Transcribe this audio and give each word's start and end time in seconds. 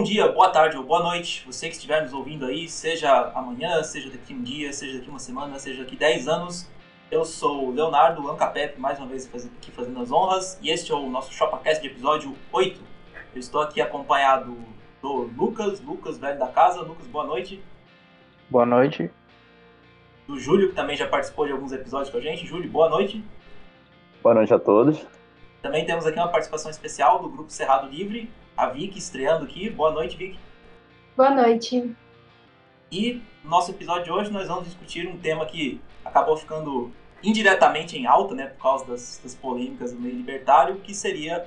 Bom 0.00 0.04
dia, 0.04 0.32
boa 0.32 0.48
tarde 0.48 0.78
ou 0.78 0.82
boa 0.82 1.02
noite, 1.02 1.44
você 1.44 1.68
que 1.68 1.74
estiver 1.74 2.00
nos 2.02 2.14
ouvindo 2.14 2.46
aí, 2.46 2.66
seja 2.66 3.30
amanhã, 3.34 3.82
seja 3.82 4.08
daqui 4.08 4.32
um 4.32 4.42
dia, 4.42 4.72
seja 4.72 4.96
daqui 4.96 5.10
uma 5.10 5.18
semana, 5.18 5.58
seja 5.58 5.84
daqui 5.84 5.94
10 5.94 6.26
anos. 6.26 6.66
Eu 7.10 7.22
sou 7.22 7.66
o 7.66 7.70
Leonardo 7.70 8.26
Ancapep, 8.30 8.80
mais 8.80 8.98
uma 8.98 9.06
vez 9.06 9.28
aqui 9.58 9.70
fazendo 9.70 10.00
as 10.00 10.10
honras, 10.10 10.58
e 10.62 10.70
este 10.70 10.90
é 10.90 10.94
o 10.94 11.06
nosso 11.10 11.34
Shopacast 11.34 11.82
de 11.82 11.88
episódio 11.88 12.34
8. 12.50 12.80
Eu 13.34 13.38
estou 13.38 13.60
aqui 13.60 13.78
acompanhado 13.78 14.56
do 15.02 15.28
Lucas, 15.36 15.82
Lucas, 15.82 16.16
velho 16.16 16.38
da 16.38 16.48
casa. 16.48 16.80
Lucas, 16.80 17.06
boa 17.06 17.26
noite. 17.26 17.62
Boa 18.48 18.64
noite. 18.64 19.10
Do 20.26 20.38
Júlio, 20.38 20.70
que 20.70 20.74
também 20.74 20.96
já 20.96 21.06
participou 21.06 21.44
de 21.44 21.52
alguns 21.52 21.72
episódios 21.72 22.08
com 22.08 22.16
a 22.16 22.22
gente. 22.22 22.46
Júlio, 22.46 22.70
boa 22.70 22.88
noite. 22.88 23.22
Boa 24.22 24.34
noite 24.34 24.54
a 24.54 24.58
todos. 24.58 25.06
Também 25.60 25.84
temos 25.84 26.06
aqui 26.06 26.18
uma 26.18 26.28
participação 26.28 26.70
especial 26.70 27.18
do 27.18 27.28
Grupo 27.28 27.50
Cerrado 27.50 27.86
Livre, 27.86 28.30
a 28.60 28.66
Vicky 28.68 28.98
estreando 28.98 29.44
aqui. 29.44 29.70
Boa 29.70 29.90
noite, 29.90 30.18
Vicky. 30.18 30.38
Boa 31.16 31.30
noite. 31.30 31.96
E 32.92 33.22
no 33.42 33.48
nosso 33.50 33.70
episódio 33.70 34.04
de 34.04 34.12
hoje 34.12 34.30
nós 34.30 34.48
vamos 34.48 34.66
discutir 34.66 35.08
um 35.08 35.16
tema 35.16 35.46
que 35.46 35.80
acabou 36.04 36.36
ficando 36.36 36.92
indiretamente 37.22 37.96
em 37.96 38.04
alta, 38.04 38.34
né, 38.34 38.48
por 38.48 38.60
causa 38.60 38.84
das, 38.84 39.18
das 39.22 39.34
polêmicas 39.34 39.94
do 39.94 40.00
meio 40.00 40.14
libertário, 40.14 40.76
que 40.76 40.94
seria 40.94 41.46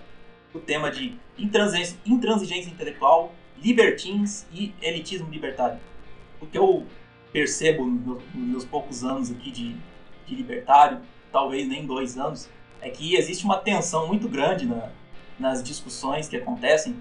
o 0.56 0.60
tema 0.60 0.90
de 0.90 1.16
intransigência, 1.38 2.00
intransigência 2.04 2.72
intelectual, 2.72 3.32
libertins 3.64 4.48
e 4.52 4.74
elitismo 4.82 5.30
libertário. 5.30 5.80
O 6.42 6.48
que 6.48 6.58
eu 6.58 6.84
percebo 7.32 7.86
nos 7.86 8.24
meus 8.34 8.66
poucos 8.66 9.04
anos 9.04 9.30
aqui 9.30 9.52
de, 9.52 9.76
de 10.26 10.34
libertário, 10.34 11.00
talvez 11.32 11.68
nem 11.68 11.86
dois 11.86 12.18
anos, 12.18 12.50
é 12.82 12.90
que 12.90 13.16
existe 13.16 13.46
uma 13.46 13.60
tensão 13.60 14.08
muito 14.08 14.28
grande 14.28 14.66
na, 14.66 14.90
nas 15.40 15.64
discussões 15.64 16.28
que 16.28 16.36
acontecem 16.36 16.96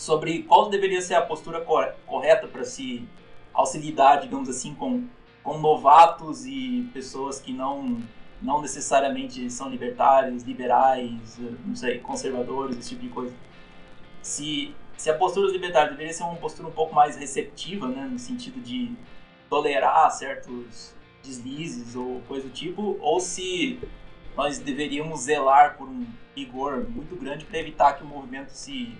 sobre 0.00 0.44
qual 0.44 0.70
deveria 0.70 1.02
ser 1.02 1.12
a 1.12 1.20
postura 1.20 1.60
correta 2.06 2.48
para 2.48 2.64
se 2.64 3.06
auxiliar, 3.52 4.18
digamos 4.18 4.48
assim, 4.48 4.74
com, 4.74 5.04
com 5.42 5.58
novatos 5.58 6.46
e 6.46 6.88
pessoas 6.94 7.38
que 7.38 7.52
não 7.52 8.02
não 8.40 8.62
necessariamente 8.62 9.50
são 9.50 9.68
libertários, 9.68 10.44
liberais, 10.44 11.38
não 11.66 11.76
sei, 11.76 11.98
conservadores, 11.98 12.78
esse 12.78 12.88
tipo 12.88 13.02
de 13.02 13.08
coisa. 13.10 13.34
Se, 14.22 14.74
se 14.96 15.10
a 15.10 15.14
postura 15.14 15.44
dos 15.44 15.52
libertários 15.52 15.90
deveria 15.90 16.14
ser 16.14 16.22
uma 16.22 16.36
postura 16.36 16.66
um 16.66 16.72
pouco 16.72 16.94
mais 16.94 17.16
receptiva, 17.16 17.86
né, 17.86 18.08
no 18.10 18.18
sentido 18.18 18.58
de 18.58 18.96
tolerar 19.50 20.10
certos 20.10 20.94
deslizes 21.22 21.94
ou 21.94 22.22
coisa 22.26 22.48
do 22.48 22.54
tipo, 22.54 22.96
ou 23.02 23.20
se 23.20 23.78
nós 24.34 24.58
deveríamos 24.58 25.20
zelar 25.20 25.76
por 25.76 25.86
um 25.86 26.06
rigor 26.34 26.88
muito 26.88 27.14
grande 27.16 27.44
para 27.44 27.58
evitar 27.58 27.92
que 27.98 28.02
o 28.02 28.06
movimento 28.06 28.48
se, 28.48 28.96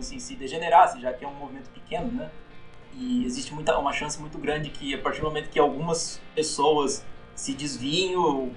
assim, 0.00 0.18
se 0.18 0.34
degenerasse, 0.34 1.00
já 1.00 1.12
que 1.12 1.24
é 1.24 1.28
um 1.28 1.34
movimento 1.34 1.70
pequeno, 1.70 2.10
né? 2.10 2.30
E 2.94 3.24
existe 3.24 3.54
muita, 3.54 3.78
uma 3.78 3.92
chance 3.92 4.20
muito 4.20 4.38
grande 4.38 4.70
que 4.70 4.94
a 4.94 4.98
partir 4.98 5.20
do 5.20 5.26
momento 5.26 5.48
que 5.48 5.58
algumas 5.58 6.20
pessoas 6.34 7.04
se 7.34 7.54
desviem, 7.54 8.16
o 8.16 8.52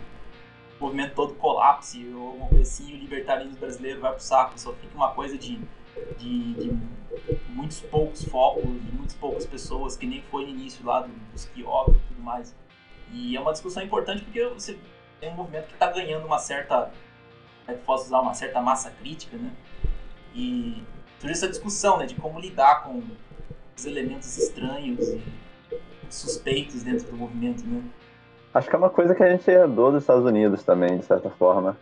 movimento 0.79 1.15
todo 1.15 1.33
colapse 1.35 2.05
ou 2.13 2.27
alguma 2.27 2.49
coisa 2.49 2.63
assim, 2.63 2.93
o 2.93 2.97
libertarismo 2.97 3.57
brasileiro 3.57 4.01
vai 4.01 4.11
pro 4.11 4.21
saco, 4.21 4.59
só 4.59 4.73
fica 4.73 4.95
uma 4.95 5.11
coisa 5.13 5.37
de, 5.37 5.59
de, 6.17 6.53
de 6.53 6.77
muitos 7.49 7.79
poucos 7.81 8.25
focos, 8.25 8.63
de 8.63 8.91
muitas 8.91 9.15
poucas 9.15 9.45
pessoas, 9.45 9.95
que 9.95 10.05
nem 10.05 10.21
foi 10.23 10.43
no 10.43 10.49
início 10.49 10.85
lá 10.85 11.07
dos 11.31 11.45
quiosques 11.45 11.95
e 11.95 12.07
tudo 12.07 12.21
mais. 12.21 12.55
E 13.11 13.37
é 13.37 13.39
uma 13.39 13.53
discussão 13.53 13.81
importante 13.83 14.23
porque 14.23 14.45
você 14.47 14.77
tem 15.19 15.31
um 15.31 15.35
movimento 15.35 15.67
que 15.67 15.73
está 15.73 15.89
ganhando 15.91 16.25
uma 16.25 16.39
certa, 16.39 16.91
é 17.67 17.73
posso 17.73 18.05
usar 18.05 18.19
uma 18.19 18.33
certa 18.33 18.61
massa 18.61 18.91
crítica, 18.91 19.37
né? 19.37 19.51
E 20.33 20.83
surge 21.25 21.31
essa 21.31 21.47
discussão, 21.47 21.97
né, 21.97 22.05
de 22.05 22.15
como 22.15 22.39
lidar 22.39 22.83
com 22.83 23.01
os 23.75 23.85
elementos 23.85 24.37
estranhos 24.37 25.09
e 25.09 25.21
suspeitos 26.09 26.83
dentro 26.83 27.07
do 27.07 27.17
movimento, 27.17 27.65
né? 27.65 27.81
Acho 28.53 28.69
que 28.69 28.75
é 28.75 28.79
uma 28.79 28.89
coisa 28.89 29.13
que 29.13 29.23
a 29.23 29.29
gente 29.29 29.49
herdou 29.49 29.91
dos 29.91 30.03
Estados 30.03 30.23
Unidos 30.23 30.63
também, 30.63 30.97
de 30.97 31.03
certa 31.03 31.29
forma. 31.29 31.75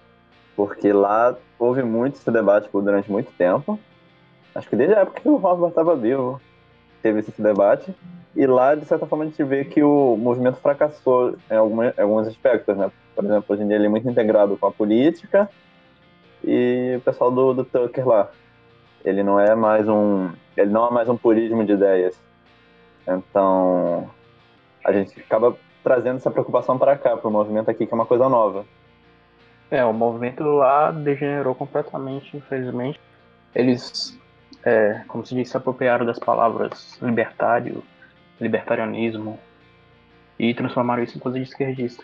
Porque 0.55 0.91
lá 0.91 1.35
houve 1.59 1.83
muito 1.83 2.15
esse 2.15 2.31
debate 2.31 2.67
durante 2.71 3.11
muito 3.11 3.31
tempo. 3.33 3.79
Acho 4.55 4.69
que 4.69 4.75
desde 4.75 4.95
a 4.95 5.01
época 5.01 5.21
que 5.21 5.29
o 5.29 5.35
Rothbard 5.35 5.71
estava 5.71 5.95
vivo, 5.95 6.41
teve 7.01 7.19
esse 7.19 7.39
debate. 7.39 7.93
E 8.35 8.47
lá, 8.47 8.73
de 8.73 8.85
certa 8.85 9.05
forma, 9.05 9.25
a 9.25 9.27
gente 9.27 9.43
vê 9.43 9.65
que 9.65 9.83
o 9.83 10.17
movimento 10.17 10.57
fracassou 10.57 11.35
em 11.51 11.55
alguns 11.55 12.27
aspectos, 12.27 12.75
né? 12.75 12.91
Por 13.15 13.23
exemplo, 13.23 13.45
hoje 13.49 13.61
em 13.61 13.67
dia 13.67 13.75
ele 13.75 13.85
é 13.85 13.89
muito 13.89 14.09
integrado 14.09 14.57
com 14.57 14.65
a 14.65 14.71
política 14.71 15.47
e 16.43 16.95
o 16.97 17.01
pessoal 17.01 17.29
do, 17.29 17.53
do 17.53 17.63
Tucker 17.63 18.07
lá. 18.07 18.31
Ele 19.03 19.23
não 19.23 19.39
é 19.39 19.53
mais 19.55 19.87
um, 19.87 20.29
ele 20.55 20.71
não 20.71 20.87
é 20.87 20.91
mais 20.91 21.09
um 21.09 21.17
purismo 21.17 21.65
de 21.65 21.73
ideias. 21.73 22.19
Então, 23.07 24.09
a 24.83 24.91
gente 24.91 25.19
acaba 25.19 25.55
trazendo 25.83 26.17
essa 26.17 26.31
preocupação 26.31 26.77
para 26.77 26.97
cá, 26.97 27.17
para 27.17 27.27
o 27.27 27.31
movimento 27.31 27.69
aqui, 27.69 27.85
que 27.85 27.93
é 27.93 27.95
uma 27.95 28.05
coisa 28.05 28.29
nova. 28.29 28.65
É, 29.69 29.83
o 29.83 29.91
movimento 29.91 30.43
lá 30.43 30.91
degenerou 30.91 31.53
completamente, 31.53 32.37
infelizmente. 32.37 32.99
Eles, 33.53 34.17
é, 34.63 35.01
como 35.07 35.25
se 35.25 35.35
diz, 35.35 35.49
se 35.49 35.57
apropriaram 35.57 36.05
das 36.05 36.19
palavras 36.19 36.97
libertário, 37.01 37.83
libertarianismo 38.39 39.39
e 40.39 40.53
transformaram 40.53 41.03
isso 41.03 41.17
em 41.17 41.21
coisa 41.21 41.37
de 41.37 41.43
esquerdista. 41.43 42.03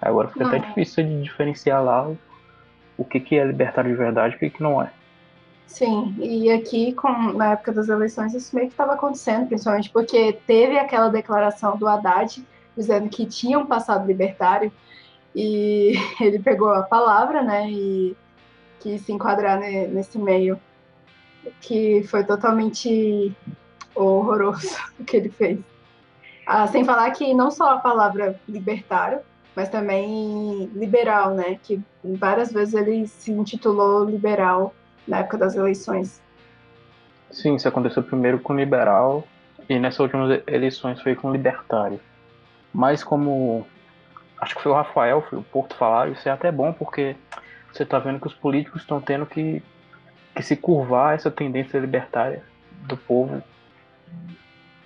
Agora 0.00 0.28
fica 0.28 0.46
até 0.46 0.58
difícil 0.58 1.04
de 1.04 1.22
diferenciar 1.22 1.82
lá 1.82 2.08
o, 2.08 2.18
o 2.96 3.04
que, 3.04 3.20
que 3.20 3.38
é 3.38 3.44
libertário 3.44 3.90
de 3.90 3.96
verdade 3.96 4.34
e 4.34 4.36
o 4.36 4.40
que, 4.40 4.50
que 4.50 4.62
não 4.62 4.82
é. 4.82 4.90
Sim, 5.70 6.16
e 6.18 6.50
aqui, 6.50 6.92
com, 6.92 7.32
na 7.32 7.52
época 7.52 7.72
das 7.72 7.88
eleições, 7.88 8.34
isso 8.34 8.54
meio 8.56 8.66
que 8.66 8.74
estava 8.74 8.94
acontecendo, 8.94 9.46
principalmente 9.46 9.88
porque 9.88 10.32
teve 10.44 10.76
aquela 10.76 11.08
declaração 11.08 11.76
do 11.76 11.86
Haddad 11.86 12.44
dizendo 12.76 13.08
que 13.08 13.24
tinha 13.24 13.56
um 13.56 13.64
passado 13.64 14.04
libertário, 14.04 14.72
e 15.34 15.94
ele 16.20 16.40
pegou 16.40 16.70
a 16.70 16.82
palavra, 16.82 17.42
né, 17.42 17.70
e 17.70 18.16
quis 18.80 19.00
se 19.02 19.12
enquadrar 19.12 19.60
nesse 19.60 20.18
meio, 20.18 20.60
que 21.60 22.02
foi 22.08 22.24
totalmente 22.24 23.34
horroroso 23.94 24.76
o 24.98 25.04
que 25.04 25.16
ele 25.16 25.30
fez. 25.30 25.60
Ah, 26.44 26.66
sem 26.66 26.84
falar 26.84 27.12
que 27.12 27.32
não 27.32 27.50
só 27.50 27.74
a 27.74 27.78
palavra 27.78 28.38
libertário, 28.48 29.20
mas 29.54 29.68
também 29.68 30.68
liberal, 30.74 31.32
né, 31.32 31.60
que 31.62 31.80
várias 32.02 32.52
vezes 32.52 32.74
ele 32.74 33.06
se 33.06 33.30
intitulou 33.30 34.04
liberal 34.04 34.74
na 35.06 35.18
época 35.18 35.38
das 35.38 35.54
eleições. 35.54 36.20
Sim, 37.30 37.54
isso 37.54 37.68
aconteceu 37.68 38.02
primeiro 38.02 38.40
com 38.40 38.54
liberal 38.54 39.24
e 39.68 39.78
nessas 39.78 40.00
últimas 40.00 40.42
eleições 40.46 41.00
foi 41.00 41.14
com 41.14 41.30
libertário. 41.30 42.00
Mas 42.72 43.04
como 43.04 43.66
acho 44.40 44.54
que 44.54 44.62
foi 44.62 44.72
o 44.72 44.74
Rafael, 44.74 45.22
foi 45.22 45.38
o 45.38 45.42
Porto 45.42 45.76
falaram, 45.76 46.12
isso 46.12 46.28
é 46.28 46.32
até 46.32 46.50
bom 46.50 46.72
porque 46.72 47.14
você 47.72 47.82
está 47.82 47.98
vendo 47.98 48.20
que 48.20 48.26
os 48.26 48.34
políticos 48.34 48.82
estão 48.82 49.00
tendo 49.00 49.26
que, 49.26 49.62
que 50.34 50.42
se 50.42 50.56
curvar 50.56 51.14
essa 51.14 51.30
tendência 51.30 51.78
libertária 51.78 52.42
do 52.86 52.96
povo, 52.96 53.42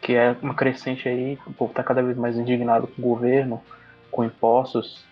que 0.01 0.15
é 0.15 0.37
uma 0.43 0.55
crescente 0.55 1.09
aí, 1.09 1.39
o 1.47 1.53
povo 1.53 1.71
está 1.71 1.83
cada 1.83 2.03
vez 2.03 2.17
mais 2.17 2.37
indignado 2.37 2.87
com 2.87 3.01
o 3.01 3.05
governo, 3.05 3.63
com 4.11 4.25
impostos. 4.25 5.05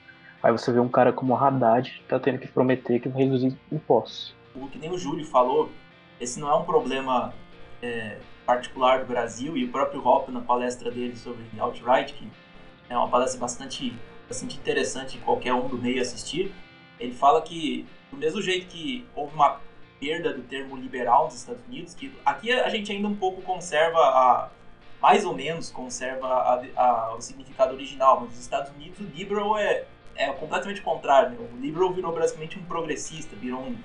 Aí 0.42 0.52
você 0.52 0.72
vê 0.72 0.80
um 0.80 0.88
cara 0.88 1.12
como 1.12 1.32
o 1.32 1.36
Haddad 1.36 2.02
tá 2.08 2.18
tendo 2.18 2.38
que 2.38 2.48
prometer 2.48 3.00
que 3.00 3.08
vai 3.08 3.22
reduzir 3.22 3.56
impostos. 3.70 4.34
O 4.54 4.68
que 4.68 4.78
nem 4.78 4.90
o 4.90 4.98
Júlio 4.98 5.24
falou, 5.24 5.70
esse 6.20 6.38
não 6.38 6.50
é 6.50 6.54
um 6.54 6.64
problema 6.64 7.34
é, 7.82 8.18
particular 8.44 9.00
do 9.00 9.06
Brasil, 9.06 9.56
e 9.56 9.64
o 9.64 9.72
próprio 9.72 10.06
Hoppe, 10.06 10.30
na 10.30 10.40
palestra 10.40 10.90
dele 10.90 11.16
sobre 11.16 11.44
alt-right, 11.58 12.12
que 12.12 12.28
é 12.88 12.96
uma 12.96 13.08
palestra 13.08 13.40
bastante, 13.40 13.94
bastante 14.28 14.56
interessante 14.56 15.18
qualquer 15.18 15.54
um 15.54 15.68
do 15.68 15.78
meio 15.78 16.00
assistir. 16.00 16.52
Ele 17.00 17.12
fala 17.12 17.42
que, 17.42 17.86
do 18.10 18.16
mesmo 18.16 18.40
jeito 18.40 18.66
que 18.66 19.06
houve 19.14 19.34
uma 19.34 19.60
perda 19.98 20.32
do 20.32 20.42
termo 20.42 20.76
liberal 20.76 21.26
nos 21.26 21.34
Estados 21.34 21.64
Unidos, 21.66 21.94
que 21.94 22.12
aqui 22.24 22.52
a 22.52 22.68
gente 22.68 22.90
ainda 22.90 23.08
um 23.08 23.16
pouco 23.16 23.40
conserva 23.42 23.98
a 23.98 24.50
mais 25.00 25.24
ou 25.24 25.34
menos 25.34 25.68
conserva 25.68 26.28
a, 26.28 26.62
a, 26.76 27.14
o 27.16 27.20
significado 27.20 27.74
original, 27.74 28.20
mas 28.20 28.30
nos 28.30 28.38
Estados 28.38 28.72
Unidos 28.72 29.00
o 29.00 29.02
liberal 29.02 29.58
é, 29.58 29.84
é 30.14 30.32
completamente 30.32 30.80
contrário. 30.80 31.30
Né? 31.30 31.48
O 31.52 31.56
liberal 31.60 31.92
virou 31.92 32.12
basicamente 32.12 32.56
um 32.56 32.64
progressista, 32.64 33.34
virou 33.34 33.62
um, 33.62 33.76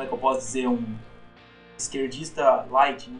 como 0.00 0.04
é 0.04 0.06
que 0.06 0.14
eu 0.14 0.18
posso 0.18 0.40
dizer, 0.40 0.66
um 0.66 0.96
esquerdista 1.76 2.66
light, 2.70 3.10
né? 3.10 3.18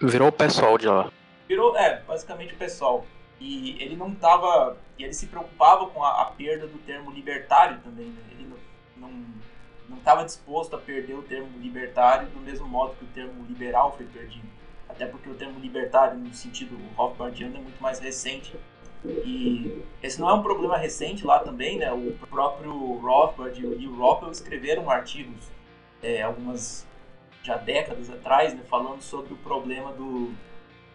Virou 0.00 0.28
o 0.28 0.32
pessoal 0.32 0.78
de 0.78 0.86
lá. 0.86 1.10
Virou, 1.48 1.76
é, 1.76 2.00
basicamente 2.02 2.54
o 2.54 2.56
pessoal. 2.56 3.04
E 3.40 3.80
ele 3.82 3.96
não 3.96 4.12
estava. 4.12 4.76
E 4.96 5.02
ele 5.02 5.12
se 5.12 5.26
preocupava 5.26 5.86
com 5.88 6.04
a, 6.04 6.22
a, 6.22 6.24
perda 6.26 6.68
do 6.68 6.78
termo 6.78 7.10
libertário 7.10 7.80
também. 7.80 8.06
Né? 8.06 8.22
Ele 8.30 8.52
não 8.96 9.10
não 9.88 9.96
estava 9.96 10.24
disposto 10.24 10.76
a 10.76 10.78
perder 10.78 11.14
o 11.14 11.22
termo 11.22 11.48
libertário 11.58 12.28
do 12.28 12.40
mesmo 12.40 12.68
modo 12.68 12.94
que 12.94 13.04
o 13.04 13.08
termo 13.08 13.44
liberal 13.48 13.96
foi 13.96 14.06
perdido. 14.06 14.46
Até 14.88 15.06
porque 15.06 15.28
o 15.28 15.34
termo 15.34 15.58
libertário, 15.58 16.18
no 16.18 16.32
sentido 16.34 16.78
Rothbardiano, 16.94 17.56
é 17.56 17.60
muito 17.60 17.82
mais 17.82 17.98
recente. 17.98 18.54
E 19.04 19.84
esse 20.02 20.20
não 20.20 20.28
é 20.28 20.34
um 20.34 20.42
problema 20.42 20.76
recente 20.76 21.24
lá 21.24 21.38
também, 21.38 21.78
né? 21.78 21.92
O 21.92 22.12
próprio 22.28 22.72
Rothbard 22.98 23.60
e 23.60 23.66
o 23.66 23.76
Neil 23.76 23.94
Roppel 23.94 24.30
escreveram 24.30 24.90
artigos, 24.90 25.50
é, 26.02 26.22
algumas 26.22 26.86
já 27.42 27.56
décadas 27.56 28.10
atrás, 28.10 28.54
né, 28.54 28.62
falando 28.68 29.00
sobre 29.00 29.32
o 29.32 29.36
problema 29.38 29.92
do, 29.92 30.34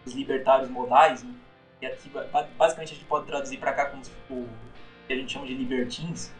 dos 0.04 0.14
libertários 0.14 0.68
modais, 0.68 1.22
né, 1.24 1.34
que 1.80 1.86
aqui 1.86 2.10
basicamente 2.56 2.92
a 2.92 2.94
gente 2.94 3.04
pode 3.06 3.26
traduzir 3.26 3.58
para 3.58 3.72
cá 3.72 3.86
como 3.86 4.02
o 4.30 4.48
que 5.06 5.12
a 5.12 5.16
gente 5.16 5.32
chama 5.32 5.46
de 5.46 5.54
libertins, 5.54 6.32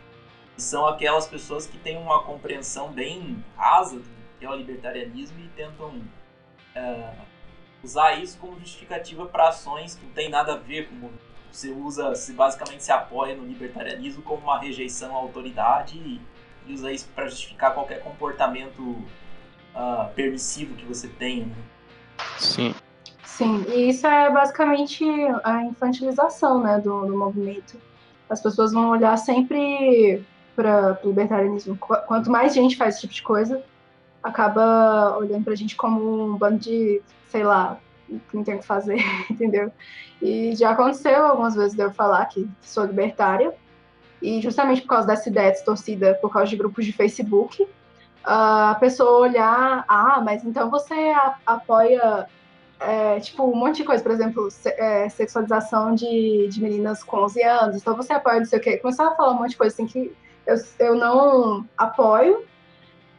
que 0.54 0.62
são 0.62 0.86
aquelas 0.86 1.26
pessoas 1.26 1.66
que 1.66 1.76
têm 1.78 1.96
uma 1.96 2.22
compreensão 2.22 2.92
bem 2.92 3.44
rasa 3.56 3.98
do 3.98 4.14
que 4.38 4.44
é 4.44 4.50
o 4.50 4.54
libertarianismo 4.54 5.40
e 5.40 5.48
tentam 5.48 5.88
uh, 6.76 7.22
usar 7.82 8.14
isso 8.14 8.38
como 8.38 8.58
justificativa 8.60 9.26
para 9.26 9.48
ações 9.48 9.94
que 9.96 10.04
não 10.04 10.12
tem 10.12 10.28
nada 10.28 10.54
a 10.54 10.56
ver 10.56 10.88
com 10.88 11.10
você 11.54 11.70
usa, 11.70 12.14
se 12.14 12.32
basicamente 12.32 12.82
se 12.82 12.90
apoia 12.90 13.36
no 13.36 13.44
libertarianismo 13.44 14.22
como 14.22 14.42
uma 14.42 14.58
rejeição 14.58 15.14
à 15.14 15.18
autoridade 15.18 15.96
e, 15.96 16.20
e 16.66 16.74
usa 16.74 16.92
isso 16.92 17.08
para 17.14 17.28
justificar 17.28 17.72
qualquer 17.72 18.00
comportamento 18.02 18.82
uh, 18.82 20.12
permissivo 20.14 20.74
que 20.74 20.84
você 20.84 21.08
tenha. 21.08 21.46
Né? 21.46 21.54
Sim. 22.38 22.74
Sim, 23.22 23.64
e 23.68 23.88
isso 23.88 24.06
é 24.06 24.30
basicamente 24.30 25.04
a 25.42 25.64
infantilização 25.64 26.62
né, 26.62 26.78
do, 26.78 27.06
do 27.06 27.16
movimento. 27.16 27.80
As 28.28 28.40
pessoas 28.40 28.72
vão 28.72 28.90
olhar 28.90 29.16
sempre 29.16 30.24
para 30.54 31.00
o 31.02 31.08
libertarianismo. 31.08 31.76
Quanto 31.76 32.30
mais 32.30 32.54
gente 32.54 32.76
faz 32.76 32.94
esse 32.94 33.00
tipo 33.02 33.14
de 33.14 33.22
coisa, 33.22 33.62
acaba 34.22 35.16
olhando 35.18 35.42
para 35.42 35.52
a 35.52 35.56
gente 35.56 35.74
como 35.74 36.32
um 36.32 36.36
bando 36.36 36.58
de, 36.58 37.02
sei 37.26 37.42
lá, 37.42 37.78
não 38.32 38.44
tem 38.44 38.56
o 38.56 38.58
que 38.58 38.66
fazer, 38.66 38.98
entendeu? 39.30 39.72
E 40.20 40.54
já 40.56 40.70
aconteceu 40.70 41.24
algumas 41.26 41.54
vezes 41.54 41.74
de 41.74 41.82
eu 41.82 41.92
falar 41.92 42.26
que 42.26 42.48
sou 42.60 42.84
libertária, 42.84 43.54
e 44.22 44.40
justamente 44.40 44.80
por 44.82 44.88
causa 44.88 45.06
dessa 45.06 45.28
ideia 45.28 45.52
distorcida, 45.52 46.14
por 46.14 46.32
causa 46.32 46.48
de 46.48 46.56
grupos 46.56 46.84
de 46.84 46.92
Facebook, 46.92 47.66
a 48.24 48.76
pessoa 48.80 49.20
olhar, 49.20 49.84
ah, 49.86 50.20
mas 50.24 50.44
então 50.44 50.70
você 50.70 50.94
apoia, 51.44 52.26
é, 52.80 53.20
tipo, 53.20 53.44
um 53.44 53.54
monte 53.54 53.76
de 53.78 53.84
coisa, 53.84 54.02
por 54.02 54.12
exemplo, 54.12 54.48
é, 54.64 55.08
sexualização 55.10 55.94
de, 55.94 56.48
de 56.48 56.62
meninas 56.62 57.04
com 57.04 57.18
11 57.18 57.42
anos, 57.42 57.76
então 57.76 57.94
você 57.94 58.14
apoia 58.14 58.38
não 58.38 58.46
sei 58.46 58.58
o 58.58 58.62
quê. 58.62 58.78
Começar 58.78 59.08
a 59.08 59.14
falar 59.14 59.32
um 59.32 59.38
monte 59.38 59.50
de 59.50 59.56
coisa 59.58 59.74
assim 59.74 59.86
que 59.86 60.10
eu, 60.46 60.56
eu 60.78 60.94
não 60.94 61.66
apoio, 61.76 62.44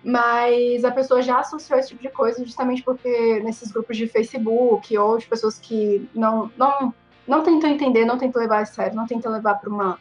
mas 0.05 0.85
a 0.85 0.91
pessoa 0.91 1.19
já 1.19 1.39
associou 1.39 1.79
esse 1.79 1.89
tipo 1.89 2.03
de 2.03 2.09
coisa 2.09 2.45
justamente 2.45 2.83
porque 2.83 3.39
nesses 3.39 3.71
grupos 3.71 3.97
de 3.97 4.07
Facebook 4.07 4.95
ou 4.95 5.17
de 5.17 5.25
pessoas 5.25 5.57
que 5.57 6.07
não, 6.13 6.51
não, 6.55 6.93
não 7.27 7.41
tentam 7.41 7.71
entender, 7.71 8.05
não 8.05 8.19
tentam 8.19 8.39
levar 8.39 8.61
a 8.61 8.65
sério, 8.65 8.95
não 8.95 9.07
tentam 9.07 9.31
levar 9.31 9.55
para 9.55 9.67
uma, 9.67 9.97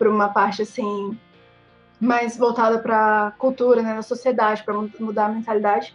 uma 0.00 0.28
parte 0.28 0.62
assim 0.62 1.18
mais 1.98 2.36
voltada 2.36 2.78
para 2.78 3.26
a 3.26 3.30
cultura, 3.32 3.82
né, 3.82 3.94
na 3.94 4.02
sociedade, 4.02 4.62
para 4.62 4.74
mudar 5.00 5.26
a 5.26 5.28
mentalidade, 5.28 5.92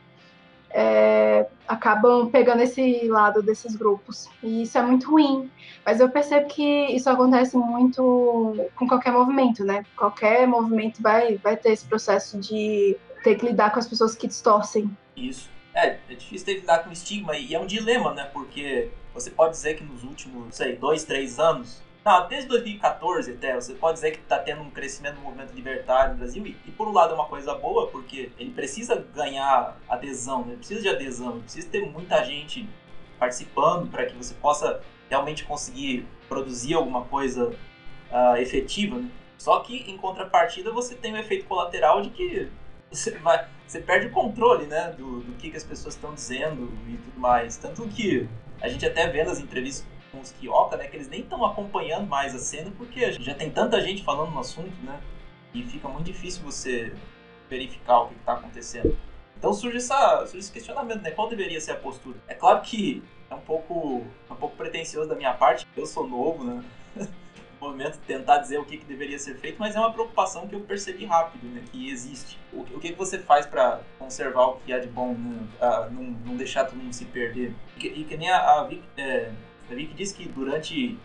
é, 0.69 1.47
acabam 1.65 2.29
pegando 2.29 2.61
esse 2.61 3.07
lado 3.07 3.41
desses 3.41 3.77
grupos. 3.77 4.29
E 4.43 4.63
isso 4.63 4.77
é 4.77 4.81
muito 4.81 5.09
ruim. 5.09 5.49
Mas 5.85 6.01
eu 6.01 6.09
percebo 6.09 6.47
que 6.47 6.87
isso 6.87 7.09
acontece 7.09 7.55
muito 7.55 8.55
com 8.75 8.87
qualquer 8.87 9.11
movimento, 9.11 9.63
né? 9.63 9.85
Qualquer 9.95 10.47
movimento 10.47 11.01
vai, 11.01 11.37
vai 11.37 11.55
ter 11.55 11.71
esse 11.71 11.85
processo 11.85 12.37
de 12.39 12.97
ter 13.23 13.35
que 13.35 13.45
lidar 13.45 13.71
com 13.71 13.79
as 13.79 13.87
pessoas 13.87 14.15
que 14.15 14.27
distorcem. 14.27 14.89
Isso. 15.15 15.49
É, 15.73 15.99
é 16.09 16.15
difícil 16.15 16.45
ter 16.45 16.55
que 16.55 16.61
lidar 16.61 16.79
com 16.79 16.91
estigma 16.91 17.37
e 17.37 17.53
é 17.53 17.59
um 17.59 17.65
dilema, 17.65 18.13
né? 18.13 18.29
Porque 18.33 18.89
você 19.13 19.29
pode 19.29 19.51
dizer 19.51 19.75
que 19.75 19.83
nos 19.83 20.03
últimos, 20.03 20.55
sei, 20.55 20.75
dois, 20.75 21.03
três 21.03 21.39
anos 21.39 21.81
não, 22.07 22.25
desde 22.25 22.47
2014 22.47 23.31
até, 23.33 23.53
você 23.53 23.73
pode 23.73 23.95
dizer 23.95 24.11
que 24.11 24.19
está 24.19 24.39
tendo 24.39 24.61
um 24.61 24.69
crescimento 24.69 25.15
do 25.15 25.21
movimento 25.21 25.53
libertário 25.53 26.13
no 26.13 26.19
Brasil, 26.19 26.47
e, 26.47 26.55
e, 26.65 26.71
por 26.71 26.87
um 26.87 26.93
lado 26.93 27.11
é 27.11 27.15
uma 27.15 27.25
coisa 27.25 27.53
boa, 27.53 27.87
porque 27.87 28.31
ele 28.39 28.51
precisa 28.51 28.95
ganhar 29.13 29.77
adesão, 29.89 30.45
né? 30.45 30.51
ele 30.51 30.57
precisa 30.59 30.81
de 30.81 30.87
adesão, 30.87 31.31
ele 31.33 31.41
precisa 31.41 31.67
ter 31.67 31.85
muita 31.85 32.23
gente 32.23 32.65
participando 33.19 33.91
para 33.91 34.05
que 34.05 34.15
você 34.15 34.33
possa 34.35 34.81
realmente 35.09 35.43
conseguir 35.43 36.07
produzir 36.29 36.75
alguma 36.75 37.03
coisa 37.03 37.49
uh, 37.49 38.37
efetiva. 38.37 38.99
Né? 38.99 39.09
Só 39.37 39.59
que, 39.59 39.75
em 39.91 39.97
contrapartida, 39.97 40.71
você 40.71 40.95
tem 40.95 41.11
o 41.11 41.17
efeito 41.17 41.43
colateral 41.43 42.01
de 42.01 42.11
que 42.11 42.49
você, 42.91 43.11
vai, 43.19 43.47
você 43.65 43.79
perde 43.79 44.07
o 44.07 44.11
controle 44.11 44.65
né, 44.65 44.93
do, 44.97 45.21
do 45.21 45.33
que, 45.33 45.51
que 45.51 45.57
as 45.57 45.63
pessoas 45.63 45.95
estão 45.95 46.13
dizendo 46.13 46.71
e 46.87 46.97
tudo 46.97 47.19
mais. 47.19 47.57
Tanto 47.57 47.87
que 47.87 48.27
a 48.61 48.67
gente 48.67 48.85
até 48.85 49.07
vê 49.07 49.23
nas 49.23 49.39
entrevistas 49.39 49.85
com 50.11 50.19
os 50.19 50.31
Kyoka, 50.31 50.77
né, 50.77 50.87
que 50.87 50.95
eles 50.95 51.07
nem 51.07 51.21
estão 51.21 51.45
acompanhando 51.45 52.07
mais 52.07 52.33
a 52.33 52.39
cena 52.39 52.71
porque 52.77 53.11
já 53.13 53.33
tem 53.33 53.51
tanta 53.51 53.81
gente 53.81 54.03
falando 54.03 54.31
no 54.31 54.39
assunto, 54.39 54.75
né, 54.83 54.99
e 55.53 55.63
fica 55.63 55.87
muito 55.87 56.05
difícil 56.05 56.43
você 56.43 56.93
verificar 57.49 58.01
o 58.01 58.07
que 58.07 58.15
está 58.15 58.33
acontecendo. 58.33 58.97
Então 59.37 59.53
surge, 59.53 59.77
essa, 59.77 60.25
surge 60.25 60.39
esse 60.39 60.51
questionamento, 60.51 61.01
né, 61.01 61.11
qual 61.11 61.29
deveria 61.29 61.59
ser 61.61 61.71
a 61.71 61.75
postura? 61.75 62.17
É 62.27 62.33
claro 62.33 62.61
que 62.61 63.03
é 63.29 63.35
um 63.35 63.41
pouco, 63.41 64.05
é 64.29 64.33
um 64.33 64.35
pouco 64.35 64.55
pretencioso 64.55 65.07
da 65.09 65.15
minha 65.15 65.33
parte, 65.33 65.67
eu 65.75 65.85
sou 65.85 66.07
novo, 66.07 66.43
né, 66.43 66.63
movimento 67.61 67.99
tentar 68.05 68.37
dizer 68.39 68.59
o 68.59 68.65
que, 68.65 68.77
que 68.77 68.85
deveria 68.85 69.17
ser 69.17 69.35
feito, 69.35 69.57
mas 69.59 69.75
é 69.75 69.79
uma 69.79 69.91
preocupação 69.91 70.47
que 70.47 70.55
eu 70.55 70.61
percebi 70.61 71.05
rápido, 71.05 71.47
né, 71.47 71.63
que 71.71 71.89
existe. 71.89 72.39
O, 72.53 72.61
o 72.61 72.79
que, 72.79 72.91
que 72.91 72.97
você 72.97 73.19
faz 73.19 73.45
para 73.45 73.81
conservar 73.97 74.47
o 74.47 74.57
que 74.57 74.71
há 74.73 74.79
de 74.79 74.87
bom, 74.87 75.13
né, 75.13 75.47
a, 75.59 75.89
não, 75.89 76.03
não 76.03 76.35
deixar 76.35 76.65
todo 76.65 76.77
mundo 76.77 76.93
se 76.93 77.05
perder? 77.05 77.53
E 77.75 77.79
que, 77.79 77.87
e 77.87 78.03
que 78.03 78.17
nem 78.17 78.29
a, 78.29 78.59
a 78.59 78.63
Vic, 78.63 78.83
é, 78.97 79.31
que 79.69 79.93
disse 79.93 80.15
que 80.15 80.27
durante 80.27 80.97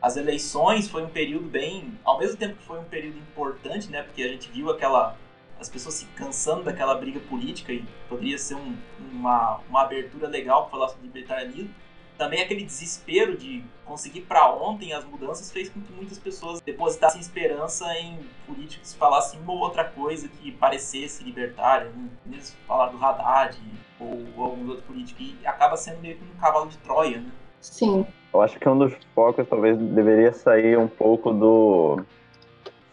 as 0.00 0.16
eleições 0.16 0.88
foi 0.88 1.02
um 1.02 1.08
período 1.08 1.46
bem, 1.48 1.98
ao 2.04 2.18
mesmo 2.18 2.36
tempo 2.36 2.56
que 2.56 2.64
foi 2.64 2.78
um 2.78 2.84
período 2.84 3.18
importante, 3.18 3.88
né, 3.88 4.02
porque 4.02 4.22
a 4.22 4.28
gente 4.28 4.50
viu 4.50 4.70
aquela 4.70 5.16
as 5.58 5.68
pessoas 5.68 5.94
se 5.94 6.06
cansando 6.14 6.64
daquela 6.64 6.94
briga 6.94 7.18
política 7.20 7.72
e 7.72 7.84
poderia 8.08 8.36
ser 8.36 8.54
um, 8.54 8.76
uma, 9.12 9.60
uma 9.68 9.82
abertura 9.82 10.28
legal 10.28 10.62
para 10.62 10.70
falar 10.70 10.88
sobre 10.88 11.06
libertarianismo. 11.06 11.74
Também 12.16 12.40
aquele 12.40 12.64
desespero 12.64 13.36
de 13.36 13.62
conseguir 13.84 14.22
para 14.22 14.50
ontem 14.52 14.92
as 14.92 15.04
mudanças 15.04 15.52
fez 15.52 15.68
com 15.68 15.80
que 15.80 15.92
muitas 15.92 16.18
pessoas 16.18 16.60
depositassem 16.60 17.20
esperança 17.20 17.86
em 17.98 18.18
políticos 18.46 18.92
que 18.92 18.98
falassem 18.98 19.38
uma 19.40 19.52
ou 19.52 19.58
outra 19.58 19.84
coisa 19.84 20.28
que 20.28 20.50
parecesse 20.52 21.22
libertária. 21.22 21.90
Né? 21.90 22.08
Eles 22.32 22.56
falaram 22.66 22.96
do 22.96 23.04
Haddad 23.04 23.56
ou, 24.00 24.24
ou 24.36 24.44
algum 24.44 24.68
outro 24.68 24.82
político 24.84 25.22
e 25.22 25.36
acaba 25.46 25.76
sendo 25.76 26.00
meio 26.00 26.16
que 26.16 26.24
um 26.24 26.40
cavalo 26.40 26.68
de 26.68 26.78
Troia, 26.78 27.20
né? 27.20 27.30
Sim. 27.60 28.06
Eu 28.32 28.42
acho 28.42 28.58
que 28.58 28.68
um 28.68 28.78
dos 28.78 28.94
focos 29.14 29.46
talvez 29.48 29.76
deveria 29.78 30.32
sair 30.32 30.78
um 30.78 30.88
pouco 30.88 31.32
do 31.32 32.04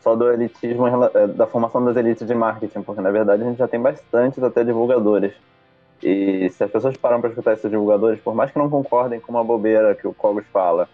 só 0.02 0.16
do 0.16 0.30
elitismo 0.32 0.86
eh, 0.88 1.28
da 1.28 1.48
formação 1.48 1.84
das 1.84 1.96
elites 1.96 2.28
de 2.28 2.36
marketing, 2.36 2.82
porque 2.82 3.02
na 3.02 3.10
verdade 3.10 3.42
a 3.42 3.46
gente 3.46 3.58
já 3.58 3.68
tem 3.68 3.80
bastantes 3.80 4.44
até 4.44 4.64
divulgadores. 4.64 5.34
E 6.04 6.50
se 6.50 6.62
as 6.62 6.70
pessoas 6.70 6.98
param 6.98 7.22
para 7.22 7.30
escutar 7.30 7.54
esses 7.54 7.72
divulgadores, 7.72 8.20
por 8.20 8.36
mais 8.36 8.52
que 8.52 8.58
não 8.60 8.70
concordem 8.70 9.22
com 9.22 9.32
uma 9.32 9.44
bobeira 9.44 9.96
que 9.96 10.06
o 10.06 10.14
Cogos 10.14 10.46
fala, 10.52 10.90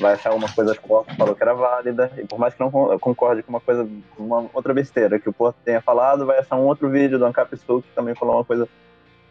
vai 0.00 0.14
achar 0.14 0.32
uma 0.32 0.50
coisa 0.50 0.74
que 0.74 0.82
o 0.82 0.88
Porto 0.88 1.14
falou 1.14 1.34
que 1.34 1.42
era 1.42 1.52
válida, 1.52 2.10
e 2.16 2.26
por 2.26 2.38
mais 2.38 2.54
que 2.54 2.60
não 2.60 2.70
concorde 2.98 3.42
com 3.42 3.50
uma 3.50 3.60
coisa, 3.60 3.86
uma 4.18 4.46
outra 4.54 4.72
besteira 4.72 5.20
que 5.20 5.28
o 5.28 5.34
Porto 5.34 5.56
tenha 5.62 5.82
falado, 5.82 6.24
vai 6.24 6.38
achar 6.38 6.56
um 6.56 6.64
outro 6.64 6.88
vídeo 6.88 7.18
do 7.18 7.26
Ancap 7.26 7.54
Sul 7.58 7.82
que 7.82 7.88
também 7.94 8.14
falou 8.14 8.36
uma 8.36 8.44
coisa 8.44 8.66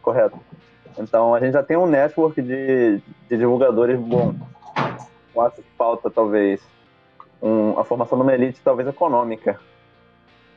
correta. 0.04 0.38
Então 1.00 1.34
a 1.34 1.40
gente 1.40 1.54
já 1.54 1.64
tem 1.64 1.78
um 1.78 1.88
network 1.88 2.40
de, 2.40 3.02
de 3.28 3.38
divulgadores 3.38 4.00
bom. 4.00 4.36
Eu 5.36 5.42
acho 5.42 5.56
que 5.56 5.64
falta, 5.76 6.12
talvez, 6.12 6.62
um, 7.42 7.80
a 7.80 7.84
formação 7.84 8.20
de 8.20 8.24
uma 8.24 8.34
elite, 8.36 8.62
talvez 8.64 8.88
econômica, 8.88 9.60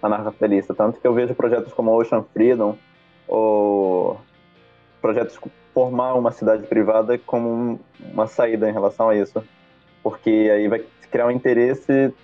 anarcocapitalista. 0.02 0.74
Tanto 0.74 1.00
que 1.00 1.06
eu 1.06 1.14
vejo 1.14 1.34
projetos 1.34 1.72
como 1.72 1.98
Ocean 1.98 2.22
Freedom 2.34 2.76
ou 3.26 4.20
projetos 5.00 5.38
formar 5.72 6.14
uma 6.14 6.32
cidade 6.32 6.66
privada 6.66 7.18
como 7.18 7.48
um, 7.48 7.78
uma 8.12 8.26
saída 8.26 8.68
em 8.68 8.72
relação 8.72 9.10
a 9.10 9.16
isso. 9.16 9.44
Porque 10.02 10.30
aí 10.30 10.68
vai 10.68 10.84
criar 11.10 11.26
um 11.26 11.30
interesse, 11.30 12.14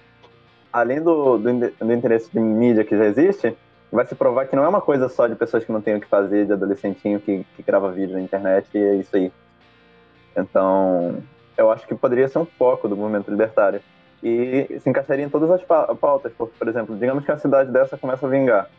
além 0.72 1.02
do, 1.02 1.36
do, 1.38 1.70
do 1.70 1.92
interesse 1.92 2.30
de 2.32 2.40
mídia 2.40 2.84
que 2.84 2.96
já 2.96 3.06
existe, 3.06 3.56
vai 3.90 4.06
se 4.06 4.14
provar 4.14 4.46
que 4.46 4.56
não 4.56 4.64
é 4.64 4.68
uma 4.68 4.80
coisa 4.80 5.08
só 5.08 5.26
de 5.26 5.34
pessoas 5.34 5.64
que 5.64 5.72
não 5.72 5.82
têm 5.82 5.96
o 5.96 6.00
que 6.00 6.06
fazer, 6.06 6.46
de 6.46 6.52
adolescentinho 6.52 7.20
que, 7.20 7.44
que 7.54 7.62
grava 7.62 7.92
vídeo 7.92 8.14
na 8.14 8.22
internet 8.22 8.66
e 8.74 8.78
é 8.78 8.94
isso 8.96 9.14
aí. 9.14 9.30
Então, 10.34 11.22
eu 11.56 11.70
acho 11.70 11.86
que 11.86 11.94
poderia 11.94 12.28
ser 12.28 12.38
um 12.38 12.46
foco 12.46 12.88
do 12.88 12.96
movimento 12.96 13.30
libertário. 13.30 13.82
E 14.22 14.78
se 14.80 14.88
encaixaria 14.88 15.24
em 15.24 15.28
todas 15.28 15.50
as 15.50 15.62
pautas, 15.64 16.32
porque, 16.38 16.54
por 16.56 16.68
exemplo, 16.68 16.96
digamos 16.96 17.24
que 17.24 17.30
uma 17.30 17.38
cidade 17.38 17.70
dessa 17.70 17.98
começa 17.98 18.24
a 18.24 18.30
vingar. 18.30 18.70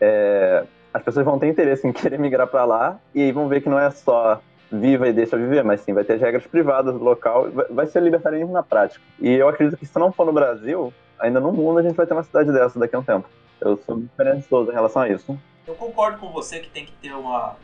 É, 0.00 0.64
as 0.92 1.02
pessoas 1.02 1.24
vão 1.24 1.38
ter 1.38 1.48
interesse 1.48 1.86
em 1.86 1.92
querer 1.92 2.18
migrar 2.18 2.46
para 2.46 2.64
lá 2.64 2.98
e 3.14 3.22
aí 3.22 3.32
vão 3.32 3.48
ver 3.48 3.60
que 3.60 3.68
não 3.68 3.78
é 3.78 3.90
só 3.90 4.40
viva 4.70 5.06
e 5.06 5.12
deixa 5.12 5.36
viver, 5.36 5.62
mas 5.62 5.82
sim 5.82 5.92
vai 5.92 6.02
ter 6.02 6.18
regras 6.18 6.46
privadas 6.46 6.94
do 6.94 7.04
local, 7.04 7.46
vai 7.70 7.86
ser 7.86 8.02
libertarianismo 8.02 8.54
na 8.54 8.62
prática. 8.62 9.04
E 9.20 9.30
eu 9.30 9.48
acredito 9.48 9.78
que 9.78 9.84
se 9.84 9.98
não 9.98 10.10
for 10.10 10.24
no 10.24 10.32
Brasil, 10.32 10.92
ainda 11.18 11.40
no 11.40 11.52
mundo 11.52 11.78
a 11.78 11.82
gente 11.82 11.94
vai 11.94 12.06
ter 12.06 12.14
uma 12.14 12.22
cidade 12.22 12.50
dessa 12.50 12.78
daqui 12.78 12.96
a 12.96 12.98
um 12.98 13.04
tempo. 13.04 13.28
Eu 13.60 13.76
sou 13.76 14.00
diferencioso 14.00 14.70
em 14.70 14.74
relação 14.74 15.02
a 15.02 15.08
isso. 15.08 15.38
Eu 15.66 15.74
concordo 15.74 16.18
com 16.18 16.32
você 16.32 16.58
que 16.58 16.68
tem 16.68 16.84
que 16.84 16.92
ter 16.92 17.14
uma. 17.14 17.56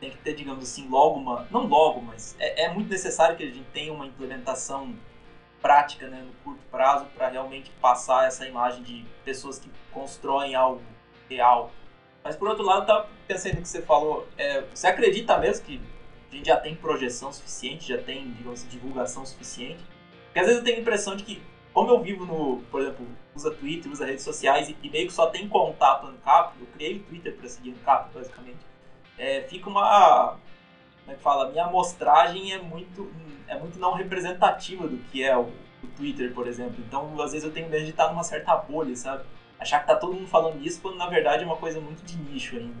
Tem 0.00 0.10
que 0.10 0.16
ter, 0.18 0.34
digamos 0.34 0.64
assim, 0.64 0.88
logo 0.88 1.20
uma. 1.20 1.46
Não 1.50 1.66
logo, 1.66 2.00
mas 2.00 2.34
é, 2.40 2.64
é 2.64 2.72
muito 2.72 2.90
necessário 2.90 3.36
que 3.36 3.44
a 3.44 3.46
gente 3.46 3.64
tenha 3.72 3.92
uma 3.92 4.06
implementação 4.06 4.92
prática 5.60 6.08
né, 6.08 6.24
no 6.26 6.32
curto 6.42 6.60
prazo 6.72 7.06
para 7.16 7.28
realmente 7.28 7.70
passar 7.80 8.26
essa 8.26 8.44
imagem 8.46 8.82
de 8.82 9.06
pessoas 9.24 9.60
que 9.60 9.70
constroem 9.92 10.56
algo 10.56 10.82
real. 11.30 11.70
Mas 12.24 12.36
por 12.36 12.48
outro 12.48 12.64
lado, 12.64 12.86
tá 12.86 13.06
pensando 13.26 13.56
no 13.56 13.62
que 13.62 13.68
você 13.68 13.82
falou, 13.82 14.26
é, 14.38 14.62
você 14.72 14.86
acredita 14.86 15.38
mesmo 15.38 15.64
que 15.64 15.80
a 16.30 16.34
gente 16.34 16.46
já 16.46 16.56
tem 16.56 16.74
projeção 16.74 17.32
suficiente, 17.32 17.88
já 17.88 17.98
tem, 17.98 18.30
digamos 18.32 18.60
assim, 18.60 18.68
divulgação 18.68 19.26
suficiente? 19.26 19.82
Porque 20.26 20.38
às 20.38 20.46
vezes 20.46 20.60
eu 20.60 20.64
tenho 20.64 20.78
a 20.78 20.80
impressão 20.80 21.16
de 21.16 21.24
que, 21.24 21.42
como 21.74 21.90
eu 21.90 22.00
vivo 22.00 22.24
no, 22.24 22.62
por 22.70 22.80
exemplo, 22.80 23.06
usa 23.34 23.50
Twitter, 23.50 23.90
usa 23.90 24.06
redes 24.06 24.24
sociais 24.24 24.68
e, 24.68 24.76
e 24.82 24.88
meio 24.88 25.06
que 25.06 25.12
só 25.12 25.26
tem 25.26 25.48
contato 25.48 26.06
no 26.06 26.16
CAP, 26.18 26.54
eu 26.60 26.66
criei 26.68 26.96
o 26.96 27.00
Twitter 27.00 27.34
para 27.34 27.48
seguir 27.48 27.70
no 27.70 27.78
CAP, 27.78 28.14
basicamente, 28.14 28.60
é, 29.18 29.42
fica 29.42 29.68
uma. 29.68 30.38
Como 31.00 31.12
é 31.12 31.14
que 31.14 31.22
fala? 31.22 31.50
Minha 31.50 31.64
amostragem 31.64 32.52
é 32.52 32.58
muito, 32.58 33.10
é 33.48 33.58
muito 33.58 33.78
não 33.78 33.92
representativa 33.92 34.86
do 34.86 34.96
que 35.10 35.22
é 35.22 35.36
o, 35.36 35.50
o 35.82 35.86
Twitter, 35.96 36.32
por 36.32 36.46
exemplo. 36.46 36.76
Então, 36.78 37.20
às 37.20 37.32
vezes 37.32 37.44
eu 37.44 37.52
tenho 37.52 37.68
medo 37.68 37.84
de 37.84 37.90
estar 37.90 38.08
numa 38.08 38.22
certa 38.22 38.56
bolha, 38.56 38.94
sabe? 38.96 39.24
Achar 39.62 39.80
que 39.80 39.86
tá 39.86 39.94
todo 39.94 40.12
mundo 40.12 40.26
falando 40.26 40.60
isso, 40.60 40.80
quando 40.82 40.96
na 40.96 41.06
verdade 41.06 41.44
é 41.44 41.46
uma 41.46 41.56
coisa 41.56 41.80
muito 41.80 42.02
de 42.04 42.16
nicho 42.16 42.56
ainda. 42.56 42.74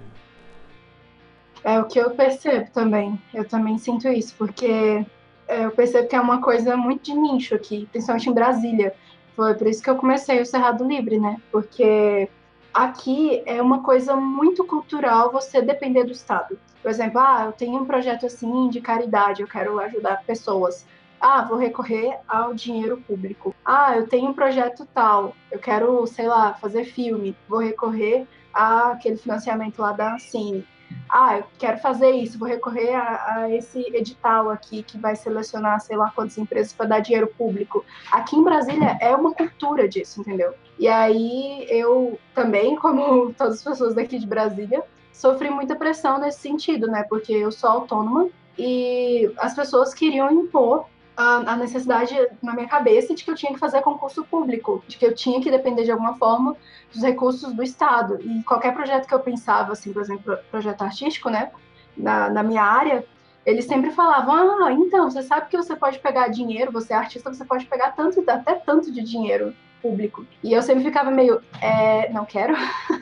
É 1.64 1.78
o 1.78 1.84
que 1.84 1.98
eu 1.98 2.10
percebo 2.10 2.70
também. 2.72 3.20
Eu 3.32 3.48
também 3.48 3.78
sinto 3.78 4.08
isso, 4.08 4.34
porque 4.36 5.06
é, 5.46 5.64
eu 5.64 5.70
percebo 5.70 6.08
que 6.08 6.16
é 6.16 6.20
uma 6.20 6.42
coisa 6.42 6.76
muito 6.76 7.04
de 7.04 7.14
nicho 7.14 7.54
aqui, 7.54 7.88
principalmente 7.92 8.28
em 8.28 8.34
Brasília. 8.34 8.94
Foi 9.36 9.54
por 9.54 9.68
isso 9.68 9.82
que 9.82 9.88
eu 9.88 9.96
comecei 9.96 10.40
o 10.40 10.46
Cerrado 10.46 10.84
Livre, 10.84 11.20
né? 11.20 11.40
Porque 11.52 12.28
aqui 12.74 13.42
é 13.46 13.62
uma 13.62 13.82
coisa 13.82 14.16
muito 14.16 14.64
cultural 14.64 15.30
você 15.30 15.62
depender 15.62 16.02
do 16.02 16.12
Estado. 16.12 16.58
Por 16.82 16.90
exemplo, 16.90 17.20
ah, 17.20 17.44
eu 17.46 17.52
tenho 17.52 17.80
um 17.80 17.86
projeto 17.86 18.26
assim 18.26 18.68
de 18.68 18.80
caridade, 18.80 19.40
eu 19.40 19.46
quero 19.46 19.78
ajudar 19.78 20.24
pessoas. 20.26 20.84
Ah, 21.22 21.42
vou 21.42 21.56
recorrer 21.56 22.18
ao 22.26 22.52
dinheiro 22.52 22.96
público. 23.06 23.54
Ah, 23.64 23.96
eu 23.96 24.08
tenho 24.08 24.30
um 24.30 24.34
projeto 24.34 24.86
tal, 24.92 25.34
eu 25.50 25.58
quero, 25.58 26.04
sei 26.06 26.26
lá, 26.26 26.52
fazer 26.54 26.84
filme, 26.84 27.36
vou 27.48 27.60
recorrer 27.60 28.26
àquele 28.52 29.16
financiamento 29.16 29.80
lá 29.80 29.92
da 29.92 30.18
Cine 30.18 30.66
ah, 31.08 31.38
eu 31.38 31.44
quero 31.58 31.78
fazer 31.78 32.10
isso, 32.10 32.38
vou 32.38 32.48
recorrer 32.48 32.94
a, 32.94 33.34
a, 33.34 33.50
esse 33.50 33.80
edital 33.94 34.48
aqui 34.50 34.82
que 34.82 34.98
vai 34.98 35.14
selecionar 35.14 35.80
sei 35.80 35.96
lá 35.96 36.10
quantas 36.10 36.38
empresas 36.38 36.72
para 36.72 36.86
dar 36.86 37.00
dinheiro 37.00 37.26
público. 37.26 37.84
Aqui 38.10 38.36
em 38.36 38.42
Brasília 38.42 38.96
é 39.00 39.14
uma 39.14 39.34
cultura 39.34 39.88
disso, 39.88 40.20
entendeu? 40.20 40.54
E 40.78 40.88
aí 40.88 41.66
eu 41.68 42.18
também, 42.34 42.76
como 42.80 43.32
todas 43.34 43.58
as 43.58 43.64
pessoas 43.64 43.94
daqui 43.94 44.18
de 44.18 44.26
Brasília, 44.26 44.82
sofri 45.12 45.50
muita 45.50 45.76
pressão 45.76 46.18
nesse 46.18 46.40
sentido, 46.40 46.86
né? 46.86 47.04
Porque 47.08 47.32
eu 47.32 47.52
sou 47.52 47.68
autônoma 47.68 48.28
e 48.58 49.30
as 49.38 49.54
pessoas 49.54 49.92
queriam 49.92 50.30
impor 50.30 50.86
a, 51.16 51.52
a, 51.52 51.56
necessidade 51.56 52.14
na 52.42 52.54
minha 52.54 52.68
cabeça 52.68 53.14
de 53.14 53.22
que 53.24 53.30
eu 53.30 53.34
tinha 53.34 53.52
que 53.52 53.58
fazer 53.58 53.80
concurso 53.82 54.24
público, 54.24 54.82
de 54.88 54.96
que 54.96 55.04
eu 55.04 55.14
tinha 55.14 55.40
que 55.40 55.50
depender 55.50 55.84
de 55.84 55.90
alguma 55.90 56.14
forma 56.16 56.56
dos 56.92 57.02
recursos 57.02 57.52
do 57.52 57.62
Estado. 57.62 58.18
E 58.22 58.42
qualquer 58.42 58.74
projeto 58.74 59.06
que 59.06 59.14
eu 59.14 59.20
pensava, 59.20 59.72
assim, 59.72 59.92
por 59.92 60.02
exemplo, 60.02 60.36
projeto 60.50 60.82
artístico, 60.82 61.28
né, 61.28 61.50
na, 61.96 62.30
na 62.30 62.42
minha 62.42 62.62
área, 62.62 63.04
eles 63.44 63.64
sempre 63.66 63.90
falavam: 63.90 64.64
ah, 64.64 64.72
então, 64.72 65.10
você 65.10 65.22
sabe 65.22 65.48
que 65.48 65.56
você 65.56 65.76
pode 65.76 65.98
pegar 65.98 66.28
dinheiro, 66.28 66.72
você 66.72 66.92
é 66.92 66.96
artista, 66.96 67.32
você 67.32 67.44
pode 67.44 67.66
pegar 67.66 67.92
tanto, 67.92 68.22
até 68.28 68.54
tanto 68.54 68.90
de 68.90 69.02
dinheiro 69.02 69.54
público. 69.80 70.24
E 70.42 70.52
eu 70.52 70.62
sempre 70.62 70.84
ficava 70.84 71.10
meio, 71.10 71.42
é, 71.60 72.10
não 72.12 72.24
quero. 72.24 72.54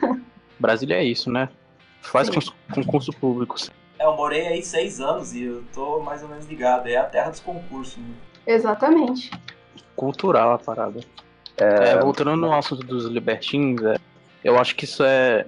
Brasília 0.59 0.95
é 0.95 1.03
isso, 1.03 1.31
né? 1.31 1.49
Faz 2.01 2.29
concurso 2.73 3.11
público. 3.13 3.55
É, 4.01 4.05
eu 4.05 4.15
morei 4.15 4.47
aí 4.47 4.63
seis 4.63 4.99
anos 4.99 5.33
e 5.33 5.43
eu 5.43 5.63
tô 5.73 5.99
mais 5.99 6.23
ou 6.23 6.29
menos 6.29 6.47
ligado. 6.47 6.87
É 6.87 6.97
a 6.97 7.03
terra 7.03 7.29
dos 7.29 7.39
concursos. 7.39 7.97
Né? 7.97 8.15
Exatamente. 8.47 9.29
Cultural 9.95 10.53
a 10.53 10.57
parada. 10.57 10.99
É... 11.57 11.89
É, 11.89 11.99
voltando 11.99 12.35
no 12.35 12.51
assunto 12.51 12.83
dos 12.83 13.05
libertins, 13.05 13.79
é, 13.83 13.97
eu 14.43 14.57
acho 14.57 14.75
que 14.75 14.85
isso 14.85 15.03
é 15.03 15.45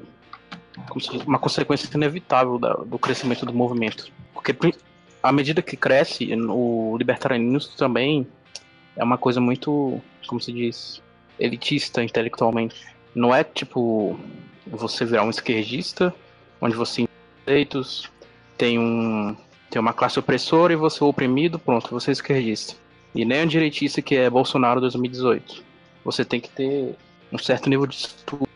uma 1.26 1.40
consequência 1.40 1.90
inevitável 1.96 2.60
da, 2.60 2.74
do 2.74 3.00
crescimento 3.00 3.46
do 3.46 3.54
movimento. 3.54 4.12
Porque 4.34 4.56
à 5.24 5.32
medida 5.32 5.62
que 5.62 5.76
cresce, 5.76 6.30
o 6.36 6.96
libertarianismo 6.98 7.76
também 7.76 8.28
é 8.96 9.04
uma 9.04 9.18
coisa 9.18 9.42
muito, 9.42 10.00
como 10.28 10.40
se 10.40 10.52
diz, 10.52 11.02
elitista 11.40 12.04
intelectualmente. 12.04 12.86
Não 13.16 13.34
é 13.34 13.44
tipo 13.44 14.20
você 14.68 15.06
virar 15.06 15.24
um 15.24 15.30
esquerdista, 15.30 16.14
onde 16.62 16.76
você 16.76 17.08
direitos, 17.46 18.10
tem 18.64 18.80
um 18.80 19.36
tem 19.70 19.82
uma 19.82 19.92
classe 19.92 20.18
opressora 20.18 20.72
e 20.72 20.78
você 20.78 21.04
é 21.04 21.06
oprimido, 21.06 21.60
pronto, 21.60 21.90
você 21.90 22.12
é 22.12 22.14
esquerdista. 22.14 22.76
E 23.14 23.26
nem 23.26 23.44
um 23.44 23.48
direitista 23.48 24.02
que 24.02 24.16
é 24.16 24.30
Bolsonaro 24.30 24.80
2018. 24.80 25.62
Você 26.06 26.24
tem 26.24 26.40
que 26.40 26.50
ter 26.50 26.96
um 27.32 27.38
certo 27.38 27.70
nível 27.70 27.88
de 27.88 27.96
estudo, 27.96 28.48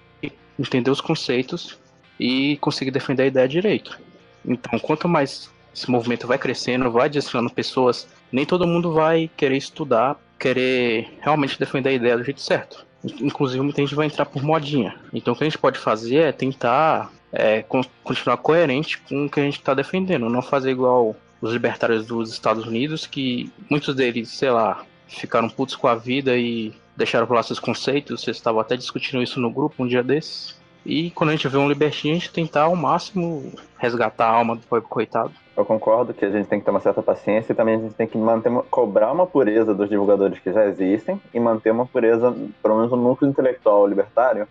entender 0.57 0.91
os 0.91 1.01
conceitos 1.01 1.77
e 2.19 2.55
conseguir 2.57 2.91
defender 2.91 3.23
a 3.23 3.25
ideia 3.25 3.47
direito. 3.49 3.99
Então, 4.45 4.79
quanto 4.79 5.09
mais 5.09 5.49
esse 5.75 5.89
movimento 5.91 6.25
vai 6.25 6.37
crescendo, 6.37 6.89
vai 6.89 7.07
adicionando 7.07 7.53
pessoas, 7.53 8.07
nem 8.31 8.45
todo 8.45 8.67
mundo 8.67 8.93
vai 8.93 9.29
querer 9.35 9.57
estudar, 9.57 10.15
querer 10.39 11.17
realmente 11.19 11.59
defender 11.59 11.89
a 11.89 11.93
ideia 11.93 12.17
do 12.17 12.23
jeito 12.23 12.39
certo. 12.39 12.85
Inclusive, 13.03 13.61
muita 13.61 13.81
gente 13.81 13.95
vai 13.95 14.05
entrar 14.05 14.25
por 14.25 14.41
modinha. 14.41 14.95
Então, 15.11 15.33
o 15.33 15.37
que 15.37 15.43
a 15.43 15.49
gente 15.49 15.57
pode 15.57 15.79
fazer 15.79 16.17
é 16.17 16.31
tentar 16.31 17.11
é, 17.37 17.63
continuar 18.03 18.37
coerente 18.37 18.97
com 18.97 19.25
o 19.25 19.29
que 19.29 19.39
a 19.39 19.43
gente 19.43 19.59
está 19.59 19.75
defendendo, 19.75 20.27
não 20.27 20.41
fazer 20.41 20.71
igual 20.71 21.15
os 21.39 21.53
libertários 21.53 22.07
dos 22.07 22.31
Estados 22.31 22.65
Unidos, 22.65 23.05
que 23.05 23.51
muitos 23.69 23.93
deles, 23.93 24.29
sei 24.29 24.49
lá, 24.49 24.83
ficaram 25.07 25.47
putos 25.47 25.75
com 25.75 25.87
a 25.87 25.93
vida 25.93 26.35
e 26.35 26.73
deixaram 26.95 27.27
por 27.27 27.35
lá 27.35 27.43
seus 27.43 27.59
conceitos. 27.59 28.21
Vocês 28.21 28.37
estavam 28.37 28.59
até 28.59 28.75
discutindo 28.75 29.21
isso 29.21 29.39
no 29.39 29.51
grupo 29.51 29.83
um 29.83 29.87
dia 29.87 30.01
desses. 30.01 30.57
E 30.83 31.11
quando 31.11 31.29
a 31.29 31.33
gente 31.33 31.47
vê 31.47 31.57
um 31.57 31.69
libertinho, 31.69 32.15
a 32.15 32.17
gente 32.17 32.33
tentar 32.33 32.63
ao 32.63 32.75
máximo 32.75 33.53
resgatar 33.77 34.25
a 34.25 34.31
alma 34.31 34.55
do 34.55 34.61
povo 34.63 34.87
coitado. 34.87 35.31
Eu 35.55 35.63
concordo 35.63 36.15
que 36.15 36.25
a 36.25 36.31
gente 36.31 36.47
tem 36.47 36.57
que 36.57 36.65
ter 36.65 36.71
uma 36.71 36.79
certa 36.79 37.03
paciência 37.03 37.51
e 37.51 37.55
também 37.55 37.75
a 37.75 37.79
gente 37.79 37.93
tem 37.93 38.07
que 38.07 38.17
manter 38.17 38.51
cobrar 38.71 39.11
uma 39.11 39.27
pureza 39.27 39.75
dos 39.75 39.89
divulgadores 39.89 40.39
que 40.39 40.51
já 40.51 40.65
existem 40.65 41.21
e 41.31 41.39
manter 41.39 41.69
uma 41.69 41.85
pureza, 41.85 42.35
pelo 42.63 42.77
menos 42.77 42.91
no 42.91 42.97
núcleo 42.97 43.29
intelectual 43.29 43.85
libertário. 43.85 44.47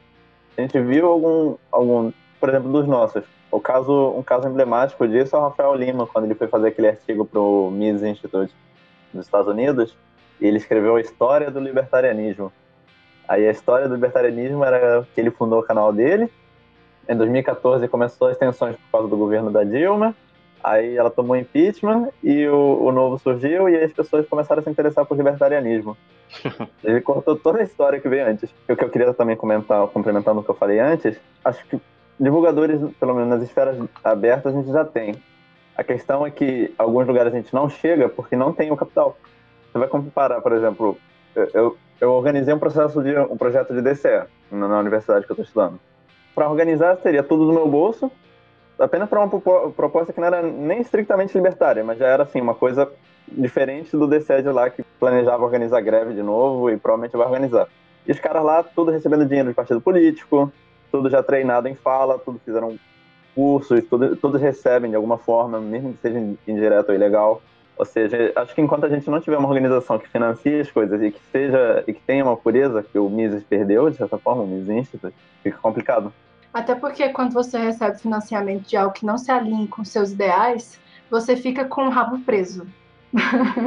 A 0.57 0.61
gente 0.61 0.79
viu 0.81 1.07
algum, 1.07 1.57
algum 1.73 2.13
por 2.47 2.51
exemplo, 2.51 2.71
dos 2.71 2.87
nossos. 2.87 3.25
O 3.51 3.59
caso, 3.59 4.15
um 4.17 4.23
caso 4.23 4.47
emblemático 4.47 5.09
disso 5.09 5.35
é 5.35 5.39
o 5.39 5.43
Rafael 5.43 5.75
Lima, 5.75 6.07
quando 6.07 6.27
ele 6.27 6.35
foi 6.37 6.47
fazer 6.47 6.69
aquele 6.69 6.87
artigo 6.87 7.25
para 7.25 7.41
o 7.41 7.73
Mises 7.73 8.05
Institute 8.05 8.55
dos 9.13 9.25
Estados 9.25 9.49
Unidos, 9.49 9.97
e 10.41 10.47
ele 10.47 10.57
escreveu 10.57 10.95
a 10.95 11.01
história 11.01 11.51
do 11.51 11.59
libertarianismo. 11.59 12.53
Aí 13.27 13.49
a 13.49 13.51
história 13.51 13.89
do 13.89 13.97
libertarianismo 13.97 14.63
era 14.63 15.05
que 15.13 15.21
ele 15.21 15.33
fundou 15.33 15.59
o 15.59 15.63
canal 15.65 15.93
dele. 15.93 16.31
Em 17.09 17.17
2014 17.17 17.89
começou 17.89 18.29
as 18.29 18.39
tensões 18.39 18.77
por 18.77 18.93
causa 18.93 19.09
do 19.09 19.17
governo 19.17 19.51
da 19.51 19.65
Dilma. 19.65 20.15
Aí 20.63 20.97
ela 20.97 21.11
tomou 21.11 21.37
impeachment 21.37 22.11
e 22.23 22.47
o, 22.47 22.85
o 22.85 22.93
novo 22.93 23.19
surgiu 23.19 23.69
e 23.69 23.77
as 23.77 23.93
pessoas 23.93 24.25
começaram 24.29 24.61
a 24.61 24.63
se 24.63 24.71
interessar 24.71 25.05
por 25.05 25.17
libertarianismo. 25.17 25.97
Ele 26.85 27.01
contou 27.01 27.35
toda 27.35 27.59
a 27.59 27.65
história 27.65 28.01
que 28.01 28.09
veio 28.09 28.25
antes. 28.25 28.49
E 28.69 28.73
o 28.73 28.77
que 28.77 28.85
eu 28.85 28.89
queria 28.89 29.13
também 29.13 29.37
comentar, 29.37 29.85
complementando 29.89 30.41
o 30.41 30.45
que 30.45 30.51
eu 30.51 30.55
falei 30.55 30.79
antes, 30.79 31.21
acho 31.45 31.67
que 31.67 31.81
divulgadores, 32.19 32.81
pelo 32.99 33.15
menos 33.15 33.29
nas 33.29 33.43
esferas 33.43 33.77
abertas, 34.03 34.55
a 34.55 34.59
gente 34.59 34.73
já 34.73 34.85
tem. 34.85 35.15
A 35.77 35.85
questão 35.85 36.27
é 36.27 36.31
que 36.31 36.75
alguns 36.79 37.07
lugares 37.07 37.33
a 37.33 37.37
gente 37.37 37.53
não 37.55 37.69
chega 37.69 38.09
porque 38.09 38.35
não 38.35 38.53
tem 38.53 38.71
o 38.71 38.77
capital. 38.77 39.17
Você 39.71 39.79
vai 39.79 39.89
comparar, 39.89 40.41
por 40.41 40.53
exemplo, 40.53 40.97
eu, 41.53 41.77
eu 42.01 42.13
organizei 42.13 42.55
um 42.55 42.59
processo 42.59 43.03
de 43.03 43.17
um 43.19 43.37
projeto 43.37 43.75
de 43.75 43.83
DCE 43.83 44.25
na, 44.51 44.69
na 44.69 44.79
universidade 44.79 45.27
que 45.27 45.33
eu 45.33 45.35
estou 45.35 45.45
estudando. 45.45 45.79
Para 46.35 46.49
organizar, 46.49 46.97
seria 47.03 47.23
tudo 47.23 47.47
do 47.47 47.53
meu 47.53 47.69
bolso, 47.69 48.11
apenas 48.79 49.09
para 49.09 49.21
uma 49.21 49.71
proposta 49.71 50.13
que 50.13 50.21
não 50.21 50.27
era 50.27 50.43
nem 50.43 50.81
estritamente 50.81 51.35
libertária, 51.35 51.85
mas 51.85 51.99
já 51.99 52.07
era 52.07 52.23
assim 52.23 52.41
uma 52.41 52.55
coisa 52.55 52.91
diferente 53.29 53.97
do 53.97 54.07
DCE 54.07 54.43
de 54.43 54.51
lá 54.51 54.71
que 54.71 54.83
planejava 55.01 55.45
organizar 55.45 55.81
greve 55.81 56.15
de 56.15 56.23
novo 56.23 56.71
e 56.71 56.77
provavelmente 56.77 57.17
vai 57.17 57.27
organizar. 57.27 57.67
E 58.07 58.13
os 58.13 58.21
caras 58.21 58.45
lá, 58.45 58.63
tudo 58.63 58.91
recebendo 58.93 59.27
dinheiro 59.27 59.49
de 59.49 59.55
partido 59.55 59.81
político, 59.81 60.53
tudo 60.97 61.11
já 61.11 61.23
treinado 61.23 61.69
em 61.69 61.75
fala, 61.75 62.19
tudo 62.19 62.41
fizeram 62.43 62.79
cursos, 63.35 63.85
tudo, 63.85 64.17
todos 64.17 64.41
recebem 64.41 64.91
de 64.91 64.97
alguma 64.97 65.19
forma, 65.19 65.61
mesmo 65.61 65.93
que 65.93 66.01
seja 66.01 66.19
indireto 66.49 66.89
ou 66.89 66.95
ilegal. 66.95 67.43
Ou 67.77 67.85
seja, 67.85 68.33
acho 68.35 68.55
que 68.55 68.63
enquanto 68.63 68.87
a 68.87 68.89
gente 68.89 69.11
não 69.11 69.21
tiver 69.21 69.37
uma 69.37 69.47
organização 69.47 69.99
que 69.99 70.09
financie 70.09 70.61
as 70.61 70.71
coisas 70.71 71.03
e 71.03 71.11
que 71.11 71.21
seja 71.31 71.85
e 71.87 71.93
que 71.93 72.01
tenha 72.01 72.25
uma 72.25 72.37
pureza 72.37 72.83
que 72.83 72.99
o 72.99 73.11
Mises 73.11 73.45
perdeu, 73.45 73.91
de 73.91 73.99
certa 73.99 74.17
forma, 74.17 74.43
o 74.43 74.47
Mises 74.47 74.71
Institute, 74.71 75.15
fica 75.43 75.59
complicado. 75.59 76.11
Até 76.55 76.75
porque 76.75 77.11
quando 77.11 77.35
você 77.35 77.59
recebe 77.59 77.99
financiamento 77.99 78.67
de 78.67 78.79
algo 78.79 78.95
que 78.95 79.05
não 79.05 79.19
se 79.19 79.31
alinhe 79.31 79.69
com 79.69 79.85
seus 79.85 80.13
ideais, 80.13 80.81
você 81.11 81.37
fica 81.37 81.67
com 81.67 81.89
o 81.89 81.91
rabo 81.91 82.19
preso. 82.21 82.67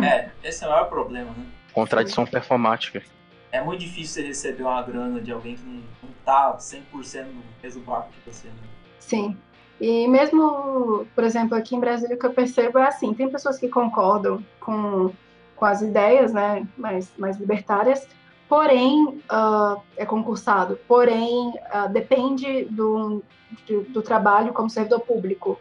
É, 0.03 0.29
esse 0.43 0.63
é 0.63 0.67
o 0.67 0.71
maior 0.71 0.86
problema, 0.86 1.29
né? 1.29 1.45
Contradição 1.71 2.25
performática 2.25 3.03
é 3.51 3.62
muito 3.62 3.79
difícil 3.79 4.22
você 4.22 4.27
receber 4.27 4.63
uma 4.63 4.82
grana 4.82 5.20
de 5.20 5.32
alguém 5.32 5.56
que 5.56 5.65
não, 5.65 5.82
não 6.03 6.10
tá 6.25 6.56
100% 6.58 7.25
no 7.25 7.44
mesmo 7.62 7.84
barco 7.84 8.10
que 8.12 8.32
você. 8.32 8.48
Né? 8.48 8.53
Sim. 9.00 9.38
E 9.79 10.08
mesmo, 10.08 11.08
por 11.15 11.24
exemplo, 11.24 11.58
aqui 11.58 11.75
em 11.75 11.79
Brasília, 11.79 12.15
o 12.15 12.20
que 12.20 12.25
eu 12.25 12.34
percebo 12.34 12.79
é 12.79 12.88
assim, 12.88 13.13
tem 13.13 13.29
pessoas 13.29 13.58
que 13.58 13.70
concordam 13.70 14.44
com, 14.60 15.12
com 15.56 15.65
as 15.65 15.82
ideias, 15.82 16.34
né, 16.34 16.68
mais, 16.77 17.12
mais 17.18 17.38
libertárias, 17.38 18.06
porém 18.50 19.22
uh, 19.32 19.82
é 19.96 20.06
concursado, 20.06 20.77
porém 20.88 21.50
uh, 21.50 21.88
depende 21.91 22.65
do, 22.65 23.24
do, 23.65 23.82
do, 23.84 24.01
trabalho 24.01 24.51
como 24.51 24.70
servidor 24.70 25.00
público. 25.00 25.58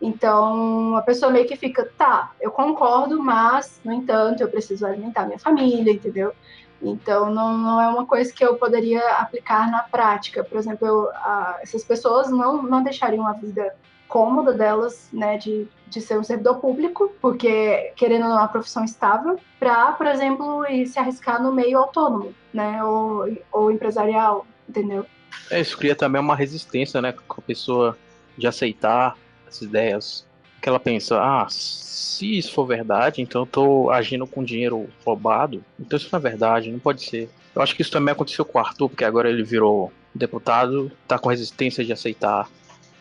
Então, 0.00 0.96
a 0.96 1.02
pessoa 1.02 1.30
meio 1.30 1.46
que 1.46 1.56
fica, 1.56 1.88
tá, 1.96 2.32
eu 2.40 2.50
concordo, 2.50 3.22
mas, 3.22 3.80
no 3.84 3.92
entanto, 3.92 4.42
eu 4.42 4.48
preciso 4.48 4.84
alimentar 4.84 5.24
minha 5.24 5.38
família, 5.38 5.92
entendeu? 5.92 6.34
Então, 6.82 7.30
não, 7.32 7.56
não 7.56 7.80
é 7.80 7.88
uma 7.88 8.04
coisa 8.04 8.32
que 8.32 8.44
eu 8.44 8.56
poderia 8.56 9.00
aplicar 9.14 9.70
na 9.70 9.80
prática. 9.80 10.42
Por 10.42 10.58
exemplo, 10.58 10.86
eu, 10.86 11.10
a, 11.10 11.58
essas 11.62 11.84
pessoas 11.84 12.28
não, 12.28 12.62
não 12.62 12.82
deixariam 12.82 13.26
a 13.26 13.32
vida 13.32 13.74
cômoda 14.08 14.52
delas, 14.52 15.08
né, 15.10 15.38
de, 15.38 15.66
de 15.88 16.00
ser 16.00 16.18
um 16.18 16.24
servidor 16.24 16.56
público, 16.56 17.14
porque 17.18 17.92
querendo 17.96 18.26
uma 18.26 18.46
profissão 18.46 18.84
estável, 18.84 19.38
para, 19.58 19.92
por 19.92 20.06
exemplo, 20.06 20.66
se 20.86 20.98
arriscar 20.98 21.42
no 21.42 21.50
meio 21.50 21.78
autônomo, 21.78 22.34
né, 22.52 22.84
ou, 22.84 23.26
ou 23.50 23.70
empresarial, 23.70 24.46
entendeu? 24.68 25.06
É, 25.50 25.60
isso 25.60 25.78
cria 25.78 25.96
também 25.96 26.20
uma 26.20 26.36
resistência, 26.36 27.00
né, 27.00 27.12
com 27.12 27.40
a 27.40 27.44
pessoa 27.44 27.96
de 28.36 28.46
aceitar 28.46 29.16
as 29.48 29.62
ideias 29.62 30.26
que 30.62 30.68
ela 30.68 30.78
pensa, 30.78 31.20
ah, 31.20 31.46
se 31.50 32.38
isso 32.38 32.52
for 32.52 32.64
verdade, 32.64 33.20
então 33.20 33.42
eu 33.42 33.46
tô 33.46 33.90
agindo 33.90 34.26
com 34.28 34.44
dinheiro 34.44 34.88
roubado, 35.04 35.62
então 35.78 35.96
isso 35.96 36.08
não 36.12 36.20
é 36.20 36.22
verdade, 36.22 36.70
não 36.70 36.78
pode 36.78 37.02
ser. 37.02 37.28
Eu 37.52 37.60
acho 37.60 37.74
que 37.74 37.82
isso 37.82 37.90
também 37.90 38.12
aconteceu 38.12 38.44
com 38.44 38.58
o 38.58 38.60
Arthur, 38.60 38.88
porque 38.88 39.04
agora 39.04 39.28
ele 39.28 39.42
virou 39.42 39.92
deputado, 40.14 40.90
tá 41.08 41.18
com 41.18 41.28
resistência 41.28 41.84
de 41.84 41.92
aceitar, 41.92 42.48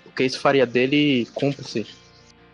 porque 0.03 0.23
isso 0.23 0.39
faria 0.39 0.65
dele 0.65 1.27
cúmplice. 1.35 1.85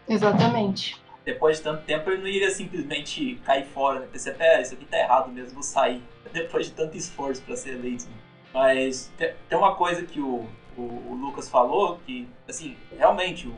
Exatamente. 0.09 0.97
Depois 1.23 1.57
de 1.57 1.63
tanto 1.63 1.83
tempo, 1.83 2.09
ele 2.09 2.21
não 2.21 2.27
iria 2.27 2.51
simplesmente 2.51 3.39
cair 3.45 3.65
fora, 3.67 4.01
né? 4.01 4.07
Pensei, 4.11 4.33
pera, 4.33 4.61
isso 4.61 4.73
aqui 4.73 4.85
tá 4.85 4.97
errado 4.97 5.31
mesmo, 5.31 5.53
vou 5.53 5.63
sair. 5.63 6.01
Depois 6.33 6.67
de 6.67 6.73
tanto 6.73 6.97
esforço 6.97 7.41
para 7.41 7.55
ser 7.55 7.71
eleito. 7.75 8.05
Né? 8.05 8.15
Mas 8.53 9.11
tem 9.17 9.57
uma 9.57 9.75
coisa 9.75 10.03
que 10.03 10.19
o, 10.19 10.45
o, 10.77 10.81
o 10.81 11.15
Lucas 11.15 11.49
falou, 11.49 11.99
que, 12.05 12.27
assim, 12.47 12.77
realmente, 12.97 13.47
o, 13.47 13.53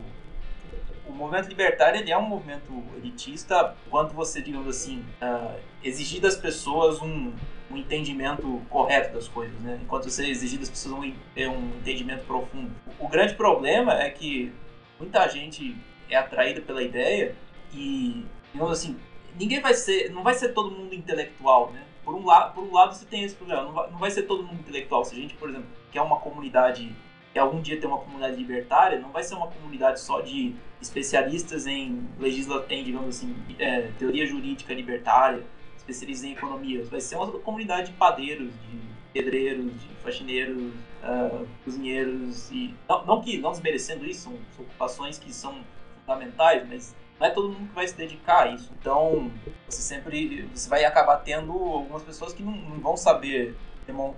o 1.10 1.14
movimento 1.14 1.48
libertário 1.48 2.00
ele 2.00 2.10
é 2.10 2.16
um 2.16 2.22
movimento 2.22 2.72
elitista 2.96 3.76
quando 3.90 4.12
você, 4.12 4.40
digamos 4.40 4.68
assim, 4.68 5.04
uh, 5.20 5.58
exigir 5.82 6.20
das 6.20 6.36
pessoas 6.36 7.02
um, 7.02 7.32
um 7.70 7.76
entendimento 7.76 8.62
correto 8.70 9.12
das 9.14 9.26
coisas, 9.26 9.58
né? 9.60 9.78
Enquanto 9.82 10.08
você 10.08 10.26
exigir 10.26 10.58
das 10.58 10.70
pessoas 10.70 10.94
um, 10.94 11.12
um 11.48 11.78
entendimento 11.78 12.24
profundo. 12.24 12.70
O, 12.98 13.06
o 13.06 13.08
grande 13.08 13.34
problema 13.34 13.94
é 14.00 14.08
que 14.10 14.52
muita 14.98 15.26
gente 15.28 15.76
é 16.08 16.16
atraída 16.16 16.60
pela 16.60 16.82
ideia 16.82 17.34
e, 17.72 18.24
digamos 18.52 18.72
assim, 18.72 18.96
ninguém 19.38 19.60
vai 19.60 19.74
ser, 19.74 20.10
não 20.10 20.22
vai 20.22 20.34
ser 20.34 20.50
todo 20.50 20.70
mundo 20.70 20.94
intelectual, 20.94 21.72
né? 21.72 21.84
Por 22.04 22.14
um, 22.14 22.24
lado, 22.24 22.54
por 22.54 22.64
um 22.64 22.72
lado 22.72 22.94
você 22.94 23.04
tem 23.04 23.24
esse 23.24 23.34
problema, 23.34 23.62
não 23.62 23.72
vai, 23.72 23.90
não 23.90 23.98
vai 23.98 24.10
ser 24.10 24.22
todo 24.22 24.42
mundo 24.42 24.60
intelectual. 24.60 25.04
Se 25.04 25.14
a 25.14 25.18
gente, 25.18 25.34
por 25.34 25.48
exemplo, 25.48 25.68
quer 25.92 26.00
uma 26.00 26.18
comunidade 26.18 26.94
que 27.32 27.38
algum 27.38 27.60
dia 27.60 27.80
ter 27.80 27.86
uma 27.86 27.98
comunidade 27.98 28.36
libertária, 28.36 28.98
não 28.98 29.10
vai 29.10 29.22
ser 29.22 29.34
uma 29.34 29.46
comunidade 29.46 30.00
só 30.00 30.20
de 30.20 30.56
especialistas 30.80 31.66
em 31.66 32.08
legislação, 32.18 32.66
digamos 32.68 33.08
assim, 33.16 33.36
é, 33.58 33.90
teoria 33.98 34.26
jurídica 34.26 34.72
libertária, 34.72 35.44
especialistas 35.76 36.28
em 36.28 36.32
economia. 36.32 36.84
Vai 36.84 37.00
ser 37.00 37.16
uma 37.16 37.26
comunidade 37.40 37.90
de 37.90 37.96
padeiros, 37.96 38.52
de 38.52 38.80
pedreiros, 39.12 39.72
de 39.72 39.88
faxineiros, 40.02 40.72
uh, 41.02 41.46
cozinheiros 41.64 42.50
e 42.50 42.74
não, 42.88 43.04
não, 43.04 43.20
que 43.20 43.38
não 43.38 43.50
desmerecendo 43.50 44.06
isso, 44.06 44.22
são, 44.22 44.38
são, 44.56 44.64
ocupações 44.64 45.18
que 45.18 45.32
são 45.32 45.60
fundamentais, 46.00 46.68
mas 46.68 46.94
não 47.18 47.26
é 47.26 47.30
todo 47.30 47.48
mundo 47.48 47.68
que 47.68 47.74
vai 47.74 47.86
se 47.86 47.96
dedicar 47.96 48.44
a 48.44 48.54
isso. 48.54 48.72
Então, 48.80 49.30
você 49.68 49.82
sempre 49.82 50.48
você 50.54 50.68
vai 50.68 50.84
acabar 50.84 51.16
tendo 51.18 51.52
algumas 51.52 52.02
pessoas 52.02 52.32
que 52.32 52.42
não, 52.42 52.52
não 52.52 52.80
vão 52.80 52.96
saber 52.96 53.56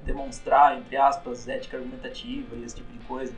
demonstrar, 0.05 0.77
entre 0.79 0.97
aspas, 0.97 1.49
ética 1.49 1.79
argumentativa 1.79 2.55
e 2.57 2.65
esse 2.65 2.77
tipo 2.77 2.93
de 2.93 2.99
coisa. 3.07 3.35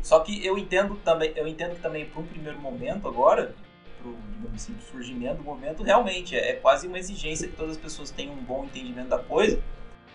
Só 0.00 0.20
que 0.20 0.44
eu 0.44 0.56
entendo 0.56 0.96
também, 1.04 1.32
eu 1.36 1.46
entendo 1.46 1.74
que 1.74 1.82
também 1.82 2.06
para 2.06 2.20
um 2.20 2.26
primeiro 2.26 2.58
momento 2.58 3.06
agora, 3.06 3.54
pro, 4.00 4.16
assim, 4.54 4.74
surgimento 4.90 5.36
do 5.36 5.44
momento, 5.44 5.82
realmente 5.82 6.36
é, 6.36 6.50
é, 6.50 6.52
quase 6.54 6.86
uma 6.86 6.98
exigência 6.98 7.48
que 7.48 7.56
todas 7.56 7.72
as 7.72 7.82
pessoas 7.82 8.10
tenham 8.10 8.34
um 8.34 8.42
bom 8.42 8.64
entendimento 8.64 9.08
da 9.08 9.18
coisa, 9.18 9.62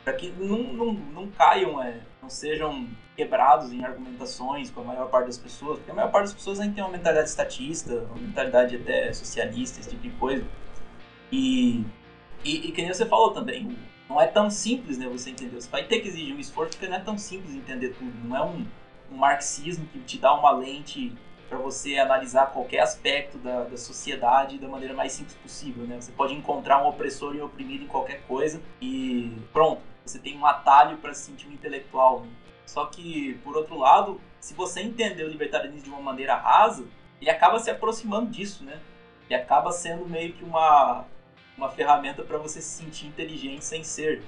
para 0.04 0.14
que 0.14 0.30
não, 0.32 0.64
não, 0.74 0.94
não 0.94 1.28
caiam, 1.28 1.82
é, 1.82 2.00
não 2.22 2.30
sejam 2.30 2.88
quebrados 3.16 3.72
em 3.72 3.84
argumentações 3.84 4.70
com 4.70 4.82
a 4.82 4.84
maior 4.84 5.10
parte 5.10 5.28
das 5.28 5.38
pessoas, 5.38 5.78
porque 5.78 5.92
a 5.92 5.94
maior 5.94 6.12
parte 6.12 6.26
das 6.26 6.34
pessoas 6.34 6.60
ainda 6.60 6.76
tem 6.76 6.84
uma 6.84 6.92
mentalidade 6.92 7.30
estatista, 7.30 8.06
uma 8.10 8.20
mentalidade 8.20 8.76
até 8.76 9.12
socialista, 9.14 9.80
esse 9.80 9.90
tipo 9.90 10.02
de 10.02 10.12
coisa. 10.12 10.46
E, 11.32 11.84
e, 12.44 12.68
e 12.68 12.72
que 12.72 12.82
nem 12.82 12.94
você 12.94 13.06
falou 13.06 13.32
também, 13.32 13.76
não 14.10 14.22
é 14.22 14.28
tão 14.28 14.50
simples, 14.50 14.98
né, 14.98 15.08
você 15.08 15.32
entender. 15.32 15.60
Você 15.60 15.70
vai 15.70 15.84
ter 15.84 16.00
que 16.00 16.08
exigir 16.08 16.36
um 16.36 16.40
esforço 16.40 16.72
porque 16.72 16.88
não 16.88 16.98
é 16.98 17.02
tão 17.02 17.18
simples 17.18 17.54
entender 17.54 17.90
tudo. 17.90 18.14
Não 18.24 18.36
é 18.36 18.44
um, 18.44 18.66
um 19.12 19.16
marxismo 19.16 19.86
que 19.88 20.00
te 20.00 20.18
dá 20.18 20.34
uma 20.34 20.52
lente 20.52 21.14
para 21.50 21.58
você 21.58 21.98
analisar 21.98 22.48
qualquer 22.48 22.80
aspecto 22.80 23.38
da, 23.38 23.64
da 23.64 23.78
sociedade 23.78 24.58
da 24.58 24.68
maneira 24.68 24.94
mais 24.94 25.14
simples 25.14 25.36
possível, 25.36 25.86
né? 25.86 25.96
Você 26.00 26.12
pode 26.12 26.34
encontrar 26.34 26.84
um 26.84 26.88
opressor 26.88 27.36
e 27.36 27.42
um 27.42 27.46
oprimido 27.46 27.86
em 27.86 27.88
qualquer 27.88 28.22
coisa 28.24 28.62
e 28.82 29.32
pronto, 29.54 29.82
você 30.06 30.20
tem 30.20 30.38
um 30.38 30.46
atalho 30.46 30.98
para 30.98 31.14
se 31.14 31.24
sentir 31.24 31.48
um 31.48 31.54
intelectual. 31.54 32.22
Né? 32.22 32.30
Só 32.66 32.86
que, 32.86 33.36
por 33.44 33.56
outro 33.56 33.78
lado, 33.78 34.20
se 34.40 34.54
você 34.54 34.82
entender 34.82 35.24
o 35.24 35.30
libertarianismo 35.30 35.86
de 35.86 35.90
uma 35.90 36.02
maneira 36.02 36.36
rasa, 36.36 36.86
ele 37.22 37.30
acaba 37.30 37.60
se 37.60 37.70
aproximando 37.70 38.30
disso, 38.30 38.64
né? 38.64 38.80
E 39.30 39.36
acaba 39.36 39.72
sendo 39.72 40.08
meio 40.08 40.34
que 40.34 40.44
uma 40.44 41.06
uma 41.58 41.70
ferramenta 41.70 42.24
para 42.24 42.38
você 42.38 42.62
se 42.62 42.84
sentir 42.84 43.08
inteligente 43.08 43.66
sem 43.66 43.84
ser. 43.84 44.22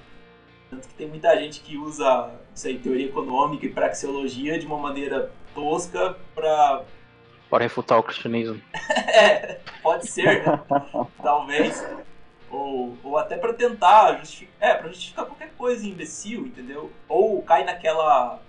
Tanto 0.70 0.86
que 0.86 0.94
tem 0.94 1.08
muita 1.08 1.36
gente 1.36 1.60
que 1.60 1.76
usa 1.76 2.30
isso 2.54 2.68
aí, 2.68 2.78
teoria 2.78 3.06
econômica 3.06 3.66
e 3.66 3.68
praxeologia 3.68 4.56
de 4.56 4.66
uma 4.66 4.78
maneira 4.78 5.32
tosca 5.52 6.16
para. 6.32 6.84
Para 7.50 7.64
refutar 7.64 7.98
o 7.98 8.02
cristianismo. 8.04 8.62
é, 9.12 9.58
pode 9.82 10.08
ser, 10.08 10.46
né? 10.46 10.62
Talvez. 11.20 11.84
Ou, 12.48 12.96
ou 13.02 13.18
até 13.18 13.36
para 13.36 13.52
tentar 13.52 14.18
justificar. 14.18 14.54
É, 14.60 14.74
para 14.74 14.88
justificar 14.88 15.26
qualquer 15.26 15.50
coisa 15.58 15.84
imbecil, 15.84 16.46
entendeu? 16.46 16.92
Ou 17.08 17.42
cai 17.42 17.64
naquela. 17.64 18.40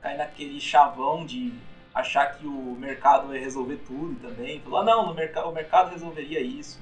cai 0.00 0.16
naquele 0.16 0.60
chavão 0.60 1.26
de 1.26 1.52
achar 1.92 2.38
que 2.38 2.46
o 2.46 2.76
mercado 2.78 3.26
vai 3.26 3.38
resolver 3.38 3.78
tudo 3.88 4.14
também. 4.20 4.60
Falar, 4.60 4.84
não, 4.84 5.06
no 5.06 5.14
mercado, 5.14 5.48
o 5.48 5.52
mercado 5.52 5.90
resolveria 5.90 6.40
isso 6.40 6.80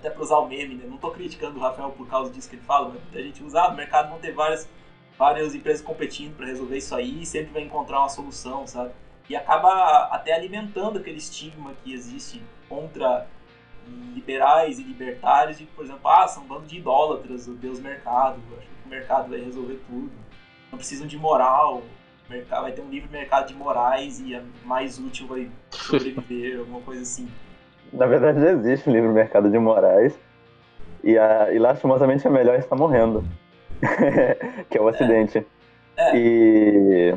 até 0.00 0.10
para 0.10 0.22
usar 0.22 0.38
o 0.38 0.48
meme, 0.48 0.74
né? 0.74 0.84
Não 0.88 0.96
tô 0.96 1.10
criticando 1.10 1.58
o 1.58 1.62
Rafael 1.62 1.90
por 1.90 2.08
causa 2.08 2.32
disso 2.32 2.48
que 2.48 2.56
ele 2.56 2.62
fala, 2.62 2.88
mas 2.88 3.16
a 3.16 3.22
gente 3.22 3.44
usa, 3.44 3.62
ah, 3.62 3.70
no 3.70 3.76
mercado 3.76 4.08
vão 4.08 4.18
ter 4.18 4.32
várias, 4.32 4.68
várias 5.16 5.54
empresas 5.54 5.82
competindo 5.84 6.36
para 6.36 6.46
resolver 6.46 6.78
isso 6.78 6.94
aí 6.94 7.22
e 7.22 7.26
sempre 7.26 7.52
vai 7.52 7.62
encontrar 7.62 8.00
uma 8.00 8.08
solução, 8.08 8.66
sabe? 8.66 8.92
E 9.28 9.36
acaba 9.36 10.08
até 10.10 10.32
alimentando 10.32 10.98
aquele 10.98 11.18
estigma 11.18 11.74
que 11.84 11.92
existe 11.92 12.42
contra 12.68 13.28
liberais 14.14 14.78
e 14.78 14.82
libertários 14.82 15.58
de, 15.58 15.66
por 15.66 15.84
exemplo, 15.84 16.08
ah, 16.08 16.26
são 16.26 16.42
um 16.42 16.46
bando 16.46 16.66
de 16.66 16.78
idólatras, 16.78 17.46
o 17.46 17.52
Deus 17.52 17.78
mercado, 17.78 18.40
acho 18.58 18.66
que 18.66 18.86
o 18.86 18.88
mercado 18.88 19.28
vai 19.28 19.40
resolver 19.40 19.80
tudo. 19.86 20.10
Não 20.70 20.78
precisam 20.78 21.06
de 21.06 21.16
moral, 21.16 21.82
vai 22.28 22.72
ter 22.72 22.80
um 22.80 22.88
livre 22.88 23.10
mercado 23.10 23.48
de 23.48 23.54
morais 23.54 24.20
e 24.20 24.34
a 24.34 24.42
mais 24.64 24.98
útil 24.98 25.26
vai 25.26 25.50
sobreviver, 25.70 26.60
alguma 26.60 26.80
coisa 26.80 27.02
assim. 27.02 27.28
Na 27.92 28.06
verdade, 28.06 28.40
já 28.40 28.52
existe 28.52 28.88
um 28.88 28.92
livre 28.92 29.08
mercado 29.08 29.50
de 29.50 29.58
morais. 29.58 30.18
E, 31.02 31.16
a, 31.18 31.52
e 31.52 31.58
lastimosamente 31.58 32.26
a 32.26 32.30
melhor 32.30 32.58
está 32.58 32.76
morrendo. 32.76 33.24
que 34.68 34.78
é 34.78 34.80
o 34.80 34.88
acidente. 34.88 35.46
É. 35.96 36.16
E 36.16 37.14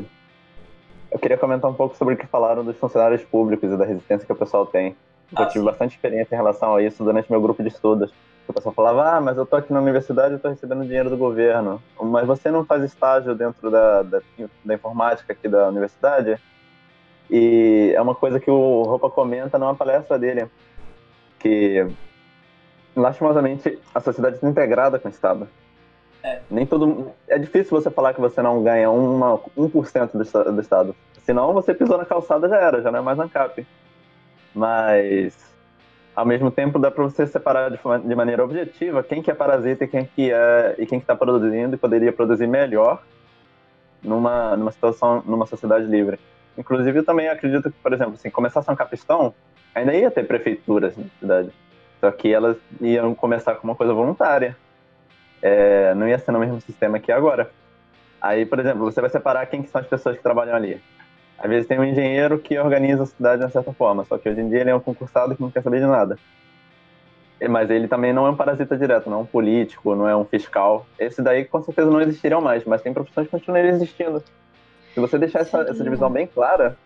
eu 1.10 1.18
queria 1.18 1.38
comentar 1.38 1.70
um 1.70 1.74
pouco 1.74 1.96
sobre 1.96 2.14
o 2.14 2.16
que 2.16 2.26
falaram 2.26 2.64
dos 2.64 2.76
funcionários 2.76 3.22
públicos 3.22 3.70
e 3.70 3.76
da 3.76 3.84
resistência 3.84 4.26
que 4.26 4.32
o 4.32 4.36
pessoal 4.36 4.66
tem. 4.66 4.96
Ah, 5.34 5.42
eu 5.42 5.48
tive 5.48 5.60
sim. 5.60 5.64
bastante 5.64 5.94
experiência 5.94 6.34
em 6.34 6.38
relação 6.38 6.76
a 6.76 6.82
isso 6.82 7.04
durante 7.04 7.30
meu 7.30 7.40
grupo 7.40 7.62
de 7.62 7.68
estudos. 7.68 8.12
O 8.46 8.52
pessoal 8.52 8.74
falava, 8.74 9.16
ah, 9.16 9.20
mas 9.20 9.36
eu 9.36 9.46
tô 9.46 9.56
aqui 9.56 9.72
na 9.72 9.80
universidade 9.80 10.34
e 10.34 10.38
tô 10.38 10.48
recebendo 10.48 10.84
dinheiro 10.84 11.08
do 11.08 11.16
governo. 11.16 11.82
Mas 12.00 12.26
você 12.26 12.50
não 12.50 12.64
faz 12.64 12.82
estágio 12.82 13.34
dentro 13.34 13.70
da, 13.70 14.02
da, 14.02 14.20
da 14.64 14.74
informática 14.74 15.32
aqui 15.32 15.48
da 15.48 15.68
universidade? 15.68 16.38
E 17.30 17.92
é 17.94 18.00
uma 18.00 18.14
coisa 18.14 18.38
que 18.38 18.50
o 18.50 18.82
Roupa 18.82 19.10
comenta 19.10 19.58
numa 19.58 19.74
palestra 19.74 20.18
dele, 20.18 20.46
que 21.38 21.86
lastimosamente 22.94 23.78
a 23.94 24.00
sociedade 24.00 24.36
está 24.36 24.48
integrada 24.48 24.98
com 24.98 25.08
o 25.08 25.10
Estado. 25.10 25.48
É. 26.22 26.40
Nem 26.50 26.64
todo 26.64 27.12
é 27.28 27.38
difícil 27.38 27.78
você 27.78 27.90
falar 27.90 28.14
que 28.14 28.20
você 28.20 28.40
não 28.40 28.62
ganha 28.62 28.90
uma, 28.90 29.38
1% 29.56 30.10
do, 30.12 30.52
do 30.52 30.60
Estado. 30.60 30.96
Senão 31.24 31.52
você 31.52 31.74
pisou 31.74 31.98
na 31.98 32.04
calçada 32.04 32.48
já 32.48 32.56
era, 32.56 32.82
já 32.82 32.90
não 32.90 32.98
é 32.98 33.02
mais 33.02 33.18
ANCAP. 33.18 33.66
Mas 34.54 35.36
ao 36.14 36.24
mesmo 36.24 36.50
tempo 36.50 36.78
dá 36.78 36.90
para 36.90 37.02
você 37.02 37.26
separar 37.26 37.70
de, 37.70 37.78
de, 38.06 38.14
maneira 38.14 38.44
objetiva 38.44 39.02
quem 39.02 39.20
que 39.20 39.30
é 39.30 39.34
parasita 39.34 39.84
e 39.84 39.88
quem 39.88 40.04
que 40.04 40.30
é 40.30 40.74
e 40.78 40.86
quem 40.86 40.98
que 40.98 41.04
está 41.04 41.16
produzindo 41.16 41.74
e 41.74 41.78
poderia 41.78 42.12
produzir 42.12 42.46
melhor 42.46 43.02
numa 44.02 44.56
numa 44.56 44.70
situação 44.70 45.22
numa 45.26 45.46
sociedade 45.46 45.86
livre. 45.86 46.18
Inclusive, 46.56 46.98
eu 47.00 47.04
também 47.04 47.28
acredito 47.28 47.70
que, 47.70 47.78
por 47.78 47.92
exemplo, 47.92 48.16
se 48.16 48.30
começasse 48.30 48.70
um 48.70 48.76
capistão, 48.76 49.34
ainda 49.74 49.94
ia 49.94 50.10
ter 50.10 50.26
prefeituras 50.26 50.96
na 50.96 51.04
cidade. 51.18 51.50
Só 52.00 52.10
que 52.10 52.32
elas 52.32 52.56
iam 52.80 53.14
começar 53.14 53.54
com 53.56 53.66
uma 53.66 53.74
coisa 53.74 53.92
voluntária. 53.92 54.56
é, 55.42 55.94
não 55.94 56.08
ia 56.08 56.18
ser 56.18 56.32
no 56.32 56.38
mesmo 56.38 56.60
sistema 56.62 56.98
que 56.98 57.12
agora. 57.12 57.50
Aí, 58.20 58.46
por 58.46 58.58
exemplo, 58.58 58.84
você 58.84 59.00
vai 59.00 59.10
separar 59.10 59.44
quem 59.46 59.62
que 59.62 59.68
são 59.68 59.80
as 59.80 59.86
pessoas 59.86 60.16
que 60.16 60.22
trabalham 60.22 60.56
ali. 60.56 60.80
Às 61.38 61.50
vezes 61.50 61.66
tem 61.68 61.78
um 61.78 61.84
engenheiro 61.84 62.38
que 62.38 62.58
organiza 62.58 63.02
a 63.02 63.06
cidade 63.06 63.38
de 63.40 63.44
uma 63.44 63.50
certa 63.50 63.72
forma, 63.74 64.04
só 64.04 64.16
que 64.16 64.28
hoje 64.28 64.40
em 64.40 64.48
dia 64.48 64.60
ele 64.60 64.70
é 64.70 64.74
um 64.74 64.80
concursado 64.80 65.36
que 65.36 65.42
não 65.42 65.50
quer 65.50 65.62
saber 65.62 65.80
de 65.80 65.86
nada. 65.86 66.18
Mas 67.50 67.68
ele 67.68 67.88
também 67.88 68.12
não 68.12 68.26
é 68.26 68.30
um 68.30 68.36
parasita 68.36 68.78
direto, 68.78 69.10
não 69.10 69.18
é 69.18 69.20
um 69.22 69.26
político, 69.26 69.94
não 69.94 70.08
é 70.08 70.16
um 70.16 70.24
fiscal. 70.24 70.86
Esse 70.98 71.20
daí 71.20 71.44
com 71.44 71.60
certeza 71.60 71.90
não 71.90 72.00
existiriam 72.00 72.40
mais, 72.40 72.64
mas 72.64 72.80
tem 72.80 72.94
profissões 72.94 73.26
que 73.26 73.32
continuam 73.32 73.60
existindo. 73.66 74.22
Se 74.94 75.00
você 75.00 75.18
deixar 75.18 75.40
essa, 75.40 75.58
essa 75.62 75.82
divisão 75.82 76.08
bem 76.08 76.26
clara, 76.26 76.78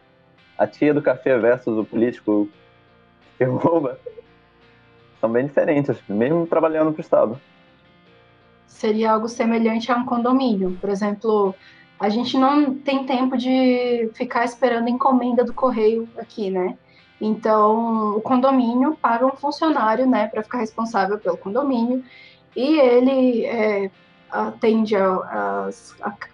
a 0.57 0.67
tia 0.67 0.95
do 0.95 1.03
café 1.03 1.39
versus 1.39 1.77
o 1.77 1.85
político 1.85 2.49
que 3.37 3.45
rouba 3.47 4.01
são 5.21 5.31
bem 5.31 5.47
diferentes, 5.47 5.97
mesmo 6.09 6.47
trabalhando 6.47 6.91
para 6.93 7.01
o 7.01 7.03
Estado. 7.03 7.41
Seria 8.67 9.13
algo 9.13 9.29
semelhante 9.29 9.93
a 9.93 9.97
um 9.97 10.07
condomínio. 10.07 10.79
Por 10.81 10.89
exemplo, 10.89 11.55
a 12.01 12.09
gente 12.09 12.39
não 12.39 12.75
tem 12.75 13.05
tempo 13.05 13.37
de 13.37 14.11
ficar 14.15 14.45
esperando 14.45 14.89
encomenda 14.89 15.45
do 15.45 15.53
correio 15.53 16.09
aqui, 16.17 16.51
né? 16.51 16.79
Então, 17.21 18.17
o 18.17 18.21
condomínio 18.21 18.97
paga 18.97 19.27
um 19.27 19.37
funcionário, 19.37 20.07
né, 20.07 20.29
para 20.29 20.43
ficar 20.43 20.59
responsável 20.59 21.19
pelo 21.19 21.37
condomínio, 21.37 22.05
e 22.55 22.79
ele 22.79 23.45
é, 23.45 23.91
atende 24.31 24.97
a, 24.97 25.71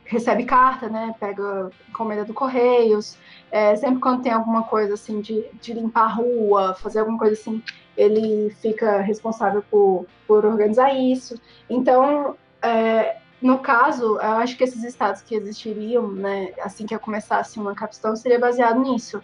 recebe 0.05 0.45
carta, 0.45 0.89
né, 0.89 1.15
pega 1.19 1.71
encomenda 1.89 2.25
do 2.25 2.35
Correios, 2.35 3.17
é, 3.51 3.75
sempre 3.77 4.01
quando 4.01 4.23
tem 4.23 4.33
alguma 4.33 4.65
coisa 4.65 4.95
assim 4.95 5.21
de, 5.21 5.45
de 5.61 5.73
limpar 5.73 6.05
a 6.05 6.15
rua, 6.15 6.75
fazer 6.75 7.01
alguma 7.01 7.19
coisa 7.19 7.35
assim, 7.35 7.63
ele 7.97 8.51
fica 8.61 9.01
responsável 9.01 9.63
por, 9.71 10.07
por 10.27 10.45
organizar 10.45 10.95
isso. 10.95 11.41
Então, 11.71 12.37
é, 12.61 13.19
no 13.41 13.59
caso, 13.59 14.15
eu 14.15 14.33
acho 14.39 14.57
que 14.57 14.65
esses 14.65 14.83
estados 14.83 15.23
que 15.23 15.35
existiriam, 15.35 16.09
né, 16.09 16.53
assim 16.63 16.87
que 16.87 16.95
eu 16.95 17.01
começasse 17.01 17.59
uma 17.59 17.75
capstone, 17.75 18.17
seria 18.17 18.39
baseado 18.39 18.81
nisso. 18.81 19.23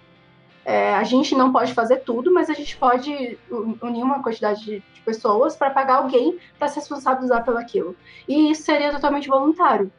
É, 0.65 0.95
a 0.95 1.05
gente 1.05 1.35
não 1.35 1.53
pode 1.53 1.73
fazer 1.73 1.99
tudo, 1.99 2.33
mas 2.33 2.51
a 2.51 2.55
gente 2.55 2.77
pode 2.77 3.39
unir 3.51 4.03
uma 4.03 4.23
quantidade 4.23 4.61
de, 4.65 4.81
de 4.81 5.01
pessoas 5.03 5.57
para 5.57 5.71
pagar 5.71 5.97
alguém 5.97 6.39
para 6.59 6.69
se 6.69 6.77
responsabilizar 6.77 7.45
pelo 7.45 7.59
aquilo. 7.59 7.97
E 8.29 8.51
isso 8.51 8.63
seria 8.63 8.93
totalmente 8.93 9.29
voluntário. 9.29 9.91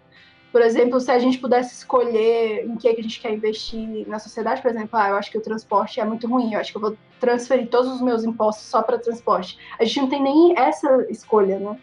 Por 0.51 0.61
exemplo, 0.61 0.99
se 0.99 1.09
a 1.09 1.17
gente 1.17 1.37
pudesse 1.37 1.73
escolher 1.73 2.65
em 2.65 2.75
que 2.75 2.87
a 2.87 2.93
gente 2.93 3.21
quer 3.21 3.31
investir 3.31 4.05
na 4.07 4.19
sociedade, 4.19 4.61
por 4.61 4.69
exemplo, 4.69 4.89
ah, 4.99 5.09
eu 5.09 5.15
acho 5.15 5.31
que 5.31 5.37
o 5.37 5.41
transporte 5.41 5.99
é 5.99 6.05
muito 6.05 6.27
ruim, 6.27 6.53
eu 6.53 6.59
acho 6.59 6.71
que 6.71 6.77
eu 6.77 6.81
vou 6.81 6.97
transferir 7.21 7.69
todos 7.69 7.89
os 7.89 8.01
meus 8.01 8.25
impostos 8.25 8.65
só 8.65 8.81
para 8.81 8.99
transporte. 8.99 9.57
A 9.79 9.85
gente 9.85 10.01
não 10.01 10.09
tem 10.09 10.21
nem 10.21 10.53
essa 10.59 11.05
escolha, 11.09 11.57
né? 11.57 11.79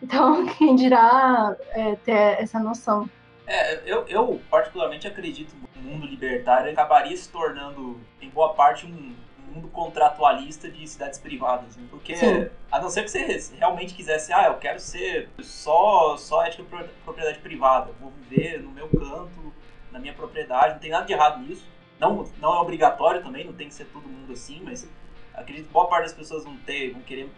Então, 0.00 0.46
quem 0.56 0.76
dirá 0.76 1.56
é, 1.70 1.96
ter 1.96 2.40
essa 2.40 2.60
noção. 2.60 3.10
É, 3.44 3.80
eu, 3.84 4.06
eu 4.06 4.40
particularmente 4.48 5.08
acredito 5.08 5.54
o 5.78 5.82
mundo 5.82 6.06
libertário 6.06 6.70
acabaria 6.70 7.16
se 7.16 7.28
tornando, 7.28 8.00
em 8.20 8.28
boa 8.30 8.54
parte, 8.54 8.86
um, 8.86 9.14
mundo 9.56 9.68
contratualista 9.68 10.68
de 10.68 10.86
cidades 10.86 11.18
privadas, 11.18 11.76
né? 11.76 11.86
porque 11.90 12.14
Sim. 12.14 12.48
a 12.70 12.80
não 12.80 12.90
ser 12.90 13.02
que 13.04 13.10
você 13.10 13.54
realmente 13.56 13.94
quisesse, 13.94 14.32
ah, 14.32 14.46
eu 14.48 14.54
quero 14.54 14.78
ser 14.78 15.30
só 15.40 16.16
só 16.16 16.44
ética 16.44 16.64
propriedade 17.04 17.38
privada, 17.38 17.92
vou 17.98 18.10
viver 18.10 18.60
no 18.60 18.70
meu 18.70 18.88
canto, 18.88 19.52
na 19.90 19.98
minha 19.98 20.12
propriedade, 20.12 20.74
não 20.74 20.80
tem 20.80 20.90
nada 20.90 21.06
de 21.06 21.12
errado 21.12 21.40
nisso. 21.40 21.66
Não, 21.98 22.28
não 22.38 22.54
é 22.54 22.60
obrigatório 22.60 23.22
também, 23.22 23.44
não 23.46 23.54
tem 23.54 23.68
que 23.68 23.74
ser 23.74 23.86
todo 23.86 24.06
mundo 24.06 24.30
assim, 24.32 24.60
mas 24.62 24.86
acredito 25.32 25.66
que 25.66 25.72
boa 25.72 25.88
parte 25.88 26.02
das 26.02 26.12
pessoas 26.12 26.44
vão 26.44 26.56
ter, 26.58 26.92
vão 26.92 27.00
querer 27.00 27.30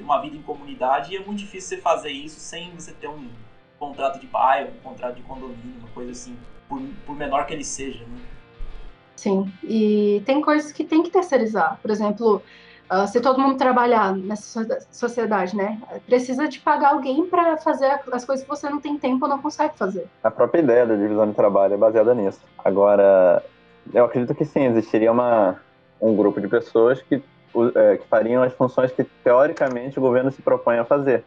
uma 0.00 0.20
vida 0.20 0.36
em 0.36 0.42
comunidade 0.42 1.12
e 1.12 1.16
é 1.16 1.20
muito 1.20 1.38
difícil 1.38 1.76
você 1.76 1.82
fazer 1.82 2.10
isso 2.10 2.38
sem 2.38 2.70
você 2.72 2.92
ter 2.92 3.08
um 3.08 3.28
contrato 3.78 4.20
de 4.20 4.26
bairro, 4.26 4.70
um 4.70 4.80
contrato 4.80 5.16
de 5.16 5.22
condomínio, 5.22 5.78
uma 5.78 5.88
coisa 5.88 6.12
assim, 6.12 6.38
por, 6.70 6.80
por 7.04 7.16
menor 7.16 7.44
que 7.44 7.52
ele 7.52 7.64
seja, 7.64 7.98
né? 8.04 8.20
Sim, 9.16 9.52
e 9.62 10.22
tem 10.24 10.40
coisas 10.40 10.72
que 10.72 10.84
tem 10.84 11.02
que 11.02 11.10
terceirizar. 11.10 11.78
Por 11.82 11.90
exemplo, 11.90 12.40
uh, 12.90 13.06
se 13.06 13.20
todo 13.20 13.38
mundo 13.38 13.58
trabalhar 13.58 14.16
nessa 14.16 14.66
sociedade, 14.90 15.54
né? 15.54 15.78
Precisa 16.06 16.48
de 16.48 16.58
pagar 16.60 16.94
alguém 16.94 17.26
para 17.26 17.58
fazer 17.58 18.00
as 18.10 18.24
coisas 18.24 18.42
que 18.42 18.48
você 18.48 18.70
não 18.70 18.80
tem 18.80 18.96
tempo 18.96 19.26
ou 19.26 19.28
não 19.28 19.42
consegue 19.42 19.76
fazer. 19.76 20.06
A 20.22 20.30
própria 20.30 20.60
ideia 20.60 20.86
da 20.86 20.94
divisão 20.94 21.28
de 21.28 21.34
trabalho 21.34 21.74
é 21.74 21.76
baseada 21.76 22.14
nisso. 22.14 22.40
Agora, 22.64 23.44
eu 23.92 24.06
acredito 24.06 24.34
que 24.34 24.44
sim, 24.46 24.64
existiria 24.64 25.12
uma, 25.12 25.60
um 26.00 26.16
grupo 26.16 26.40
de 26.40 26.48
pessoas 26.48 27.02
que, 27.02 27.22
é, 27.74 27.98
que 27.98 28.06
fariam 28.06 28.42
as 28.42 28.54
funções 28.54 28.90
que, 28.90 29.04
teoricamente, 29.04 29.98
o 29.98 30.02
governo 30.02 30.30
se 30.30 30.40
propõe 30.40 30.78
a 30.78 30.84
fazer, 30.84 31.24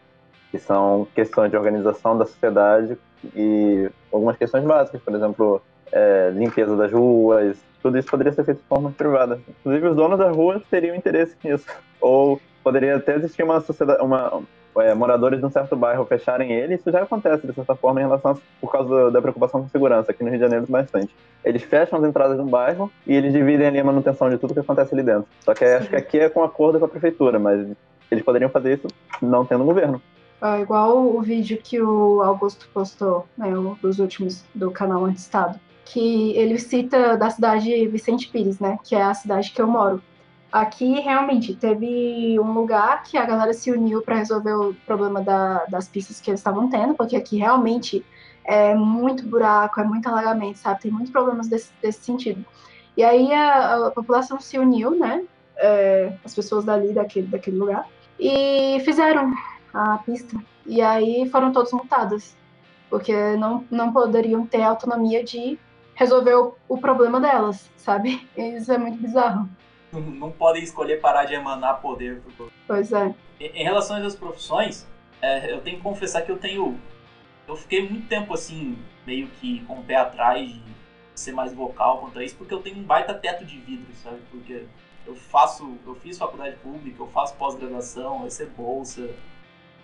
que 0.53 0.59
são 0.59 1.07
questões 1.15 1.49
de 1.49 1.57
organização 1.57 2.15
da 2.15 2.27
sociedade 2.27 2.95
e 3.35 3.89
algumas 4.11 4.37
questões 4.37 4.63
básicas, 4.63 5.01
por 5.01 5.15
exemplo, 5.15 5.59
é, 5.91 6.31
limpeza 6.31 6.77
das 6.77 6.91
ruas, 6.91 7.57
tudo 7.81 7.97
isso 7.97 8.07
poderia 8.07 8.31
ser 8.31 8.43
feito 8.43 8.59
de 8.59 8.67
forma 8.67 8.91
privada. 8.91 9.41
Inclusive, 9.61 9.87
os 9.87 9.95
donos 9.95 10.19
das 10.19 10.35
ruas 10.35 10.61
teriam 10.69 10.95
interesse 10.95 11.35
nisso. 11.43 11.65
Ou 11.99 12.39
poderia 12.63 12.97
até 12.97 13.15
existir 13.15 13.41
uma 13.41 13.61
sociedade, 13.61 14.03
uma, 14.03 14.43
é, 14.77 14.93
moradores 14.93 15.39
de 15.39 15.45
um 15.47 15.49
certo 15.49 15.75
bairro 15.75 16.05
fecharem 16.05 16.51
ele, 16.51 16.75
isso 16.75 16.91
já 16.91 17.01
acontece 17.01 17.47
de 17.47 17.53
certa 17.53 17.75
forma 17.75 17.99
em 17.99 18.03
relação 18.03 18.33
a, 18.33 18.37
por 18.61 18.71
causa 18.71 19.09
da 19.09 19.19
preocupação 19.19 19.63
com 19.63 19.69
segurança 19.69 20.11
aqui 20.11 20.23
no 20.23 20.29
Rio 20.29 20.37
de 20.37 20.43
Janeiro 20.43 20.67
bastante. 20.69 21.15
Eles 21.43 21.63
fecham 21.63 21.97
as 21.97 22.05
entradas 22.05 22.37
de 22.37 22.43
um 22.43 22.47
bairro 22.47 22.91
e 23.07 23.15
eles 23.15 23.33
dividem 23.33 23.65
ali 23.65 23.79
a 23.79 23.83
manutenção 23.83 24.29
de 24.29 24.37
tudo 24.37 24.53
que 24.53 24.59
acontece 24.59 24.93
ali 24.93 25.01
dentro. 25.01 25.25
Só 25.39 25.55
que 25.55 25.65
acho 25.65 25.89
que 25.89 25.95
aqui 25.95 26.19
é 26.19 26.29
com 26.29 26.43
acordo 26.43 26.77
com 26.77 26.85
a 26.85 26.87
prefeitura, 26.89 27.39
mas 27.39 27.67
eles 28.11 28.23
poderiam 28.23 28.51
fazer 28.51 28.75
isso 28.75 28.87
não 29.19 29.43
tendo 29.43 29.63
governo. 29.63 29.99
Ah, 30.45 30.59
igual 30.59 31.15
o 31.15 31.21
vídeo 31.21 31.57
que 31.63 31.81
o 31.81 32.21
Augusto 32.21 32.67
postou, 32.73 33.25
né, 33.37 33.57
um 33.57 33.75
dos 33.75 33.99
últimos 33.99 34.43
do 34.53 34.71
canal 34.71 35.05
Antestado 35.05 35.57
que 35.85 36.35
ele 36.35 36.59
cita 36.59 37.15
da 37.15 37.29
cidade 37.29 37.63
de 37.63 37.87
Vicente 37.87 38.27
Pires, 38.27 38.59
né, 38.59 38.77
que 38.83 38.93
é 38.93 39.01
a 39.01 39.13
cidade 39.13 39.51
que 39.51 39.61
eu 39.61 39.67
moro. 39.67 40.03
Aqui 40.51 40.99
realmente 40.99 41.55
teve 41.55 42.37
um 42.41 42.51
lugar 42.51 43.03
que 43.03 43.17
a 43.17 43.25
galera 43.25 43.53
se 43.53 43.71
uniu 43.71 44.01
para 44.01 44.17
resolver 44.17 44.53
o 44.53 44.73
problema 44.85 45.21
da, 45.21 45.63
das 45.65 45.87
pistas 45.87 46.19
que 46.19 46.29
eles 46.29 46.41
estavam 46.41 46.69
tendo, 46.69 46.93
porque 46.93 47.15
aqui 47.15 47.37
realmente 47.37 48.05
é 48.43 48.75
muito 48.75 49.25
buraco, 49.25 49.79
é 49.79 49.85
muito 49.85 50.09
alagamento, 50.09 50.59
sabe? 50.59 50.81
Tem 50.81 50.91
muitos 50.91 51.11
problemas 51.11 51.47
desse, 51.47 51.71
desse 51.81 52.03
sentido. 52.03 52.45
E 52.97 53.03
aí 53.03 53.31
a, 53.33 53.87
a 53.87 53.91
população 53.91 54.41
se 54.41 54.59
uniu, 54.59 54.91
né? 54.91 55.23
É, 55.55 56.11
as 56.25 56.35
pessoas 56.35 56.65
dali, 56.65 56.91
daquele, 56.91 57.27
daquele 57.27 57.57
lugar, 57.57 57.87
e 58.19 58.79
fizeram 58.85 59.33
a 59.73 59.97
pista. 59.97 60.37
E 60.65 60.81
aí 60.81 61.27
foram 61.29 61.51
todos 61.51 61.71
multados, 61.73 62.35
porque 62.89 63.13
não, 63.35 63.65
não 63.71 63.91
poderiam 63.91 64.45
ter 64.45 64.61
autonomia 64.61 65.23
de 65.23 65.59
resolver 65.95 66.35
o, 66.35 66.55
o 66.67 66.77
problema 66.77 67.19
delas, 67.19 67.69
sabe? 67.75 68.27
Isso 68.37 68.71
é 68.71 68.77
muito 68.77 69.01
bizarro. 69.01 69.49
Não, 69.91 70.01
não 70.01 70.31
podem 70.31 70.63
escolher 70.63 71.01
parar 71.01 71.25
de 71.25 71.33
emanar 71.33 71.81
poder. 71.81 72.21
Pois 72.67 72.91
é. 72.91 73.13
Em, 73.39 73.61
em 73.61 73.63
relação 73.63 73.97
às 73.97 74.15
profissões, 74.15 74.87
é, 75.21 75.51
eu 75.51 75.61
tenho 75.61 75.77
que 75.77 75.83
confessar 75.83 76.21
que 76.21 76.31
eu 76.31 76.37
tenho. 76.37 76.79
Eu 77.47 77.55
fiquei 77.55 77.87
muito 77.87 78.07
tempo 78.07 78.33
assim, 78.33 78.77
meio 79.05 79.27
que 79.27 79.59
com 79.65 79.79
o 79.79 79.83
pé 79.83 79.95
atrás 79.95 80.49
de 80.49 80.63
ser 81.13 81.33
mais 81.33 81.53
vocal 81.53 81.99
quanto 81.99 82.19
a 82.19 82.23
isso, 82.23 82.35
porque 82.35 82.53
eu 82.53 82.61
tenho 82.61 82.77
um 82.77 82.83
baita 82.83 83.13
teto 83.13 83.45
de 83.45 83.59
vidro, 83.59 83.93
sabe? 84.01 84.19
Porque 84.31 84.65
eu 85.05 85.15
faço, 85.15 85.77
eu 85.85 85.95
fiz 85.95 86.17
faculdade 86.17 86.55
pública, 86.57 87.01
eu 87.01 87.07
faço 87.07 87.35
pós-graduação, 87.35 88.17
eu 88.17 88.23
recebo 88.23 88.51
bolsa, 88.55 89.09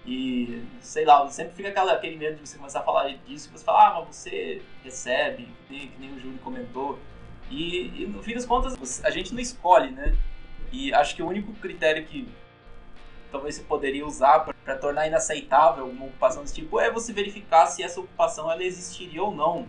e, 0.05 0.63
sei 0.81 1.05
lá, 1.05 1.27
sempre 1.29 1.53
fica 1.53 1.69
aquela, 1.69 1.93
aquele 1.93 2.15
medo 2.15 2.37
de 2.37 2.47
você 2.47 2.57
começar 2.57 2.79
a 2.79 2.83
falar 2.83 3.09
disso, 3.27 3.49
você 3.51 3.63
fala, 3.63 3.87
ah, 3.87 3.99
mas 3.99 4.15
você 4.15 4.61
recebe, 4.83 5.47
que 5.67 5.91
nem 5.99 6.13
o 6.13 6.19
Júlio 6.19 6.39
comentou. 6.39 6.97
E, 7.49 8.03
e, 8.03 8.07
no 8.07 8.21
fim 8.23 8.33
das 8.33 8.45
contas, 8.45 9.03
a 9.03 9.09
gente 9.09 9.33
não 9.33 9.39
escolhe, 9.39 9.91
né? 9.91 10.15
E 10.71 10.93
acho 10.93 11.15
que 11.15 11.23
o 11.23 11.27
único 11.27 11.51
critério 11.53 12.05
que 12.05 12.27
talvez 13.31 13.55
você 13.55 13.63
poderia 13.63 14.05
usar 14.05 14.39
para 14.39 14.75
tornar 14.75 15.07
inaceitável 15.07 15.87
uma 15.87 16.05
ocupação 16.05 16.41
desse 16.41 16.55
tipo 16.55 16.79
é 16.79 16.91
você 16.91 17.13
verificar 17.13 17.67
se 17.67 17.83
essa 17.83 17.99
ocupação 17.99 18.51
ela 18.51 18.63
existiria 18.63 19.21
ou 19.21 19.33
não 19.33 19.67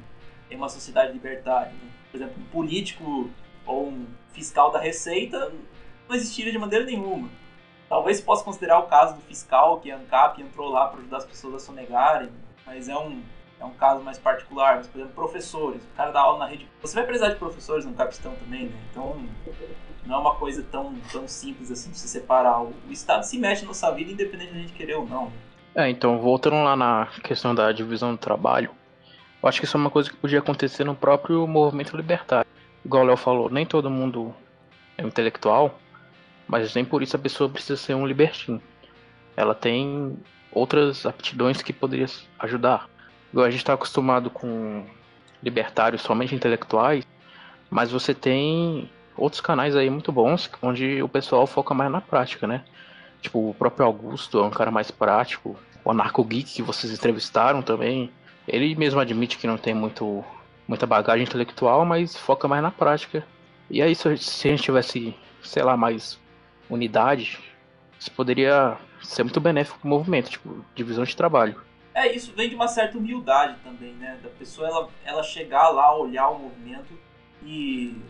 em 0.50 0.56
uma 0.56 0.68
sociedade 0.68 1.12
libertária. 1.12 1.72
Né? 1.72 1.90
Por 2.10 2.16
exemplo, 2.18 2.42
um 2.42 2.46
político 2.46 3.30
ou 3.66 3.88
um 3.88 4.06
fiscal 4.32 4.70
da 4.70 4.78
Receita 4.78 5.52
não 6.08 6.16
existiria 6.16 6.52
de 6.52 6.58
maneira 6.58 6.84
nenhuma. 6.84 7.30
Talvez 7.90 8.20
possa 8.20 8.44
considerar 8.44 8.78
o 8.78 8.84
caso 8.84 9.16
do 9.16 9.20
fiscal, 9.22 9.80
que 9.80 9.90
a 9.90 9.96
ANCAP 9.96 10.40
entrou 10.40 10.68
lá 10.68 10.86
para 10.86 11.00
ajudar 11.00 11.16
as 11.16 11.24
pessoas 11.24 11.54
a 11.54 11.58
sonegarem, 11.58 12.30
mas 12.64 12.88
é 12.88 12.96
um, 12.96 13.20
é 13.58 13.64
um 13.64 13.72
caso 13.72 14.00
mais 14.04 14.16
particular. 14.16 14.76
Mas, 14.76 14.86
por 14.86 14.98
exemplo, 14.98 15.12
professores. 15.16 15.82
O 15.82 15.96
cara 15.96 16.12
dá 16.12 16.20
aula 16.20 16.38
na 16.38 16.46
rede. 16.46 16.68
Você 16.80 16.94
vai 16.94 17.04
precisar 17.04 17.30
de 17.30 17.34
professores 17.34 17.84
no 17.84 17.92
capistão 17.92 18.32
também, 18.36 18.66
né? 18.66 18.78
Então, 18.92 19.20
não 20.06 20.14
é 20.14 20.18
uma 20.20 20.36
coisa 20.36 20.64
tão, 20.70 20.94
tão 21.10 21.26
simples 21.26 21.68
assim 21.72 21.90
de 21.90 21.98
se 21.98 22.06
separar. 22.06 22.62
O, 22.62 22.72
o 22.88 22.92
Estado 22.92 23.24
se 23.24 23.36
mexe 23.36 23.62
na 23.62 23.68
nossa 23.68 23.90
vida, 23.90 24.12
independente 24.12 24.52
de 24.52 24.60
gente 24.60 24.72
querer 24.72 24.94
ou 24.94 25.04
não. 25.04 25.32
É, 25.74 25.90
então, 25.90 26.16
voltando 26.20 26.62
lá 26.62 26.76
na 26.76 27.08
questão 27.24 27.52
da 27.52 27.72
divisão 27.72 28.12
do 28.12 28.18
trabalho, 28.18 28.70
eu 29.42 29.48
acho 29.48 29.58
que 29.58 29.66
isso 29.66 29.76
é 29.76 29.80
uma 29.80 29.90
coisa 29.90 30.08
que 30.08 30.16
podia 30.16 30.38
acontecer 30.38 30.84
no 30.84 30.94
próprio 30.94 31.44
movimento 31.44 31.96
libertário. 31.96 32.48
Igual 32.84 33.02
o 33.02 33.06
Léo 33.08 33.16
falou, 33.16 33.50
nem 33.50 33.66
todo 33.66 33.90
mundo 33.90 34.32
é 34.96 35.02
intelectual, 35.02 35.76
mas 36.50 36.74
nem 36.74 36.84
por 36.84 37.00
isso 37.00 37.14
a 37.14 37.18
pessoa 37.18 37.48
precisa 37.48 37.76
ser 37.76 37.94
um 37.94 38.04
libertino. 38.04 38.60
Ela 39.36 39.54
tem 39.54 40.18
outras 40.50 41.06
aptidões 41.06 41.62
que 41.62 41.72
poderiam 41.72 42.08
ajudar. 42.40 42.90
Igual 43.32 43.46
a 43.46 43.50
gente 43.50 43.60
está 43.60 43.74
acostumado 43.74 44.28
com 44.28 44.84
libertários 45.40 46.02
somente 46.02 46.34
intelectuais, 46.34 47.06
mas 47.70 47.92
você 47.92 48.12
tem 48.12 48.90
outros 49.16 49.40
canais 49.40 49.76
aí 49.76 49.88
muito 49.88 50.10
bons 50.10 50.50
onde 50.60 51.00
o 51.00 51.08
pessoal 51.08 51.46
foca 51.46 51.72
mais 51.72 51.90
na 51.90 52.00
prática, 52.00 52.48
né? 52.48 52.64
Tipo, 53.22 53.50
o 53.50 53.54
próprio 53.54 53.86
Augusto 53.86 54.40
é 54.40 54.42
um 54.42 54.50
cara 54.50 54.72
mais 54.72 54.90
prático. 54.90 55.56
O 55.84 55.92
Anarco 55.92 56.24
Geek 56.24 56.54
que 56.54 56.62
vocês 56.62 56.92
entrevistaram 56.92 57.62
também. 57.62 58.10
Ele 58.48 58.74
mesmo 58.74 58.98
admite 58.98 59.38
que 59.38 59.46
não 59.46 59.56
tem 59.56 59.72
muito, 59.72 60.24
muita 60.66 60.84
bagagem 60.84 61.22
intelectual, 61.22 61.84
mas 61.84 62.16
foca 62.16 62.48
mais 62.48 62.60
na 62.60 62.72
prática. 62.72 63.24
E 63.70 63.80
aí, 63.80 63.94
se 63.94 64.08
a 64.08 64.16
gente 64.16 64.64
tivesse, 64.64 65.14
sei 65.44 65.62
lá, 65.62 65.76
mais 65.76 66.18
unidade, 66.70 67.38
isso 67.98 68.10
poderia 68.12 68.78
ser 69.02 69.22
muito 69.22 69.40
benéfico 69.40 69.78
para 69.78 69.86
o 69.86 69.90
movimento, 69.90 70.30
tipo, 70.30 70.64
divisão 70.74 71.04
de 71.04 71.16
trabalho. 71.16 71.60
É, 71.94 72.14
isso 72.14 72.32
vem 72.34 72.48
de 72.48 72.54
uma 72.54 72.68
certa 72.68 72.96
humildade 72.96 73.56
também, 73.64 73.92
né? 73.94 74.18
Da 74.22 74.28
pessoa 74.30 74.68
ela, 74.68 74.88
ela 75.04 75.22
chegar 75.22 75.68
lá, 75.70 75.94
olhar 75.94 76.28
o 76.28 76.38
movimento 76.38 76.98
e 77.42 78.00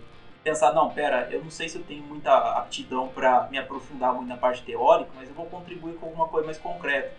pensar, 0.44 0.72
não, 0.72 0.90
pera, 0.90 1.28
eu 1.30 1.42
não 1.42 1.50
sei 1.50 1.68
se 1.68 1.76
eu 1.76 1.82
tenho 1.82 2.02
muita 2.02 2.32
aptidão 2.58 3.08
para 3.08 3.48
me 3.50 3.58
aprofundar 3.58 4.14
muito 4.14 4.28
na 4.28 4.36
parte 4.36 4.62
teórica, 4.62 5.10
mas 5.14 5.28
eu 5.28 5.34
vou 5.34 5.46
contribuir 5.46 5.94
com 5.94 6.06
alguma 6.06 6.28
coisa 6.28 6.46
mais 6.46 6.58
concreta. 6.58 7.12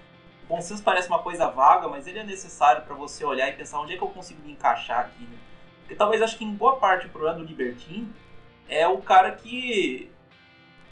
O 0.43 0.47
consenso 0.47 0.83
parece 0.83 1.07
uma 1.07 1.19
coisa 1.19 1.47
vaga, 1.47 1.87
mas 1.87 2.07
ele 2.07 2.19
é 2.19 2.23
necessário 2.23 2.83
para 2.83 2.95
você 2.95 3.23
olhar 3.23 3.49
e 3.49 3.53
pensar 3.53 3.79
onde 3.79 3.93
é 3.93 3.97
que 3.97 4.03
eu 4.03 4.09
consigo 4.09 4.41
me 4.43 4.51
encaixar 4.51 4.99
aqui, 5.01 5.23
né? 5.23 5.37
Porque 5.81 5.95
talvez 5.95 6.21
acho 6.21 6.37
que 6.37 6.45
em 6.45 6.53
boa 6.53 6.77
parte 6.77 7.07
o 7.07 7.09
problema 7.09 7.37
do 7.37 7.43
libertino 7.43 8.13
é 8.67 8.87
o 8.87 8.99
cara 8.99 9.31
que 9.31 10.09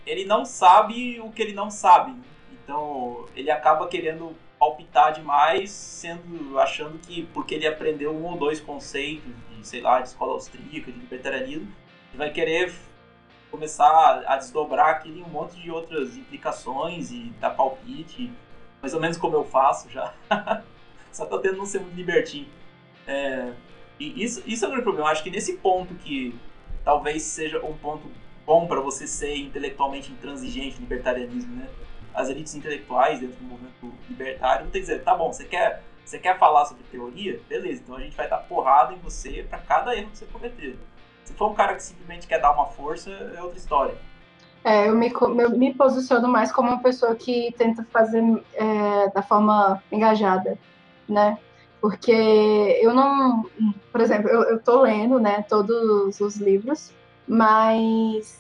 ele 0.10 0.26
não 0.26 0.43
sabe 0.43 1.19
o 1.22 1.32
que 1.32 1.41
ele 1.41 1.54
não 1.54 1.69
sabe. 1.69 2.15
Então 2.52 3.26
ele 3.36 3.52
acaba 3.52 3.88
querendo 3.88 4.36
palpitar 4.58 5.13
demais, 5.13 5.69
sendo 5.72 6.60
achando 6.60 6.98
que 6.98 7.28
porque 7.28 7.56
ele 7.56 7.67
aprendeu 7.67 8.12
um 8.12 8.26
ou 8.26 8.38
dois 8.38 8.60
conceitos 8.60 9.32
de, 9.50 9.65
sei 9.65 9.82
lá, 9.82 10.02
de 10.02 10.10
escola 10.10 10.34
austríaca, 10.34 10.91
de 10.91 11.00
libertarianismo, 11.00 11.72
ele 12.10 12.17
vai 12.17 12.32
querer 12.32 12.74
começar 13.52 14.24
a 14.28 14.36
desdobrar 14.36 14.89
aquilo 14.89 15.19
em 15.19 15.24
um 15.24 15.30
monte 15.30 15.60
de 15.60 15.72
outras 15.72 16.17
implicações 16.17 17.12
e 17.12 17.32
dar 17.39 17.52
palpite, 17.52 18.32
mais 18.82 18.93
ou 18.93 19.00
menos 19.00 19.17
como 19.17 19.36
eu 19.36 19.45
faço 19.45 19.89
já. 19.89 20.13
Só 21.12 21.26
tô 21.26 21.39
tendo 21.39 21.58
não 21.58 21.65
ser 21.65 21.80
muito 21.80 21.95
libertinho. 21.95 22.48
É, 23.08 23.54
e 24.00 24.24
isso, 24.24 24.43
isso 24.45 24.65
é 24.65 24.67
o 24.67 24.72
grande 24.72 24.84
problema. 24.84 25.10
Acho 25.10 25.24
que 25.24 25.32
nesse 25.32 25.58
ponto 25.58 25.95
que 25.95 26.38
talvez 26.84 27.24
seja 27.24 27.63
um 27.65 27.76
ponto 27.76 28.10
bom 28.50 28.66
para 28.66 28.82
você 28.82 29.06
ser 29.06 29.38
intelectualmente 29.38 30.12
intransigente, 30.12 30.80
libertarianismo, 30.80 31.56
né? 31.56 31.70
As 32.16 32.30
elites 32.30 32.56
intelectuais 32.56 33.20
dentro 33.20 33.36
do 33.36 33.44
movimento 33.44 33.94
libertário 34.10 34.66
não 34.66 34.72
tem 34.72 34.82
que 34.82 34.88
dizer, 34.88 35.04
tá 35.04 35.14
bom, 35.14 35.32
você 35.32 35.46
quer, 35.46 35.84
você 36.04 36.18
quer 36.18 36.36
falar 36.40 36.66
sobre 36.66 36.84
teoria? 36.86 37.40
Beleza, 37.48 37.84
então 37.84 37.96
a 37.96 38.00
gente 38.00 38.18
vai 38.18 38.28
dar 38.28 38.40
porrada 38.40 38.92
em 38.92 38.98
você 38.98 39.46
para 39.48 39.60
cada 39.60 39.96
erro 39.96 40.10
que 40.10 40.18
você 40.18 40.26
cometer. 40.26 40.80
Se 41.24 41.32
for 41.36 41.52
um 41.52 41.54
cara 41.54 41.76
que 41.76 41.84
simplesmente 41.84 42.26
quer 42.26 42.42
dar 42.42 42.52
uma 42.52 42.66
força, 42.66 43.12
é 43.12 43.40
outra 43.40 43.60
história. 43.60 43.96
É, 44.64 44.90
eu 44.90 44.96
me, 44.96 45.12
eu 45.12 45.52
me 45.52 45.72
posiciono 45.76 46.28
mais 46.28 46.52
como 46.52 46.70
uma 46.70 46.82
pessoa 46.82 47.16
que 47.16 47.54
tenta 47.56 47.86
fazer 47.92 48.24
é, 48.56 49.10
da 49.12 49.22
forma 49.22 49.82
engajada, 49.92 50.58
né? 51.08 51.38
Porque 51.80 52.12
eu 52.82 52.96
não, 52.96 53.46
por 53.92 54.02
exemplo, 54.02 54.28
eu, 54.28 54.42
eu 54.46 54.60
tô 54.60 54.82
lendo, 54.82 55.20
né, 55.20 55.46
todos 55.48 56.20
os 56.20 56.36
livros, 56.38 56.92
mas 57.30 58.39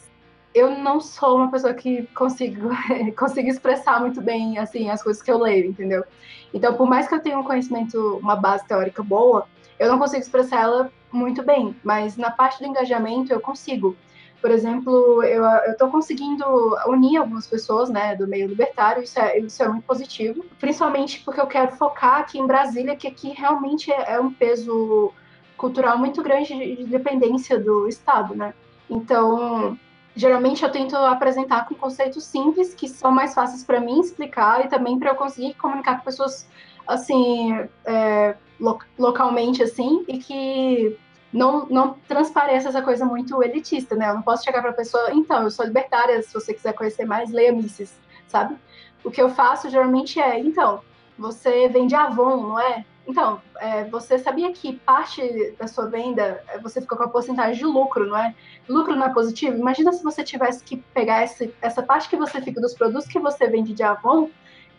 eu 0.53 0.71
não 0.71 0.99
sou 0.99 1.37
uma 1.37 1.51
pessoa 1.51 1.75
que 1.75 2.07
consigo, 2.07 2.69
consigo 3.17 3.47
expressar 3.47 3.99
muito 3.99 4.19
bem 4.19 4.57
assim 4.57 4.89
as 4.89 5.03
coisas 5.03 5.21
que 5.21 5.31
eu 5.31 5.37
leio, 5.37 5.69
entendeu? 5.69 6.03
Então, 6.51 6.73
por 6.73 6.89
mais 6.89 7.07
que 7.07 7.13
eu 7.13 7.21
tenha 7.21 7.37
um 7.37 7.43
conhecimento, 7.43 8.17
uma 8.17 8.35
base 8.35 8.65
teórica 8.65 9.03
boa, 9.03 9.47
eu 9.77 9.91
não 9.91 9.99
consigo 9.99 10.21
expressar 10.21 10.63
ela 10.63 10.91
muito 11.11 11.43
bem, 11.43 11.75
mas 11.83 12.17
na 12.17 12.31
parte 12.31 12.59
do 12.59 12.65
engajamento 12.65 13.31
eu 13.31 13.39
consigo. 13.39 13.95
Por 14.41 14.49
exemplo, 14.49 15.21
eu 15.23 15.45
estou 15.71 15.89
conseguindo 15.89 16.45
unir 16.87 17.17
algumas 17.17 17.45
pessoas 17.45 17.89
né, 17.89 18.15
do 18.15 18.25
meio 18.25 18.47
libertário, 18.47 19.03
isso 19.03 19.19
é, 19.19 19.37
isso 19.37 19.61
é 19.61 19.67
muito 19.67 19.83
positivo, 19.83 20.43
principalmente 20.59 21.19
porque 21.23 21.41
eu 21.41 21.47
quero 21.47 21.75
focar 21.75 22.21
aqui 22.21 22.39
em 22.39 22.47
Brasília, 22.47 22.95
que 22.95 23.07
aqui 23.07 23.29
realmente 23.29 23.91
é, 23.91 24.13
é 24.13 24.19
um 24.19 24.31
peso 24.33 25.13
cultural 25.57 25.97
muito 25.97 26.23
grande 26.23 26.53
de 26.53 26.85
dependência 26.85 27.59
do 27.59 27.87
Estado, 27.87 28.33
né? 28.33 28.53
Então, 28.89 29.77
geralmente 30.15 30.63
eu 30.63 30.71
tento 30.71 30.95
apresentar 30.95 31.67
com 31.67 31.75
conceitos 31.75 32.23
simples 32.23 32.73
que 32.73 32.87
são 32.87 33.11
mais 33.11 33.33
fáceis 33.33 33.63
para 33.63 33.79
mim 33.79 33.99
explicar 33.99 34.65
e 34.65 34.69
também 34.69 34.97
para 34.97 35.11
eu 35.11 35.15
conseguir 35.15 35.53
comunicar 35.53 35.97
com 35.97 36.05
pessoas 36.05 36.47
assim 36.87 37.53
é, 37.85 38.35
lo 38.59 38.79
localmente 38.97 39.61
assim 39.61 40.03
e 40.07 40.17
que 40.17 40.97
não, 41.31 41.67
não 41.67 41.93
transpareça 42.07 42.69
essa 42.69 42.81
coisa 42.81 43.05
muito 43.05 43.41
elitista, 43.43 43.95
né? 43.95 44.09
Eu 44.09 44.15
não 44.15 44.21
posso 44.21 44.43
chegar 44.43 44.61
para 44.61 44.71
a 44.71 44.73
pessoa, 44.73 45.13
então, 45.13 45.43
eu 45.43 45.51
sou 45.51 45.65
libertária, 45.65 46.21
se 46.23 46.33
você 46.33 46.53
quiser 46.53 46.73
conhecer 46.73 47.05
mais, 47.05 47.31
leia 47.31 47.51
Mises, 47.51 47.93
sabe? 48.27 48.57
O 49.03 49.11
que 49.11 49.21
eu 49.21 49.29
faço 49.29 49.69
geralmente 49.69 50.19
é, 50.19 50.39
então, 50.39 50.81
você 51.17 51.67
vende 51.69 51.93
Avon, 51.93 52.37
não 52.37 52.59
é? 52.59 52.83
Então, 53.09 53.41
é, 53.59 53.85
você 53.85 54.19
sabia 54.19 54.53
que 54.53 54.75
parte 54.85 55.55
da 55.57 55.67
sua 55.67 55.87
venda 55.87 56.43
é, 56.47 56.59
você 56.59 56.79
fica 56.79 56.95
com 56.95 57.01
a 57.01 57.09
porcentagem 57.09 57.55
de 57.57 57.65
lucro, 57.65 58.05
não 58.05 58.15
é? 58.15 58.35
Lucro 58.67 58.95
não 58.95 59.07
é 59.07 59.11
positivo? 59.11 59.57
Imagina 59.57 59.91
se 59.91 60.03
você 60.03 60.23
tivesse 60.23 60.63
que 60.63 60.77
pegar 60.77 61.23
esse, 61.23 61.51
essa 61.59 61.81
parte 61.81 62.07
que 62.07 62.15
você 62.15 62.39
fica 62.39 62.61
dos 62.61 62.75
produtos 62.75 63.07
que 63.07 63.17
você 63.17 63.47
vende 63.47 63.73
de 63.73 63.81
Avon 63.81 64.29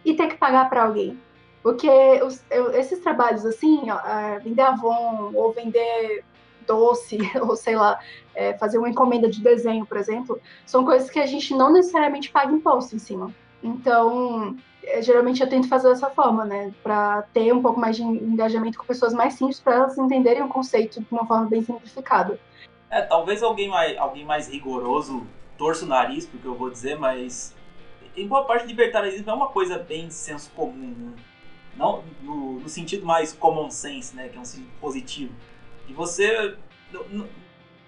e 0.05 0.15
ter 0.15 0.29
que 0.29 0.37
pagar 0.37 0.71
para 0.71 0.85
alguém. 0.85 1.19
Porque 1.61 1.91
os, 2.23 2.45
eu, 2.53 2.71
esses 2.71 3.01
trabalhos 3.01 3.45
assim, 3.45 3.91
ó, 3.91 3.99
é, 3.99 4.39
vender 4.39 4.63
Avon 4.63 5.33
ou 5.35 5.53
vender 5.53 6.25
doce, 6.69 7.19
ou 7.43 7.57
sei 7.57 7.75
lá, 7.75 7.99
é, 8.33 8.57
fazer 8.59 8.79
uma 8.79 8.89
encomenda 8.89 9.29
de 9.29 9.43
desenho, 9.43 9.85
por 9.85 9.97
exemplo, 9.97 10.41
são 10.65 10.85
coisas 10.85 11.11
que 11.11 11.19
a 11.19 11.27
gente 11.27 11.53
não 11.53 11.73
necessariamente 11.73 12.31
paga 12.31 12.53
imposto 12.53 12.95
em 12.95 13.01
cima. 13.01 13.35
Então, 13.61 14.57
geralmente 15.03 15.43
eu 15.43 15.49
tento 15.49 15.69
fazer 15.69 15.89
dessa 15.89 16.11
forma, 16.11 16.45
né? 16.45 16.73
Para 16.83 17.23
ter 17.35 17.53
um 17.53 17.63
pouco 17.63 17.79
mais 17.79 17.97
de 17.97 18.03
engajamento 18.03 18.79
com 18.79 18.85
pessoas 18.85 19.13
mais 19.13 19.35
simples, 19.35 19.61
para 19.61 19.75
elas 19.75 19.99
entenderem 19.99 20.43
o 20.43 20.49
conceito 20.49 21.01
de 21.01 21.07
uma 21.11 21.27
forma 21.27 21.47
bem 21.47 21.63
simplificada. 21.63 22.39
É, 22.91 23.03
talvez 23.03 23.43
alguém 23.43 23.69
mais, 23.69 23.97
alguém 23.97 24.25
mais 24.25 24.49
rigoroso 24.49 25.27
torça 25.57 25.85
o 25.85 25.89
nariz, 25.89 26.27
porque 26.27 26.47
eu 26.47 26.55
vou 26.55 26.71
dizer, 26.71 26.99
mas 26.99 27.55
em 28.17 28.27
boa 28.27 28.45
parte 28.45 28.67
libertarianismo 28.67 29.31
é 29.31 29.35
uma 29.35 29.49
coisa 29.49 29.79
bem 29.79 30.11
senso 30.11 30.51
comum, 30.53 30.95
né? 30.97 31.13
Não 31.77 32.03
no, 32.23 32.61
no, 32.61 32.69
sentido 32.69 33.07
mais 33.07 33.33
common 33.33 33.71
sense, 33.71 34.17
né? 34.17 34.29
Que 34.29 34.37
é 34.37 34.41
um 34.41 34.45
sentido 34.45 34.71
positivo. 34.81 35.33
E 35.87 35.93
você. 35.93 36.57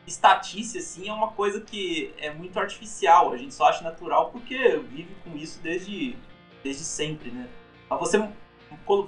estatística, 0.07 0.79
assim, 0.79 1.09
é 1.09 1.13
uma 1.13 1.33
coisa 1.33 1.61
que 1.61 2.15
é 2.19 2.31
muito 2.33 2.59
artificial. 2.59 3.33
A 3.33 3.37
gente 3.37 3.55
só 3.55 3.65
acha 3.65 3.83
natural 3.83 4.31
porque 4.31 4.77
vive 4.79 5.15
com 5.25 5.37
isso 5.37 5.61
desde 5.61 6.17
desde 6.63 6.85
sempre, 6.85 7.31
né? 7.31 7.49
Mas 7.89 7.99
você 7.99 8.19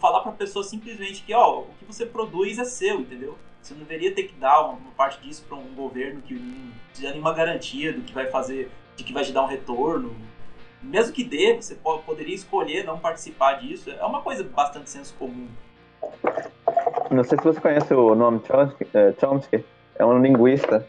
falar 0.01 0.21
para 0.21 0.33
a 0.33 0.35
pessoa 0.35 0.65
simplesmente 0.65 1.23
que, 1.23 1.35
ó, 1.35 1.61
o 1.61 1.67
que 1.79 1.85
você 1.85 2.05
produz 2.05 2.59
é 2.59 2.65
seu, 2.65 3.01
entendeu? 3.01 3.37
Você 3.61 3.73
não 3.73 3.81
deveria 3.81 4.15
ter 4.15 4.25
que 4.25 4.35
dar 4.35 4.61
uma, 4.61 4.79
parte 4.97 5.21
disso 5.23 5.45
para 5.49 5.57
um 5.57 5.75
governo 5.75 6.21
que 6.21 6.35
não 6.35 6.71
te 6.93 7.03
dá 7.03 7.11
nenhuma 7.11 7.33
garantia 7.33 7.93
do 7.93 8.03
que 8.03 8.13
vai 8.13 8.27
fazer, 8.27 8.71
de 8.97 9.03
que 9.03 9.13
vai 9.13 9.25
te 9.25 9.33
dar 9.33 9.43
um 9.43 9.47
retorno. 9.47 10.15
Mesmo 10.83 11.15
que 11.15 11.25
dê, 11.25 11.55
você 11.55 11.75
pode, 11.75 12.03
poderia 12.03 12.35
escolher 12.35 12.85
não 12.85 12.99
participar 12.99 13.55
disso. 13.55 13.91
É 13.91 14.05
uma 14.05 14.21
coisa 14.21 14.45
bastante 14.45 14.91
senso 14.91 15.15
comum. 15.15 15.49
Não 17.11 17.25
sei 17.25 17.39
se 17.39 17.45
você 17.45 17.61
conhece 17.61 17.95
o 17.95 18.15
nome 18.15 18.43
Chomsky, 18.47 18.87
é, 18.93 19.15
Chomsky. 19.19 19.65
é 19.97 20.05
um 20.05 20.21
linguista 20.21 20.87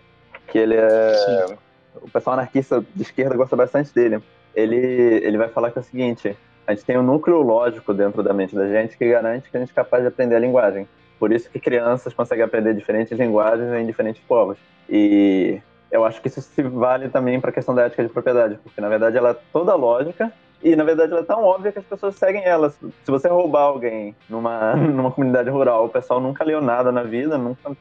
que 0.47 0.57
ele 0.57 0.75
é. 0.75 1.13
Sim. 1.13 1.57
O 2.01 2.09
pessoal 2.09 2.33
anarquista 2.33 2.85
de 2.93 3.01
esquerda 3.01 3.37
gosta 3.37 3.55
bastante 3.55 3.93
dele. 3.93 4.21
Ele, 4.53 4.75
ele 4.75 5.37
vai 5.37 5.47
falar 5.47 5.71
que 5.71 5.77
é 5.77 5.81
o 5.81 5.85
seguinte: 5.85 6.37
a 6.67 6.73
gente 6.73 6.85
tem 6.85 6.97
um 6.97 7.03
núcleo 7.03 7.41
lógico 7.41 7.93
dentro 7.93 8.23
da 8.23 8.33
mente 8.33 8.55
da 8.55 8.67
gente 8.67 8.97
que 8.97 9.07
garante 9.07 9.49
que 9.49 9.57
a 9.57 9.59
gente 9.59 9.71
é 9.71 9.75
capaz 9.75 10.03
de 10.03 10.09
aprender 10.09 10.35
a 10.35 10.39
linguagem. 10.39 10.87
Por 11.19 11.31
isso 11.31 11.49
que 11.49 11.59
crianças 11.59 12.13
conseguem 12.13 12.43
aprender 12.43 12.73
diferentes 12.73 13.17
linguagens 13.17 13.71
em 13.73 13.85
diferentes 13.85 14.21
povos. 14.23 14.57
E 14.89 15.59
eu 15.91 16.03
acho 16.03 16.21
que 16.21 16.27
isso 16.27 16.41
se 16.41 16.61
vale 16.63 17.09
também 17.09 17.39
para 17.39 17.51
a 17.51 17.53
questão 17.53 17.73
da 17.73 17.83
ética 17.83 18.03
de 18.03 18.09
propriedade, 18.09 18.59
porque 18.63 18.81
na 18.81 18.89
verdade 18.89 19.17
ela 19.17 19.29
é 19.29 19.35
toda 19.53 19.75
lógica 19.75 20.31
e 20.61 20.75
na 20.75 20.83
verdade 20.83 21.11
ela 21.11 21.21
é 21.21 21.25
tão 21.25 21.43
óbvia 21.43 21.71
que 21.71 21.79
as 21.79 21.85
pessoas 21.85 22.15
seguem 22.15 22.43
ela. 22.43 22.69
Se 22.69 22.91
você 23.07 23.27
roubar 23.27 23.63
alguém 23.63 24.15
numa, 24.29 24.75
numa 24.75 25.11
comunidade 25.11 25.49
rural, 25.49 25.85
o 25.85 25.89
pessoal 25.89 26.19
nunca 26.19 26.43
leu 26.43 26.61
nada 26.61 26.91
na 26.91 27.03
vida, 27.03 27.37
nunca 27.37 27.75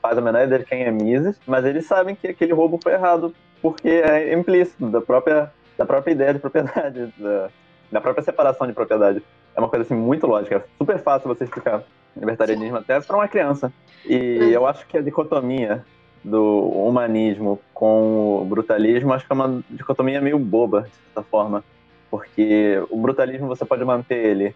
faz 0.00 0.18
a 0.18 0.20
menor 0.20 0.42
ideia 0.44 0.58
de 0.58 0.66
quem 0.66 0.84
é 0.84 0.90
Mises, 0.90 1.40
mas 1.46 1.64
eles 1.64 1.86
sabem 1.86 2.14
que 2.14 2.28
aquele 2.28 2.52
roubo 2.52 2.78
foi 2.82 2.92
errado 2.92 3.34
porque 3.60 3.88
é 3.88 4.34
implícito 4.34 4.88
da 4.88 5.00
própria, 5.00 5.52
da 5.78 5.86
própria 5.86 6.12
ideia 6.12 6.34
de 6.34 6.40
propriedade, 6.40 7.12
da, 7.16 7.48
da 7.92 8.00
própria 8.00 8.24
separação 8.24 8.66
de 8.66 8.72
propriedade. 8.72 9.22
É 9.54 9.60
uma 9.60 9.68
coisa 9.68 9.84
assim 9.84 9.94
muito 9.94 10.26
lógica, 10.26 10.56
é 10.56 10.64
super 10.78 10.98
fácil 10.98 11.28
você 11.28 11.44
explicar 11.44 11.82
libertarianismo 12.16 12.78
até 12.78 12.98
para 13.00 13.16
uma 13.16 13.28
criança. 13.28 13.72
E 14.04 14.50
eu 14.52 14.66
acho 14.66 14.86
que 14.86 14.96
a 14.96 15.02
dicotomia 15.02 15.84
do 16.24 16.68
humanismo 16.68 17.60
com 17.74 18.40
o 18.40 18.44
brutalismo, 18.44 19.12
acho 19.12 19.26
que 19.26 19.32
é 19.32 19.34
uma 19.34 19.62
dicotomia 19.68 20.20
meio 20.20 20.38
boba, 20.38 20.82
de 20.82 20.90
certa 20.90 21.22
forma. 21.22 21.62
Porque 22.10 22.82
o 22.90 22.98
brutalismo 22.98 23.46
você 23.46 23.64
pode 23.64 23.84
manter 23.84 24.24
ele 24.26 24.54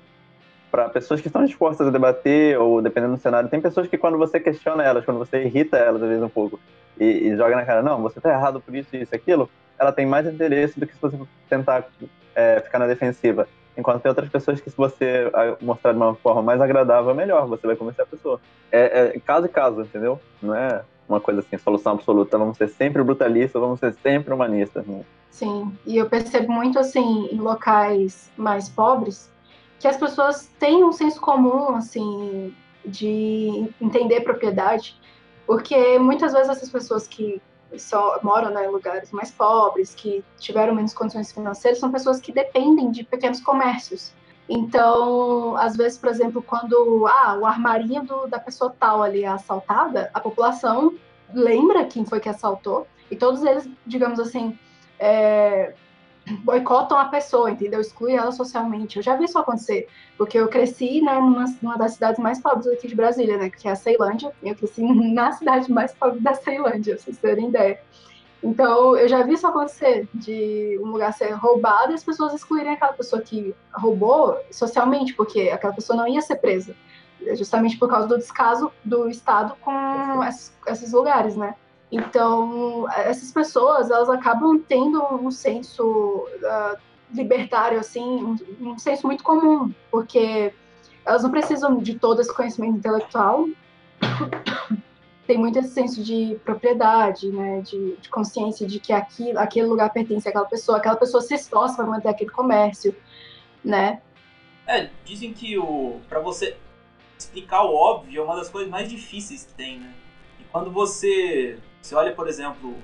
para 0.71 0.89
pessoas 0.89 1.21
que 1.21 1.29
estão 1.29 1.45
dispostas 1.45 1.87
a 1.87 1.91
debater, 1.91 2.59
ou 2.59 2.83
dependendo 2.83 3.15
do 3.15 3.21
cenário, 3.21 3.49
tem 3.49 3.61
pessoas 3.61 3.87
que 3.87 3.97
quando 3.97 4.19
você 4.19 4.39
questiona 4.39 4.83
elas, 4.83 5.05
quando 5.05 5.19
você 5.19 5.45
irrita 5.45 5.77
elas 5.77 6.03
às 6.03 6.09
vezes 6.09 6.23
um 6.23 6.29
pouco, 6.29 6.61
e, 6.99 7.05
e 7.05 7.37
joga 7.37 7.57
na 7.57 7.65
cara, 7.65 7.83
não, 7.83 8.03
você 8.03 8.21
tá 8.21 8.31
errado 8.31 8.61
por 8.61 8.75
isso, 8.75 8.95
isso, 8.95 9.15
aquilo, 9.15 9.49
ela 9.79 9.93
tem 9.93 10.05
mais 10.05 10.27
interesse 10.27 10.79
do 10.79 10.87
que 10.87 10.93
se 10.93 11.01
você 11.01 11.19
tentar 11.49 11.89
é, 12.37 12.61
ficar 12.61 12.79
na 12.79 12.87
defensiva. 12.87 13.49
Enquanto 13.77 14.03
tem 14.03 14.11
outras 14.11 14.29
pessoas 14.29 14.61
que 14.61 14.71
se 14.71 14.77
você 14.77 15.31
mostrar 15.61 15.93
de 15.93 15.99
uma 15.99 16.15
forma 16.15 16.43
mais 16.43 16.61
agradável, 16.61 17.15
melhor, 17.15 17.47
você 17.47 17.67
vai 17.67 17.77
convencer 17.77 18.05
a 18.05 18.07
pessoa. 18.07 18.41
É, 18.71 19.13
é 19.17 19.21
caso 19.21 19.47
e 19.47 19.49
caso, 19.49 19.81
entendeu? 19.81 20.21
Não 20.41 20.55
é 20.55 20.83
uma 21.09 21.21
coisa 21.21 21.41
assim, 21.41 21.57
solução 21.57 21.93
absoluta, 21.93 22.39
vamos 22.39 22.57
ser 22.57 22.69
sempre 22.69 23.03
brutalistas, 23.03 23.61
vamos 23.61 23.81
ser 23.81 23.95
sempre 24.03 24.33
humanistas. 24.33 24.87
Né? 24.87 25.03
Sim, 25.31 25.77
e 25.87 25.97
eu 25.97 26.09
percebo 26.09 26.53
muito 26.53 26.79
assim, 26.79 27.29
em 27.31 27.39
locais 27.39 28.31
mais 28.37 28.69
pobres, 28.69 29.31
que 29.79 29.87
as 29.87 29.97
pessoas 29.97 30.51
têm 30.59 30.83
um 30.83 30.93
senso 30.93 31.21
comum, 31.21 31.77
assim, 31.77 32.55
de 32.85 33.71
entender 33.81 34.23
propriedade, 34.23 34.99
porque 35.47 35.99
muitas 35.99 36.33
vezes 36.33 36.49
essas 36.49 36.71
pessoas 36.71 37.07
que 37.07 37.41
só 37.79 38.19
moram 38.23 38.51
né, 38.51 38.67
em 38.67 38.71
lugares 38.71 39.11
mais 39.13 39.31
pobres, 39.31 39.95
que 39.95 40.25
tiveram 40.39 40.75
menos 40.75 40.95
condições 40.95 41.33
financeiras, 41.33 41.79
são 41.79 41.91
pessoas 41.91 42.21
que 42.21 42.33
dependem 42.33 42.91
de 42.91 43.05
pequenos 43.05 43.41
comércios. 43.41 44.13
Então, 44.49 45.57
às 45.57 45.77
vezes, 45.77 45.99
por 45.99 46.09
exemplo, 46.09 46.41
quando 46.41 47.07
ah, 47.07 47.37
o 47.41 47.47
armarinho 47.47 48.05
do, 48.05 48.27
da 48.27 48.39
pessoa 48.39 48.75
tal 48.79 49.03
ali 49.03 49.25
é 49.25 49.29
assaltada, 49.29 50.11
a 50.15 50.21
população 50.21 50.95
lembra 51.35 51.85
quem 51.85 52.05
foi 52.05 52.21
que 52.21 52.29
assaltou, 52.29 52.87
e 53.11 53.17
todos 53.17 53.43
eles, 53.43 53.69
digamos 53.85 54.21
assim, 54.21 54.57
é, 54.99 55.75
boicotam 56.43 56.99
a 56.99 57.07
pessoa, 57.07 57.51
entendeu? 57.51 57.81
Exclui 57.81 58.15
ela 58.15 58.33
socialmente. 58.33 58.97
Eu 58.97 59.03
já 59.03 59.17
vi 59.17 59.25
isso 59.25 59.39
acontecer, 59.39 59.89
porque 60.19 60.39
eu 60.39 60.49
cresci 60.49 61.01
né, 61.01 61.15
numa, 61.15 61.45
numa 61.63 61.77
das 61.77 61.95
cidades 61.95 62.19
mais 62.19 62.41
pobres 62.41 62.67
aqui 62.67 62.89
de 62.89 62.95
Brasília, 62.95 63.37
né, 63.37 63.49
que 63.49 63.69
é 63.69 63.71
a 63.71 63.77
Ceilândia. 63.77 64.33
Eu 64.43 64.55
cresci 64.55 64.83
na 65.13 65.33
cidade 65.33 65.71
mais 65.71 65.93
pobre 65.95 66.21
da 66.21 66.35
Ceilândia, 66.35 66.95
pra 66.95 67.05
vocês 67.05 67.19
terem 67.19 67.49
ideia. 67.49 67.81
Então, 68.43 68.97
eu 68.97 69.09
já 69.09 69.23
vi 69.23 69.35
isso 69.35 69.47
acontecer, 69.47 70.09
de 70.15 70.79
um 70.83 70.89
lugar 70.89 71.13
ser 71.13 71.31
roubado 71.33 71.93
e 71.93 71.95
as 71.95 72.05
pessoas 72.05 72.35
excluírem 72.35 72.73
aquela 72.73 72.93
pessoa 72.93 73.23
que 73.23 73.55
roubou 73.73 74.39
socialmente, 74.51 75.15
porque 75.15 75.49
aquela 75.49 75.73
pessoa 75.73 75.97
não 75.97 76.07
ia 76.07 76.21
ser 76.21 76.37
presa, 76.37 76.75
justamente 77.35 77.79
por 77.79 77.89
causa 77.89 78.07
do 78.07 78.19
descaso 78.19 78.71
do 78.85 79.09
Estado 79.09 79.57
com 79.61 80.23
esses, 80.23 80.57
esses 80.67 80.93
lugares, 80.93 81.35
né? 81.35 81.55
Então, 81.91 82.87
essas 82.91 83.31
pessoas, 83.31 83.91
elas 83.91 84.09
acabam 84.09 84.59
tendo 84.59 85.03
um 85.15 85.31
senso 85.31 86.27
uh, 86.43 86.77
libertário, 87.13 87.79
assim, 87.79 88.03
um, 88.03 88.37
um, 88.61 88.79
senso 88.79 89.07
muito 89.07 89.23
comum, 89.23 89.73
porque 89.91 90.53
elas 91.05 91.23
não 91.23 91.31
precisam 91.31 91.79
de 91.79 91.97
todo 91.99 92.21
esse 92.21 92.35
conhecimento 92.35 92.79
intelectual, 92.79 93.47
tem 95.27 95.39
muito 95.39 95.59
esse 95.59 95.71
senso 95.71 96.03
de 96.03 96.39
propriedade, 96.45 97.31
né, 97.31 97.61
de, 97.61 97.97
de 97.97 98.09
consciência 98.09 98.67
de 98.67 98.81
que 98.81 98.93
aquilo, 98.93 99.39
aquele 99.39 99.67
lugar 99.67 99.93
pertence 99.93 100.29
àquela 100.29 100.47
pessoa, 100.47 100.79
aquela 100.79 100.97
pessoa 100.97 101.21
se 101.21 101.35
esforça 101.35 101.77
para 101.77 101.87
manter 101.87 102.09
aquele 102.09 102.31
comércio, 102.31 102.95
né. 103.65 104.01
É, 104.67 104.91
dizem 105.05 105.33
que 105.33 105.57
o 105.57 106.01
para 106.09 106.19
você 106.19 106.57
explicar 107.17 107.63
o 107.63 107.73
óbvio 107.73 108.21
é 108.21 108.25
uma 108.25 108.35
das 108.35 108.49
coisas 108.49 108.69
mais 108.69 108.89
difíceis 108.89 109.45
que 109.45 109.55
tem, 109.55 109.79
né. 109.79 109.95
E 110.41 110.45
quando 110.45 110.71
você 110.71 111.59
você 111.87 111.95
olha, 111.95 112.13
por 112.13 112.27
exemplo, 112.27 112.77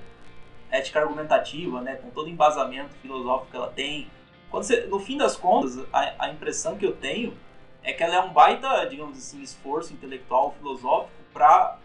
ética 0.71 1.01
argumentativa, 1.01 1.81
né, 1.81 1.95
com 1.97 2.09
todo 2.09 2.27
o 2.27 2.29
embasamento 2.29 2.95
filosófico 2.95 3.51
que 3.51 3.57
ela 3.57 3.69
tem, 3.69 4.09
você, 4.49 4.85
no 4.85 4.99
fim 4.99 5.17
das 5.17 5.35
contas, 5.35 5.77
a, 5.91 6.25
a 6.25 6.29
impressão 6.29 6.77
que 6.77 6.85
eu 6.85 6.95
tenho 6.95 7.35
é 7.81 7.91
que 7.91 8.01
ela 8.01 8.15
é 8.15 8.21
um 8.21 8.31
baita, 8.31 8.85
digamos 8.85 9.17
assim, 9.17 9.41
esforço 9.41 9.91
intelectual, 9.93 10.55
filosófico 10.57 11.11
para 11.33 11.77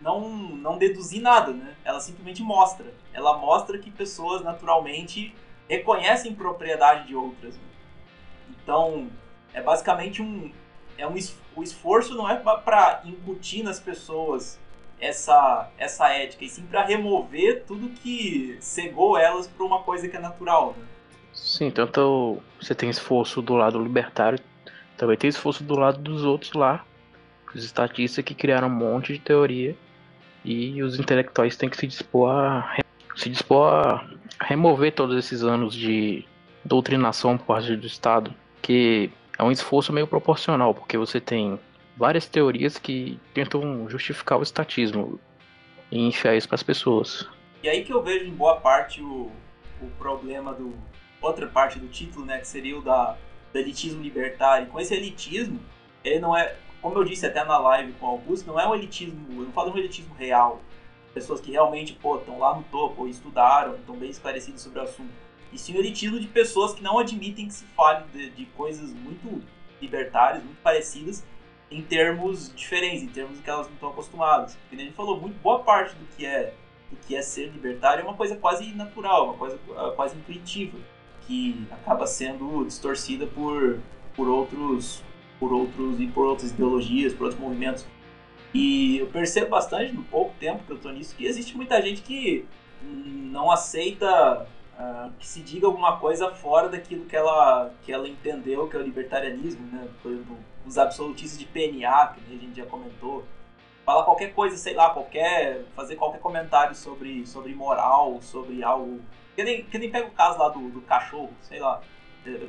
não, 0.00 0.28
não 0.28 0.76
deduzir 0.76 1.22
nada, 1.22 1.52
né? 1.52 1.74
Ela 1.84 2.00
simplesmente 2.00 2.42
mostra. 2.42 2.92
Ela 3.14 3.38
mostra 3.38 3.78
que 3.78 3.90
pessoas 3.90 4.42
naturalmente 4.42 5.34
reconhecem 5.68 6.34
propriedade 6.34 7.06
de 7.06 7.14
outras. 7.14 7.56
Né? 7.56 7.62
Então, 8.50 9.08
é 9.54 9.62
basicamente 9.62 10.20
um 10.20 10.52
é 10.98 11.06
um 11.06 11.14
o 11.54 11.62
esforço 11.62 12.16
não 12.16 12.28
é 12.28 12.36
para 12.36 13.02
incutir 13.04 13.62
nas 13.62 13.78
pessoas 13.78 14.58
essa, 15.00 15.70
essa 15.78 16.08
ética, 16.08 16.44
e 16.44 16.48
sim 16.48 16.62
para 16.62 16.84
remover 16.84 17.64
tudo 17.66 17.88
que 17.88 18.56
cegou 18.60 19.16
elas 19.16 19.46
para 19.46 19.64
uma 19.64 19.82
coisa 19.82 20.08
que 20.08 20.16
é 20.16 20.20
natural. 20.20 20.74
Né? 20.76 20.84
Sim, 21.32 21.70
tanto 21.70 22.38
você 22.60 22.74
tem 22.74 22.90
esforço 22.90 23.40
do 23.40 23.54
lado 23.54 23.82
libertário, 23.82 24.38
também 24.96 25.16
tem 25.16 25.28
esforço 25.28 25.62
do 25.62 25.78
lado 25.78 25.98
dos 25.98 26.24
outros 26.24 26.52
lá, 26.52 26.84
os 27.54 27.64
estatistas 27.64 28.24
que 28.24 28.34
criaram 28.34 28.68
um 28.68 28.70
monte 28.70 29.12
de 29.12 29.18
teoria 29.20 29.76
e 30.44 30.82
os 30.82 30.98
intelectuais 30.98 31.56
têm 31.56 31.68
que 31.68 31.76
se 31.76 31.86
dispor 31.86 32.30
a 32.30 32.76
se 33.16 33.28
dispor 33.28 33.72
a 33.72 34.06
remover 34.40 34.92
todos 34.94 35.16
esses 35.16 35.42
anos 35.42 35.74
de 35.74 36.24
doutrinação 36.64 37.36
por 37.36 37.46
parte 37.46 37.74
do 37.74 37.86
Estado, 37.86 38.32
que 38.62 39.10
é 39.36 39.42
um 39.42 39.50
esforço 39.50 39.92
meio 39.92 40.06
proporcional, 40.06 40.72
porque 40.72 40.96
você 40.96 41.20
tem 41.20 41.58
várias 41.98 42.26
teorias 42.26 42.78
que 42.78 43.18
tentam 43.34 43.88
justificar 43.88 44.38
o 44.38 44.42
estatismo 44.42 45.18
e 45.90 46.06
enfiar 46.06 46.36
isso 46.36 46.46
para 46.46 46.54
as 46.54 46.62
pessoas. 46.62 47.28
E 47.62 47.68
aí 47.68 47.84
que 47.84 47.92
eu 47.92 48.02
vejo 48.02 48.24
em 48.24 48.34
boa 48.34 48.60
parte 48.60 49.02
o, 49.02 49.30
o 49.82 49.90
problema 49.98 50.54
do 50.54 50.72
outra 51.20 51.48
parte 51.48 51.78
do 51.78 51.88
título, 51.88 52.24
né, 52.24 52.38
que 52.38 52.46
seria 52.46 52.78
o 52.78 52.82
da 52.82 53.16
do 53.52 53.58
elitismo 53.58 54.02
libertário. 54.02 54.66
Com 54.68 54.78
esse 54.78 54.94
elitismo, 54.94 55.58
ele 56.04 56.20
não 56.20 56.36
é, 56.36 56.54
como 56.80 56.98
eu 56.98 57.04
disse 57.04 57.26
até 57.26 57.42
na 57.44 57.58
live 57.58 57.92
com 57.94 58.06
o 58.06 58.10
Augusto, 58.10 58.46
não 58.46 58.60
é 58.60 58.68
um 58.68 58.74
elitismo, 58.74 59.26
eu 59.30 59.46
não 59.46 59.52
falo 59.52 59.70
de 59.70 59.76
um 59.76 59.80
elitismo 59.80 60.14
real. 60.14 60.60
Pessoas 61.14 61.40
que 61.40 61.50
realmente, 61.50 61.94
pô, 61.94 62.18
estão 62.18 62.38
lá 62.38 62.54
no 62.54 62.62
topo, 62.64 63.08
estudaram, 63.08 63.74
estão 63.74 63.96
bem 63.96 64.10
esclarecidos 64.10 64.60
sobre 64.60 64.78
o 64.78 64.82
assunto. 64.82 65.10
E 65.52 65.58
sim 65.58 65.74
o 65.74 65.78
elitismo 65.78 66.20
de 66.20 66.26
pessoas 66.26 66.74
que 66.74 66.82
não 66.82 66.98
admitem 66.98 67.48
que 67.48 67.54
se 67.54 67.64
fale 67.74 68.04
de, 68.12 68.30
de 68.30 68.44
coisas 68.46 68.92
muito 68.92 69.42
libertárias, 69.80 70.44
muito 70.44 70.60
parecidas, 70.62 71.24
em 71.70 71.82
termos 71.82 72.52
diferentes, 72.54 73.02
em 73.02 73.08
termos 73.08 73.40
que 73.40 73.48
elas 73.48 73.66
não 73.66 73.74
estão 73.74 73.90
acostumadas. 73.90 74.56
Porque 74.56 74.76
a 74.76 74.84
gente 74.84 74.94
falou, 74.94 75.20
muito 75.20 75.38
boa 75.40 75.60
parte 75.60 75.94
do 75.94 76.06
que 76.16 76.24
é 76.24 76.54
do 76.90 76.96
que 77.06 77.14
é 77.14 77.20
ser 77.20 77.50
libertário 77.50 78.00
é 78.00 78.04
uma 78.04 78.16
coisa 78.16 78.34
quase 78.36 78.72
natural, 78.72 79.26
uma 79.26 79.34
coisa 79.34 79.58
uh, 79.68 79.92
quase 79.94 80.16
intuitiva, 80.16 80.78
que 81.26 81.66
acaba 81.70 82.06
sendo 82.06 82.64
distorcida 82.64 83.26
por, 83.26 83.78
por 84.16 84.26
outros 84.26 85.02
por 85.38 85.52
outros 85.52 86.00
e 86.00 86.06
por 86.08 86.26
outras 86.26 86.50
ideologias, 86.50 87.14
por 87.14 87.24
outros 87.24 87.40
movimentos. 87.40 87.86
E 88.52 88.98
eu 88.98 89.06
percebo 89.06 89.50
bastante 89.50 89.92
no 89.92 90.02
pouco 90.04 90.34
tempo 90.40 90.64
que 90.64 90.72
eu 90.72 90.76
estou 90.76 90.92
nisso 90.92 91.14
que 91.14 91.26
existe 91.26 91.54
muita 91.54 91.80
gente 91.82 92.00
que 92.02 92.46
não 92.82 93.50
aceita 93.50 94.46
uh, 94.78 95.12
que 95.18 95.26
se 95.26 95.40
diga 95.42 95.66
alguma 95.66 95.98
coisa 95.98 96.30
fora 96.30 96.68
daquilo 96.68 97.04
que 97.04 97.14
ela 97.14 97.70
que 97.82 97.92
ela 97.92 98.08
entendeu 98.08 98.66
que 98.66 98.76
é 98.76 98.80
o 98.80 98.82
libertarianismo, 98.82 99.66
né? 99.70 99.86
Por 100.02 100.12
exemplo, 100.12 100.38
os 100.68 100.78
absolutistas 100.78 101.38
de 101.38 101.46
PNA, 101.46 102.14
que 102.14 102.34
a 102.34 102.38
gente 102.38 102.56
já 102.56 102.66
comentou, 102.66 103.24
falar 103.84 104.04
qualquer 104.04 104.34
coisa, 104.34 104.56
sei 104.56 104.74
lá, 104.74 104.90
qualquer. 104.90 105.64
fazer 105.74 105.96
qualquer 105.96 106.20
comentário 106.20 106.74
sobre, 106.74 107.26
sobre 107.26 107.54
moral, 107.54 108.20
sobre 108.20 108.62
algo. 108.62 109.00
Que 109.34 109.42
nem, 109.42 109.64
que 109.64 109.78
nem 109.78 109.90
pega 109.90 110.06
o 110.06 110.12
caso 110.12 110.38
lá 110.38 110.48
do, 110.48 110.68
do 110.68 110.82
cachorro, 110.82 111.32
sei 111.40 111.60
lá, 111.60 111.80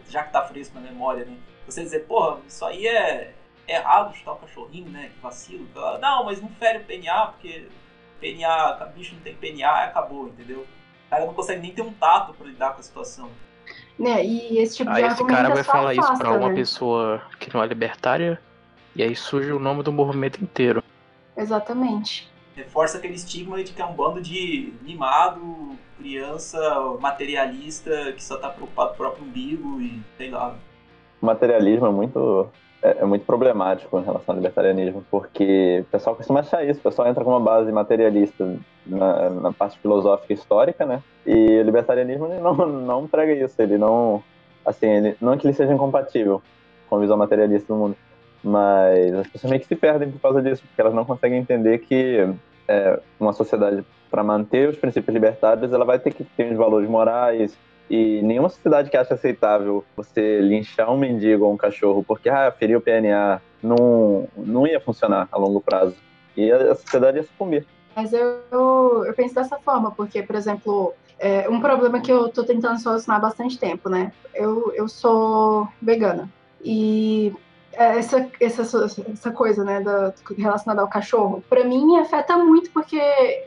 já 0.10 0.24
que 0.24 0.34
tá 0.34 0.46
fresco 0.46 0.76
na 0.76 0.82
memória, 0.82 1.24
né? 1.24 1.38
Você 1.66 1.84
dizer, 1.84 2.06
porra, 2.08 2.40
isso 2.48 2.66
aí 2.66 2.88
é, 2.88 3.34
é 3.68 3.76
errado 3.76 4.16
chutar 4.16 4.34
o 4.34 4.38
cachorrinho, 4.38 4.90
né? 4.90 5.12
Que 5.14 5.22
vacilo. 5.22 5.68
Não, 6.02 6.26
mas 6.26 6.42
não 6.42 6.50
fere 6.50 6.80
o 6.80 6.86
PNA, 6.86 7.28
porque 7.28 7.70
PNA, 8.20 8.92
bicho 8.96 9.16
não 9.16 9.22
tem 9.22 9.36
PNA, 9.36 9.86
acabou, 9.86 10.28
entendeu? 10.28 10.68
O 11.06 11.10
cara 11.10 11.26
não 11.26 11.34
consegue 11.34 11.62
nem 11.62 11.74
ter 11.74 11.84
um 11.84 11.94
tato 11.94 12.34
para 12.34 12.48
lidar 12.48 12.74
com 12.74 12.80
a 12.82 12.84
situação. 12.84 13.32
Né? 14.00 14.26
E 14.26 14.58
esse 14.60 14.78
tipo 14.78 14.90
aí 14.90 15.04
de 15.04 15.14
esse 15.14 15.26
cara 15.26 15.50
vai 15.50 15.64
falar 15.64 15.92
afasta, 15.92 16.14
isso 16.14 16.22
pra 16.22 16.32
uma 16.32 16.50
né? 16.50 16.56
pessoa 16.56 17.22
que 17.38 17.54
não 17.54 17.62
é 17.62 17.68
libertária, 17.68 18.40
e 18.96 19.04
aí 19.04 19.14
surge 19.14 19.52
o 19.52 19.60
nome 19.60 19.84
do 19.84 19.92
movimento 19.92 20.42
inteiro. 20.42 20.82
Exatamente. 21.36 22.32
Reforça 22.56 22.98
aquele 22.98 23.16
estigma 23.16 23.62
de 23.62 23.74
que 23.74 23.82
é 23.82 23.86
um 23.86 23.94
bando 23.94 24.22
de 24.22 24.74
mimado, 24.82 25.78
criança 25.98 26.60
materialista 27.00 28.14
que 28.14 28.24
só 28.24 28.38
tá 28.38 28.50
preocupado 28.50 28.90
com 28.90 28.96
o 28.96 28.98
próprio 28.98 29.26
umbigo 29.26 29.82
e 29.82 30.02
sei 30.18 30.30
lá. 30.30 30.56
O 31.22 31.26
materialismo 31.26 31.86
é 31.86 31.92
muito 31.92 32.48
é, 32.82 32.98
é, 33.02 33.06
muito 33.06 33.26
problemático 33.26 34.00
em 34.00 34.04
relação 34.04 34.34
ao 34.34 34.38
libertarianismo, 34.38 35.04
porque 35.12 35.80
o 35.82 35.92
pessoal 35.92 36.16
costuma 36.16 36.40
achar 36.40 36.66
isso, 36.66 36.80
o 36.80 36.84
pessoal 36.84 37.08
entra 37.08 37.24
com 37.24 37.32
uma 37.32 37.40
base 37.40 37.72
materialista 37.72 38.58
na, 38.86 39.30
na 39.30 39.54
parte 39.54 39.78
filosófica 39.80 40.34
histórica, 40.34 40.86
né? 40.86 41.04
E 41.26 41.60
o 41.60 41.64
libertarianismo 41.64 42.28
não, 42.28 42.56
não 42.68 43.08
prega 43.08 43.34
isso, 43.34 43.62
ele 43.62 43.78
não. 43.78 44.24
Assim, 44.66 44.88
ele, 44.88 45.18
não 45.20 45.38
que 45.38 45.48
ele 45.48 45.54
seja 45.54 45.74
incompatível 45.74 46.42
com 46.90 46.96
a 46.96 47.00
visão 47.00 47.18
materialista 47.18 47.74
do 47.74 47.80
mundo, 47.80 47.96
mas 48.44 49.14
as 49.14 49.28
pessoas 49.28 49.50
meio 49.50 49.62
que 49.62 49.68
se 49.68 49.76
perdem 49.76 50.12
por 50.12 50.20
causa 50.20 50.42
disso, 50.42 50.64
porque 50.68 50.82
elas 50.82 50.94
não 50.94 51.06
conseguem 51.06 51.40
entender 51.40 51.80
que 51.80 52.28
é, 52.68 53.00
uma 53.20 53.34
sociedade, 53.34 53.84
para 54.10 54.24
manter 54.24 54.70
os 54.70 54.78
princípios 54.78 55.14
libertários, 55.14 55.72
ela 55.72 55.86
vai 55.86 56.00
ter 56.00 56.14
que 56.14 56.24
ter 56.24 56.52
uns 56.52 56.58
valores 56.58 56.90
morais, 56.90 57.58
E 57.90 58.22
nenhuma 58.22 58.50
sociedade 58.50 58.90
que 58.90 58.98
acha 58.98 59.16
aceitável 59.16 59.84
você 59.96 60.40
linchar 60.42 60.92
um 60.92 60.98
mendigo 60.98 61.46
ou 61.46 61.54
um 61.54 61.58
cachorro 61.58 62.04
porque 62.04 62.30
ah, 62.30 62.52
feriu 62.52 62.80
o 62.80 62.82
PNA 62.82 63.42
não, 63.64 64.28
não 64.38 64.68
ia 64.68 64.80
funcionar 64.80 65.28
a 65.32 65.38
longo 65.38 65.60
prazo. 65.60 65.96
E 66.38 66.52
a, 66.52 66.76
sociedade 66.76 67.18
ia 67.18 67.24
sucumbir. 67.24 67.66
Mas 67.96 68.14
eu, 68.14 68.44
eu 68.52 69.14
penso 69.14 69.36
dessa 69.36 69.58
forma, 69.58 69.92
porque, 69.92 70.22
por 70.22 70.36
exemplo, 70.36 70.94
é 71.18 71.50
um 71.50 71.60
problema 71.60 72.00
que 72.00 72.12
eu 72.12 72.30
tô 72.30 72.44
tentando 72.44 72.80
solucionar 72.80 73.18
há 73.18 73.28
bastante 73.28 73.58
tempo, 73.58 73.90
né? 73.90 74.14
Eu, 74.34 74.72
eu 74.74 74.88
sou 74.88 75.68
vegana. 75.82 76.30
E 76.64 77.34
essa, 77.80 78.30
essa, 78.42 78.86
essa 79.10 79.32
coisa, 79.32 79.64
né, 79.64 79.80
da, 79.80 80.14
relacionada 80.38 80.82
ao 80.82 80.90
cachorro, 80.90 81.42
para 81.50 81.64
mim 81.64 81.98
afeta 81.98 82.38
muito 82.38 82.70
porque 82.72 83.00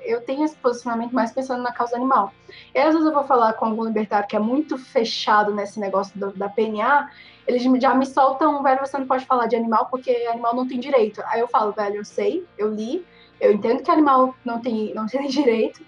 eu 0.07 0.22
tenho 0.22 0.45
esse 0.45 0.57
posicionamento 0.57 1.12
mais 1.12 1.33
pensando 1.33 1.62
na 1.62 1.70
causa 1.70 1.97
animal. 1.97 2.33
E 2.74 2.78
às 2.78 2.95
vezes 2.95 3.07
eu 3.07 3.12
vou 3.12 3.24
falar 3.24 3.53
com 3.53 3.66
algum 3.66 3.85
libertário 3.85 4.26
que 4.26 4.35
é 4.35 4.39
muito 4.39 4.78
fechado 4.78 5.55
nesse 5.55 5.78
negócio 5.78 6.18
do, 6.18 6.33
da 6.33 6.49
PNA, 6.49 7.11
eles 7.47 7.62
já 7.83 7.95
me 7.95 8.07
soltam, 8.07 8.62
velho, 8.62 8.80
você 8.80 8.97
não 8.97 9.07
pode 9.07 9.26
falar 9.26 9.47
de 9.49 9.57
animal 9.57 9.89
porque 9.91 10.11
animal 10.30 10.57
não 10.57 10.66
tem 10.66 10.80
direito. 10.80 11.22
Aí 11.26 11.41
eu 11.41 11.49
falo, 11.49 11.72
velho, 11.72 11.97
eu 11.97 12.05
sei, 12.05 12.47
eu 12.57 12.72
li, 12.72 13.05
eu 13.39 13.53
entendo 13.53 13.83
que 13.83 13.91
animal 13.91 14.35
não 14.43 14.61
tem, 14.61 14.95
não 14.95 15.07
tem 15.07 15.26
direito, 15.28 15.85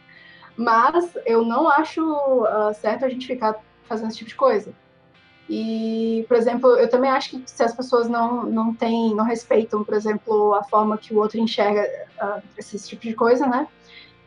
mas 0.54 1.16
eu 1.24 1.42
não 1.44 1.66
acho 1.66 2.02
uh, 2.02 2.74
certo 2.74 3.06
a 3.06 3.08
gente 3.08 3.26
ficar 3.26 3.58
fazendo 3.84 4.08
esse 4.08 4.18
tipo 4.18 4.28
de 4.28 4.36
coisa. 4.36 4.74
E, 5.48 6.24
por 6.26 6.36
exemplo, 6.36 6.70
eu 6.76 6.88
também 6.88 7.10
acho 7.10 7.30
que 7.30 7.42
se 7.46 7.62
as 7.62 7.74
pessoas 7.74 8.08
não, 8.08 8.44
não 8.44 8.74
têm, 8.74 9.14
não 9.14 9.24
respeitam, 9.24 9.84
por 9.84 9.94
exemplo, 9.94 10.54
a 10.54 10.64
forma 10.64 10.96
que 10.96 11.12
o 11.12 11.18
outro 11.18 11.38
enxerga 11.38 11.86
uh, 12.22 12.42
esse 12.56 12.78
tipo 12.88 13.02
de 13.02 13.14
coisa, 13.14 13.46
né? 13.46 13.68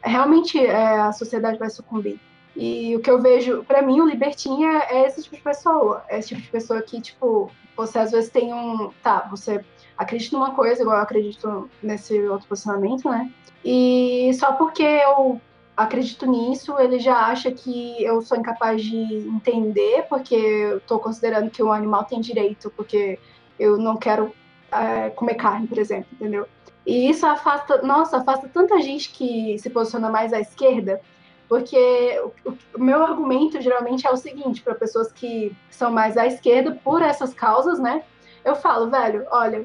Realmente 0.04 0.64
é, 0.64 1.00
a 1.00 1.12
sociedade 1.12 1.58
vai 1.58 1.70
sucumbir. 1.70 2.20
E 2.56 2.96
o 2.96 3.00
que 3.00 3.10
eu 3.10 3.22
vejo, 3.22 3.64
para 3.64 3.82
mim, 3.82 4.00
o 4.00 4.08
libertinha 4.08 4.84
é 4.90 5.06
esse 5.06 5.24
tipo 5.24 5.36
de 5.36 5.42
pessoa. 5.42 6.04
É 6.08 6.20
esse 6.20 6.30
tipo 6.30 6.42
de 6.42 6.50
pessoa 6.50 6.82
que, 6.82 7.02
tipo, 7.02 7.52
você 7.76 8.00
às 8.00 8.12
vezes 8.12 8.30
tem 8.30 8.54
um. 8.54 8.92
Tá, 9.04 9.28
você 9.30 9.64
acredita 9.98 10.36
numa 10.36 10.54
coisa, 10.54 10.82
igual 10.82 10.98
eu 10.98 11.04
acredito 11.04 11.70
nesse 11.82 12.20
outro 12.28 12.48
posicionamento, 12.48 13.10
né? 13.10 13.32
E 13.64 14.32
só 14.36 14.54
porque 14.54 14.84
eu 14.84 15.42
acredito 15.78 16.26
nisso, 16.26 16.78
ele 16.80 16.98
já 16.98 17.28
acha 17.28 17.52
que 17.52 18.04
eu 18.04 18.20
sou 18.22 18.36
incapaz 18.36 18.82
de 18.82 18.98
entender, 18.98 20.08
porque 20.10 20.36
eu 20.36 20.78
estou 20.80 20.98
considerando 20.98 21.52
que 21.52 21.62
o 21.62 21.72
animal 21.72 22.04
tem 22.06 22.20
direito, 22.20 22.74
porque 22.76 23.20
eu 23.60 23.78
não 23.78 23.96
quero 23.96 24.34
é, 24.72 25.12
comer 25.12 25.36
carne, 25.36 25.68
por 25.68 25.78
exemplo, 25.78 26.08
entendeu? 26.14 26.48
E 26.84 27.08
isso 27.10 27.28
afasta, 27.28 27.82
nossa, 27.84 28.18
afasta 28.18 28.50
tanta 28.52 28.82
gente 28.82 29.12
que 29.12 29.60
se 29.60 29.70
posiciona 29.70 30.10
mais 30.10 30.34
à 30.34 30.40
esquerda, 30.40 31.00
porque 31.48 31.78
o, 32.44 32.52
o 32.76 32.84
meu 32.84 33.04
argumento 33.04 33.62
geralmente 33.62 34.08
é 34.08 34.12
o 34.12 34.18
seguinte, 34.18 34.64
para 34.64 34.74
pessoas 34.74 35.12
que 35.12 35.56
são 35.70 35.92
mais 35.92 36.18
à 36.18 36.26
esquerda 36.26 36.80
por 36.84 37.04
essas 37.04 37.34
causas, 37.36 37.78
né? 37.80 38.04
Eu 38.44 38.56
falo, 38.56 38.90
velho, 38.90 39.28
olha, 39.32 39.64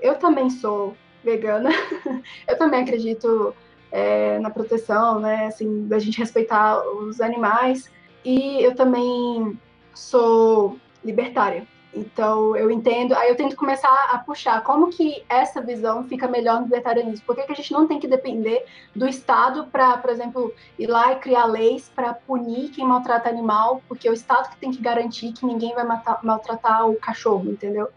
eu 0.00 0.16
também 0.16 0.50
sou 0.50 0.94
vegana, 1.24 1.70
eu 2.46 2.58
também 2.58 2.82
acredito 2.82 3.54
é, 3.90 4.38
na 4.38 4.50
proteção, 4.50 5.20
né, 5.20 5.46
assim, 5.46 5.86
da 5.86 5.98
gente 5.98 6.18
respeitar 6.18 6.80
os 6.80 7.20
animais. 7.20 7.90
E 8.24 8.62
eu 8.62 8.74
também 8.74 9.58
sou 9.94 10.76
libertária. 11.04 11.66
Então, 11.94 12.54
eu 12.54 12.70
entendo, 12.70 13.14
aí 13.14 13.30
eu 13.30 13.36
tento 13.36 13.56
começar 13.56 14.10
a 14.12 14.18
puxar 14.18 14.62
como 14.62 14.90
que 14.90 15.24
essa 15.28 15.60
visão 15.60 16.04
fica 16.04 16.28
melhor 16.28 16.60
no 16.60 16.64
libertarianismo. 16.64 17.24
Por 17.26 17.34
que, 17.34 17.42
que 17.42 17.52
a 17.52 17.54
gente 17.54 17.72
não 17.72 17.88
tem 17.88 17.98
que 17.98 18.06
depender 18.06 18.64
do 18.94 19.08
Estado 19.08 19.66
para, 19.66 19.96
por 19.96 20.10
exemplo, 20.10 20.54
ir 20.78 20.86
lá 20.86 21.12
e 21.12 21.16
criar 21.16 21.46
leis 21.46 21.90
para 21.94 22.12
punir 22.12 22.70
quem 22.70 22.86
maltrata 22.86 23.28
animal, 23.28 23.82
porque 23.88 24.06
é 24.06 24.10
o 24.10 24.14
Estado 24.14 24.50
que 24.50 24.58
tem 24.58 24.70
que 24.70 24.82
garantir 24.82 25.32
que 25.32 25.46
ninguém 25.46 25.74
vai 25.74 25.84
matar, 25.84 26.20
maltratar 26.22 26.88
o 26.88 26.94
cachorro, 26.96 27.50
entendeu? 27.50 27.88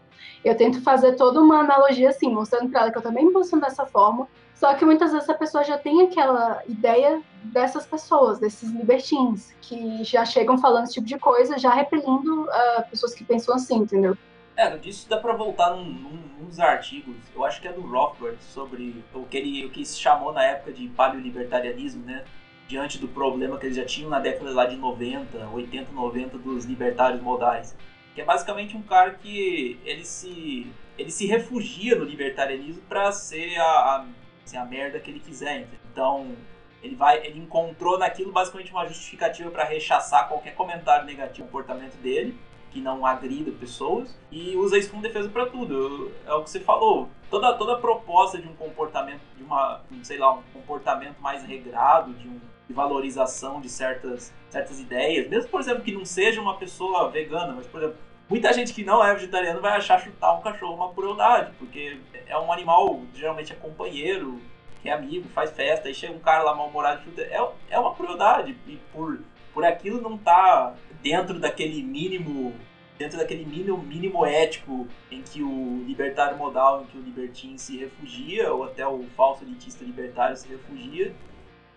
Eu 0.44 0.56
tento 0.56 0.82
fazer 0.82 1.12
toda 1.12 1.40
uma 1.40 1.60
analogia 1.60 2.08
assim, 2.08 2.32
mostrando 2.32 2.70
para 2.70 2.80
ela 2.80 2.90
que 2.90 2.98
eu 2.98 3.02
também 3.02 3.26
me 3.26 3.32
posiciono 3.32 3.62
dessa 3.62 3.86
forma, 3.86 4.26
só 4.62 4.74
que 4.74 4.84
muitas 4.84 5.10
vezes 5.10 5.28
a 5.28 5.34
pessoa 5.34 5.64
já 5.64 5.76
tem 5.76 6.02
aquela 6.02 6.62
ideia 6.68 7.20
dessas 7.42 7.84
pessoas, 7.84 8.38
desses 8.38 8.70
libertins, 8.70 9.52
que 9.60 10.04
já 10.04 10.24
chegam 10.24 10.56
falando 10.56 10.84
esse 10.84 10.94
tipo 10.94 11.06
de 11.08 11.18
coisa, 11.18 11.58
já 11.58 11.74
repelindo 11.74 12.44
uh, 12.44 12.88
pessoas 12.88 13.12
que 13.12 13.24
pensam 13.24 13.56
assim, 13.56 13.78
entendeu? 13.78 14.16
É, 14.56 14.76
disso 14.76 15.08
dá 15.08 15.16
pra 15.16 15.32
voltar 15.32 15.70
num, 15.70 15.84
num, 15.84 16.44
nos 16.44 16.60
artigos, 16.60 17.16
eu 17.34 17.44
acho 17.44 17.60
que 17.60 17.66
é 17.66 17.72
do 17.72 17.80
Rothbard, 17.80 18.40
sobre 18.40 19.04
o 19.12 19.24
que 19.24 19.36
ele 19.36 19.66
o 19.66 19.70
que 19.70 19.84
se 19.84 19.98
chamou 19.98 20.32
na 20.32 20.44
época 20.44 20.70
de 20.70 20.86
paleolibertarianismo, 20.90 22.06
né? 22.06 22.22
Diante 22.68 22.98
do 22.98 23.08
problema 23.08 23.58
que 23.58 23.66
eles 23.66 23.76
já 23.76 23.84
tinham 23.84 24.10
na 24.10 24.20
década 24.20 24.52
lá 24.52 24.66
de 24.66 24.76
90, 24.76 25.44
80, 25.44 25.90
90 25.90 26.38
dos 26.38 26.66
libertários 26.66 27.20
modais. 27.20 27.76
Que 28.14 28.20
é 28.20 28.24
basicamente 28.24 28.76
um 28.76 28.82
cara 28.82 29.10
que 29.10 29.80
ele 29.84 30.04
se, 30.04 30.70
ele 30.96 31.10
se 31.10 31.26
refugia 31.26 31.96
no 31.96 32.04
libertarianismo 32.04 32.82
para 32.82 33.10
ser 33.10 33.58
a, 33.58 33.64
a 33.64 34.06
assim, 34.44 34.56
a 34.56 34.64
merda 34.64 34.98
que 34.98 35.10
ele 35.10 35.20
quiser. 35.20 35.68
Então, 35.90 36.34
ele 36.82 36.96
vai, 36.96 37.24
ele 37.24 37.38
encontrou 37.38 37.98
naquilo 37.98 38.32
basicamente 38.32 38.72
uma 38.72 38.86
justificativa 38.86 39.50
para 39.50 39.64
rechaçar 39.64 40.28
qualquer 40.28 40.54
comentário 40.54 41.06
negativo 41.06 41.46
comportamento 41.46 41.96
dele, 42.02 42.36
que 42.70 42.80
não 42.80 43.04
agrida 43.04 43.52
pessoas, 43.52 44.16
e 44.30 44.56
usa 44.56 44.78
isso 44.78 44.90
como 44.90 45.02
defesa 45.02 45.28
para 45.28 45.46
tudo. 45.46 46.10
É 46.26 46.32
o 46.32 46.42
que 46.42 46.50
você 46.50 46.60
falou. 46.60 47.08
Toda 47.30 47.52
toda 47.54 47.78
proposta 47.78 48.38
de 48.38 48.48
um 48.48 48.54
comportamento, 48.54 49.20
de 49.36 49.42
uma, 49.42 49.82
sei 50.02 50.18
lá, 50.18 50.32
um 50.32 50.42
comportamento 50.54 51.18
mais 51.20 51.44
regrado, 51.44 52.12
de 52.14 52.28
um 52.28 52.40
de 52.68 52.74
valorização 52.74 53.60
de 53.60 53.68
certas 53.68 54.32
certas 54.48 54.80
ideias, 54.80 55.28
mesmo 55.28 55.50
por 55.50 55.60
exemplo 55.60 55.82
que 55.82 55.92
não 55.92 56.04
seja 56.04 56.40
uma 56.40 56.56
pessoa 56.56 57.10
vegana, 57.10 57.52
mas 57.52 57.66
por 57.66 57.82
exemplo 57.82 57.98
Muita 58.28 58.52
gente 58.52 58.72
que 58.72 58.84
não 58.84 59.04
é 59.04 59.12
vegetariano 59.14 59.60
vai 59.60 59.76
achar 59.76 60.00
chutar 60.00 60.34
um 60.34 60.40
cachorro 60.40 60.74
uma 60.74 60.92
crueldade, 60.92 61.52
porque 61.58 61.98
é 62.26 62.38
um 62.38 62.52
animal, 62.52 63.02
geralmente 63.14 63.52
é 63.52 63.56
companheiro, 63.56 64.40
que 64.80 64.88
é 64.88 64.92
amigo, 64.92 65.28
faz 65.28 65.50
festa, 65.50 65.88
aí 65.88 65.94
chega 65.94 66.14
um 66.14 66.18
cara 66.18 66.42
lá 66.42 66.54
mal-humorado 66.54 67.02
e 67.02 67.04
chuta. 67.04 67.22
É, 67.22 67.48
é 67.70 67.78
uma 67.78 67.94
crueldade, 67.94 68.56
e 68.66 68.76
por, 68.92 69.20
por 69.52 69.64
aquilo 69.64 70.00
não 70.00 70.16
tá 70.16 70.74
dentro 71.02 71.38
daquele 71.38 71.82
mínimo 71.82 72.54
dentro 72.98 73.18
daquele 73.18 73.44
mínimo, 73.44 73.78
mínimo 73.78 74.24
ético 74.24 74.86
em 75.10 75.22
que 75.22 75.42
o 75.42 75.82
libertário 75.86 76.36
modal, 76.36 76.82
em 76.82 76.86
que 76.86 76.96
o 76.96 77.02
libertino 77.02 77.58
se 77.58 77.76
refugia, 77.76 78.52
ou 78.52 78.64
até 78.64 78.86
o 78.86 79.04
falso 79.16 79.42
elitista 79.42 79.84
libertário 79.84 80.36
se 80.36 80.46
refugia, 80.46 81.12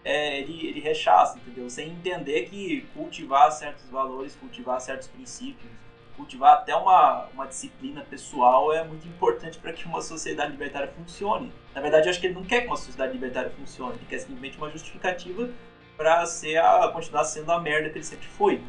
é, 0.04 0.39
ele, 0.39 0.68
ele 0.68 0.80
rechaça, 0.80 1.39
entendeu? 1.39 1.68
Sem 1.70 1.89
entender 1.89 2.43
que 2.43 2.86
cultivar 2.93 3.52
certos 3.52 3.89
valores, 3.89 4.36
cultivar 4.36 4.80
certos 4.80 5.08
princípios, 5.08 5.72
cultivar 6.16 6.53
até 6.53 6.76
uma, 6.76 7.28
uma 7.34 7.45
disciplina 7.45 8.01
pessoal 8.01 8.74
é 8.74 8.84
muito 8.84 9.07
importante 9.07 9.57
para 9.57 9.74
que 9.74 9.86
uma 9.86 10.01
sociedade 10.01 10.51
libertária 10.51 10.91
funcione. 10.97 11.51
Na 11.74 11.82
verdade, 11.82 12.07
eu 12.07 12.11
acho 12.11 12.20
que 12.20 12.28
ele 12.28 12.36
não 12.36 12.43
quer 12.43 12.61
que 12.61 12.68
uma 12.68 12.78
sociedade 12.78 13.13
libertária 13.13 13.51
funcione, 13.51 13.95
ele 13.95 14.05
quer 14.09 14.20
simplesmente 14.20 14.57
uma 14.57 14.70
justificativa 14.70 15.49
para 15.97 16.26
ser 16.26 16.57
a, 16.57 16.89
continuar 16.89 17.24
sendo 17.24 17.51
a 17.51 17.59
merda 17.59 17.89
que 17.89 17.97
ele 17.97 18.05
sempre 18.05 18.28
foi. 18.28 18.61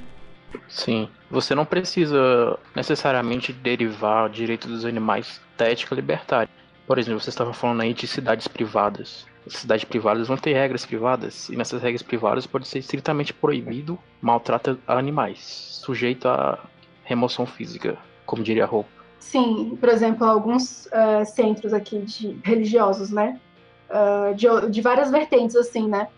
Sim, 0.68 1.08
você 1.30 1.54
não 1.54 1.64
precisa 1.64 2.58
necessariamente 2.74 3.52
derivar 3.52 4.28
direito 4.30 4.68
dos 4.68 4.84
animais 4.84 5.40
da 5.56 5.68
ética 5.68 5.94
libertária. 5.94 6.48
Por 6.86 6.98
exemplo, 6.98 7.20
você 7.20 7.30
estava 7.30 7.52
falando 7.52 7.82
aí 7.82 7.92
de 7.92 8.06
cidades 8.06 8.46
privadas. 8.46 9.26
As 9.46 9.54
cidades 9.54 9.84
privadas 9.84 10.28
vão 10.28 10.36
ter 10.36 10.52
regras 10.54 10.84
privadas, 10.84 11.48
e 11.48 11.56
nessas 11.56 11.80
regras 11.80 12.02
privadas 12.02 12.46
pode 12.46 12.66
ser 12.66 12.80
estritamente 12.80 13.32
proibido 13.32 13.98
maltrato 14.20 14.78
a 14.86 14.98
animais, 14.98 15.80
sujeito 15.84 16.28
a 16.28 16.58
remoção 17.06 17.46
física, 17.46 17.96
como 18.26 18.42
diria 18.42 18.64
a 18.64 18.66
roupa. 18.66 18.90
Sim, 19.18 19.76
por 19.80 19.88
exemplo, 19.88 20.26
alguns 20.26 20.86
uh, 20.86 21.24
centros 21.24 21.72
aqui 21.72 22.00
de 22.00 22.38
religiosos, 22.44 23.10
né? 23.10 23.40
Uh, 23.88 24.34
de, 24.34 24.46
de 24.70 24.82
várias 24.82 25.10
vertentes, 25.10 25.56
assim, 25.56 25.88
né? 25.88 26.08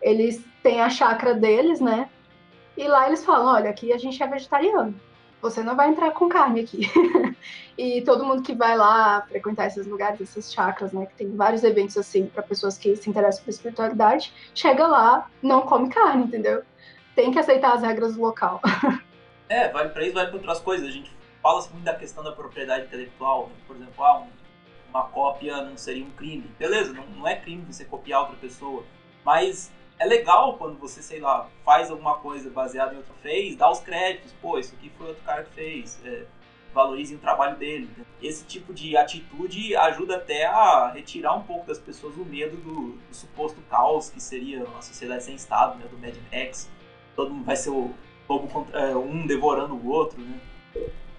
Eles 0.00 0.44
têm 0.62 0.80
a 0.80 0.88
chácara 0.88 1.34
deles, 1.34 1.80
né? 1.80 2.08
E 2.76 2.88
lá 2.88 3.06
eles 3.06 3.24
falam, 3.24 3.54
olha, 3.54 3.70
aqui 3.70 3.92
a 3.92 3.98
gente 3.98 4.20
é 4.22 4.26
vegetariano. 4.26 4.94
Você 5.40 5.62
não 5.62 5.76
vai 5.76 5.88
entrar 5.88 6.10
com 6.12 6.28
carne 6.28 6.60
aqui. 6.62 6.90
e 7.76 8.02
todo 8.02 8.24
mundo 8.24 8.42
que 8.42 8.54
vai 8.54 8.76
lá 8.76 9.22
frequentar 9.28 9.66
esses 9.66 9.86
lugares, 9.86 10.20
essas 10.20 10.52
chakras, 10.52 10.92
né? 10.92 11.06
Que 11.06 11.14
tem 11.14 11.36
vários 11.36 11.62
eventos 11.62 11.96
assim 11.96 12.26
para 12.26 12.42
pessoas 12.42 12.76
que 12.78 12.96
se 12.96 13.08
interessam 13.08 13.44
por 13.44 13.50
espiritualidade, 13.50 14.32
chega 14.54 14.86
lá, 14.86 15.30
não 15.42 15.62
come 15.62 15.88
carne, 15.88 16.24
entendeu? 16.24 16.62
Tem 17.14 17.30
que 17.30 17.38
aceitar 17.38 17.74
as 17.74 17.82
regras 17.82 18.16
do 18.16 18.22
local. 18.22 18.60
É, 19.48 19.68
vale 19.68 19.90
para 19.90 20.02
isso, 20.04 20.14
vale 20.14 20.28
para 20.28 20.36
outras 20.36 20.60
coisas. 20.60 20.86
A 20.86 20.90
gente 20.90 21.10
fala 21.42 21.60
muito 21.70 21.84
da 21.84 21.94
questão 21.94 22.22
da 22.22 22.32
propriedade 22.32 22.86
intelectual. 22.86 23.48
Né? 23.48 23.54
Por 23.66 23.76
exemplo, 23.76 24.04
ah, 24.04 24.20
um, 24.20 24.28
uma 24.90 25.04
cópia 25.04 25.62
não 25.62 25.76
seria 25.76 26.04
um 26.04 26.10
crime. 26.10 26.50
Beleza, 26.58 26.92
não, 26.92 27.06
não 27.06 27.26
é 27.26 27.36
crime 27.36 27.64
você 27.64 27.84
copiar 27.84 28.20
outra 28.20 28.36
pessoa. 28.36 28.84
Mas 29.24 29.72
é 29.98 30.06
legal 30.06 30.56
quando 30.58 30.78
você, 30.78 31.02
sei 31.02 31.20
lá, 31.20 31.48
faz 31.64 31.90
alguma 31.90 32.16
coisa 32.18 32.50
baseada 32.50 32.94
em 32.94 32.98
outro 32.98 33.14
fez, 33.22 33.56
dá 33.56 33.70
os 33.70 33.80
créditos. 33.80 34.32
Pô, 34.40 34.58
isso 34.58 34.74
aqui 34.74 34.90
foi 34.96 35.08
outro 35.08 35.24
cara 35.24 35.44
que 35.44 35.52
fez. 35.52 36.00
É, 36.04 36.24
valorize 36.72 37.14
o 37.14 37.18
trabalho 37.18 37.56
dele. 37.56 37.90
Esse 38.22 38.44
tipo 38.44 38.72
de 38.72 38.96
atitude 38.96 39.74
ajuda 39.74 40.16
até 40.16 40.46
a 40.46 40.92
retirar 40.92 41.34
um 41.34 41.42
pouco 41.42 41.66
das 41.66 41.78
pessoas 41.78 42.14
o 42.16 42.24
medo 42.24 42.56
do, 42.58 42.92
do 42.92 43.14
suposto 43.14 43.60
caos 43.62 44.10
que 44.10 44.22
seria 44.22 44.64
uma 44.64 44.82
sociedade 44.82 45.24
sem 45.24 45.34
Estado, 45.34 45.78
né, 45.78 45.86
do 45.86 45.98
Mad 45.98 46.14
Max. 46.32 46.70
Todo 47.16 47.32
mundo 47.32 47.44
vai 47.44 47.56
ser 47.56 47.70
o 47.70 47.92
lobo 48.28 48.66
é, 48.72 48.94
um 48.96 49.26
devorando 49.26 49.74
o 49.74 49.88
outro, 49.88 50.20
né? 50.20 50.38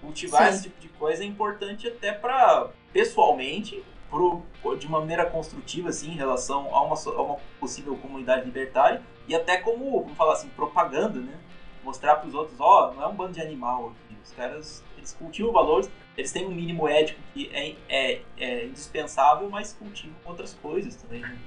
Cultivar 0.00 0.44
Sim. 0.44 0.48
esse 0.48 0.62
tipo 0.64 0.80
de 0.80 0.88
coisa 0.88 1.22
é 1.22 1.26
importante 1.26 1.88
até 1.88 2.12
para 2.12 2.68
pessoalmente, 2.92 3.82
pro, 4.08 4.42
de 4.76 4.86
uma 4.86 5.00
maneira 5.00 5.26
construtiva 5.26 5.90
assim, 5.90 6.12
em 6.12 6.16
relação 6.16 6.74
a 6.74 6.82
uma, 6.82 6.96
a 6.96 7.22
uma 7.22 7.36
possível 7.58 7.96
comunidade 7.96 8.44
libertária 8.44 9.02
e 9.28 9.34
até 9.34 9.58
como, 9.58 10.02
vamos 10.02 10.16
falar 10.16 10.32
assim, 10.32 10.48
propaganda, 10.48 11.20
né? 11.20 11.38
Mostrar 11.84 12.16
para 12.16 12.28
os 12.28 12.34
outros, 12.34 12.60
ó, 12.60 12.90
oh, 12.90 12.94
não 12.94 13.02
é 13.02 13.06
um 13.06 13.14
bando 13.14 13.32
de 13.32 13.40
animal 13.40 13.92
aqui. 13.92 14.18
Os 14.22 14.32
caras, 14.32 14.84
eles 14.98 15.12
cultivam 15.12 15.52
valores, 15.52 15.90
eles 16.16 16.32
têm 16.32 16.46
um 16.46 16.50
mínimo 16.50 16.88
ético 16.88 17.20
que 17.32 17.50
é, 17.52 17.74
é, 17.88 18.22
é 18.38 18.66
indispensável, 18.66 19.48
mas 19.48 19.72
cultivam 19.72 20.16
outras 20.24 20.52
coisas 20.54 20.96
também, 20.96 21.20
né? 21.20 21.38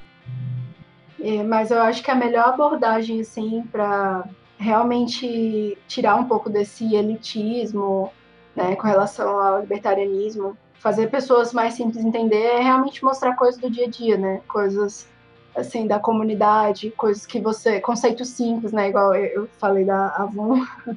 É, 1.20 1.44
mas 1.44 1.72
eu 1.72 1.82
acho 1.82 2.02
que 2.02 2.10
a 2.10 2.16
melhor 2.16 2.50
abordagem, 2.50 3.22
assim, 3.22 3.62
para 3.72 4.28
realmente 4.64 5.78
tirar 5.88 6.16
um 6.16 6.24
pouco 6.24 6.50
desse 6.50 6.96
elitismo, 6.96 8.12
né, 8.56 8.76
com 8.78 8.88
relação 8.88 9.38
ao 9.38 9.60
libertarianismo, 9.60 10.58
fazer 10.76 11.10
pessoas 11.10 11.54
mais 11.54 11.74
simples 11.74 12.04
entender 12.04 12.42
é 12.42 12.60
realmente 12.62 13.04
mostrar 13.04 13.36
coisas 13.36 13.60
do 13.60 13.70
dia 13.70 13.86
a 13.86 13.90
dia, 13.90 14.18
né, 14.18 14.42
coisas 14.48 15.08
assim 15.56 15.86
da 15.86 16.00
comunidade, 16.00 16.92
coisas 16.92 17.26
que 17.26 17.40
você, 17.40 17.80
conceitos 17.80 18.30
simples, 18.30 18.72
né, 18.72 18.90
igual 18.90 19.14
eu 19.14 19.48
falei 19.60 19.84
da 19.84 20.08
Avon. 20.16 20.66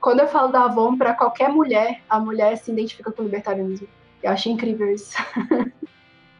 Quando 0.00 0.20
eu 0.20 0.28
falo 0.28 0.48
da 0.48 0.64
Avon 0.64 0.98
para 0.98 1.14
qualquer 1.14 1.48
mulher, 1.48 2.02
a 2.10 2.18
mulher 2.18 2.56
se 2.58 2.72
identifica 2.72 3.12
com 3.12 3.22
o 3.22 3.24
libertarianismo. 3.24 3.88
Eu 4.22 4.32
achei 4.32 4.52
incrível 4.52 4.92
isso. 4.92 5.16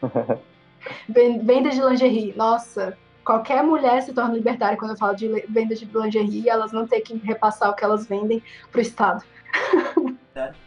Venda 1.08 1.70
de 1.70 1.80
lingerie, 1.80 2.34
nossa, 2.36 2.98
qualquer 3.24 3.62
mulher 3.62 4.02
se 4.02 4.12
torna 4.12 4.34
libertária 4.34 4.76
quando 4.76 4.92
eu 4.92 4.96
falo 4.96 5.14
de 5.14 5.28
venda 5.48 5.74
de 5.74 5.84
lingerie, 5.86 6.48
elas 6.48 6.72
não 6.72 6.86
têm 6.86 7.00
que 7.00 7.16
repassar 7.16 7.70
o 7.70 7.74
que 7.74 7.84
elas 7.84 8.06
vendem 8.06 8.42
para 8.70 8.78
o 8.78 8.82
Estado. 8.82 9.24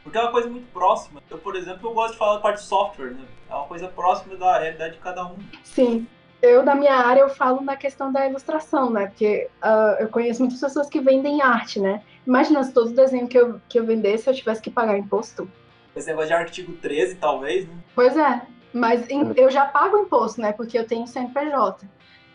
Porque 0.03 0.17
é 0.17 0.21
uma 0.21 0.31
coisa 0.31 0.49
muito 0.49 0.71
próxima. 0.71 1.21
Eu, 1.29 1.37
por 1.37 1.55
exemplo, 1.55 1.89
eu 1.89 1.93
gosto 1.93 2.13
de 2.13 2.19
falar 2.19 2.35
da 2.35 2.39
parte 2.39 2.59
de 2.59 2.65
software, 2.67 3.11
né? 3.11 3.25
É 3.49 3.53
uma 3.53 3.65
coisa 3.65 3.87
próxima 3.89 4.35
da 4.37 4.59
realidade 4.59 4.93
de 4.93 4.99
cada 4.99 5.25
um. 5.25 5.35
Sim. 5.63 6.07
Eu, 6.41 6.63
da 6.63 6.73
minha 6.73 6.93
área, 6.93 7.21
eu 7.21 7.29
falo 7.29 7.61
na 7.61 7.75
questão 7.75 8.11
da 8.11 8.25
ilustração, 8.25 8.89
né? 8.89 9.07
Porque 9.07 9.49
uh, 9.61 10.01
eu 10.01 10.07
conheço 10.07 10.41
muitas 10.41 10.61
pessoas 10.61 10.87
que 10.87 11.01
vendem 11.01 11.41
arte, 11.41 11.79
né? 11.79 12.01
Imagina 12.25 12.63
se 12.63 12.71
todo 12.71 12.93
desenho 12.93 13.27
que 13.27 13.37
eu, 13.37 13.59
que 13.67 13.79
eu 13.79 13.85
vendesse 13.85 14.29
eu 14.29 14.33
tivesse 14.33 14.61
que 14.61 14.69
pagar 14.69 14.97
imposto. 14.97 15.49
Esse 15.95 16.07
negócio 16.07 16.29
de 16.29 16.33
artigo 16.33 16.73
13, 16.73 17.15
talvez, 17.15 17.67
né? 17.67 17.73
Pois 17.93 18.15
é. 18.15 18.41
Mas 18.71 19.09
em, 19.09 19.33
eu 19.35 19.49
já 19.49 19.65
pago 19.65 19.97
imposto, 19.97 20.39
né? 20.39 20.53
Porque 20.53 20.77
eu 20.77 20.85
tenho 20.85 21.07
CNPJ. 21.07 21.87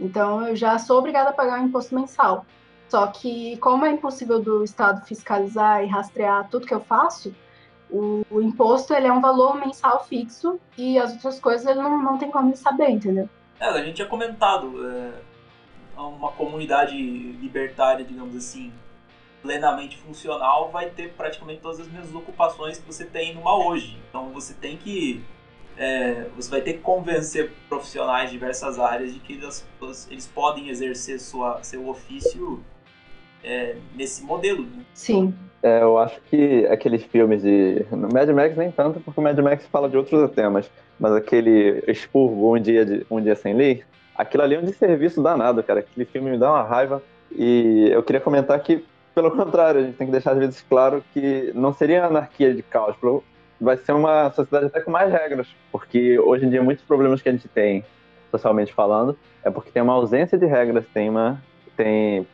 Então 0.02 0.48
eu 0.48 0.56
já 0.56 0.76
sou 0.78 0.98
obrigada 0.98 1.30
a 1.30 1.32
pagar 1.32 1.60
um 1.60 1.66
imposto 1.66 1.94
mensal. 1.94 2.44
Só 2.88 3.06
que, 3.06 3.56
como 3.58 3.86
é 3.86 3.90
impossível 3.90 4.38
do 4.38 4.62
Estado 4.62 5.06
fiscalizar 5.06 5.82
e 5.82 5.86
rastrear 5.86 6.48
tudo 6.50 6.66
que 6.66 6.74
eu 6.74 6.80
faço, 6.80 7.34
o, 7.88 8.22
o 8.30 8.42
imposto 8.42 8.92
ele 8.92 9.06
é 9.06 9.12
um 9.12 9.20
valor 9.20 9.54
mensal 9.54 10.04
fixo 10.04 10.60
e 10.76 10.98
as 10.98 11.12
outras 11.12 11.38
coisas 11.38 11.66
ele 11.66 11.80
não, 11.80 12.02
não 12.02 12.18
tem 12.18 12.30
como 12.30 12.54
saber, 12.56 12.90
entendeu? 12.90 13.28
É, 13.58 13.66
a 13.66 13.82
gente 13.82 13.94
tinha 13.94 14.08
comentado, 14.08 14.74
é, 14.86 15.12
uma 15.96 16.32
comunidade 16.32 16.94
libertária, 16.94 18.04
digamos 18.04 18.34
assim, 18.36 18.72
plenamente 19.40 19.96
funcional, 19.98 20.70
vai 20.70 20.90
ter 20.90 21.12
praticamente 21.14 21.60
todas 21.60 21.80
as 21.80 21.88
mesmas 21.88 22.14
ocupações 22.14 22.78
que 22.78 22.86
você 22.86 23.04
tem 23.04 23.34
numa 23.34 23.56
hoje. 23.56 23.98
Então 24.08 24.30
você 24.30 24.52
tem 24.52 24.76
que 24.76 25.24
é, 25.76 26.26
você 26.36 26.50
vai 26.50 26.60
ter 26.60 26.74
que 26.74 26.78
convencer 26.80 27.50
profissionais 27.68 28.30
de 28.30 28.36
diversas 28.36 28.78
áreas 28.78 29.12
de 29.12 29.20
que 29.20 29.34
eles, 29.34 29.66
eles 30.10 30.26
podem 30.26 30.68
exercer 30.68 31.18
sua, 31.18 31.62
seu 31.62 31.88
ofício 31.88 32.62
é, 33.42 33.76
nesse 33.94 34.22
modelo. 34.22 34.62
Né? 34.62 34.84
Sim. 34.94 35.34
É, 35.62 35.82
eu 35.82 35.96
acho 35.96 36.20
que 36.22 36.66
aqueles 36.66 37.04
filmes 37.04 37.42
de. 37.42 37.86
No 37.92 38.08
Mad 38.12 38.28
Max 38.30 38.56
nem 38.56 38.70
tanto, 38.70 38.98
porque 39.00 39.20
o 39.20 39.22
Mad 39.22 39.38
Max 39.38 39.64
fala 39.66 39.88
de 39.88 39.96
outros 39.96 40.30
temas, 40.32 40.68
mas 40.98 41.12
aquele 41.12 41.82
expurgo 41.86 42.56
um 42.56 42.60
dia, 42.60 42.84
de, 42.84 43.06
um 43.08 43.20
dia 43.20 43.36
sem 43.36 43.54
lei, 43.54 43.84
aquilo 44.16 44.42
ali 44.42 44.56
é 44.56 44.58
um 44.58 44.64
desserviço 44.64 45.22
danado, 45.22 45.62
cara. 45.62 45.80
Aquele 45.80 46.04
filme 46.04 46.32
me 46.32 46.38
dá 46.38 46.50
uma 46.50 46.62
raiva. 46.62 47.02
E 47.30 47.88
eu 47.90 48.02
queria 48.02 48.20
comentar 48.20 48.58
que, 48.60 48.84
pelo 49.14 49.30
contrário, 49.30 49.80
a 49.80 49.84
gente 49.84 49.96
tem 49.96 50.06
que 50.06 50.12
deixar 50.12 50.32
às 50.32 50.38
vezes 50.38 50.64
claro 50.68 51.02
que 51.12 51.52
não 51.54 51.72
seria 51.72 52.06
anarquia 52.06 52.52
de 52.52 52.62
caos, 52.62 52.96
vai 53.62 53.76
ser 53.76 53.92
uma 53.92 54.30
sociedade 54.30 54.66
até 54.66 54.80
com 54.80 54.90
mais 54.90 55.10
regras, 55.10 55.46
porque 55.70 56.18
hoje 56.18 56.44
em 56.44 56.50
dia 56.50 56.62
muitos 56.62 56.84
problemas 56.84 57.22
que 57.22 57.28
a 57.28 57.32
gente 57.32 57.48
tem, 57.48 57.84
socialmente 58.30 58.72
falando, 58.72 59.16
é 59.44 59.50
porque 59.50 59.70
tem 59.70 59.82
uma 59.82 59.92
ausência 59.92 60.36
de 60.36 60.46
regras, 60.46 60.84
tem 60.92 61.08
uma 61.08 61.40
tem 61.76 62.26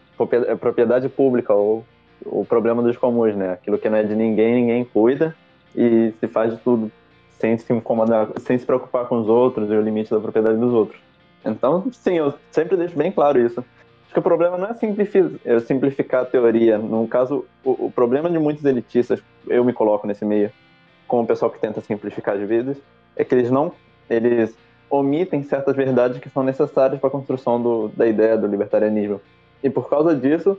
propriedade 0.58 1.08
pública 1.08 1.52
ou 1.54 1.84
o 2.24 2.44
problema 2.44 2.82
dos 2.82 2.96
comuns, 2.96 3.36
né? 3.36 3.52
Aquilo 3.52 3.78
que 3.78 3.88
não 3.88 3.98
é 3.98 4.02
de 4.02 4.16
ninguém, 4.16 4.54
ninguém 4.54 4.84
cuida 4.84 5.34
e 5.76 6.12
se 6.18 6.26
faz 6.26 6.52
de 6.52 6.58
tudo 6.58 6.90
sem 7.38 7.56
se 7.56 7.72
incomodar, 7.72 8.28
sem 8.40 8.58
se 8.58 8.66
preocupar 8.66 9.06
com 9.06 9.20
os 9.20 9.28
outros 9.28 9.70
e 9.70 9.74
o 9.74 9.80
limite 9.80 10.10
da 10.10 10.18
propriedade 10.18 10.58
dos 10.58 10.72
outros. 10.72 11.00
Então, 11.44 11.86
sim, 11.92 12.14
eu 12.14 12.34
sempre 12.50 12.76
deixo 12.76 12.96
bem 12.96 13.12
claro 13.12 13.40
isso. 13.40 13.64
Acho 14.04 14.12
que 14.12 14.18
o 14.18 14.22
problema 14.22 14.58
não 14.58 14.68
é 14.68 14.74
simplificar, 14.74 15.30
é 15.44 15.60
simplificar 15.60 16.22
a 16.22 16.24
teoria. 16.24 16.78
No 16.78 17.06
caso, 17.06 17.44
o, 17.64 17.86
o 17.86 17.92
problema 17.92 18.28
de 18.28 18.38
muitos 18.38 18.64
elitistas, 18.64 19.22
eu 19.46 19.64
me 19.64 19.72
coloco 19.72 20.06
nesse 20.06 20.24
meio, 20.24 20.50
com 21.08 21.22
o 21.22 21.26
pessoal 21.26 21.50
que 21.50 21.58
tenta 21.58 21.80
simplificar 21.80 22.36
as 22.36 22.46
vidas, 22.46 22.76
é 23.16 23.24
que 23.24 23.34
eles 23.34 23.50
não, 23.50 23.72
eles 24.08 24.54
omitem 24.90 25.42
certas 25.42 25.74
verdades 25.74 26.20
que 26.20 26.30
são 26.30 26.42
necessárias 26.42 27.00
para 27.00 27.08
a 27.08 27.10
construção 27.10 27.60
do, 27.60 27.88
da 27.88 28.06
ideia 28.06 28.36
do 28.36 28.46
libertarianismo. 28.46 29.20
E 29.62 29.68
por 29.68 29.88
causa 29.88 30.14
disso, 30.14 30.58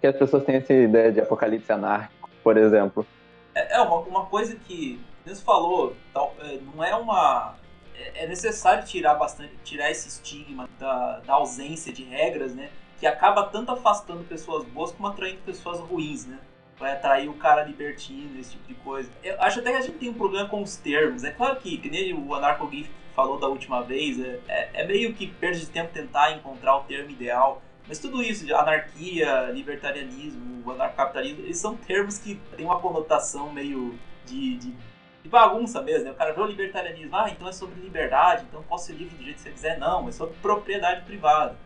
que 0.00 0.06
as 0.06 0.16
pessoas 0.16 0.42
têm 0.44 0.56
essa 0.56 0.72
ideia 0.72 1.12
de 1.12 1.20
apocalipse 1.20 1.70
anárquico, 1.70 2.28
por 2.42 2.56
exemplo. 2.56 3.06
É, 3.54 3.76
é 3.76 3.80
uma, 3.80 3.98
uma 4.00 4.26
coisa 4.26 4.56
que 4.56 5.00
Deus 5.24 5.40
falou, 5.40 5.94
tal, 6.12 6.34
é, 6.40 6.58
não 6.74 6.82
é 6.82 6.96
uma 6.96 7.54
é, 7.94 8.24
é 8.24 8.26
necessário 8.26 8.84
tirar 8.84 9.14
bastante, 9.14 9.52
tirar 9.62 9.90
esse 9.90 10.08
estigma 10.08 10.68
da, 10.78 11.20
da 11.20 11.34
ausência 11.34 11.92
de 11.92 12.04
regras, 12.04 12.54
né? 12.54 12.70
Que 12.98 13.06
acaba 13.06 13.44
tanto 13.44 13.70
afastando 13.72 14.24
pessoas 14.24 14.64
boas 14.64 14.92
como 14.92 15.08
atraindo 15.08 15.40
pessoas 15.42 15.78
ruins, 15.80 16.26
né? 16.26 16.38
Vai 16.84 16.92
atrair 16.92 17.30
o 17.30 17.34
cara 17.34 17.64
libertino, 17.64 18.38
esse 18.38 18.50
tipo 18.50 18.68
de 18.68 18.74
coisa. 18.74 19.10
Eu 19.22 19.40
acho 19.40 19.60
até 19.60 19.70
que 19.70 19.76
a 19.78 19.80
gente 19.80 19.96
tem 19.96 20.10
um 20.10 20.14
problema 20.14 20.46
com 20.46 20.62
os 20.62 20.76
termos. 20.76 21.24
É 21.24 21.30
claro 21.30 21.56
que, 21.56 21.78
que 21.78 21.88
nem 21.88 22.12
o 22.12 22.34
Anarco 22.34 22.70
falou 23.14 23.40
da 23.40 23.48
última 23.48 23.82
vez, 23.82 24.20
é, 24.20 24.38
é, 24.46 24.70
é, 24.82 24.86
meio 24.86 25.14
que 25.14 25.26
perde 25.26 25.60
de 25.60 25.66
tempo 25.66 25.90
tentar 25.94 26.32
encontrar 26.32 26.76
o 26.76 26.80
termo 26.82 27.10
ideal. 27.10 27.62
Mas 27.88 27.98
tudo 27.98 28.22
isso, 28.22 28.54
anarquia, 28.54 29.50
libertarianismo, 29.50 30.70
anarcocapitalismo, 30.72 31.44
eles 31.44 31.56
são 31.56 31.74
termos 31.74 32.18
que 32.18 32.34
têm 32.54 32.66
uma 32.66 32.78
conotação 32.78 33.50
meio 33.50 33.98
de, 34.26 34.58
de, 34.58 34.74
de 35.22 35.28
bagunça 35.28 35.80
mesmo. 35.80 36.04
Né? 36.04 36.10
O 36.10 36.14
cara 36.14 36.34
vê 36.34 36.40
o 36.42 36.46
libertarianismo, 36.46 37.16
ah, 37.16 37.30
então 37.30 37.48
é 37.48 37.52
sobre 37.52 37.80
liberdade, 37.80 38.44
então 38.46 38.62
posso 38.64 38.86
ser 38.86 38.92
livre 38.92 39.16
do 39.16 39.24
jeito 39.24 39.36
que 39.36 39.42
você 39.42 39.50
quiser. 39.50 39.78
Não, 39.78 40.06
é 40.06 40.12
sobre 40.12 40.34
propriedade 40.42 41.02
privada. 41.06 41.56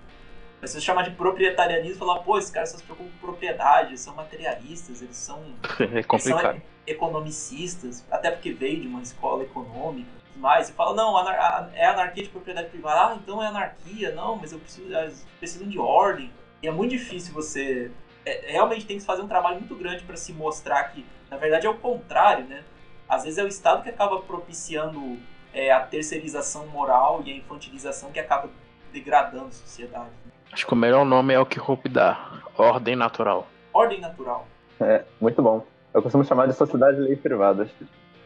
Mas 0.61 0.71
se 0.71 0.81
você 0.81 0.85
chamar 0.85 1.03
de 1.03 1.11
proprietarianismo, 1.13 1.99
falar, 1.99 2.21
pô, 2.21 2.39
esses 2.39 2.51
caras 2.51 2.71
só 2.71 2.79
se 2.79 2.83
preocupam 2.83 3.11
com 3.11 3.19
propriedade, 3.19 3.91
eles 3.91 4.01
são 4.01 4.15
materialistas, 4.15 5.03
eles 5.03 5.17
são, 5.17 5.41
é 5.95 6.03
complicado. 6.03 6.57
Eles 6.57 6.63
são 6.63 6.63
economicistas, 6.87 8.05
até 8.11 8.31
porque 8.31 8.53
veio 8.53 8.81
de 8.81 8.89
uma 8.89 9.03
escola 9.03 9.45
econômica 9.45 10.19
mais, 10.39 10.69
e 10.69 10.73
fala, 10.73 10.95
não, 10.95 11.17
anar 11.17 11.71
é 11.75 11.87
anarquia 11.87 12.23
de 12.23 12.29
propriedade 12.31 12.69
privada, 12.69 13.13
ah, 13.13 13.19
então 13.21 13.43
é 13.43 13.47
anarquia, 13.49 14.13
não, 14.13 14.37
mas 14.37 14.53
eu 14.53 14.59
preciso, 14.59 14.95
eles 14.95 15.27
precisam 15.39 15.69
de 15.69 15.79
ordem. 15.79 16.33
E 16.63 16.69
é 16.69 16.71
muito 16.71 16.91
difícil 16.93 17.35
você. 17.35 17.91
É, 18.25 18.53
realmente 18.53 18.87
tem 18.87 18.99
que 18.99 19.05
fazer 19.05 19.23
um 19.23 19.29
trabalho 19.29 19.57
muito 19.57 19.75
grande 19.75 20.05
para 20.05 20.17
se 20.17 20.33
mostrar 20.33 20.85
que, 20.85 21.05
na 21.31 21.37
verdade, 21.37 21.67
é 21.67 21.71
o 21.71 21.77
contrário, 21.77 22.45
né? 22.47 22.65
Às 23.09 23.25
vezes 23.25 23.39
é 23.39 23.45
o 23.45 23.49
Estado 23.49 23.83
que 23.83 23.89
acaba 23.89 24.21
propiciando 24.21 25.19
é, 25.53 25.73
a 25.73 25.81
terceirização 25.81 26.67
moral 26.67 27.23
e 27.25 27.33
a 27.33 27.37
infantilização 27.37 28.13
que 28.13 28.21
acaba 28.21 28.51
degradando 28.93 29.47
a 29.47 29.53
sociedade. 29.53 30.11
Acho 30.53 30.67
que 30.67 30.73
o 30.73 30.77
melhor 30.77 31.05
nome 31.05 31.35
é 31.35 31.41
o 31.41 31.47
que 31.47 31.61
Hope 31.61 31.89
dá. 31.89 32.41
Ordem 32.57 32.97
natural. 32.97 33.47
Ordem 33.73 34.01
natural. 34.01 34.47
É, 34.81 35.05
muito 35.21 35.43
bom. 35.43 35.65
Eu 35.93 36.03
costumo 36.03 36.25
chamar 36.25 36.47
de 36.47 36.55
sociedade 36.55 36.97
de 36.97 37.03
leis 37.03 37.21
privadas 37.21 37.69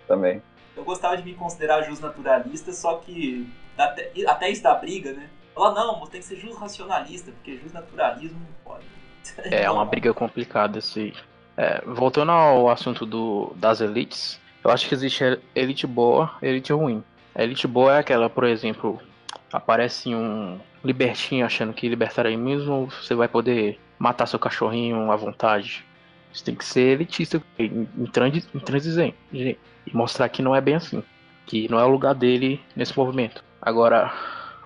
também. 0.07 0.43
Eu 0.77 0.85
gostava 0.85 1.17
de 1.17 1.23
me 1.23 1.35
considerar 1.35 1.83
jus 1.83 2.01
naturalista, 2.01 2.73
só 2.73 2.97
que 2.97 3.49
até, 3.77 4.11
até 4.27 4.51
isso 4.51 4.63
dá 4.63 4.75
briga, 4.75 5.13
né? 5.13 5.29
Falar, 5.55 5.75
não, 5.75 6.01
você 6.01 6.13
tem 6.13 6.21
que 6.21 6.27
ser 6.27 6.37
jus 6.37 6.57
racionalista, 6.57 7.31
porque 7.33 7.59
jus 7.59 7.73
naturalismo 7.73 8.41
não 8.41 8.73
pode. 8.73 8.85
É, 9.51 9.65
é 9.65 9.71
uma 9.71 9.85
briga 9.85 10.13
complicada 10.15 10.79
esse. 10.79 11.13
É, 11.57 11.83
voltando 11.87 12.33
ao 12.33 12.71
assunto 12.71 13.05
do, 13.05 13.53
das 13.57 13.81
elites, 13.81 14.41
eu 14.65 14.71
acho 14.71 14.89
que 14.89 14.95
existe 14.95 15.39
elite 15.55 15.87
boa 15.87 16.35
elite 16.41 16.73
ruim. 16.73 17.05
A 17.35 17.43
elite 17.43 17.67
boa 17.67 17.97
é 17.97 17.99
aquela, 17.99 18.31
por 18.31 18.45
exemplo, 18.45 19.01
aparece 19.53 20.15
um 20.15 20.59
libertinho 20.85 21.45
achando 21.45 21.73
que 21.73 21.89
libertarianismo 21.89 22.87
você 22.87 23.15
vai 23.15 23.29
poder 23.29 23.79
matar 23.99 24.27
seu 24.27 24.39
cachorrinho 24.39 25.13
à 25.13 25.17
vontade. 25.17 25.85
Você 26.33 26.45
tem 26.45 26.55
que 26.55 26.65
ser 26.65 26.95
elitista, 26.95 27.43
intransigente, 28.55 29.17
e 29.33 29.57
mostrar 29.93 30.29
que 30.29 30.41
não 30.41 30.57
é 30.57 30.61
bem 30.61 30.77
assim, 30.77 31.05
que 31.47 31.69
não 31.69 31.79
é 31.79 31.85
o 31.85 31.91
lugar 31.91 32.15
dele 32.15 32.61
nesse 32.75 32.97
movimento. 32.97 33.45
Agora, 33.61 34.13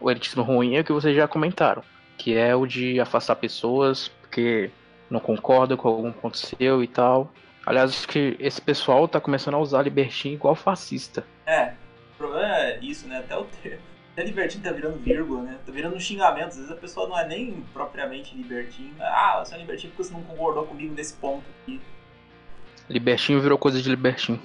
o 0.01 0.11
elitismo 0.11 0.43
ruim 0.43 0.76
é 0.76 0.80
o 0.80 0.84
que 0.84 0.93
vocês 0.93 1.16
já 1.16 1.26
comentaram, 1.26 1.82
que 2.16 2.37
é 2.37 2.55
o 2.55 2.66
de 2.66 3.01
afastar 3.01 3.37
pessoas, 3.37 4.09
porque 4.22 4.70
não 5.11 5.18
concorda 5.18 5.76
com 5.76 5.89
algum 5.89 6.12
ponto 6.12 6.39
seu 6.39 6.82
e 6.82 6.87
tal. 6.87 7.32
Aliás, 7.64 7.91
acho 7.91 8.09
que 8.09 8.37
esse 8.39 8.62
pessoal 8.62 9.09
tá 9.09 9.20
começando 9.20 9.55
a 9.55 9.59
usar 9.59 9.82
libertinho 9.82 10.34
igual 10.34 10.55
fascista. 10.55 11.26
É, 11.45 11.72
o 12.14 12.16
problema 12.16 12.57
é 12.57 12.78
isso, 12.80 13.09
né? 13.09 13.18
Até 13.18 13.37
o 13.37 13.45
termo. 13.45 13.95
Até 14.16 14.24
libertinho 14.24 14.64
tá 14.64 14.72
virando 14.72 14.96
vírgula, 14.96 15.42
né? 15.42 15.58
Tá 15.66 15.70
virando 15.70 15.94
um 15.94 16.00
xingamento. 16.00 16.48
Às 16.48 16.56
vezes 16.56 16.70
a 16.70 16.76
pessoa 16.76 17.06
não 17.06 17.18
é 17.18 17.28
nem 17.28 17.62
propriamente 17.74 18.34
libertinho. 18.34 18.94
Ah, 18.98 19.44
você 19.44 19.54
é 19.54 19.58
libertinho 19.58 19.92
porque 19.92 20.04
você 20.04 20.14
não 20.14 20.22
concordou 20.22 20.64
comigo 20.64 20.94
nesse 20.94 21.12
ponto 21.12 21.44
aqui. 21.62 21.78
Libertinho 22.88 23.42
virou 23.42 23.58
coisa 23.58 23.82
de 23.82 23.90
libertinho. 23.90 24.40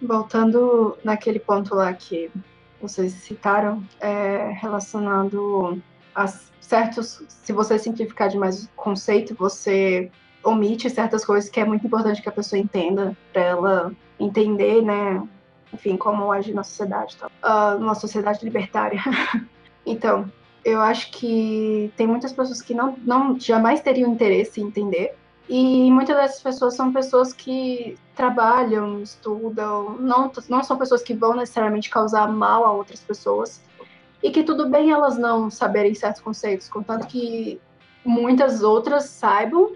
Voltando 0.00 0.96
naquele 1.02 1.40
ponto 1.40 1.74
lá 1.74 1.92
que 1.92 2.30
vocês 2.80 3.14
citaram, 3.14 3.82
é 4.00 4.52
relacionado 4.60 5.82
a 6.14 6.28
certos. 6.60 7.24
Se 7.26 7.52
você 7.52 7.80
simplificar 7.80 8.28
demais 8.28 8.66
o 8.66 8.68
conceito, 8.76 9.34
você 9.34 10.08
omite 10.44 10.88
certas 10.88 11.24
coisas 11.24 11.50
que 11.50 11.58
é 11.58 11.64
muito 11.64 11.84
importante 11.84 12.22
que 12.22 12.28
a 12.28 12.32
pessoa 12.32 12.60
entenda, 12.60 13.16
para 13.32 13.42
ela 13.42 13.92
entender, 14.20 14.82
né? 14.82 15.20
Enfim, 15.76 15.96
como 15.96 16.32
agir 16.32 16.54
na 16.54 16.64
sociedade, 16.64 17.16
tá? 17.16 17.28
uh, 17.76 17.94
sociedade 17.94 18.42
libertária. 18.42 19.00
então, 19.84 20.30
eu 20.64 20.80
acho 20.80 21.10
que 21.10 21.92
tem 21.96 22.06
muitas 22.06 22.32
pessoas 22.32 22.62
que 22.62 22.74
não, 22.74 22.96
não 23.04 23.38
jamais 23.38 23.80
teriam 23.80 24.10
interesse 24.10 24.60
em 24.60 24.64
entender 24.64 25.14
e 25.48 25.90
muitas 25.92 26.16
dessas 26.16 26.42
pessoas 26.42 26.74
são 26.74 26.92
pessoas 26.92 27.32
que 27.32 27.96
trabalham, 28.14 29.00
estudam, 29.00 29.96
não, 29.98 30.32
não 30.48 30.62
são 30.64 30.76
pessoas 30.76 31.02
que 31.02 31.14
vão 31.14 31.36
necessariamente 31.36 31.88
causar 31.88 32.32
mal 32.32 32.64
a 32.64 32.72
outras 32.72 33.00
pessoas. 33.00 33.62
E 34.22 34.30
que 34.30 34.42
tudo 34.42 34.68
bem 34.68 34.90
elas 34.90 35.16
não 35.16 35.50
saberem 35.50 35.94
certos 35.94 36.20
conceitos, 36.20 36.68
contanto 36.68 37.06
que 37.06 37.60
muitas 38.04 38.62
outras 38.62 39.04
saibam 39.04 39.72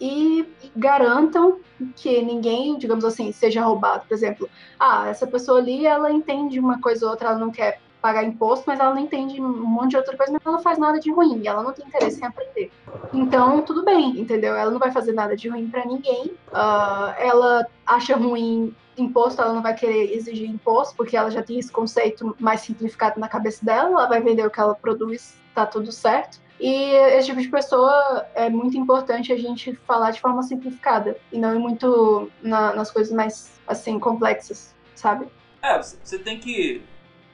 e 0.00 0.46
garantam 0.74 1.60
que 1.94 2.20
ninguém, 2.22 2.78
digamos 2.78 3.04
assim, 3.04 3.32
seja 3.32 3.62
roubado. 3.62 4.06
Por 4.06 4.14
exemplo, 4.14 4.48
ah, 4.78 5.08
essa 5.08 5.26
pessoa 5.26 5.58
ali, 5.58 5.86
ela 5.86 6.10
entende 6.10 6.58
uma 6.58 6.80
coisa 6.80 7.04
ou 7.04 7.10
outra, 7.10 7.30
ela 7.30 7.38
não 7.38 7.50
quer 7.50 7.80
pagar 8.00 8.22
imposto, 8.22 8.64
mas 8.66 8.78
ela 8.78 8.94
não 8.94 9.00
entende 9.00 9.40
um 9.40 9.66
monte 9.66 9.90
de 9.90 9.96
outra 9.96 10.16
coisa, 10.16 10.32
mas 10.32 10.46
ela 10.46 10.58
faz 10.60 10.78
nada 10.78 11.00
de 11.00 11.10
ruim, 11.10 11.46
ela 11.46 11.62
não 11.62 11.72
tem 11.72 11.86
interesse 11.86 12.20
em 12.20 12.24
aprender. 12.24 12.70
Então, 13.12 13.62
tudo 13.62 13.84
bem, 13.84 14.20
entendeu? 14.20 14.54
Ela 14.54 14.70
não 14.70 14.78
vai 14.78 14.92
fazer 14.92 15.12
nada 15.12 15.34
de 15.36 15.48
ruim 15.48 15.68
para 15.68 15.84
ninguém. 15.84 16.26
Uh, 16.52 17.14
ela 17.18 17.66
acha 17.84 18.16
ruim 18.16 18.74
imposto, 18.96 19.42
ela 19.42 19.52
não 19.52 19.62
vai 19.62 19.74
querer 19.74 20.14
exigir 20.14 20.48
imposto, 20.48 20.94
porque 20.96 21.16
ela 21.16 21.30
já 21.30 21.42
tem 21.42 21.58
esse 21.58 21.70
conceito 21.70 22.36
mais 22.38 22.60
simplificado 22.60 23.18
na 23.18 23.28
cabeça 23.28 23.64
dela, 23.64 23.90
ela 23.90 24.06
vai 24.06 24.20
vender 24.20 24.46
o 24.46 24.50
que 24.50 24.60
ela 24.60 24.74
produz, 24.74 25.36
tá 25.54 25.66
tudo 25.66 25.90
certo. 25.90 26.40
E 26.58 26.92
esse 27.16 27.26
tipo 27.28 27.40
de 27.40 27.48
pessoa 27.48 28.26
é 28.34 28.48
muito 28.48 28.76
importante 28.78 29.32
a 29.32 29.36
gente 29.36 29.74
falar 29.86 30.10
de 30.10 30.20
forma 30.20 30.42
simplificada 30.42 31.16
e 31.30 31.38
não 31.38 31.54
ir 31.54 31.58
muito 31.58 32.30
na, 32.42 32.74
nas 32.74 32.90
coisas 32.90 33.12
mais 33.12 33.60
assim 33.66 33.98
complexas, 33.98 34.74
sabe? 34.94 35.28
É, 35.62 35.78
você 35.78 36.18
tem 36.18 36.38
que 36.38 36.82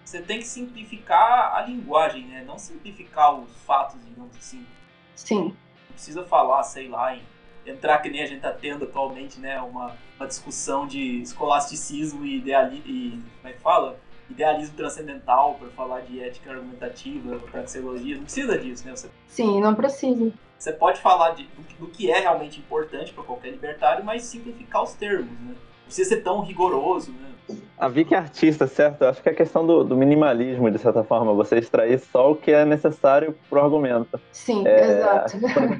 você 0.04 0.20
tem 0.20 0.38
que 0.38 0.46
simplificar 0.46 1.54
a 1.54 1.62
linguagem, 1.62 2.26
né? 2.26 2.44
Não 2.46 2.58
simplificar 2.58 3.34
os 3.34 3.50
fatos, 3.64 3.98
digamos 4.04 4.36
assim. 4.36 4.66
Sim. 5.14 5.44
Não 5.88 5.94
precisa 5.94 6.24
falar, 6.24 6.62
sei 6.64 6.88
lá, 6.88 7.14
em 7.14 7.22
entrar 7.64 7.98
que 7.98 8.10
nem 8.10 8.22
a 8.22 8.26
gente 8.26 8.38
está 8.38 8.52
tendo 8.52 8.84
atualmente, 8.84 9.38
né? 9.38 9.60
Uma, 9.60 9.96
uma 10.18 10.26
discussão 10.26 10.86
de 10.86 11.22
escolasticismo 11.22 12.24
e 12.24 12.38
idealismo. 12.38 12.84
E, 12.86 13.10
como 13.40 13.48
é 13.48 13.52
que 13.52 13.60
fala? 13.60 13.98
Idealismo 14.32 14.76
transcendental 14.76 15.56
para 15.58 15.68
falar 15.68 16.00
de 16.00 16.20
ética 16.20 16.50
argumentativa, 16.50 17.38
praxeologia. 17.50 18.16
Não 18.16 18.24
precisa 18.24 18.58
disso, 18.58 18.86
né? 18.86 18.96
Você, 18.96 19.08
Sim, 19.28 19.60
não 19.60 19.74
precisa. 19.74 20.32
Você 20.58 20.72
pode 20.72 21.00
falar 21.00 21.32
de, 21.32 21.44
do, 21.44 21.62
do 21.80 21.86
que 21.88 22.10
é 22.10 22.20
realmente 22.20 22.58
importante 22.58 23.12
para 23.12 23.22
qualquer 23.24 23.50
libertário, 23.50 24.04
mas 24.04 24.22
simplificar 24.22 24.82
os 24.82 24.94
termos, 24.94 25.30
né? 25.40 25.54
Não 25.54 25.84
precisa 25.86 26.08
ser 26.08 26.22
tão 26.22 26.40
rigoroso, 26.40 27.12
né? 27.12 27.32
A 27.76 27.88
Vicky 27.88 28.14
é 28.14 28.18
artista, 28.18 28.66
certo? 28.66 29.02
Eu 29.02 29.08
acho 29.08 29.22
que 29.22 29.28
é 29.28 29.34
questão 29.34 29.66
do, 29.66 29.82
do, 29.82 29.96
minimalismo, 29.96 30.70
de 30.70 30.78
certa 30.78 31.02
forma. 31.02 31.34
Você 31.34 31.58
extrair 31.58 31.98
só 31.98 32.30
o 32.30 32.36
que 32.36 32.52
é 32.52 32.64
necessário 32.64 33.36
pro 33.50 33.60
argumento. 33.60 34.20
Sim, 34.30 34.66
é, 34.66 34.98
exato. 34.98 35.32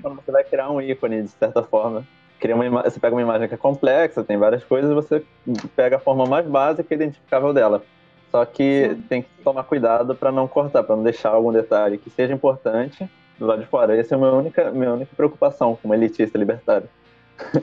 Quando 0.03 0.17
você 0.17 0.33
vai 0.33 0.45
criar 0.45 0.71
um 0.71 0.81
ícone, 0.81 1.23
de 1.23 1.29
certa 1.29 1.63
forma. 1.63 2.07
Cria 2.41 2.57
uma 2.57 2.83
você 2.83 2.99
pega 2.99 3.15
uma 3.15 3.23
imagem 3.23 3.47
que 3.47 3.55
é 3.55 3.57
complexa, 3.57 4.25
tem 4.25 4.37
várias 4.37 4.65
coisas, 4.65 4.93
você 4.93 5.25
pega 5.77 5.95
a 5.95 6.01
forma 6.01 6.27
mais 6.27 6.45
básica 6.45 6.93
e 6.93 6.97
identificável 6.97 7.55
dela. 7.55 7.85
Só 8.33 8.47
que 8.47 8.89
Sim. 8.89 9.03
tem 9.03 9.23
que 9.23 9.29
tomar 9.45 9.63
cuidado 9.65 10.15
para 10.15 10.33
não 10.33 10.49
cortar, 10.49 10.83
para 10.83 10.97
não 10.97 11.05
deixar 11.05 11.29
algum 11.29 11.53
detalhe 11.53 11.99
que 11.99 12.09
seja 12.09 12.33
importante 12.33 13.07
do 13.39 13.45
lado 13.45 13.61
de 13.61 13.67
fora. 13.67 13.95
Essa 13.95 14.15
é 14.15 14.17
a 14.17 14.19
minha 14.19 14.33
única, 14.33 14.71
minha 14.71 14.91
única 14.91 15.15
preocupação 15.15 15.77
como 15.81 15.93
elitista 15.93 16.39
libertário. 16.39 16.89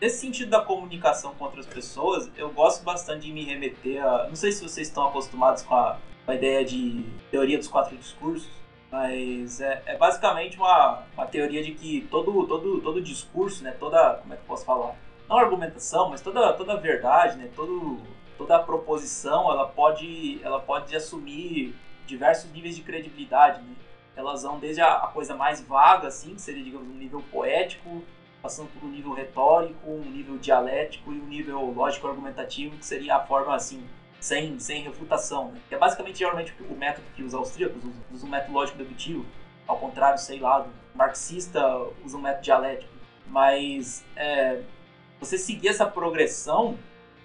Nesse 0.00 0.18
sentido 0.18 0.50
da 0.50 0.60
comunicação 0.60 1.34
com 1.34 1.44
outras 1.44 1.66
pessoas, 1.66 2.30
eu 2.36 2.50
gosto 2.50 2.84
bastante 2.84 3.26
de 3.26 3.32
me 3.32 3.42
remeter 3.42 4.04
a. 4.04 4.28
Não 4.28 4.36
sei 4.36 4.52
se 4.52 4.62
vocês 4.62 4.86
estão 4.86 5.08
acostumados 5.08 5.62
com 5.62 5.74
a, 5.74 5.98
com 6.24 6.30
a 6.30 6.34
ideia 6.34 6.64
de 6.64 7.04
teoria 7.30 7.58
dos 7.58 7.66
quatro 7.66 7.96
discursos, 7.96 8.48
mas 8.92 9.60
é, 9.60 9.82
é, 9.86 9.96
basicamente 9.96 10.56
uma, 10.56 11.02
uma 11.14 11.26
teoria 11.26 11.62
de 11.62 11.72
que 11.72 12.06
todo, 12.10 12.46
todo, 12.46 12.80
todo 12.80 13.00
discurso, 13.00 13.64
né, 13.64 13.72
toda. 13.72 14.14
Como 14.22 14.34
é 14.34 14.36
que 14.36 14.42
eu 14.42 14.46
posso 14.46 14.64
falar? 14.64 14.94
Não 15.28 15.36
argumentação, 15.36 16.10
mas 16.10 16.20
toda, 16.20 16.52
toda 16.52 16.76
verdade, 16.76 17.38
né, 17.38 17.48
todo, 17.56 17.98
toda 18.38 18.56
a 18.56 18.60
proposição, 18.60 19.50
ela 19.50 19.66
pode, 19.66 20.40
ela 20.42 20.60
pode 20.60 20.94
assumir 20.96 21.74
diversos 22.06 22.50
níveis 22.52 22.76
de 22.76 22.82
credibilidade, 22.82 23.60
né? 23.60 23.74
Elas 24.16 24.42
vão 24.42 24.58
desde 24.58 24.80
a, 24.80 24.94
a 24.94 25.06
coisa 25.08 25.34
mais 25.36 25.60
vaga, 25.60 26.08
assim, 26.08 26.34
que 26.34 26.40
seria, 26.40 26.62
digamos, 26.62 26.88
um 26.88 26.96
nível 26.96 27.22
poético, 27.30 28.02
passando 28.40 28.68
por 28.68 28.86
um 28.86 28.90
nível 28.90 29.12
retórico, 29.12 29.90
um 29.90 30.00
nível 30.00 30.38
dialético 30.38 31.12
e 31.12 31.20
um 31.20 31.26
nível 31.26 31.72
lógico-argumentativo, 31.72 32.76
que 32.76 32.86
seria 32.86 33.16
a 33.16 33.26
forma 33.26 33.54
assim, 33.54 33.84
sem, 34.18 34.58
sem 34.58 34.82
refutação. 34.82 35.52
Né? 35.52 35.60
Que 35.68 35.74
é 35.74 35.78
basicamente 35.78 36.18
geralmente 36.18 36.54
o 36.68 36.74
método 36.74 37.06
que 37.14 37.22
os 37.22 37.34
austríacos 37.34 37.82
usam, 38.12 38.28
um 38.28 38.30
método 38.30 38.52
lógico-dedutivo, 38.54 39.24
ao 39.66 39.78
contrário, 39.78 40.18
sei 40.18 40.40
lá, 40.40 40.60
do 40.60 40.70
marxista 40.94 41.62
usa 42.04 42.16
um 42.16 42.20
método 42.20 42.42
dialético. 42.42 42.92
Mas 43.26 44.04
é, 44.16 44.62
você 45.20 45.36
seguir 45.36 45.68
essa 45.68 45.86
progressão 45.86 46.78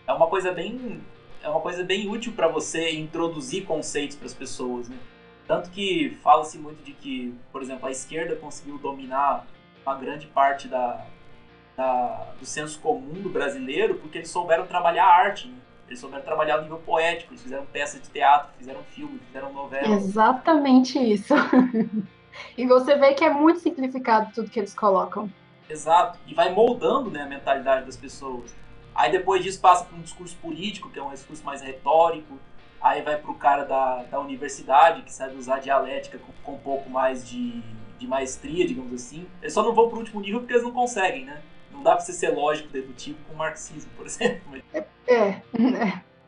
é 0.08 0.14
uma 0.14 0.28
coisa 0.28 0.52
bem 0.52 1.02
é 1.44 1.50
uma 1.50 1.60
coisa 1.60 1.84
bem 1.84 2.10
útil 2.10 2.32
para 2.34 2.48
você 2.48 2.92
introduzir 2.92 3.66
conceitos 3.66 4.16
para 4.16 4.26
as 4.26 4.34
pessoas, 4.34 4.88
né? 4.88 4.98
Tanto 5.46 5.70
que 5.70 6.18
fala-se 6.24 6.58
muito 6.58 6.82
de 6.84 6.94
que, 6.94 7.36
por 7.52 7.62
exemplo, 7.62 7.86
a 7.86 7.92
esquerda 7.92 8.36
conseguiu 8.38 8.78
dominar 8.78 9.46
uma 9.86 9.96
grande 9.96 10.26
parte 10.28 10.70
da, 10.70 11.06
da, 11.76 12.34
do 12.40 12.46
senso 12.46 12.80
comum 12.80 13.22
do 13.22 13.30
brasileiro, 13.30 13.96
porque 13.96 14.20
eles 14.20 14.30
souberam 14.30 14.66
trabalhar 14.66 15.06
a 15.06 15.16
arte, 15.16 15.50
né? 15.50 15.58
Eles 15.86 16.00
souberam 16.00 16.24
trabalhar 16.24 16.58
no 16.58 16.64
nível 16.64 16.80
poético, 16.80 17.34
eles 17.34 17.44
fizeram 17.44 17.66
peças 17.66 18.02
de 18.02 18.10
teatro, 18.10 18.50
fizeram 18.58 18.82
filme, 18.84 19.20
fizeram 19.28 19.52
novela. 19.52 19.96
Exatamente 19.96 20.98
isso. 20.98 21.34
e 22.58 22.66
você 22.66 22.96
vê 22.96 23.14
que 23.14 23.26
é 23.26 23.30
muito 23.30 23.60
simplificado 23.60 24.32
tudo 24.34 24.50
que 24.50 24.60
eles 24.60 24.74
colocam. 24.74 25.30
Exato. 25.70 26.18
E 26.26 26.34
vai 26.34 26.54
moldando 26.54 27.12
né, 27.12 27.22
a 27.22 27.28
mentalidade 27.28 27.86
das 27.86 27.98
pessoas. 27.98 28.56
Aí 28.96 29.12
depois 29.12 29.44
disso 29.44 29.60
passa 29.60 29.86
para 29.86 29.98
um 29.98 30.02
discurso 30.02 30.36
político, 30.38 30.90
que 30.90 31.00
é 31.00 31.04
um 31.04 31.12
discurso 31.12 31.44
mais 31.44 31.62
retórico. 31.62 32.38
Aí 32.82 33.02
vai 33.02 33.18
para 33.18 33.32
o 33.32 33.36
cara 33.36 33.64
da, 33.64 34.04
da 34.04 34.20
universidade, 34.20 35.04
que 35.04 35.14
sabe 35.14 35.36
usar 35.38 35.60
dialética 35.60 36.18
com, 36.18 36.34
com 36.44 36.54
um 36.54 36.60
pouco 36.60 36.90
mais 36.90 37.28
de 37.28 37.64
de 38.04 38.08
maestria, 38.08 38.68
digamos 38.68 38.94
assim, 38.94 39.26
eles 39.42 39.54
só 39.54 39.64
não 39.64 39.74
vão 39.74 39.88
para 39.88 39.96
o 39.96 40.00
último 40.00 40.22
nível 40.22 40.42
porque 40.42 40.54
eles 40.54 40.64
não 40.64 40.72
conseguem, 40.72 41.26
né? 41.26 41.42
Não 41.72 41.82
dá 41.82 41.92
para 41.92 42.02
você 42.02 42.14
ser 42.14 42.30
lógico 42.30 42.70
dedutivo 42.70 43.18
com 43.28 43.34
o 43.34 43.38
marxismo, 43.38 43.90
por 43.96 44.06
exemplo. 44.06 44.62
É, 44.74 44.86
é. 45.08 45.42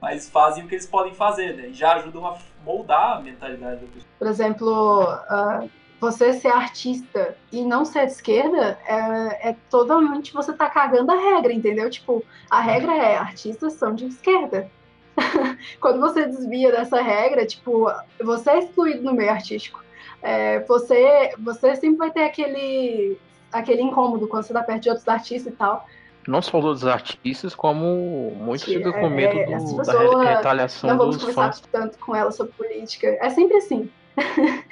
Mas 0.01 0.29
fazem 0.29 0.63
o 0.63 0.67
que 0.67 0.75
eles 0.75 0.87
podem 0.87 1.13
fazer, 1.13 1.55
né? 1.55 1.67
E 1.67 1.73
já 1.73 1.95
ajudam 1.95 2.25
a 2.25 2.37
moldar 2.63 3.17
a 3.17 3.21
mentalidade 3.21 3.81
da 3.81 3.87
pessoa. 3.87 4.11
Por 4.17 4.27
exemplo, 4.27 5.03
uh, 5.03 5.69
você 5.99 6.33
ser 6.33 6.49
artista 6.49 7.37
e 7.51 7.61
não 7.63 7.85
ser 7.85 8.05
de 8.05 8.13
esquerda 8.13 8.77
é, 8.85 9.49
é 9.49 9.55
totalmente 9.69 10.33
você 10.33 10.53
tá 10.53 10.69
cagando 10.69 11.11
a 11.11 11.15
regra, 11.15 11.53
entendeu? 11.53 11.89
Tipo, 11.89 12.23
a 12.49 12.59
regra 12.61 12.95
é 12.95 13.17
artistas 13.17 13.73
são 13.73 13.95
de 13.95 14.05
esquerda. 14.05 14.69
Quando 15.79 15.99
você 15.99 16.25
desvia 16.25 16.71
dessa 16.71 17.01
regra, 17.01 17.45
tipo, 17.45 17.89
você 18.21 18.49
é 18.51 18.59
excluído 18.59 19.03
no 19.03 19.13
meio 19.13 19.31
artístico 19.31 19.85
é, 20.25 20.59
você, 20.61 21.35
você 21.37 21.75
sempre 21.75 21.97
vai 21.97 22.09
ter 22.09 22.23
aquele, 22.23 23.15
aquele 23.51 23.83
incômodo 23.83 24.27
quando 24.27 24.43
você 24.43 24.53
está 24.53 24.63
perto 24.63 24.81
de 24.81 24.89
outros 24.89 25.07
artistas 25.07 25.53
e 25.53 25.55
tal. 25.55 25.87
Não 26.27 26.41
só 26.41 26.59
dos 26.59 26.83
artistas, 26.83 27.53
como 27.53 28.31
muitos 28.35 28.65
ficam 28.65 28.91
com 28.91 29.07
medo 29.07 29.37
é, 29.37 29.45
do, 29.45 29.75
da 29.83 30.23
retaliação 30.23 30.89
não 30.89 30.97
vamos 30.97 31.17
dos 31.17 31.25
conversar 31.25 31.53
fãs. 31.53 31.61
tanto 31.71 31.99
com 31.99 32.15
ela 32.15 32.31
sobre 32.31 32.53
política. 32.53 33.15
É 33.21 33.29
sempre 33.29 33.57
assim. 33.57 33.87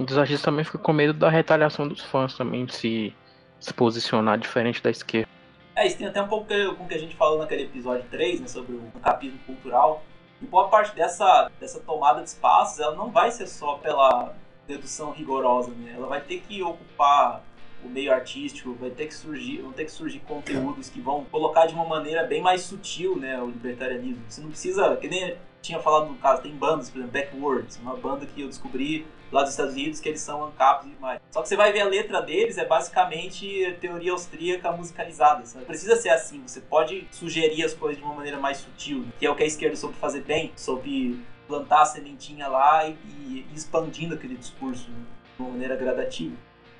Muitos 0.00 0.16
artistas 0.16 0.40
também 0.40 0.64
ficam 0.64 0.80
com 0.80 0.94
medo 0.94 1.12
da 1.12 1.28
retaliação 1.28 1.86
dos 1.86 2.00
fãs 2.00 2.34
também, 2.34 2.64
de 2.64 2.74
se, 2.74 3.14
se 3.60 3.74
posicionar 3.74 4.38
diferente 4.38 4.82
da 4.82 4.88
esquerda. 4.88 5.28
É, 5.76 5.86
isso 5.86 5.98
tem 5.98 6.06
até 6.06 6.22
um 6.22 6.26
pouco 6.26 6.46
com 6.46 6.84
o 6.84 6.88
que 6.88 6.94
a 6.94 6.98
gente 6.98 7.14
falou 7.14 7.38
naquele 7.38 7.64
episódio 7.64 8.06
3, 8.10 8.40
né, 8.40 8.48
sobre 8.48 8.76
o 8.76 8.90
capismo 9.02 9.38
cultural. 9.40 10.02
E 10.40 10.46
boa 10.46 10.68
parte 10.68 10.96
dessa, 10.96 11.50
dessa 11.60 11.80
tomada 11.80 12.22
de 12.22 12.30
espaços, 12.30 12.80
ela 12.80 12.96
não 12.96 13.10
vai 13.10 13.30
ser 13.30 13.46
só 13.46 13.74
pela 13.74 14.34
dedução 14.66 15.10
rigorosa, 15.10 15.70
né? 15.72 15.92
Ela 15.94 16.06
vai 16.06 16.22
ter 16.22 16.40
que 16.48 16.62
ocupar 16.62 17.42
o 17.84 17.88
meio 17.90 18.10
artístico, 18.10 18.72
vai 18.80 18.88
ter 18.88 19.04
que 19.04 19.12
surgir, 19.12 19.58
vão 19.60 19.72
ter 19.72 19.84
que 19.84 19.92
surgir 19.92 20.20
conteúdos 20.20 20.88
que 20.88 20.98
vão 20.98 21.26
colocar 21.26 21.66
de 21.66 21.74
uma 21.74 21.84
maneira 21.84 22.24
bem 22.24 22.40
mais 22.40 22.62
sutil, 22.62 23.18
né, 23.18 23.38
o 23.38 23.48
libertarianismo. 23.48 24.22
Você 24.26 24.40
não 24.40 24.48
precisa, 24.48 24.96
que 24.96 25.08
nem 25.08 25.36
tinha 25.60 25.78
falado 25.78 26.08
no 26.08 26.14
caso, 26.14 26.40
tem 26.40 26.56
bandas, 26.56 26.88
por 26.88 27.00
exemplo, 27.00 27.12
Backwards, 27.12 27.78
uma 27.82 27.94
banda 27.96 28.24
que 28.24 28.40
eu 28.40 28.48
descobri 28.48 29.06
lá 29.32 29.42
dos 29.42 29.50
Estados 29.50 29.74
Unidos 29.74 30.00
que 30.00 30.08
eles 30.08 30.20
são 30.20 30.44
ANCAPs 30.44 30.86
e 30.86 31.00
mais. 31.00 31.20
Só 31.30 31.42
que 31.42 31.48
você 31.48 31.56
vai 31.56 31.72
ver 31.72 31.80
a 31.80 31.86
letra 31.86 32.20
deles, 32.20 32.58
é 32.58 32.64
basicamente 32.64 33.76
teoria 33.80 34.12
austríaca 34.12 34.72
musicalizada. 34.72 35.44
Sabe? 35.46 35.64
Precisa 35.64 35.96
ser 35.96 36.10
assim, 36.10 36.42
você 36.46 36.60
pode 36.60 37.06
sugerir 37.10 37.64
as 37.64 37.74
coisas 37.74 37.98
de 37.98 38.04
uma 38.04 38.14
maneira 38.14 38.38
mais 38.38 38.58
sutil, 38.58 39.04
que 39.18 39.26
é 39.26 39.30
o 39.30 39.34
que 39.34 39.42
a 39.42 39.46
esquerda 39.46 39.76
soube 39.76 39.94
fazer 39.96 40.22
bem, 40.22 40.52
soube 40.56 41.20
plantar 41.46 41.82
a 41.82 41.86
sementinha 41.86 42.46
lá 42.48 42.86
e, 42.86 42.92
e 42.92 43.46
expandindo 43.54 44.14
aquele 44.14 44.36
discurso 44.36 44.84
de 44.84 45.42
uma 45.42 45.50
maneira 45.50 45.74
gradativa. 45.76 46.34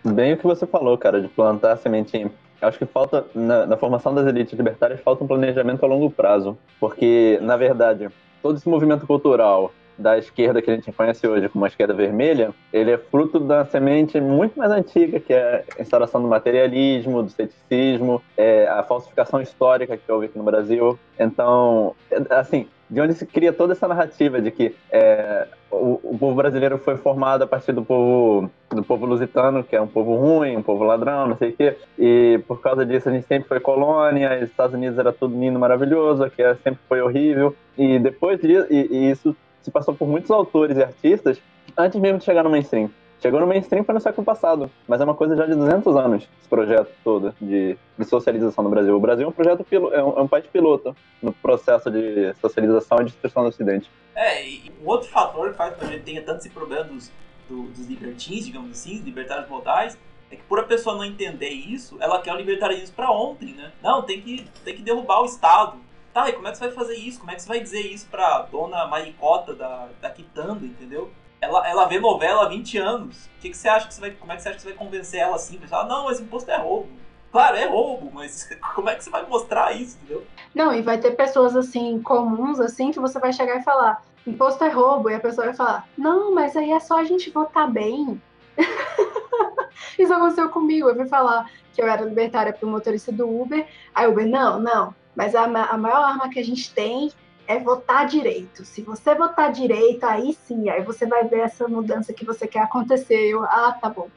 Bem 0.04 0.32
o 0.32 0.36
que 0.36 0.46
você 0.46 0.66
falou, 0.66 0.96
cara, 0.96 1.20
de 1.20 1.28
plantar 1.28 1.72
a 1.72 1.76
sementinha. 1.76 2.30
Acho 2.62 2.78
que 2.78 2.86
falta, 2.86 3.26
na, 3.34 3.66
na 3.66 3.76
formação 3.76 4.14
das 4.14 4.26
elites 4.26 4.52
libertárias, 4.52 5.00
falta 5.00 5.24
um 5.24 5.26
planejamento 5.26 5.84
a 5.84 5.88
longo 5.88 6.10
prazo. 6.10 6.56
Porque, 6.78 7.38
na 7.42 7.56
verdade, 7.56 8.08
todo 8.42 8.56
esse 8.56 8.68
movimento 8.68 9.06
cultural 9.06 9.72
da 10.00 10.18
esquerda 10.18 10.62
que 10.62 10.70
a 10.70 10.74
gente 10.74 10.90
conhece 10.92 11.26
hoje 11.26 11.48
como 11.48 11.64
a 11.64 11.68
esquerda 11.68 11.92
vermelha, 11.92 12.50
ele 12.72 12.90
é 12.90 12.98
fruto 12.98 13.38
da 13.38 13.64
semente 13.64 14.20
muito 14.20 14.58
mais 14.58 14.70
antiga, 14.70 15.20
que 15.20 15.32
é 15.32 15.64
a 15.78 15.82
instalação 15.82 16.22
do 16.22 16.28
materialismo, 16.28 17.22
do 17.22 17.30
ceticismo, 17.30 18.22
é, 18.36 18.66
a 18.66 18.82
falsificação 18.82 19.40
histórica 19.40 19.96
que 19.96 20.10
houve 20.10 20.26
aqui 20.26 20.38
no 20.38 20.44
Brasil. 20.44 20.98
Então, 21.18 21.94
assim, 22.30 22.66
de 22.90 23.00
onde 23.00 23.14
se 23.14 23.24
cria 23.24 23.52
toda 23.52 23.72
essa 23.72 23.86
narrativa 23.86 24.40
de 24.40 24.50
que 24.50 24.74
é, 24.90 25.46
o, 25.70 26.00
o, 26.02 26.18
povo 26.18 26.34
brasileiro 26.34 26.76
foi 26.78 26.96
formado 26.96 27.44
a 27.44 27.46
partir 27.46 27.72
do 27.72 27.84
povo 27.84 28.50
do 28.68 28.82
povo 28.82 29.06
lusitano, 29.06 29.62
que 29.62 29.76
é 29.76 29.80
um 29.80 29.86
povo 29.86 30.16
ruim, 30.16 30.56
um 30.56 30.62
povo 30.62 30.84
ladrão, 30.84 31.28
não 31.28 31.36
sei 31.36 31.50
o 31.50 31.56
quê, 31.56 31.76
e 31.98 32.40
por 32.48 32.60
causa 32.60 32.84
disso 32.84 33.08
a 33.08 33.12
gente 33.12 33.26
sempre 33.26 33.48
foi 33.48 33.60
colônia, 33.60 34.36
os 34.42 34.50
Estados 34.50 34.74
Unidos 34.74 34.98
era 34.98 35.12
tudo 35.12 35.38
lindo, 35.38 35.58
maravilhoso, 35.58 36.24
aqui 36.24 36.42
sempre 36.62 36.80
foi 36.88 37.00
horrível, 37.00 37.54
e 37.78 37.98
depois 37.98 38.40
disso, 38.40 38.66
e, 38.70 38.88
e 38.90 39.10
isso 39.10 39.36
se 39.62 39.70
passou 39.70 39.94
por 39.94 40.08
muitos 40.08 40.30
autores 40.30 40.76
e 40.76 40.82
artistas 40.82 41.40
antes 41.76 42.00
mesmo 42.00 42.18
de 42.18 42.24
chegar 42.24 42.42
no 42.42 42.50
mainstream. 42.50 42.90
Chegou 43.20 43.38
no 43.38 43.46
mainstream 43.46 43.84
foi 43.84 43.94
no 43.94 44.00
século 44.00 44.24
passado, 44.24 44.70
mas 44.88 44.98
é 44.98 45.04
uma 45.04 45.14
coisa 45.14 45.36
já 45.36 45.44
de 45.44 45.54
200 45.54 45.94
anos, 45.94 46.26
esse 46.38 46.48
projeto 46.48 46.90
todo 47.04 47.34
de, 47.38 47.76
de 47.98 48.04
socialização 48.06 48.64
no 48.64 48.70
Brasil. 48.70 48.96
O 48.96 49.00
Brasil 49.00 49.26
é 49.26 49.28
um 49.28 49.32
projeto 49.32 49.66
é 49.70 50.02
um, 50.02 50.18
é 50.18 50.22
um 50.22 50.28
país 50.28 50.46
piloto 50.46 50.96
no 51.22 51.30
processo 51.30 51.90
de 51.90 52.32
socialização 52.40 53.02
e 53.02 53.04
destruição 53.04 53.42
do 53.42 53.50
Ocidente. 53.50 53.90
É, 54.14 54.48
e 54.48 54.72
um 54.82 54.88
outro 54.88 55.08
fator 55.10 55.50
que 55.50 55.56
faz 55.56 55.74
com 55.74 55.80
que 55.80 55.84
a 55.84 55.88
gente 55.88 56.02
tenha 56.02 56.22
tanto 56.22 56.38
esse 56.38 56.48
problema 56.48 56.84
dos, 56.84 57.12
do, 57.46 57.64
dos 57.64 57.86
libertins, 57.86 58.46
digamos 58.46 58.70
assim, 58.70 59.02
libertários 59.02 59.50
modais, 59.50 59.98
é 60.30 60.36
que 60.36 60.42
por 60.44 60.58
a 60.58 60.62
pessoa 60.62 60.96
não 60.96 61.04
entender 61.04 61.50
isso, 61.50 61.98
ela 62.00 62.22
quer 62.22 62.32
o 62.32 62.36
libertarismo 62.36 62.94
para 62.96 63.10
ontem, 63.10 63.52
né? 63.52 63.70
Não, 63.82 64.00
tem 64.02 64.22
que, 64.22 64.46
tem 64.64 64.76
que 64.76 64.82
derrubar 64.82 65.20
o 65.20 65.26
Estado. 65.26 65.76
Tá, 66.12 66.28
e 66.28 66.32
como 66.32 66.48
é 66.48 66.50
que 66.50 66.58
você 66.58 66.64
vai 66.64 66.74
fazer 66.74 66.96
isso? 66.96 67.20
Como 67.20 67.30
é 67.30 67.34
que 67.34 67.42
você 67.42 67.48
vai 67.48 67.60
dizer 67.60 67.80
isso 67.80 68.08
pra 68.10 68.42
dona 68.42 68.86
Maricota 68.86 69.54
da, 69.54 69.88
da 70.00 70.10
Quitanda, 70.10 70.64
entendeu? 70.64 71.10
Ela, 71.40 71.66
ela 71.68 71.86
vê 71.86 71.98
novela 71.98 72.44
há 72.44 72.48
20 72.48 72.78
anos. 72.78 73.30
Que, 73.40 73.50
que 73.50 73.56
você 73.56 73.68
acha 73.68 73.86
que 73.86 73.94
você 73.94 74.00
vai. 74.00 74.10
Como 74.10 74.32
é 74.32 74.36
que 74.36 74.42
você 74.42 74.48
acha 74.48 74.56
que 74.56 74.62
você 74.62 74.68
vai 74.68 74.76
convencer 74.76 75.20
ela 75.20 75.36
assim? 75.36 75.56
Pensar, 75.56 75.84
não, 75.86 76.06
mas 76.06 76.20
imposto 76.20 76.50
é 76.50 76.56
roubo. 76.56 76.88
Claro, 77.30 77.56
é 77.56 77.64
roubo, 77.64 78.10
mas 78.12 78.48
como 78.74 78.90
é 78.90 78.96
que 78.96 79.04
você 79.04 79.10
vai 79.10 79.24
mostrar 79.24 79.72
isso, 79.72 79.96
entendeu? 79.98 80.26
Não, 80.54 80.74
e 80.74 80.82
vai 80.82 80.98
ter 80.98 81.12
pessoas 81.12 81.54
assim, 81.54 82.02
comuns, 82.02 82.58
assim, 82.58 82.90
que 82.90 82.98
você 82.98 83.20
vai 83.20 83.32
chegar 83.32 83.56
e 83.56 83.62
falar, 83.62 84.02
imposto 84.26 84.64
é 84.64 84.68
roubo, 84.68 85.08
e 85.08 85.14
a 85.14 85.20
pessoa 85.20 85.46
vai 85.46 85.54
falar, 85.54 85.88
não, 85.96 86.34
mas 86.34 86.56
aí 86.56 86.72
é 86.72 86.80
só 86.80 86.98
a 86.98 87.04
gente 87.04 87.30
votar 87.30 87.70
bem. 87.70 88.20
Isso 89.98 90.12
aconteceu 90.12 90.48
comigo. 90.48 90.88
Eu 90.88 90.96
fui 90.96 91.06
falar 91.06 91.48
que 91.72 91.80
eu 91.80 91.86
era 91.86 92.04
libertária 92.04 92.52
para 92.52 92.66
o 92.66 92.70
motorista 92.70 93.12
do 93.12 93.28
Uber. 93.28 93.66
Aí 93.94 94.06
o 94.06 94.10
Uber, 94.10 94.26
não, 94.26 94.58
não, 94.58 94.94
mas 95.14 95.34
a, 95.34 95.44
a 95.44 95.76
maior 95.76 96.04
arma 96.04 96.30
que 96.30 96.38
a 96.38 96.44
gente 96.44 96.72
tem 96.72 97.10
é 97.46 97.58
votar 97.58 98.06
direito. 98.06 98.64
Se 98.64 98.80
você 98.80 99.14
votar 99.14 99.50
direito, 99.50 100.04
aí 100.04 100.32
sim, 100.46 100.68
aí 100.68 100.82
você 100.82 101.04
vai 101.04 101.24
ver 101.24 101.40
essa 101.40 101.66
mudança 101.66 102.12
que 102.12 102.24
você 102.24 102.46
quer 102.46 102.60
acontecer. 102.60 103.28
Eu, 103.28 103.42
ah, 103.42 103.76
tá 103.80 103.88
bom. 103.88 104.08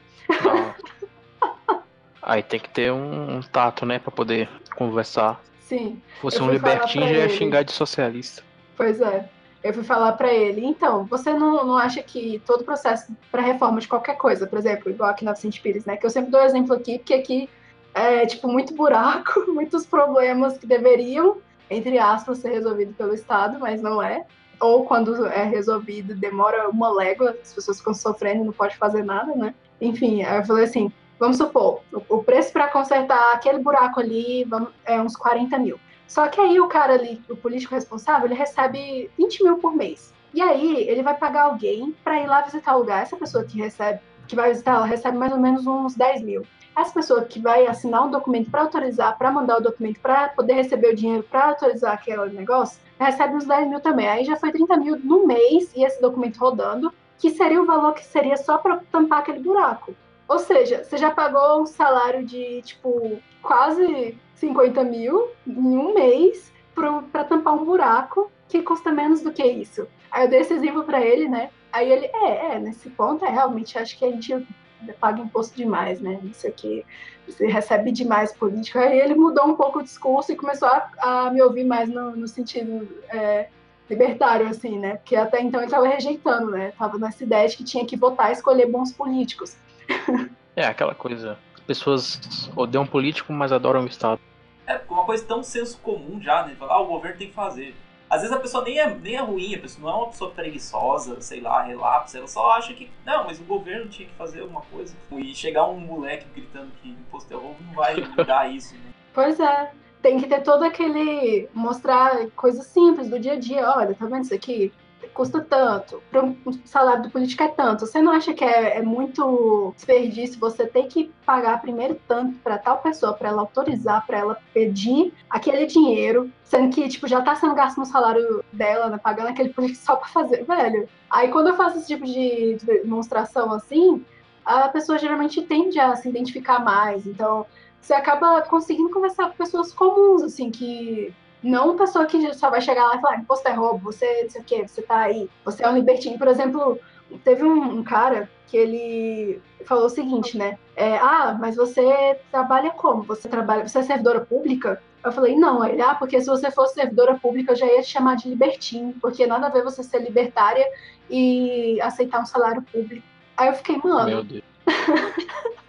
aí 2.22 2.42
tem 2.44 2.60
que 2.60 2.70
ter 2.70 2.92
um, 2.92 3.38
um 3.38 3.40
tato, 3.40 3.84
né, 3.84 3.98
para 3.98 4.12
poder 4.12 4.48
conversar. 4.76 5.40
Sim. 5.60 6.00
Se 6.14 6.20
fosse 6.20 6.40
um 6.40 6.50
libertinho, 6.50 7.08
já 7.08 7.14
ia 7.14 7.28
xingar 7.28 7.64
de 7.64 7.72
socialista. 7.72 8.42
Pois 8.76 9.00
é. 9.00 9.28
Eu 9.64 9.72
fui 9.72 9.82
falar 9.82 10.12
para 10.12 10.32
ele, 10.32 10.64
então, 10.64 11.04
você 11.06 11.32
não, 11.32 11.66
não 11.66 11.76
acha 11.76 12.02
que 12.02 12.40
todo 12.46 12.62
processo 12.64 13.16
para 13.32 13.40
reforma 13.40 13.80
de 13.80 13.88
qualquer 13.88 14.14
coisa, 14.16 14.46
por 14.46 14.58
exemplo, 14.58 14.90
igual 14.90 15.08
aqui 15.08 15.24
na 15.24 15.32
Vicente 15.32 15.60
Pires, 15.60 15.86
né, 15.86 15.96
que 15.96 16.04
eu 16.04 16.10
sempre 16.10 16.30
dou 16.30 16.42
exemplo 16.42 16.74
aqui, 16.74 16.98
porque 16.98 17.14
aqui 17.14 17.48
é, 17.94 18.26
tipo, 18.26 18.48
muito 18.48 18.74
buraco, 18.74 19.44
muitos 19.52 19.86
problemas 19.86 20.58
que 20.58 20.66
deveriam, 20.66 21.38
entre 21.70 21.98
aspas, 21.98 22.38
ser 22.38 22.50
resolvidos 22.50 22.96
pelo 22.96 23.14
Estado, 23.14 23.58
mas 23.60 23.80
não 23.80 24.02
é. 24.02 24.26
Ou 24.60 24.84
quando 24.84 25.26
é 25.26 25.44
resolvido, 25.44 26.14
demora 26.14 26.68
uma 26.68 26.92
légua, 26.92 27.36
as 27.40 27.52
pessoas 27.52 27.78
ficam 27.78 27.94
sofrendo, 27.94 28.44
não 28.44 28.52
pode 28.52 28.76
fazer 28.76 29.04
nada, 29.04 29.34
né? 29.34 29.54
Enfim, 29.80 30.22
aí 30.22 30.38
eu 30.38 30.44
falei 30.44 30.64
assim, 30.64 30.92
vamos 31.18 31.36
supor, 31.36 31.80
o 32.08 32.22
preço 32.22 32.52
para 32.52 32.68
consertar 32.68 33.32
aquele 33.32 33.58
buraco 33.58 34.00
ali 34.00 34.46
é 34.84 35.00
uns 35.00 35.16
40 35.16 35.58
mil. 35.58 35.78
Só 36.06 36.28
que 36.28 36.40
aí 36.40 36.60
o 36.60 36.68
cara 36.68 36.94
ali, 36.94 37.20
o 37.28 37.36
político 37.36 37.74
responsável, 37.74 38.26
ele 38.26 38.34
recebe 38.34 39.10
20 39.18 39.42
mil 39.42 39.58
por 39.58 39.74
mês. 39.74 40.12
E 40.32 40.40
aí 40.40 40.88
ele 40.88 41.02
vai 41.02 41.14
pagar 41.16 41.44
alguém 41.44 41.94
para 42.04 42.20
ir 42.20 42.26
lá 42.26 42.42
visitar 42.42 42.76
o 42.76 42.80
lugar. 42.80 43.02
Essa 43.02 43.16
pessoa 43.16 43.44
que 43.44 43.58
recebe, 43.58 44.00
que 44.26 44.36
vai 44.36 44.50
visitar, 44.50 44.74
ela 44.74 44.86
recebe 44.86 45.16
mais 45.16 45.32
ou 45.32 45.38
menos 45.38 45.66
uns 45.66 45.94
10 45.94 46.22
mil 46.22 46.44
essa 46.76 46.92
pessoa 46.92 47.24
que 47.24 47.38
vai 47.38 47.66
assinar 47.66 48.04
um 48.04 48.10
documento 48.10 48.50
para 48.50 48.62
autorizar, 48.62 49.16
para 49.16 49.30
mandar 49.30 49.58
o 49.58 49.62
documento 49.62 50.00
para 50.00 50.28
poder 50.28 50.54
receber 50.54 50.92
o 50.92 50.96
dinheiro 50.96 51.22
para 51.22 51.48
autorizar 51.48 51.94
aquele 51.94 52.26
negócio, 52.30 52.80
recebe 52.98 53.34
uns 53.34 53.44
10 53.44 53.68
mil 53.68 53.80
também. 53.80 54.08
Aí 54.08 54.24
já 54.24 54.36
foi 54.36 54.50
30 54.50 54.76
mil 54.76 54.98
no 54.98 55.26
mês 55.26 55.72
e 55.74 55.84
esse 55.84 56.00
documento 56.00 56.38
rodando, 56.38 56.92
que 57.18 57.30
seria 57.30 57.62
o 57.62 57.66
valor 57.66 57.94
que 57.94 58.04
seria 58.04 58.36
só 58.36 58.58
para 58.58 58.80
tampar 58.90 59.20
aquele 59.20 59.40
buraco. 59.40 59.94
Ou 60.26 60.38
seja, 60.38 60.82
você 60.82 60.96
já 60.96 61.10
pagou 61.10 61.62
um 61.62 61.66
salário 61.66 62.24
de, 62.24 62.62
tipo, 62.62 63.18
quase 63.42 64.18
50 64.34 64.82
mil 64.84 65.28
em 65.46 65.76
um 65.76 65.94
mês 65.94 66.52
para 66.74 67.24
tampar 67.24 67.54
um 67.54 67.64
buraco 67.64 68.30
que 68.48 68.62
custa 68.62 68.90
menos 68.90 69.20
do 69.20 69.32
que 69.32 69.44
isso. 69.44 69.86
Aí 70.10 70.24
eu 70.24 70.30
dei 70.30 70.40
esse 70.40 70.54
exemplo 70.54 70.84
para 70.84 71.00
ele, 71.00 71.28
né? 71.28 71.50
Aí 71.72 71.90
ele, 71.90 72.06
é, 72.06 72.54
é, 72.54 72.58
nesse 72.58 72.88
ponto, 72.90 73.24
é, 73.24 73.28
realmente, 73.28 73.78
acho 73.78 73.98
que 73.98 74.04
a 74.04 74.10
gente 74.10 74.46
paga 74.92 75.20
imposto 75.20 75.56
demais, 75.56 76.00
né? 76.00 76.20
Isso 76.24 76.46
aqui, 76.46 76.84
você 77.26 77.46
recebe 77.46 77.90
demais 77.90 78.32
político. 78.32 78.78
Aí 78.78 78.98
ele 78.98 79.14
mudou 79.14 79.46
um 79.46 79.54
pouco 79.54 79.78
o 79.78 79.82
discurso 79.82 80.32
e 80.32 80.36
começou 80.36 80.68
a, 80.68 80.90
a 80.98 81.30
me 81.30 81.42
ouvir 81.42 81.64
mais 81.64 81.88
no, 81.88 82.14
no 82.14 82.28
sentido 82.28 82.88
é, 83.08 83.48
libertário, 83.88 84.48
assim, 84.48 84.78
né? 84.78 84.96
Porque 84.96 85.16
até 85.16 85.40
então 85.40 85.60
ele 85.60 85.66
estava 85.66 85.86
rejeitando, 85.86 86.50
né? 86.50 86.72
Tava 86.78 86.98
nessa 86.98 87.24
ideia 87.24 87.48
de 87.48 87.56
que 87.56 87.64
tinha 87.64 87.84
que 87.84 87.96
votar 87.96 88.30
e 88.30 88.32
escolher 88.32 88.66
bons 88.66 88.92
políticos. 88.92 89.56
É, 90.56 90.64
aquela 90.66 90.94
coisa. 90.94 91.36
As 91.56 91.60
pessoas 91.62 92.48
odeiam 92.54 92.86
político, 92.86 93.32
mas 93.32 93.50
adoram 93.50 93.82
o 93.82 93.86
Estado. 93.86 94.20
É, 94.68 94.80
uma 94.88 95.04
coisa 95.04 95.24
tão 95.24 95.42
senso 95.42 95.78
comum 95.78 96.20
já, 96.20 96.46
né? 96.46 96.54
Falar, 96.54 96.74
ah, 96.74 96.80
o 96.80 96.86
governo 96.86 97.18
tem 97.18 97.26
que 97.26 97.34
fazer. 97.34 97.74
Às 98.14 98.20
vezes 98.20 98.36
a 98.36 98.38
pessoa 98.38 98.62
nem 98.62 98.78
é, 98.78 98.88
nem 98.94 99.16
é 99.16 99.20
ruim, 99.20 99.56
a 99.56 99.58
pessoa 99.58 99.82
não 99.82 99.90
é 99.90 100.02
uma 100.02 100.10
pessoa 100.10 100.30
preguiçosa, 100.30 101.20
sei 101.20 101.40
lá, 101.40 101.62
relapsa, 101.62 102.18
ela 102.18 102.28
só 102.28 102.52
acha 102.52 102.72
que, 102.72 102.88
não, 103.04 103.24
mas 103.24 103.40
o 103.40 103.42
governo 103.42 103.88
tinha 103.88 104.06
que 104.06 104.14
fazer 104.14 104.42
alguma 104.42 104.60
coisa. 104.60 104.94
E 105.10 105.34
chegar 105.34 105.66
um 105.66 105.80
moleque 105.80 106.24
gritando 106.32 106.70
que 106.80 106.90
imposto 106.90 107.34
é 107.34 107.36
roubo 107.36 107.56
não 107.66 107.74
vai 107.74 107.96
mudar 107.96 108.48
isso, 108.48 108.72
né? 108.74 108.92
Pois 109.12 109.38
é. 109.40 109.72
Tem 110.00 110.18
que 110.18 110.28
ter 110.28 110.42
todo 110.42 110.64
aquele. 110.64 111.48
mostrar 111.54 112.28
coisas 112.36 112.66
simples 112.66 113.08
do 113.08 113.18
dia 113.18 113.32
a 113.32 113.38
dia. 113.38 113.68
Olha, 113.68 113.94
tá 113.94 114.06
vendo 114.06 114.22
isso 114.24 114.34
aqui? 114.34 114.72
Custa 115.14 115.40
tanto, 115.40 116.02
para 116.10 116.22
um 116.22 116.36
salário 116.64 117.04
do 117.04 117.10
político 117.10 117.42
é 117.42 117.48
tanto. 117.48 117.86
Você 117.86 118.02
não 118.02 118.12
acha 118.12 118.34
que 118.34 118.44
é, 118.44 118.78
é 118.78 118.82
muito 118.82 119.72
desperdício 119.76 120.38
você 120.38 120.66
ter 120.66 120.88
que 120.88 121.10
pagar 121.24 121.60
primeiro 121.60 121.98
tanto 122.06 122.36
para 122.40 122.58
tal 122.58 122.78
pessoa, 122.78 123.14
para 123.14 123.28
ela 123.28 123.40
autorizar, 123.40 124.04
para 124.06 124.18
ela 124.18 124.38
pedir 124.52 125.14
aquele 125.30 125.66
dinheiro, 125.66 126.30
sendo 126.42 126.74
que 126.74 126.88
tipo 126.88 127.06
já 127.06 127.20
está 127.20 127.34
sendo 127.36 127.54
gasto 127.54 127.78
no 127.78 127.86
salário 127.86 128.44
dela, 128.52 128.90
né, 128.90 128.98
pagando 128.98 129.28
aquele 129.28 129.50
político 129.50 129.84
só 129.84 129.96
para 129.96 130.08
fazer, 130.08 130.44
velho. 130.44 130.88
Aí 131.08 131.28
quando 131.28 131.48
eu 131.48 131.56
faço 131.56 131.78
esse 131.78 131.86
tipo 131.86 132.04
de 132.04 132.58
demonstração 132.82 133.52
assim, 133.52 134.04
a 134.44 134.68
pessoa 134.68 134.98
geralmente 134.98 135.40
tende 135.42 135.78
a 135.78 135.94
se 135.96 136.08
identificar 136.08 136.58
mais. 136.58 137.06
Então, 137.06 137.46
você 137.80 137.94
acaba 137.94 138.42
conseguindo 138.42 138.90
conversar 138.90 139.28
com 139.28 139.36
pessoas 139.36 139.72
comuns, 139.72 140.22
assim, 140.22 140.50
que 140.50 141.14
não 141.44 141.66
uma 141.66 141.76
pessoa 141.76 142.06
que 142.06 142.32
só 142.34 142.50
vai 142.50 142.60
chegar 142.60 142.86
lá 142.86 142.96
e 142.96 143.00
falar, 143.00 143.18
imposto 143.18 143.46
é 143.46 143.52
roubo, 143.52 143.92
você 143.92 144.22
não 144.22 144.30
sei 144.30 144.40
o 144.40 144.44
quê, 144.44 144.66
você 144.66 144.82
tá 144.82 144.98
aí, 145.00 145.28
você 145.44 145.62
é 145.62 145.68
um 145.68 145.76
libertino. 145.76 146.18
Por 146.18 146.28
exemplo, 146.28 146.78
teve 147.22 147.44
um, 147.44 147.78
um 147.78 147.84
cara 147.84 148.28
que 148.46 148.56
ele 148.56 149.42
falou 149.64 149.86
o 149.86 149.90
seguinte, 149.90 150.36
né? 150.38 150.58
É, 150.74 150.96
ah, 150.96 151.36
mas 151.38 151.56
você 151.56 152.18
trabalha 152.30 152.70
como? 152.70 153.02
Você 153.04 153.28
trabalha, 153.28 153.68
você 153.68 153.78
é 153.78 153.82
servidora 153.82 154.20
pública? 154.20 154.82
Eu 155.04 155.12
falei, 155.12 155.36
não, 155.36 155.64
ele, 155.64 155.82
ah, 155.82 155.94
porque 155.94 156.18
se 156.20 156.26
você 156.26 156.50
fosse 156.50 156.74
servidora 156.74 157.18
pública, 157.18 157.52
eu 157.52 157.56
já 157.56 157.66
ia 157.66 157.82
te 157.82 157.88
chamar 157.88 158.16
de 158.16 158.28
libertino, 158.28 158.94
porque 159.00 159.26
nada 159.26 159.46
a 159.46 159.50
ver 159.50 159.62
você 159.62 159.82
ser 159.82 160.02
libertária 160.02 160.66
e 161.10 161.78
aceitar 161.82 162.22
um 162.22 162.26
salário 162.26 162.62
público. 162.62 163.06
Aí 163.36 163.48
eu 163.48 163.54
fiquei, 163.54 163.76
mano. 163.76 164.08
Meu 164.08 164.24
Deus. 164.24 164.42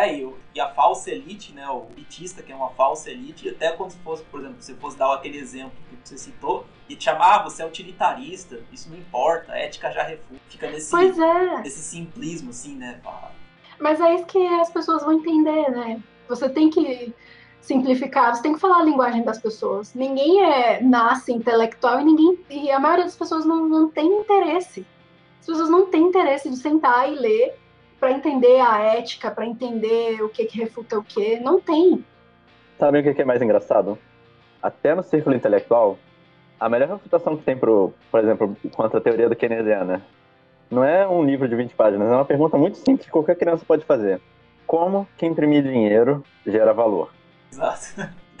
É, 0.00 0.18
e, 0.18 0.34
e, 0.54 0.60
a 0.60 0.68
falsa 0.68 1.10
elite, 1.10 1.52
né, 1.52 1.68
o 1.68 1.86
elitista, 1.92 2.42
que 2.42 2.50
é 2.50 2.56
uma 2.56 2.70
falsa 2.70 3.10
elite, 3.10 3.50
até 3.50 3.70
quando 3.72 3.92
fosse, 4.02 4.22
por 4.24 4.40
exemplo, 4.40 4.56
se 4.60 4.74
fosse 4.74 4.96
dar 4.96 5.12
aquele 5.12 5.36
exemplo 5.36 5.72
que 5.90 6.08
você 6.08 6.16
citou, 6.16 6.64
e 6.88 6.96
te 6.96 7.04
chamar, 7.04 7.36
ah, 7.36 7.42
você 7.42 7.62
é 7.62 7.66
utilitarista, 7.66 8.60
isso 8.72 8.88
não 8.88 8.96
importa, 8.96 9.52
a 9.52 9.58
ética 9.58 9.92
já 9.92 10.02
refuta. 10.02 10.40
Fica 10.48 10.70
nesse, 10.70 10.90
pois 10.90 11.18
é. 11.18 11.60
nesse 11.60 11.82
simplismo, 11.82 12.48
assim, 12.48 12.76
né? 12.76 12.98
Mas 13.78 14.00
é 14.00 14.14
isso 14.14 14.24
que 14.24 14.38
as 14.46 14.70
pessoas 14.70 15.02
vão 15.02 15.12
entender, 15.12 15.70
né? 15.70 16.02
Você 16.28 16.48
tem 16.48 16.70
que 16.70 17.14
simplificar, 17.60 18.34
você 18.34 18.42
tem 18.42 18.54
que 18.54 18.60
falar 18.60 18.78
a 18.78 18.84
linguagem 18.84 19.22
das 19.22 19.38
pessoas. 19.38 19.94
Ninguém 19.94 20.42
é 20.42 20.82
nasce 20.82 21.30
intelectual 21.30 22.00
e 22.00 22.04
ninguém 22.04 22.38
e 22.48 22.70
a 22.70 22.80
maioria 22.80 23.04
das 23.04 23.16
pessoas 23.16 23.44
não, 23.44 23.68
não 23.68 23.90
tem 23.90 24.06
interesse. 24.06 24.86
As 25.40 25.46
pessoas 25.46 25.68
não 25.68 25.86
têm 25.86 26.02
interesse 26.02 26.48
de 26.48 26.56
sentar 26.56 27.10
e 27.10 27.14
ler 27.16 27.54
para 28.00 28.12
entender 28.12 28.58
a 28.60 28.80
ética, 28.80 29.30
para 29.30 29.46
entender 29.46 30.22
o 30.22 30.28
que, 30.30 30.46
que 30.46 30.58
refuta 30.58 30.98
o 30.98 31.04
que. 31.04 31.38
Não 31.38 31.60
tem. 31.60 32.02
Sabe 32.78 32.98
o 32.98 33.14
que 33.14 33.20
é 33.20 33.24
mais 33.24 33.42
engraçado? 33.42 33.98
Até 34.62 34.94
no 34.94 35.02
círculo 35.02 35.36
intelectual, 35.36 35.98
a 36.58 36.68
melhor 36.68 36.88
refutação 36.88 37.36
que 37.36 37.44
tem, 37.44 37.56
pro, 37.56 37.92
por 38.10 38.20
exemplo, 38.20 38.56
contra 38.74 38.98
a 38.98 39.02
teoria 39.02 39.28
do 39.28 39.36
keynesiana, 39.36 40.02
não 40.70 40.82
é 40.82 41.06
um 41.06 41.24
livro 41.24 41.46
de 41.46 41.54
20 41.54 41.74
páginas, 41.74 42.10
é 42.10 42.14
uma 42.14 42.24
pergunta 42.24 42.56
muito 42.56 42.78
simples 42.78 43.04
que 43.04 43.12
qualquer 43.12 43.36
criança 43.36 43.64
pode 43.66 43.84
fazer. 43.84 44.20
Como 44.66 45.06
que 45.16 45.26
imprimir 45.26 45.62
dinheiro 45.62 46.24
gera 46.46 46.72
valor? 46.72 47.12
Exato. 47.52 48.08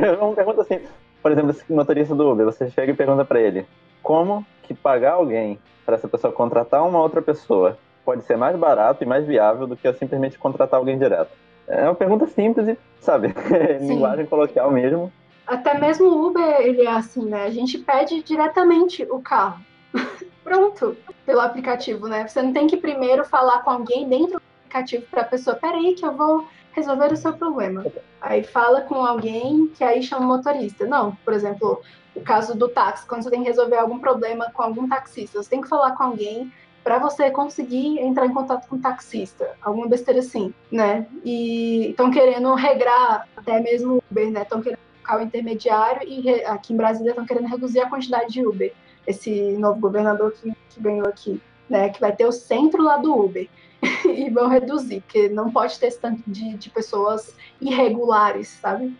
É 0.00 0.12
uma 0.12 0.34
pergunta 0.34 0.62
assim, 0.62 0.80
por 1.22 1.30
exemplo, 1.30 1.50
esse 1.50 1.70
motorista 1.70 2.14
do 2.14 2.30
Uber, 2.30 2.46
você 2.46 2.70
chega 2.70 2.92
e 2.92 2.96
pergunta 2.96 3.26
para 3.26 3.38
ele, 3.38 3.66
como 4.02 4.44
que 4.62 4.72
pagar 4.72 5.14
alguém 5.14 5.58
para 5.84 5.96
essa 5.96 6.08
pessoa 6.08 6.32
contratar 6.32 6.82
uma 6.82 6.98
outra 6.98 7.20
pessoa 7.20 7.78
pode 8.04 8.24
ser 8.24 8.36
mais 8.36 8.56
barato 8.56 9.02
e 9.02 9.06
mais 9.06 9.26
viável 9.26 9.66
do 9.66 9.76
que 9.76 9.86
eu 9.86 9.94
simplesmente 9.94 10.38
contratar 10.38 10.78
alguém 10.78 10.98
direto? 10.98 11.30
É 11.66 11.84
uma 11.84 11.94
pergunta 11.94 12.26
simples 12.26 12.68
e, 12.68 12.78
sabe, 13.00 13.34
linguagem 13.80 14.26
coloquial 14.26 14.70
mesmo. 14.70 15.12
Até 15.46 15.78
mesmo 15.78 16.08
o 16.08 16.26
Uber, 16.26 16.60
ele 16.60 16.82
é 16.82 16.90
assim, 16.90 17.24
né? 17.24 17.44
A 17.44 17.50
gente 17.50 17.78
pede 17.78 18.22
diretamente 18.22 19.06
o 19.10 19.20
carro. 19.20 19.60
Pronto, 20.42 20.96
pelo 21.24 21.40
aplicativo, 21.40 22.06
né? 22.06 22.26
Você 22.26 22.42
não 22.42 22.52
tem 22.52 22.66
que 22.66 22.76
primeiro 22.76 23.24
falar 23.24 23.62
com 23.62 23.70
alguém 23.70 24.08
dentro 24.08 24.32
do 24.32 24.42
aplicativo 24.62 25.06
para 25.10 25.22
a 25.22 25.26
pessoa, 25.26 25.56
peraí 25.56 25.94
que 25.94 26.04
eu 26.04 26.12
vou 26.12 26.46
resolver 26.72 27.12
o 27.12 27.16
seu 27.16 27.32
problema. 27.32 27.86
Aí 28.20 28.42
fala 28.42 28.82
com 28.82 29.04
alguém 29.04 29.68
que 29.68 29.84
aí 29.84 30.02
chama 30.02 30.26
o 30.26 30.28
motorista. 30.28 30.86
Não, 30.86 31.14
por 31.24 31.32
exemplo, 31.32 31.80
o 32.14 32.20
caso 32.20 32.56
do 32.56 32.68
táxi, 32.68 33.06
quando 33.06 33.22
você 33.22 33.30
tem 33.30 33.42
que 33.42 33.48
resolver 33.48 33.76
algum 33.76 33.98
problema 33.98 34.50
com 34.52 34.62
algum 34.62 34.88
taxista, 34.88 35.42
você 35.42 35.48
tem 35.48 35.60
que 35.60 35.68
falar 35.68 35.92
com 35.92 36.04
alguém 36.04 36.52
para 36.84 36.98
você 36.98 37.30
conseguir 37.30 37.98
entrar 37.98 38.26
em 38.26 38.34
contato 38.34 38.68
com 38.68 38.76
o 38.76 38.78
taxista, 38.78 39.56
alguma 39.62 39.88
besteira 39.88 40.20
assim, 40.20 40.52
né? 40.70 41.06
E 41.24 41.88
estão 41.88 42.10
querendo 42.10 42.54
regrar 42.54 43.26
até 43.34 43.58
mesmo 43.58 44.04
Uber, 44.10 44.30
né? 44.30 44.42
Estão 44.42 44.60
querendo 44.60 44.78
colocar 45.02 45.18
o 45.18 45.26
intermediário 45.26 46.06
e 46.06 46.44
aqui 46.44 46.74
em 46.74 46.76
Brasília 46.76 47.10
estão 47.10 47.24
querendo 47.24 47.48
reduzir 47.48 47.80
a 47.80 47.88
quantidade 47.88 48.34
de 48.34 48.46
Uber. 48.46 48.70
Esse 49.06 49.52
novo 49.52 49.80
governador 49.80 50.32
que, 50.32 50.52
que 50.68 50.80
ganhou 50.80 51.08
aqui, 51.08 51.40
né? 51.70 51.88
Que 51.88 51.98
vai 51.98 52.14
ter 52.14 52.26
o 52.26 52.32
centro 52.32 52.82
lá 52.82 52.98
do 52.98 53.18
Uber 53.18 53.48
e 54.04 54.28
vão 54.28 54.48
reduzir, 54.48 55.00
porque 55.00 55.30
não 55.30 55.50
pode 55.50 55.80
ter 55.80 55.86
esse 55.86 55.98
tanto 55.98 56.22
de, 56.26 56.52
de 56.58 56.68
pessoas 56.68 57.34
irregulares, 57.62 58.48
sabe? 58.48 58.94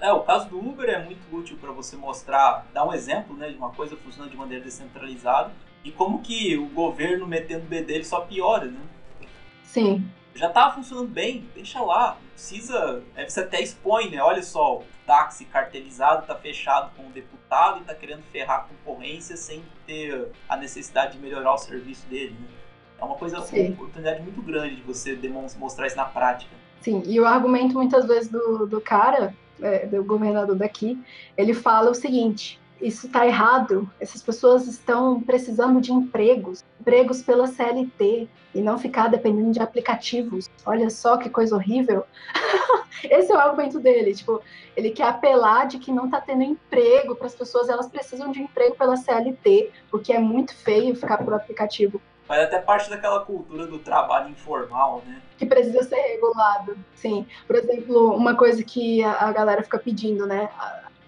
É, 0.00 0.10
o 0.10 0.22
caso 0.22 0.48
do 0.48 0.58
Uber 0.58 0.88
é 0.88 1.04
muito 1.04 1.20
útil 1.30 1.58
para 1.60 1.70
você 1.70 1.96
mostrar, 1.96 2.66
dar 2.72 2.84
um 2.84 2.92
exemplo 2.92 3.36
né, 3.36 3.50
de 3.50 3.56
uma 3.56 3.70
coisa 3.70 3.94
funcionando 3.94 4.30
de 4.30 4.36
maneira 4.36 4.64
descentralizada 4.64 5.52
e 5.84 5.90
como 5.90 6.20
que 6.20 6.56
o 6.56 6.66
governo 6.66 7.26
metendo 7.26 7.64
o 7.64 7.68
bedelho 7.68 8.04
só 8.04 8.20
piora, 8.20 8.66
né? 8.66 8.80
Sim. 9.64 10.04
Já 10.34 10.48
tava 10.48 10.74
funcionando 10.74 11.08
bem, 11.08 11.48
deixa 11.54 11.80
lá. 11.80 12.16
Não 12.20 12.28
precisa. 12.30 13.02
Aí 13.16 13.28
você 13.28 13.40
até 13.40 13.60
expõe, 13.60 14.10
né? 14.10 14.22
Olha 14.22 14.42
só, 14.42 14.78
o 14.78 14.84
táxi 15.06 15.44
cartelizado 15.44 16.26
tá 16.26 16.34
fechado 16.34 16.90
com 16.96 17.06
o 17.06 17.10
deputado 17.10 17.80
e 17.80 17.84
tá 17.84 17.94
querendo 17.94 18.22
ferrar 18.24 18.60
a 18.60 18.60
concorrência 18.60 19.36
sem 19.36 19.62
ter 19.86 20.28
a 20.48 20.56
necessidade 20.56 21.14
de 21.14 21.18
melhorar 21.18 21.54
o 21.54 21.58
serviço 21.58 22.06
dele, 22.08 22.36
né? 22.40 22.48
É 23.00 23.04
uma 23.04 23.14
coisa, 23.14 23.40
Sim. 23.42 23.66
uma 23.66 23.74
oportunidade 23.74 24.22
muito 24.22 24.42
grande 24.42 24.76
de 24.76 24.82
você 24.82 25.14
demonstrar 25.14 25.86
isso 25.86 25.96
na 25.96 26.04
prática. 26.04 26.50
Sim, 26.80 27.02
e 27.06 27.18
o 27.20 27.26
argumento 27.26 27.74
muitas 27.74 28.06
vezes 28.06 28.28
do, 28.28 28.66
do 28.66 28.80
cara, 28.80 29.34
é, 29.60 29.86
do 29.86 30.02
governador 30.04 30.56
daqui, 30.56 30.98
ele 31.36 31.54
fala 31.54 31.90
o 31.90 31.94
seguinte: 31.94 32.60
isso 32.80 33.06
está 33.06 33.26
errado. 33.26 33.88
Essas 34.00 34.22
pessoas 34.22 34.66
estão 34.66 35.20
precisando 35.20 35.80
de 35.80 35.92
empregos, 35.92 36.64
empregos 36.80 37.22
pela 37.22 37.46
CLT 37.46 38.28
e 38.54 38.60
não 38.60 38.78
ficar 38.78 39.08
dependendo 39.08 39.52
de 39.52 39.60
aplicativos. 39.60 40.48
Olha 40.64 40.88
só 40.90 41.16
que 41.16 41.28
coisa 41.28 41.56
horrível. 41.56 42.04
Esse 43.04 43.32
é 43.32 43.34
o 43.34 43.38
argumento 43.38 43.78
dele. 43.78 44.14
Tipo, 44.14 44.40
ele 44.76 44.90
quer 44.90 45.08
apelar 45.08 45.66
de 45.66 45.78
que 45.78 45.92
não 45.92 46.06
está 46.06 46.20
tendo 46.20 46.42
emprego 46.42 47.14
para 47.14 47.26
as 47.26 47.34
pessoas. 47.34 47.68
Elas 47.68 47.88
precisam 47.88 48.30
de 48.30 48.40
emprego 48.40 48.74
pela 48.76 48.96
CLT, 48.96 49.70
porque 49.90 50.12
é 50.12 50.18
muito 50.18 50.54
feio 50.54 50.94
ficar 50.94 51.18
por 51.18 51.34
aplicativo. 51.34 52.00
Mas 52.28 52.40
até 52.40 52.60
parte 52.60 52.90
daquela 52.90 53.20
cultura 53.20 53.66
do 53.66 53.78
trabalho 53.78 54.28
informal, 54.28 55.02
né? 55.06 55.22
Que 55.38 55.46
precisa 55.46 55.82
ser 55.82 55.96
regulado. 55.96 56.76
Sim. 56.94 57.26
Por 57.46 57.56
exemplo, 57.56 58.14
uma 58.14 58.34
coisa 58.34 58.62
que 58.62 59.02
a 59.02 59.32
galera 59.32 59.62
fica 59.62 59.78
pedindo, 59.78 60.26
né? 60.26 60.50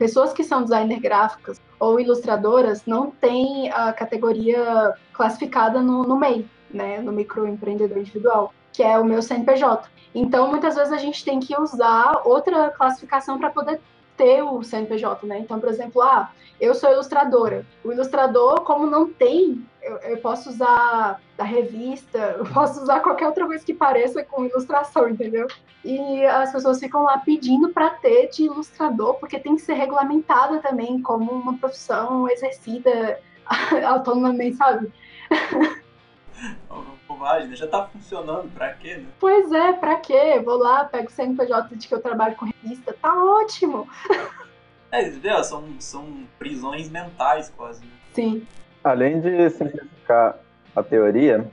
Pessoas 0.00 0.32
que 0.32 0.42
são 0.42 0.62
designer 0.62 0.98
gráficas 0.98 1.60
ou 1.78 2.00
ilustradoras 2.00 2.86
não 2.86 3.10
têm 3.10 3.70
a 3.70 3.92
categoria 3.92 4.94
classificada 5.12 5.82
no, 5.82 6.04
no 6.04 6.18
MEI, 6.18 6.48
né, 6.72 7.02
no 7.02 7.12
microempreendedor 7.12 7.98
individual, 7.98 8.54
que 8.72 8.82
é 8.82 8.98
o 8.98 9.04
meu 9.04 9.20
CNPJ. 9.20 9.90
Então, 10.14 10.48
muitas 10.48 10.74
vezes 10.74 10.90
a 10.90 10.96
gente 10.96 11.22
tem 11.22 11.38
que 11.38 11.54
usar 11.54 12.22
outra 12.24 12.70
classificação 12.70 13.38
para 13.38 13.50
poder 13.50 13.78
ter 14.20 14.42
o 14.42 14.62
CNPJ, 14.62 15.26
né? 15.26 15.38
Então, 15.38 15.58
por 15.58 15.70
exemplo, 15.70 16.02
ah, 16.02 16.30
eu 16.60 16.74
sou 16.74 16.92
ilustradora. 16.92 17.64
O 17.82 17.90
ilustrador, 17.90 18.60
como 18.64 18.86
não 18.86 19.08
tem, 19.08 19.66
eu, 19.82 19.96
eu, 19.96 20.18
posso 20.18 20.50
usar 20.50 21.18
da 21.38 21.44
revista, 21.44 22.18
eu 22.38 22.44
posso 22.44 22.82
usar 22.82 23.00
qualquer 23.00 23.26
outra 23.26 23.46
coisa 23.46 23.64
que 23.64 23.72
pareça 23.72 24.22
com 24.22 24.44
ilustração, 24.44 25.08
entendeu? 25.08 25.46
E 25.82 26.22
as 26.26 26.52
pessoas 26.52 26.78
ficam 26.78 27.02
lá 27.02 27.16
pedindo 27.16 27.70
para 27.70 27.88
ter 27.88 28.28
de 28.28 28.44
ilustrador, 28.44 29.14
porque 29.14 29.40
tem 29.40 29.56
que 29.56 29.62
ser 29.62 29.72
regulamentada 29.72 30.58
também 30.58 31.00
como 31.00 31.32
uma 31.32 31.56
profissão 31.56 32.28
exercida 32.28 33.18
autonomamente, 33.88 34.58
sabe? 34.58 34.92
Bobagem, 37.20 37.48
né? 37.48 37.56
Já 37.56 37.66
tá 37.66 37.86
funcionando, 37.86 38.50
pra 38.54 38.72
quê, 38.72 38.96
né? 38.96 39.06
Pois 39.20 39.52
é, 39.52 39.74
pra 39.74 39.96
quê? 39.96 40.40
Vou 40.42 40.56
lá, 40.56 40.86
pego 40.86 41.08
o 41.08 41.10
CNPJ 41.10 41.76
de 41.76 41.86
que 41.86 41.94
eu 41.94 42.00
trabalho 42.00 42.34
com 42.34 42.46
revista, 42.46 42.96
tá 43.00 43.14
ótimo! 43.14 43.86
É, 44.92 45.06
entendeu? 45.06 45.44
São, 45.44 45.62
são 45.78 46.04
prisões 46.36 46.90
mentais 46.90 47.48
quase. 47.56 47.80
Né? 47.80 47.92
Sim. 48.12 48.44
Além 48.82 49.20
de 49.20 49.48
simplificar 49.50 50.36
a 50.74 50.82
teoria, 50.82 51.48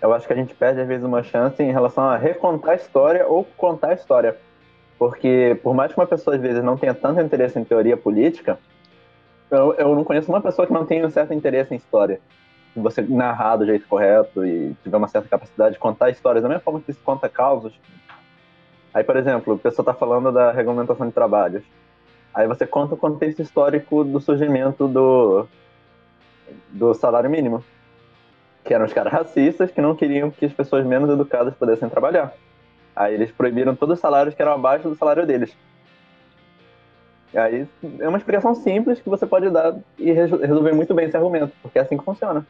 eu 0.00 0.14
acho 0.14 0.28
que 0.28 0.32
a 0.32 0.36
gente 0.36 0.54
perde 0.54 0.80
às 0.80 0.86
vezes 0.86 1.04
uma 1.04 1.24
chance 1.24 1.60
em 1.60 1.72
relação 1.72 2.04
a 2.04 2.16
recontar 2.16 2.70
a 2.70 2.76
história 2.76 3.26
ou 3.26 3.42
contar 3.56 3.88
a 3.88 3.94
história. 3.94 4.38
Porque 4.96 5.58
por 5.60 5.74
mais 5.74 5.92
que 5.92 5.98
uma 5.98 6.06
pessoa 6.06 6.36
às 6.36 6.40
vezes 6.40 6.62
não 6.62 6.76
tenha 6.76 6.94
tanto 6.94 7.20
interesse 7.20 7.58
em 7.58 7.64
teoria 7.64 7.96
política, 7.96 8.60
eu, 9.50 9.74
eu 9.74 9.96
não 9.96 10.04
conheço 10.04 10.30
uma 10.30 10.40
pessoa 10.40 10.64
que 10.64 10.72
não 10.72 10.86
tenha 10.86 11.04
um 11.04 11.10
certo 11.10 11.34
interesse 11.34 11.74
em 11.74 11.78
história. 11.78 12.20
Você 12.82 13.02
narrar 13.02 13.56
do 13.56 13.66
jeito 13.66 13.86
correto 13.86 14.44
e 14.44 14.74
tiver 14.82 14.96
uma 14.96 15.08
certa 15.08 15.28
capacidade 15.28 15.74
de 15.74 15.78
contar 15.78 16.10
histórias, 16.10 16.42
da 16.42 16.48
mesma 16.48 16.62
forma 16.62 16.80
que 16.80 16.92
se 16.92 17.00
conta 17.00 17.28
causos. 17.28 17.72
Aí, 18.92 19.04
por 19.04 19.16
exemplo, 19.16 19.54
a 19.54 19.58
pessoa 19.58 19.82
está 19.82 19.94
falando 19.94 20.32
da 20.32 20.50
regulamentação 20.52 21.06
de 21.06 21.12
trabalhos. 21.12 21.62
Aí 22.34 22.46
você 22.46 22.66
conta 22.66 22.94
o 22.94 22.98
contexto 22.98 23.42
histórico 23.42 24.04
do 24.04 24.20
surgimento 24.20 24.86
do, 24.86 25.46
do 26.70 26.94
salário 26.94 27.28
mínimo. 27.30 27.64
Que 28.64 28.74
eram 28.74 28.84
os 28.84 28.92
caras 28.92 29.12
racistas 29.12 29.70
que 29.70 29.80
não 29.80 29.94
queriam 29.94 30.30
que 30.30 30.44
as 30.44 30.52
pessoas 30.52 30.84
menos 30.84 31.10
educadas 31.10 31.54
pudessem 31.54 31.88
trabalhar. 31.88 32.32
Aí 32.94 33.14
eles 33.14 33.30
proibiram 33.30 33.74
todos 33.74 33.94
os 33.94 34.00
salários 34.00 34.34
que 34.34 34.42
eram 34.42 34.52
abaixo 34.52 34.88
do 34.88 34.94
salário 34.94 35.26
deles. 35.26 35.56
Aí 37.34 37.66
é 38.00 38.08
uma 38.08 38.18
explicação 38.18 38.54
simples 38.54 39.00
que 39.00 39.08
você 39.08 39.26
pode 39.26 39.50
dar 39.50 39.76
e 39.98 40.10
resolver 40.12 40.72
muito 40.72 40.94
bem 40.94 41.06
esse 41.06 41.16
argumento, 41.16 41.52
porque 41.62 41.78
é 41.78 41.82
assim 41.82 41.98
que 41.98 42.04
funciona. 42.04 42.46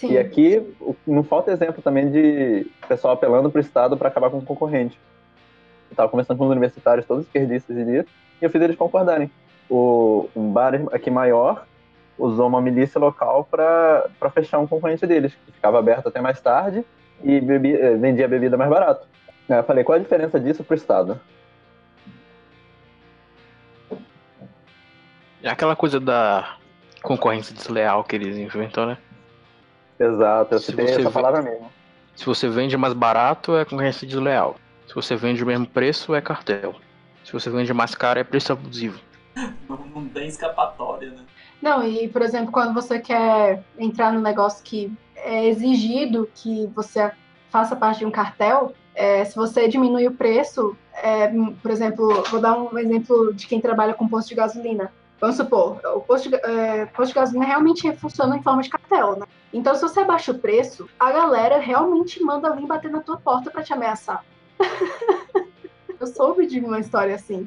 Sim. 0.00 0.12
E 0.12 0.18
aqui 0.18 0.74
não 1.06 1.22
falta 1.22 1.52
exemplo 1.52 1.82
também 1.82 2.10
de 2.10 2.66
pessoal 2.88 3.12
apelando 3.12 3.50
para 3.50 3.58
o 3.58 3.60
Estado 3.60 3.98
para 3.98 4.08
acabar 4.08 4.30
com 4.30 4.38
o 4.38 4.42
concorrente. 4.42 4.98
Eu 5.90 5.92
estava 5.92 6.08
conversando 6.08 6.38
com 6.38 6.44
os 6.44 6.50
universitários, 6.50 7.04
todos 7.04 7.26
esquerdistas 7.26 7.76
e 7.76 7.82
e 7.82 8.06
eu 8.40 8.48
fiz 8.48 8.62
eles 8.62 8.76
concordarem. 8.76 9.30
O, 9.68 10.26
um 10.34 10.50
bar 10.50 10.72
aqui 10.90 11.10
maior 11.10 11.66
usou 12.16 12.48
uma 12.48 12.62
milícia 12.62 12.98
local 12.98 13.44
para 13.44 14.30
fechar 14.32 14.58
um 14.58 14.66
concorrente 14.66 15.06
deles, 15.06 15.34
que 15.44 15.52
ficava 15.52 15.78
aberto 15.78 16.06
até 16.06 16.18
mais 16.18 16.40
tarde 16.40 16.82
e 17.22 17.38
bebi, 17.38 17.74
eh, 17.74 17.96
vendia 17.96 18.26
bebida 18.26 18.56
mais 18.56 18.70
barato. 18.70 19.06
Eu 19.46 19.62
falei, 19.64 19.84
qual 19.84 19.96
a 19.96 20.00
diferença 20.00 20.40
disso 20.40 20.64
para 20.64 20.74
o 20.74 20.76
Estado? 20.76 21.20
É 25.42 25.50
aquela 25.50 25.76
coisa 25.76 26.00
da 26.00 26.56
concorrência 27.02 27.54
desleal 27.54 28.02
que 28.02 28.16
eles 28.16 28.38
inventam, 28.38 28.86
né? 28.86 28.98
Exato, 30.00 30.54
eu 30.54 30.58
citei 30.58 30.86
essa 30.86 31.10
palavra 31.10 31.42
mesmo. 31.42 31.70
Se 32.16 32.24
você 32.24 32.48
vende 32.48 32.76
mais 32.76 32.94
barato, 32.94 33.54
é 33.54 33.64
concorrência 33.64 34.08
desleal. 34.08 34.56
Se 34.88 34.94
você 34.94 35.14
vende 35.14 35.44
o 35.44 35.46
mesmo 35.46 35.66
preço, 35.66 36.14
é 36.14 36.20
cartel. 36.20 36.74
Se 37.22 37.32
você 37.32 37.50
vende 37.50 37.72
mais 37.74 37.94
caro, 37.94 38.18
é 38.18 38.24
preço 38.24 38.52
abusivo. 38.52 38.98
Não, 39.68 39.76
não 39.94 40.08
tem 40.08 40.26
escapatória, 40.26 41.10
né? 41.10 41.22
Não, 41.60 41.86
e 41.86 42.08
por 42.08 42.22
exemplo, 42.22 42.50
quando 42.50 42.72
você 42.72 42.98
quer 42.98 43.62
entrar 43.78 44.12
num 44.12 44.22
negócio 44.22 44.64
que 44.64 44.90
é 45.14 45.46
exigido 45.46 46.28
que 46.34 46.66
você 46.74 47.12
faça 47.50 47.76
parte 47.76 47.98
de 47.98 48.06
um 48.06 48.10
cartel, 48.10 48.72
é, 48.94 49.24
se 49.24 49.36
você 49.36 49.68
diminui 49.68 50.06
o 50.06 50.12
preço, 50.12 50.76
é, 50.94 51.28
por 51.62 51.70
exemplo, 51.70 52.22
vou 52.30 52.40
dar 52.40 52.58
um 52.58 52.78
exemplo 52.78 53.34
de 53.34 53.46
quem 53.46 53.60
trabalha 53.60 53.92
com 53.92 54.08
posto 54.08 54.28
de 54.28 54.34
gasolina. 54.34 54.90
Vamos 55.20 55.36
supor, 55.36 55.80
o 55.84 56.00
posto 56.00 56.30
de, 56.30 56.36
é, 56.36 56.86
posto 56.86 57.08
de 57.08 57.14
gasolina 57.14 57.44
realmente 57.44 57.92
funciona 57.96 58.36
em 58.36 58.42
forma 58.42 58.62
de 58.62 58.70
cartel, 58.70 59.18
né? 59.18 59.26
Então, 59.52 59.74
se 59.74 59.82
você 59.82 60.00
abaixa 60.00 60.32
o 60.32 60.38
preço, 60.38 60.88
a 60.98 61.12
galera 61.12 61.58
realmente 61.58 62.22
manda 62.22 62.48
alguém 62.48 62.66
bater 62.66 62.90
na 62.90 63.00
tua 63.00 63.18
porta 63.18 63.50
para 63.50 63.62
te 63.62 63.72
ameaçar. 63.72 64.24
Eu 66.00 66.06
soube 66.06 66.46
de 66.46 66.60
uma 66.60 66.80
história 66.80 67.14
assim. 67.14 67.46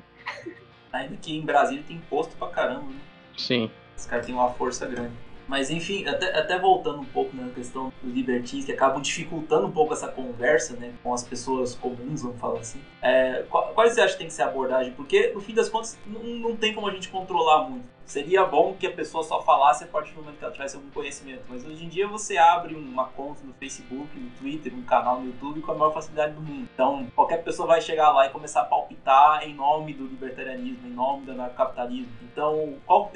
Ainda 0.91 1.17
que 1.17 1.35
em 1.35 1.41
Brasília 1.41 1.83
tem 1.87 1.95
imposto 1.95 2.35
pra 2.35 2.49
caramba, 2.49 2.85
né? 2.85 2.99
Sim. 3.35 3.71
Os 3.97 4.05
caras 4.05 4.27
têm 4.27 4.35
uma 4.35 4.51
força 4.51 4.85
grande. 4.85 5.13
Mas 5.47 5.69
enfim, 5.69 6.07
até, 6.07 6.37
até 6.37 6.57
voltando 6.57 6.99
um 6.99 7.05
pouco 7.05 7.35
na 7.35 7.49
questão 7.49 7.91
dos 8.01 8.13
libertins, 8.13 8.65
que 8.65 8.71
acabam 8.71 9.01
dificultando 9.01 9.67
um 9.67 9.71
pouco 9.71 9.93
essa 9.93 10.07
conversa 10.07 10.75
né, 10.75 10.93
com 11.03 11.13
as 11.13 11.23
pessoas 11.23 11.75
comuns, 11.75 12.21
vamos 12.21 12.39
falar 12.39 12.59
assim. 12.59 12.79
É, 13.01 13.43
quais 13.49 13.93
você 13.93 14.01
acha 14.01 14.13
que 14.13 14.19
tem 14.19 14.27
que 14.27 14.33
ser 14.33 14.43
a 14.43 14.47
abordagem? 14.47 14.93
Porque, 14.93 15.31
no 15.33 15.41
fim 15.41 15.53
das 15.53 15.69
contas, 15.69 15.97
não, 16.05 16.23
não 16.23 16.55
tem 16.55 16.73
como 16.73 16.87
a 16.87 16.91
gente 16.91 17.09
controlar 17.09 17.69
muito. 17.69 17.92
Seria 18.05 18.45
bom 18.45 18.75
que 18.77 18.85
a 18.85 18.91
pessoa 18.91 19.23
só 19.23 19.41
falasse 19.41 19.85
a 19.85 19.87
partir 19.87 20.13
do 20.13 20.21
momento 20.21 20.37
que 20.37 20.43
ela 20.43 20.53
tivesse 20.53 20.75
algum 20.75 20.89
conhecimento. 20.91 21.43
Mas 21.47 21.65
hoje 21.65 21.85
em 21.85 21.89
dia 21.89 22.07
você 22.07 22.37
abre 22.37 22.75
uma 22.75 23.05
conta 23.05 23.43
no 23.43 23.53
Facebook, 23.53 24.19
no 24.19 24.29
Twitter, 24.31 24.73
um 24.73 24.83
canal 24.83 25.19
no 25.19 25.27
YouTube 25.27 25.61
com 25.61 25.71
a 25.71 25.75
maior 25.75 25.93
facilidade 25.93 26.33
do 26.33 26.41
mundo. 26.41 26.67
Então 26.73 27.07
qualquer 27.15 27.43
pessoa 27.43 27.67
vai 27.67 27.81
chegar 27.81 28.11
lá 28.11 28.27
e 28.27 28.29
começar 28.29 28.61
a 28.61 28.65
palpitar 28.65 29.47
em 29.47 29.53
nome 29.53 29.93
do 29.93 30.05
libertarianismo, 30.05 30.87
em 30.87 30.91
nome 30.91 31.25
do 31.25 31.31
anarcocapitalismo. 31.31 32.11
Então 32.21 32.75
qual 32.85 33.09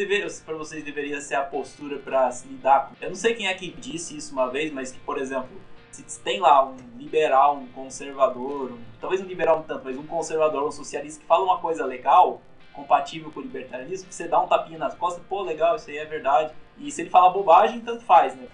para 0.46 0.56
vocês 0.56 0.84
deveria 0.84 1.20
ser 1.22 1.36
a 1.36 1.44
postura 1.44 1.98
para 1.98 2.32
se 2.32 2.48
lidar 2.48 2.88
com? 2.88 2.96
Eu 3.02 3.10
não 3.10 3.16
sei 3.16 3.34
quem 3.34 3.48
é 3.48 3.54
que 3.54 3.72
disse 3.72 4.16
isso 4.16 4.32
uma 4.34 4.50
vez, 4.50 4.72
mas 4.72 4.92
que, 4.92 5.00
por 5.00 5.18
exemplo, 5.18 5.50
se 5.92 6.20
tem 6.22 6.40
lá 6.40 6.66
um 6.66 6.76
liberal, 6.98 7.58
um 7.58 7.68
conservador, 7.68 8.72
um, 8.72 8.80
talvez 9.00 9.22
um 9.22 9.26
liberal 9.26 9.60
um 9.60 9.64
tanto, 9.64 9.84
mas 9.86 9.98
um 9.98 10.06
conservador, 10.06 10.68
um 10.68 10.72
socialista 10.72 11.20
que 11.20 11.26
fala 11.26 11.44
uma 11.44 11.60
coisa 11.60 11.86
legal, 11.86 12.42
compatível 12.78 13.32
com 13.32 13.40
o 13.40 13.44
libertarianismo, 13.44 14.12
você 14.12 14.28
dá 14.28 14.40
um 14.40 14.48
tapinha 14.48 14.78
nas 14.78 14.94
costas, 14.94 15.24
pô, 15.28 15.42
legal, 15.42 15.76
isso 15.76 15.90
aí 15.90 15.98
é 15.98 16.06
verdade. 16.06 16.54
E 16.78 16.92
se 16.92 17.02
ele 17.02 17.10
falar 17.10 17.32
bobagem, 17.32 17.80
tanto 17.82 18.04
faz, 18.04 18.36
né? 18.36 18.48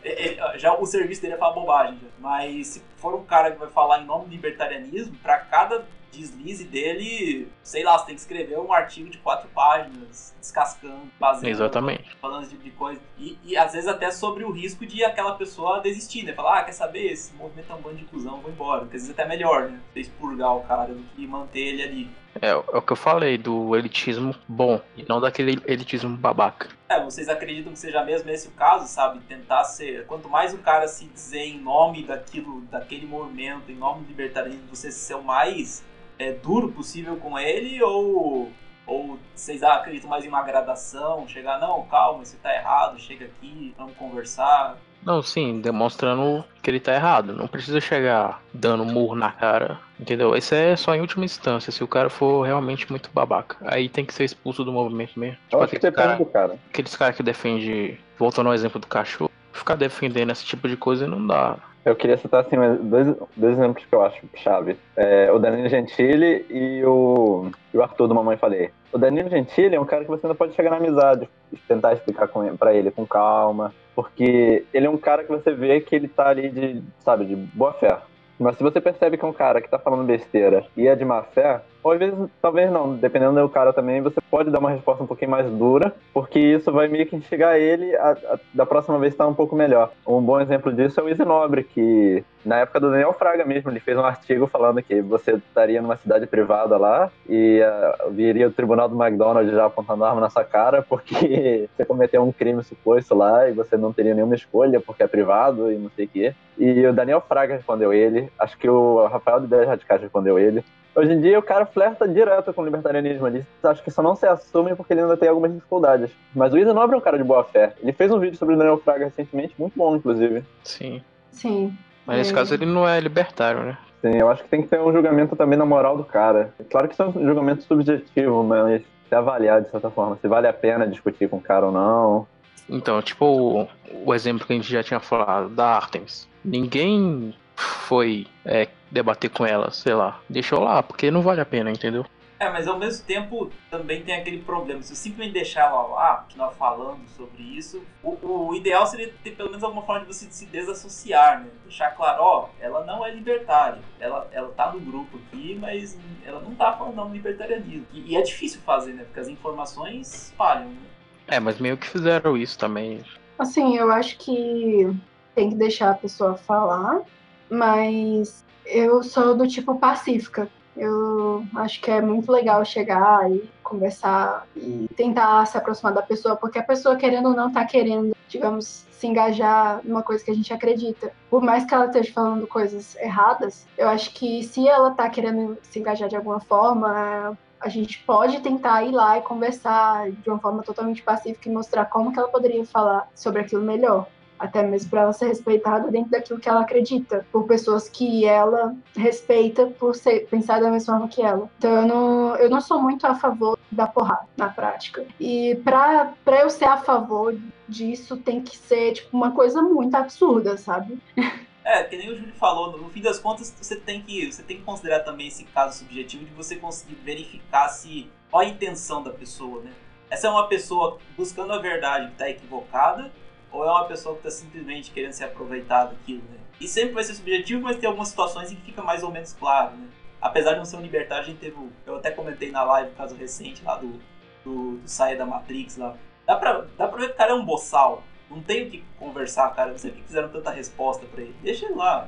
já 0.55 0.73
o 0.73 0.85
serviço 0.85 1.21
dele 1.21 1.33
é 1.33 1.37
falar 1.37 1.53
bobagem, 1.53 1.99
já. 2.01 2.07
mas 2.19 2.67
se 2.67 2.83
for 2.95 3.13
um 3.13 3.25
cara 3.25 3.51
que 3.51 3.59
vai 3.59 3.69
falar 3.69 3.99
em 3.99 4.05
nome 4.05 4.25
do 4.25 4.31
libertarianismo, 4.31 5.17
para 5.17 5.39
cada 5.39 5.85
deslize 6.09 6.63
dele, 6.63 7.51
sei 7.63 7.83
lá, 7.83 7.97
você 7.97 8.05
tem 8.05 8.15
que 8.15 8.21
escrever 8.21 8.57
um 8.59 8.71
artigo 8.71 9.09
de 9.09 9.17
quatro 9.17 9.49
páginas, 9.49 10.33
descascando, 10.39 11.09
fazendo, 11.19 11.49
Exatamente. 11.49 12.15
falando 12.21 12.43
esse 12.43 12.51
tipo 12.51 12.63
de 12.63 12.71
coisa. 12.71 13.01
E, 13.17 13.37
e 13.43 13.57
às 13.57 13.73
vezes 13.73 13.87
até 13.87 14.11
sobre 14.11 14.43
o 14.45 14.51
risco 14.51 14.85
de 14.85 15.03
aquela 15.03 15.35
pessoa 15.35 15.81
desistir, 15.81 16.23
né? 16.23 16.33
Falar, 16.33 16.59
ah, 16.59 16.63
quer 16.63 16.71
saber, 16.71 17.11
esse 17.11 17.33
movimento 17.33 17.71
é 17.71 17.75
um 17.75 17.81
bando 17.81 17.97
de 17.97 18.05
cuzão, 18.05 18.39
vou 18.39 18.51
embora. 18.51 18.81
Porque 18.81 18.97
às 18.97 19.03
vezes 19.03 19.17
é 19.17 19.21
até 19.21 19.27
melhor, 19.27 19.69
né? 19.69 19.79
Você 19.91 20.01
expurgar 20.01 20.55
o 20.55 20.63
cara 20.63 20.93
do 20.93 21.03
que 21.15 21.25
manter 21.25 21.59
ele 21.59 21.83
ali. 21.83 22.22
É, 22.41 22.49
é 22.49 22.55
o 22.55 22.81
que 22.81 22.91
eu 22.91 22.97
falei, 22.97 23.37
do 23.37 23.75
elitismo 23.75 24.35
bom, 24.47 24.81
e 24.97 25.05
não 25.07 25.21
daquele 25.21 25.61
elitismo 25.65 26.15
babaca. 26.17 26.69
É, 26.89 27.03
vocês 27.03 27.29
acreditam 27.29 27.73
que 27.73 27.79
seja 27.79 28.03
mesmo 28.03 28.29
esse 28.29 28.47
o 28.47 28.51
caso, 28.51 28.87
sabe? 28.87 29.19
Tentar 29.21 29.63
ser. 29.63 30.05
Quanto 30.05 30.29
mais 30.29 30.53
o 30.53 30.57
cara 30.57 30.87
se 30.87 31.05
dizer 31.05 31.43
em 31.43 31.59
nome 31.59 32.03
daquilo, 32.03 32.61
daquele 32.61 33.05
movimento, 33.05 33.71
em 33.71 33.75
nome 33.75 34.01
do 34.01 34.07
libertarismo, 34.07 34.61
você 34.69 34.91
ser 34.91 35.15
o 35.15 35.23
mais 35.23 35.83
é, 36.19 36.31
duro 36.31 36.71
possível 36.71 37.17
com 37.17 37.37
ele, 37.37 37.81
ou, 37.81 38.51
ou 38.85 39.19
vocês 39.35 39.63
acreditam 39.63 40.09
mais 40.09 40.25
em 40.25 40.27
uma 40.27 40.43
gradação? 40.43 41.27
Chegar, 41.27 41.59
não, 41.59 41.83
calma, 41.85 42.23
você 42.23 42.37
tá 42.37 42.53
errado, 42.53 42.99
chega 42.99 43.25
aqui, 43.25 43.73
vamos 43.77 43.95
conversar. 43.95 44.77
Não, 45.05 45.21
sim, 45.21 45.59
demonstrando 45.59 46.45
que 46.61 46.69
ele 46.69 46.79
tá 46.79 46.93
errado. 46.93 47.33
Não 47.33 47.47
precisa 47.47 47.81
chegar 47.81 48.41
dando 48.53 48.85
murro 48.85 49.15
na 49.15 49.31
cara, 49.31 49.79
entendeu? 50.03 50.35
Isso 50.35 50.53
é 50.53 50.75
só 50.75 50.93
em 50.93 51.01
última 51.01 51.25
instância, 51.25 51.71
se 51.71 51.83
o 51.83 51.87
cara 51.87 52.09
for 52.09 52.43
realmente 52.43 52.89
muito 52.89 53.09
babaca. 53.11 53.57
Aí 53.61 53.89
tem 53.89 54.05
que 54.05 54.13
ser 54.13 54.25
expulso 54.25 54.63
do 54.63 54.71
movimento 54.71 55.19
mesmo. 55.19 55.37
Tipo, 55.45 55.57
Eu 55.57 55.63
acho 55.63 55.73
que 55.73 55.79
depende 55.79 56.07
cara, 56.07 56.17
do 56.17 56.25
cara. 56.25 56.55
Aqueles 56.69 56.95
caras 56.95 57.15
que 57.15 57.23
defendem, 57.23 57.97
voltando 58.17 58.47
ao 58.47 58.53
exemplo 58.53 58.79
do 58.79 58.87
cachorro, 58.87 59.31
ficar 59.51 59.75
defendendo 59.75 60.31
esse 60.31 60.45
tipo 60.45 60.67
de 60.67 60.77
coisa 60.77 61.07
não 61.07 61.25
dá. 61.25 61.57
Eu 61.85 61.95
queria 61.95 62.17
citar 62.17 62.41
assim, 62.41 62.55
dois, 62.81 63.07
dois 63.35 63.57
exemplos 63.57 63.85
que 63.85 63.93
eu 63.93 64.01
acho 64.01 64.21
chave. 64.35 64.77
É, 64.95 65.29
o 65.31 65.37
Danilo 65.37 65.67
Gentili 65.67 66.45
e 66.49 66.83
o, 66.85 67.51
e 67.73 67.77
o 67.77 67.83
Arthur 67.83 68.07
do 68.07 68.15
Mamãe 68.15 68.37
Falei. 68.37 68.69
O 68.91 68.97
Danilo 68.97 69.29
Gentili 69.29 69.75
é 69.75 69.79
um 69.79 69.85
cara 69.85 70.03
que 70.03 70.09
você 70.09 70.25
ainda 70.25 70.35
pode 70.35 70.53
chegar 70.53 70.69
na 70.69 70.77
amizade, 70.77 71.27
tentar 71.67 71.93
explicar 71.93 72.27
com, 72.29 72.55
pra 72.55 72.73
ele 72.73 72.89
com 72.89 73.05
calma, 73.05 73.73
porque 73.93 74.63
ele 74.73 74.85
é 74.85 74.89
um 74.89 74.97
cara 74.97 75.23
que 75.25 75.29
você 75.29 75.51
vê 75.51 75.81
que 75.81 75.93
ele 75.93 76.07
tá 76.07 76.29
ali 76.29 76.49
de, 76.49 76.81
sabe, 76.99 77.25
de 77.25 77.35
boa 77.35 77.73
fé. 77.73 77.97
Mas 78.39 78.57
se 78.57 78.63
você 78.63 78.81
percebe 78.81 79.17
que 79.17 79.25
é 79.25 79.27
um 79.27 79.33
cara 79.33 79.61
que 79.61 79.69
tá 79.69 79.77
falando 79.77 80.05
besteira 80.05 80.65
e 80.75 80.87
é 80.87 80.95
de 80.95 81.05
má 81.05 81.23
fé, 81.23 81.61
ou 81.83 81.91
às 81.91 81.99
vezes, 81.99 82.17
talvez 82.41 82.71
não, 82.71 82.95
dependendo 82.95 83.41
do 83.41 83.49
cara 83.49 83.73
também, 83.73 84.01
você 84.01 84.19
pode 84.31 84.49
dar 84.49 84.59
uma 84.59 84.69
resposta 84.69 85.03
um 85.03 85.07
pouquinho 85.07 85.31
mais 85.31 85.49
dura, 85.51 85.93
porque 86.13 86.39
isso 86.39 86.71
vai 86.71 86.87
meio 86.87 87.05
que 87.05 87.15
instigar 87.15 87.57
ele 87.57 87.93
a, 87.97 88.11
a, 88.11 88.39
da 88.53 88.65
próxima 88.65 88.97
vez 88.97 89.13
estar 89.13 89.27
um 89.27 89.33
pouco 89.33 89.55
melhor. 89.55 89.91
Um 90.07 90.21
bom 90.21 90.39
exemplo 90.39 90.71
disso 90.71 90.99
é 90.99 91.03
o 91.03 91.09
Easy 91.09 91.25
Nobre, 91.25 91.63
que 91.63 92.23
na 92.45 92.57
época 92.57 92.79
do 92.79 92.89
Daniel 92.89 93.13
Fraga 93.13 93.45
mesmo, 93.45 93.69
ele 93.69 93.79
fez 93.79 93.97
um 93.97 94.05
artigo 94.05 94.47
falando 94.47 94.81
que 94.81 95.01
você 95.01 95.33
estaria 95.33 95.81
numa 95.81 95.97
cidade 95.97 96.27
privada 96.27 96.77
lá 96.77 97.11
e 97.27 97.61
uh, 97.61 98.11
viria 98.11 98.47
o 98.47 98.51
tribunal 98.51 98.87
do 98.87 99.01
McDonald's 99.01 99.53
já 99.53 99.65
apontando 99.65 100.03
arma 100.03 100.21
na 100.21 100.29
sua 100.29 100.43
cara 100.43 100.81
porque 100.81 101.69
você 101.75 101.85
cometeu 101.85 102.23
um 102.23 102.31
crime 102.31 102.63
suposto 102.63 103.15
lá 103.15 103.49
e 103.49 103.53
você 103.53 103.77
não 103.77 103.93
teria 103.93 104.13
nenhuma 104.13 104.35
escolha 104.35 104.79
porque 104.79 105.03
é 105.03 105.07
privado 105.07 105.71
e 105.71 105.77
não 105.77 105.89
sei 105.91 106.05
o 106.05 106.09
quê. 106.09 106.35
E 106.57 106.85
o 106.85 106.93
Daniel 106.93 107.21
Fraga 107.21 107.55
respondeu 107.55 107.93
ele, 107.93 108.29
acho 108.37 108.57
que 108.57 108.69
o 108.69 109.05
Rafael 109.07 109.39
de 109.39 109.45
Ideias 109.47 109.67
Radicais 109.67 110.01
respondeu 110.01 110.37
ele. 110.37 110.63
Hoje 110.95 111.11
em 111.11 111.21
dia 111.21 111.39
o 111.39 111.43
cara 111.43 111.65
flerta 111.65 112.07
direto 112.07 112.53
com 112.53 112.61
o 112.61 112.65
libertarianismo. 112.65 113.27
Ele 113.27 113.45
acho 113.63 113.83
que 113.83 113.89
só 113.89 114.01
não 114.01 114.15
se 114.15 114.27
assume 114.27 114.75
porque 114.75 114.93
ele 114.93 115.01
ainda 115.01 115.17
tem 115.17 115.27
algumas 115.27 115.51
dificuldades. 115.51 116.11
Mas 116.35 116.53
o 116.53 116.57
Isa 116.57 116.73
Nobre 116.73 116.95
é 116.95 116.97
um 116.99 117.01
cara 117.01 117.17
de 117.17 117.23
boa 117.23 117.43
fé. 117.43 117.73
Ele 117.81 117.91
fez 117.91 118.11
um 118.11 118.19
vídeo 118.19 118.37
sobre 118.37 118.55
o 118.55 118.57
Daniel 118.57 118.77
Fraga 118.77 119.05
recentemente, 119.05 119.55
muito 119.57 119.73
bom, 119.75 119.95
inclusive. 119.95 120.43
Sim. 120.63 121.01
Sim. 121.31 121.75
Mas 122.05 122.17
nesse 122.17 122.31
é. 122.31 122.35
caso 122.35 122.53
ele 122.53 122.65
não 122.65 122.87
é 122.87 122.99
libertário, 122.99 123.63
né? 123.63 123.77
Sim, 124.01 124.17
eu 124.17 124.29
acho 124.29 124.43
que 124.43 124.49
tem 124.49 124.61
que 124.61 124.67
ter 124.67 124.79
um 124.79 124.91
julgamento 124.91 125.35
também 125.35 125.57
na 125.57 125.65
moral 125.65 125.97
do 125.97 126.03
cara. 126.03 126.53
Claro 126.69 126.87
que 126.87 126.93
isso 126.93 127.01
é 127.01 127.07
um 127.07 127.25
julgamento 127.25 127.63
subjetivo, 127.63 128.43
mas 128.43 128.83
se 129.07 129.15
avaliar 129.15 129.61
de 129.61 129.71
certa 129.71 129.89
forma, 129.89 130.17
se 130.21 130.27
vale 130.27 130.47
a 130.47 130.53
pena 130.53 130.85
discutir 130.85 131.29
com 131.29 131.37
o 131.37 131.41
cara 131.41 131.67
ou 131.67 131.71
não. 131.71 132.27
Então, 132.69 133.01
tipo 133.01 133.25
o, 133.25 133.67
o 134.05 134.13
exemplo 134.13 134.45
que 134.45 134.53
a 134.53 134.55
gente 134.55 134.71
já 134.71 134.83
tinha 134.83 134.99
falado 134.99 135.49
da 135.49 135.67
Artemis. 135.67 136.27
Ninguém 136.43 137.33
foi 137.55 138.27
é, 138.45 138.67
debater 138.93 139.29
com 139.29 139.45
ela, 139.45 139.71
sei 139.71 139.93
lá. 139.93 140.19
Deixou 140.29 140.59
lá, 140.59 140.83
porque 140.83 141.09
não 141.09 141.21
vale 141.21 141.41
a 141.41 141.45
pena, 141.45 141.71
entendeu? 141.71 142.05
É, 142.39 142.49
mas 142.49 142.67
ao 142.67 142.77
mesmo 142.77 143.05
tempo 143.05 143.49
também 143.71 144.03
tem 144.03 144.15
aquele 144.15 144.39
problema. 144.39 144.81
Se 144.81 144.91
eu 144.91 144.97
simplesmente 144.97 145.33
deixar 145.33 145.69
ela 145.69 145.81
lá, 145.83 146.17
continuar 146.17 146.51
falando 146.51 147.07
sobre 147.15 147.41
isso, 147.41 147.81
o, 148.03 148.17
o, 148.21 148.55
ideal 148.55 148.85
seria 148.85 149.13
ter 149.23 149.31
pelo 149.31 149.49
menos 149.49 149.63
alguma 149.63 149.83
forma 149.83 150.01
de 150.01 150.13
você 150.13 150.27
se 150.29 150.45
desassociar, 150.47 151.39
né? 151.39 151.49
Deixar 151.63 151.91
claro, 151.91 152.21
ó, 152.21 152.49
ela 152.59 152.83
não 152.85 153.05
é 153.05 153.11
libertária. 153.11 153.79
Ela, 153.99 154.27
ela 154.31 154.49
tá 154.49 154.71
no 154.71 154.79
grupo 154.79 155.17
aqui, 155.17 155.57
mas 155.59 155.97
ela 156.25 156.41
não 156.41 156.53
tá 156.53 156.73
falando 156.73 156.95
não 156.95 157.13
libertarianismo. 157.13 157.87
E, 157.93 158.11
e 158.11 158.17
é 158.17 158.21
difícil 158.21 158.59
fazer, 158.61 158.93
né? 158.93 159.03
Porque 159.05 159.21
as 159.21 159.29
informações 159.29 160.25
espalham, 160.25 160.69
né? 160.69 160.81
É, 161.27 161.39
mas 161.39 161.59
meio 161.59 161.77
que 161.77 161.87
fizeram 161.87 162.35
isso 162.35 162.59
também. 162.59 163.01
Assim, 163.39 163.77
eu 163.77 163.89
acho 163.91 164.17
que 164.17 164.93
tem 165.33 165.49
que 165.49 165.55
deixar 165.55 165.91
a 165.91 165.95
pessoa 165.95 166.35
falar, 166.35 167.01
mas 167.49 168.42
eu 168.65 169.03
sou 169.03 169.35
do 169.35 169.47
tipo 169.47 169.75
pacífica. 169.75 170.49
Eu 170.75 171.45
acho 171.55 171.79
que 171.81 171.91
é 171.91 172.01
muito 172.01 172.31
legal 172.31 172.65
chegar 172.65 173.31
e 173.31 173.47
conversar 173.63 174.47
e 174.55 174.87
tentar 174.95 175.45
se 175.45 175.55
aproximar 175.55 175.93
da 175.93 176.01
pessoa, 176.01 176.35
porque 176.35 176.57
a 176.57 176.63
pessoa, 176.63 176.95
querendo 176.95 177.29
ou 177.29 177.35
não, 177.35 177.51
tá 177.51 177.63
querendo, 177.63 178.15
digamos, 178.27 178.85
se 178.89 179.05
engajar 179.05 179.81
numa 179.83 180.01
coisa 180.01 180.23
que 180.23 180.31
a 180.31 180.33
gente 180.33 180.51
acredita. 180.51 181.11
Por 181.29 181.43
mais 181.43 181.63
que 181.65 181.73
ela 181.73 181.85
esteja 181.85 182.11
falando 182.11 182.47
coisas 182.47 182.95
erradas, 182.95 183.67
eu 183.77 183.87
acho 183.87 184.13
que 184.13 184.41
se 184.43 184.67
ela 184.67 184.91
tá 184.91 185.07
querendo 185.09 185.57
se 185.61 185.79
engajar 185.79 186.09
de 186.09 186.15
alguma 186.15 186.39
forma, 186.39 187.37
a 187.59 187.69
gente 187.69 187.99
pode 187.99 188.39
tentar 188.39 188.83
ir 188.83 188.91
lá 188.91 189.17
e 189.17 189.21
conversar 189.21 190.09
de 190.11 190.29
uma 190.29 190.39
forma 190.39 190.63
totalmente 190.63 191.03
pacífica 191.03 191.47
e 191.47 191.53
mostrar 191.53 191.85
como 191.85 192.11
que 192.11 192.19
ela 192.19 192.29
poderia 192.29 192.65
falar 192.65 193.07
sobre 193.13 193.41
aquilo 193.41 193.61
melhor 193.61 194.07
até 194.43 194.61
mesmo 194.61 194.89
para 194.89 195.03
ela 195.03 195.13
ser 195.13 195.27
respeitada 195.27 195.89
dentro 195.89 196.11
daquilo 196.11 196.39
que 196.39 196.49
ela 196.49 196.61
acredita, 196.61 197.25
por 197.31 197.47
pessoas 197.47 197.87
que 197.87 198.25
ela 198.25 198.75
respeita 198.95 199.67
por 199.67 199.95
ser, 199.95 200.27
pensar 200.27 200.59
da 200.59 200.69
mesma 200.69 200.93
forma 200.93 201.07
que 201.07 201.21
ela. 201.21 201.49
Então 201.57 201.71
eu 201.71 201.87
não, 201.87 202.35
eu 202.35 202.49
não 202.49 202.59
sou 202.59 202.81
muito 202.81 203.07
a 203.07 203.15
favor 203.15 203.57
da 203.71 203.87
porrada 203.87 204.27
na 204.35 204.49
prática. 204.49 205.05
E 205.17 205.55
para 205.63 206.13
eu 206.41 206.49
ser 206.49 206.65
a 206.65 206.77
favor 206.77 207.37
disso 207.69 208.17
tem 208.17 208.41
que 208.41 208.57
ser 208.57 208.93
tipo 208.93 209.15
uma 209.15 209.31
coisa 209.31 209.61
muito 209.61 209.95
absurda, 209.95 210.57
sabe? 210.57 210.99
É, 211.65 211.81
que 211.81 211.95
nem 211.95 212.09
o 212.09 212.17
Júlio 212.17 212.33
falou, 212.33 212.77
no 212.77 212.89
fim 212.89 213.01
das 213.01 213.19
contas 213.19 213.55
você 213.57 213.77
tem 213.77 214.01
que, 214.01 214.29
você 214.29 214.43
tem 214.43 214.57
que 214.57 214.63
considerar 214.63 214.99
também 214.99 215.29
esse 215.29 215.45
caso 215.45 215.79
subjetivo 215.79 216.25
de 216.25 216.33
você 216.33 216.57
conseguir 216.57 216.95
verificar 216.95 217.69
se 217.69 218.11
qual 218.29 218.43
a 218.43 218.45
intenção 218.45 219.01
da 219.01 219.11
pessoa, 219.11 219.61
né? 219.61 219.71
Essa 220.09 220.27
é 220.27 220.29
uma 220.29 220.49
pessoa 220.49 220.99
buscando 221.15 221.53
a 221.53 221.59
verdade 221.59 222.07
que 222.07 222.11
está 222.11 222.29
equivocada 222.29 223.09
ou 223.53 223.63
é 223.63 223.69
uma 223.69 223.85
pessoa 223.85 224.15
que 224.15 224.27
está 224.27 224.31
simplesmente 224.31 224.91
querendo 224.91 225.13
se 225.13 225.23
aproveitar 225.23 225.85
daquilo, 225.85 226.23
né? 226.29 226.39
E 226.59 226.67
sempre 226.67 226.93
vai 226.93 227.03
ser 227.03 227.13
subjetivo, 227.13 227.61
mas 227.61 227.77
tem 227.77 227.87
algumas 227.87 228.09
situações 228.09 228.51
em 228.51 228.55
que 228.55 228.63
fica 228.63 228.81
mais 228.81 229.03
ou 229.03 229.11
menos 229.11 229.33
claro, 229.33 229.75
né? 229.77 229.87
Apesar 230.19 230.53
de 230.53 230.57
não 230.57 230.65
ser 230.65 230.77
um 230.77 230.81
libertário, 230.81 231.23
a 231.23 231.27
gente 231.27 231.39
teve, 231.39 231.55
eu 231.85 231.97
até 231.97 232.09
comentei 232.09 232.51
na 232.51 232.63
live 232.63 232.91
o 232.91 232.95
caso 232.95 233.15
recente 233.15 233.63
lá 233.63 233.75
do, 233.75 233.99
do, 234.43 234.77
do 234.77 234.89
Saia 234.89 235.15
da 235.15 235.25
Matrix 235.25 235.77
lá. 235.77 235.95
Dá 236.25 236.35
pra, 236.35 236.65
dá 236.77 236.87
pra 236.87 236.97
ver 236.97 237.07
que 237.07 237.13
o 237.13 237.17
cara 237.17 237.31
é 237.31 237.35
um 237.35 237.45
boçal, 237.45 238.03
não 238.29 238.41
tem 238.41 238.65
o 238.65 238.71
que 238.71 238.83
conversar, 238.97 239.53
cara. 239.53 239.71
Não 239.71 239.77
sei 239.77 239.91
o 239.91 239.93
que 239.93 240.03
fizeram 240.03 240.29
tanta 240.29 240.49
resposta 240.49 241.05
para 241.05 241.21
ele. 241.21 241.35
Deixa 241.43 241.65
ele 241.65 241.75
lá. 241.75 242.07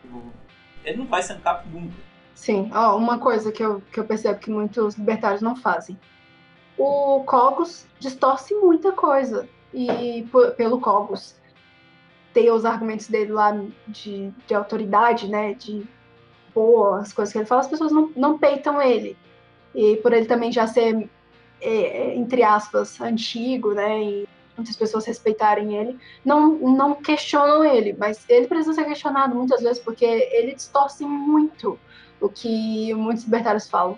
Tipo, 0.00 0.22
ele 0.84 0.98
não 0.98 1.06
vai 1.06 1.22
ser 1.22 1.34
ANCAP 1.34 1.68
nunca. 1.68 1.96
Sim, 2.34 2.70
ó, 2.72 2.96
uma 2.96 3.18
coisa 3.18 3.50
que 3.50 3.62
eu, 3.62 3.82
que 3.92 3.98
eu 3.98 4.04
percebo 4.04 4.38
que 4.38 4.50
muitos 4.50 4.94
libertários 4.94 5.42
não 5.42 5.56
fazem. 5.56 5.98
O 6.78 7.24
Cogos 7.24 7.86
distorce 7.98 8.54
muita 8.54 8.92
coisa. 8.92 9.48
E 9.72 10.26
pelo 10.56 10.80
Cogos 10.80 11.36
ter 12.32 12.50
os 12.50 12.64
argumentos 12.64 13.08
dele 13.08 13.32
lá 13.32 13.52
de, 13.86 14.32
de 14.46 14.54
autoridade, 14.54 15.28
né? 15.28 15.54
De 15.54 15.86
boa, 16.54 17.00
as 17.00 17.12
coisas 17.12 17.32
que 17.32 17.38
ele 17.38 17.46
fala, 17.46 17.60
as 17.60 17.68
pessoas 17.68 17.92
não, 17.92 18.10
não 18.16 18.38
peitam 18.38 18.80
ele. 18.80 19.16
E 19.74 19.96
por 19.96 20.12
ele 20.12 20.26
também 20.26 20.50
já 20.50 20.66
ser, 20.66 21.08
é, 21.60 22.14
entre 22.14 22.42
aspas, 22.42 23.00
antigo, 23.00 23.72
né? 23.72 24.02
E 24.02 24.28
muitas 24.58 24.76
pessoas 24.76 25.06
respeitarem 25.06 25.76
ele, 25.76 25.98
não, 26.24 26.56
não 26.56 26.94
questionam 26.96 27.64
ele, 27.64 27.94
mas 27.96 28.24
ele 28.28 28.48
precisa 28.48 28.74
ser 28.74 28.84
questionado 28.84 29.34
muitas 29.34 29.62
vezes 29.62 29.78
porque 29.78 30.04
ele 30.04 30.54
distorce 30.54 31.04
muito 31.04 31.78
o 32.20 32.28
que 32.28 32.92
muitos 32.94 33.24
libertários 33.24 33.68
falam. 33.70 33.96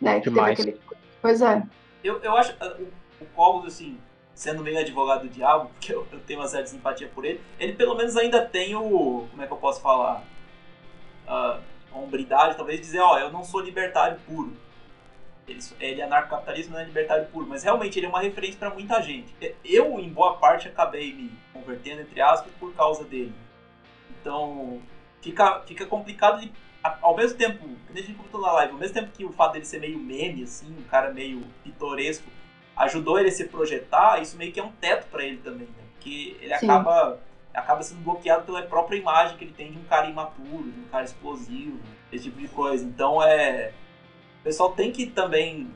Né? 0.00 0.20
Demais. 0.20 0.58
Aquele... 0.58 0.80
Pois 1.20 1.42
é. 1.42 1.62
Eu, 2.02 2.18
eu 2.22 2.36
acho 2.36 2.52
uh, 2.52 2.86
o, 3.20 3.26
Cogos, 3.34 3.66
assim, 3.66 3.98
sendo 4.36 4.62
meio 4.62 4.78
advogado 4.78 5.22
do 5.22 5.28
diabo, 5.28 5.70
porque 5.70 5.92
eu, 5.92 6.06
eu, 6.12 6.20
tenho 6.20 6.38
uma 6.38 6.46
certa 6.46 6.68
simpatia 6.68 7.08
por 7.08 7.24
ele, 7.24 7.40
ele 7.58 7.72
pelo 7.72 7.96
menos 7.96 8.16
ainda 8.16 8.46
tem 8.46 8.76
o. 8.76 9.26
Como 9.28 9.42
é 9.42 9.46
que 9.48 9.52
eu 9.52 9.56
posso 9.56 9.80
falar? 9.80 10.22
Uh, 11.26 11.60
a 11.92 11.98
hombridade, 11.98 12.56
talvez, 12.56 12.78
dizer: 12.78 13.00
Ó, 13.00 13.14
oh, 13.14 13.18
eu 13.18 13.32
não 13.32 13.42
sou 13.42 13.60
libertário 13.60 14.20
puro 14.24 14.56
ele, 15.48 15.60
ele 15.80 16.00
é 16.00 16.04
anarcocapitalismo, 16.04 16.74
não 16.74 16.80
é 16.80 16.84
libertário 16.84 17.26
puro, 17.26 17.46
mas 17.46 17.62
realmente 17.62 17.98
ele 17.98 18.06
é 18.06 18.08
uma 18.08 18.20
referência 18.20 18.58
para 18.58 18.70
muita 18.70 19.00
gente. 19.00 19.34
Eu, 19.64 19.98
em 19.98 20.08
boa 20.08 20.36
parte, 20.36 20.68
acabei 20.68 21.12
me 21.12 21.30
convertendo, 21.52 22.02
entre 22.02 22.20
aspas, 22.20 22.52
por 22.58 22.74
causa 22.74 23.04
dele. 23.04 23.32
Então, 24.20 24.80
fica, 25.20 25.60
fica 25.60 25.86
complicado 25.86 26.40
de, 26.40 26.52
ao 26.82 27.16
mesmo 27.16 27.38
tempo, 27.38 27.58
como 27.58 27.78
a 27.94 28.00
gente 28.00 28.14
comentou 28.14 28.40
na 28.40 28.52
live, 28.52 28.72
ao 28.72 28.78
mesmo 28.78 28.94
tempo 28.94 29.12
que 29.12 29.24
o 29.24 29.32
fato 29.32 29.52
dele 29.52 29.64
ser 29.64 29.80
meio 29.80 29.98
meme, 29.98 30.42
assim, 30.42 30.74
um 30.76 30.82
cara 30.84 31.12
meio 31.12 31.42
pitoresco, 31.62 32.28
ajudou 32.76 33.18
ele 33.18 33.28
a 33.28 33.32
se 33.32 33.44
projetar, 33.44 34.20
isso 34.20 34.36
meio 34.36 34.52
que 34.52 34.60
é 34.60 34.62
um 34.62 34.72
teto 34.72 35.06
para 35.08 35.24
ele 35.24 35.38
também, 35.38 35.66
né? 35.66 35.84
Porque 35.94 36.36
ele 36.40 36.56
Sim. 36.56 36.68
acaba 36.70 37.18
acaba 37.54 37.82
sendo 37.82 38.02
bloqueado 38.02 38.44
pela 38.44 38.60
própria 38.62 38.98
imagem 38.98 39.38
que 39.38 39.44
ele 39.44 39.52
tem 39.52 39.72
de 39.72 39.78
um 39.78 39.84
cara 39.84 40.06
imaturo, 40.06 40.70
de 40.70 40.78
um 40.78 40.88
cara 40.90 41.04
explosivo, 41.04 41.80
esse 42.12 42.24
tipo 42.24 42.38
de 42.38 42.48
coisa. 42.48 42.84
Então 42.84 43.22
é 43.22 43.72
pessoal 44.46 44.70
tem 44.70 44.92
que 44.92 45.06
também 45.06 45.68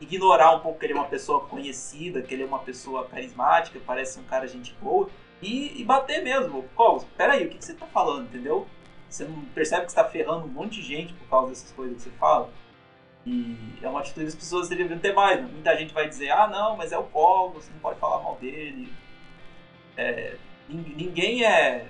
ignorar 0.00 0.56
um 0.56 0.58
pouco 0.58 0.80
que 0.80 0.86
ele 0.86 0.92
é 0.92 0.96
uma 0.96 1.04
pessoa 1.04 1.42
conhecida, 1.42 2.20
que 2.20 2.34
ele 2.34 2.42
é 2.42 2.46
uma 2.46 2.58
pessoa 2.58 3.06
carismática, 3.06 3.78
parece 3.86 4.18
um 4.18 4.24
cara 4.24 4.48
gente 4.48 4.74
boa, 4.82 5.08
e, 5.40 5.80
e 5.80 5.84
bater 5.84 6.24
mesmo. 6.24 6.64
Pô, 6.74 6.98
peraí, 7.16 7.46
o 7.46 7.48
que, 7.48 7.58
que 7.58 7.64
você 7.64 7.74
tá 7.74 7.86
falando, 7.86 8.24
entendeu? 8.24 8.66
Você 9.08 9.24
não 9.24 9.42
percebe 9.54 9.86
que 9.86 9.92
você 9.92 9.96
tá 9.96 10.04
ferrando 10.04 10.46
um 10.46 10.48
monte 10.48 10.80
de 10.80 10.82
gente 10.82 11.12
por 11.12 11.28
causa 11.28 11.50
dessas 11.50 11.70
coisas 11.70 11.96
que 11.98 12.02
você 12.02 12.10
fala? 12.18 12.50
E 13.24 13.56
é 13.80 13.88
uma 13.88 14.00
atitude 14.00 14.26
que 14.26 14.28
as 14.28 14.34
pessoas 14.34 14.68
deveriam 14.68 14.98
ter 14.98 15.12
mais. 15.12 15.40
Né? 15.40 15.48
Muita 15.52 15.76
gente 15.76 15.94
vai 15.94 16.08
dizer, 16.08 16.30
ah 16.30 16.48
não, 16.48 16.76
mas 16.76 16.92
é 16.92 16.98
o 16.98 17.04
Paulo, 17.04 17.54
você 17.54 17.70
não 17.72 17.78
pode 17.78 17.98
falar 17.98 18.22
mal 18.22 18.36
dele. 18.40 18.92
É, 19.96 20.36
ninguém 20.68 21.44
é. 21.44 21.86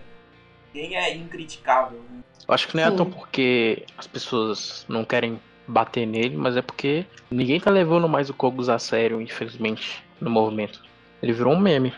Ninguém 0.75 0.97
é 0.97 1.15
incriticável. 1.15 2.03
Né? 2.11 2.23
Eu 2.47 2.55
acho 2.55 2.69
que 2.69 2.77
não 2.77 2.83
é 2.83 2.91
toa 2.91 3.07
porque 3.07 3.85
as 3.97 4.07
pessoas 4.07 4.85
não 4.89 5.05
querem 5.05 5.41
bater 5.67 6.07
nele, 6.07 6.37
mas 6.37 6.57
é 6.57 6.63
porque 6.63 7.07
ninguém 7.31 7.61
tá 7.61 7.71
levando 7.71 8.09
mais 8.09 8.29
o 8.29 8.35
Kogos 8.35 8.69
a 8.69 8.79
sério, 8.79 9.21
infelizmente, 9.21 10.03
no 10.21 10.31
movimento. 10.31 10.83
Ele 11.23 11.33
virou 11.33 11.55
um 11.55 11.59
meme. 11.59 11.95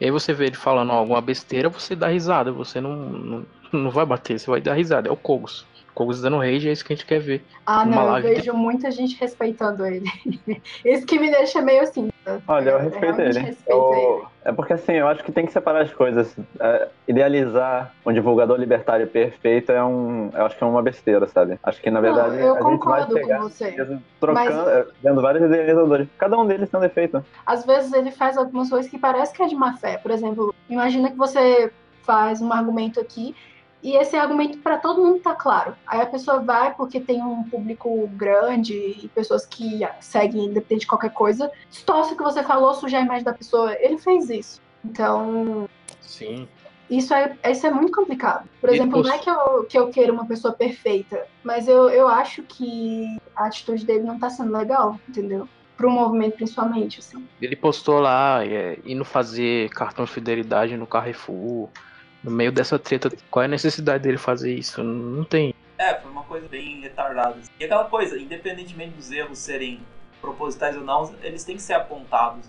E 0.00 0.04
aí 0.04 0.10
você 0.10 0.32
vê 0.32 0.46
ele 0.46 0.56
falando 0.56 0.92
alguma 0.92 1.20
besteira, 1.20 1.68
você 1.68 1.94
dá 1.96 2.08
risada, 2.08 2.52
você 2.52 2.80
não, 2.80 2.94
não, 2.94 3.46
não 3.72 3.90
vai 3.90 4.04
bater, 4.06 4.38
você 4.38 4.50
vai 4.50 4.60
dar 4.60 4.74
risada. 4.74 5.08
É 5.08 5.12
o 5.12 5.16
Kogos. 5.16 5.66
Kogos 5.94 6.20
dando 6.20 6.38
rage, 6.38 6.68
é 6.68 6.72
isso 6.72 6.84
que 6.84 6.92
a 6.92 6.96
gente 6.96 7.06
quer 7.06 7.20
ver. 7.20 7.44
Ah, 7.64 7.84
não, 7.84 8.16
eu 8.16 8.22
vejo 8.22 8.52
muita 8.52 8.90
gente 8.90 9.16
respeitando 9.20 9.86
ele. 9.86 10.04
isso 10.84 11.06
que 11.06 11.18
me 11.18 11.30
deixa 11.30 11.62
meio 11.62 11.82
assim. 11.82 12.10
Olha, 12.48 12.70
eu 12.70 12.78
respeito 12.80 13.20
eu 13.20 13.26
ele. 13.26 13.56
Eu... 13.66 13.94
ele. 13.94 14.34
É 14.44 14.52
porque 14.52 14.72
assim, 14.72 14.92
eu 14.92 15.06
acho 15.06 15.22
que 15.22 15.30
tem 15.30 15.46
que 15.46 15.52
separar 15.52 15.82
as 15.82 15.92
coisas. 15.94 16.36
É, 16.58 16.88
idealizar 17.06 17.94
um 18.04 18.12
divulgador 18.12 18.58
libertário 18.58 19.06
perfeito 19.06 19.70
é 19.70 19.82
um. 19.84 20.30
Eu 20.34 20.46
acho 20.46 20.58
que 20.58 20.64
é 20.64 20.66
uma 20.66 20.82
besteira, 20.82 21.26
sabe? 21.28 21.58
Acho 21.62 21.80
que 21.80 21.90
na 21.90 22.00
verdade. 22.00 22.36
Não, 22.36 22.56
eu 22.56 22.66
a 22.66 22.70
gente 22.70 22.84
vai 22.84 23.06
pegar, 23.06 23.38
com 23.38 23.42
você. 23.44 23.72
Trocando, 24.20 24.56
mas... 24.56 24.68
É, 24.68 24.86
vendo 25.02 25.22
vários 25.22 25.44
idealizadores. 25.44 26.08
Cada 26.18 26.36
um 26.36 26.46
deles 26.46 26.68
tem 26.68 26.78
um 26.78 26.82
defeito. 26.82 27.24
Às 27.46 27.64
vezes 27.64 27.92
ele 27.92 28.10
faz 28.10 28.36
algumas 28.36 28.68
coisas 28.68 28.90
que 28.90 28.98
parece 28.98 29.32
que 29.32 29.42
é 29.42 29.46
de 29.46 29.54
má 29.54 29.76
fé. 29.76 29.96
Por 29.96 30.10
exemplo, 30.10 30.54
imagina 30.68 31.10
que 31.10 31.16
você 31.16 31.72
faz 32.02 32.42
um 32.42 32.52
argumento 32.52 33.00
aqui 33.00 33.34
e 33.84 33.94
esse 33.96 34.16
argumento 34.16 34.56
para 34.58 34.78
todo 34.78 35.02
mundo 35.02 35.20
tá 35.20 35.34
claro. 35.34 35.76
Aí 35.86 36.00
a 36.00 36.06
pessoa 36.06 36.40
vai 36.40 36.74
porque 36.74 36.98
tem 36.98 37.22
um 37.22 37.42
público 37.44 38.08
grande 38.14 38.74
e 38.74 39.08
pessoas 39.08 39.44
que 39.44 39.80
seguem 40.00 40.46
independente 40.46 40.80
de 40.80 40.86
qualquer 40.86 41.12
coisa, 41.12 41.52
o 41.86 42.16
que 42.16 42.22
você 42.22 42.42
falou, 42.42 42.72
sujar 42.72 43.02
a 43.02 43.04
imagem 43.04 43.24
da 43.24 43.34
pessoa. 43.34 43.76
Ele 43.78 43.98
fez 43.98 44.30
isso. 44.30 44.62
Então. 44.82 45.68
Sim. 46.00 46.48
Isso 46.88 47.12
é, 47.12 47.36
isso 47.50 47.66
é 47.66 47.70
muito 47.70 47.92
complicado. 47.92 48.48
Por 48.58 48.70
exemplo, 48.70 49.02
não 49.02 49.12
é 49.12 49.18
que 49.18 49.28
eu, 49.28 49.64
que 49.64 49.78
eu 49.78 49.90
queira 49.90 50.12
uma 50.12 50.26
pessoa 50.26 50.54
perfeita, 50.54 51.26
mas 51.42 51.68
eu, 51.68 51.90
eu 51.90 52.08
acho 52.08 52.42
que 52.42 53.18
a 53.36 53.46
atitude 53.46 53.84
dele 53.84 54.04
não 54.04 54.18
tá 54.18 54.30
sendo 54.30 54.56
legal, 54.56 54.98
entendeu? 55.06 55.46
Pro 55.76 55.90
movimento, 55.90 56.36
principalmente, 56.36 57.00
assim. 57.00 57.26
Ele 57.40 57.56
postou 57.56 58.00
lá, 58.00 58.46
é, 58.46 58.78
indo 58.84 59.04
fazer 59.04 59.68
cartão 59.70 60.06
de 60.06 60.10
fidelidade 60.10 60.74
no 60.74 60.86
Carrefour 60.86 61.68
no 62.24 62.30
meio 62.30 62.50
dessa 62.50 62.78
treta, 62.78 63.12
qual 63.30 63.42
é 63.42 63.46
a 63.46 63.48
necessidade 63.48 64.02
dele 64.02 64.16
fazer 64.16 64.54
isso? 64.54 64.82
Não 64.82 65.22
tem. 65.22 65.54
É, 65.78 65.94
foi 65.94 66.10
uma 66.10 66.24
coisa 66.24 66.48
bem 66.48 66.80
retardada. 66.80 67.36
E 67.60 67.64
aquela 67.64 67.84
coisa, 67.84 68.18
independentemente 68.18 68.94
dos 68.96 69.10
erros 69.12 69.38
serem 69.38 69.80
propositais 70.24 70.76
ou 70.76 70.82
não, 70.82 71.14
eles 71.22 71.44
têm 71.44 71.56
que 71.56 71.62
ser 71.62 71.74
apontados. 71.74 72.46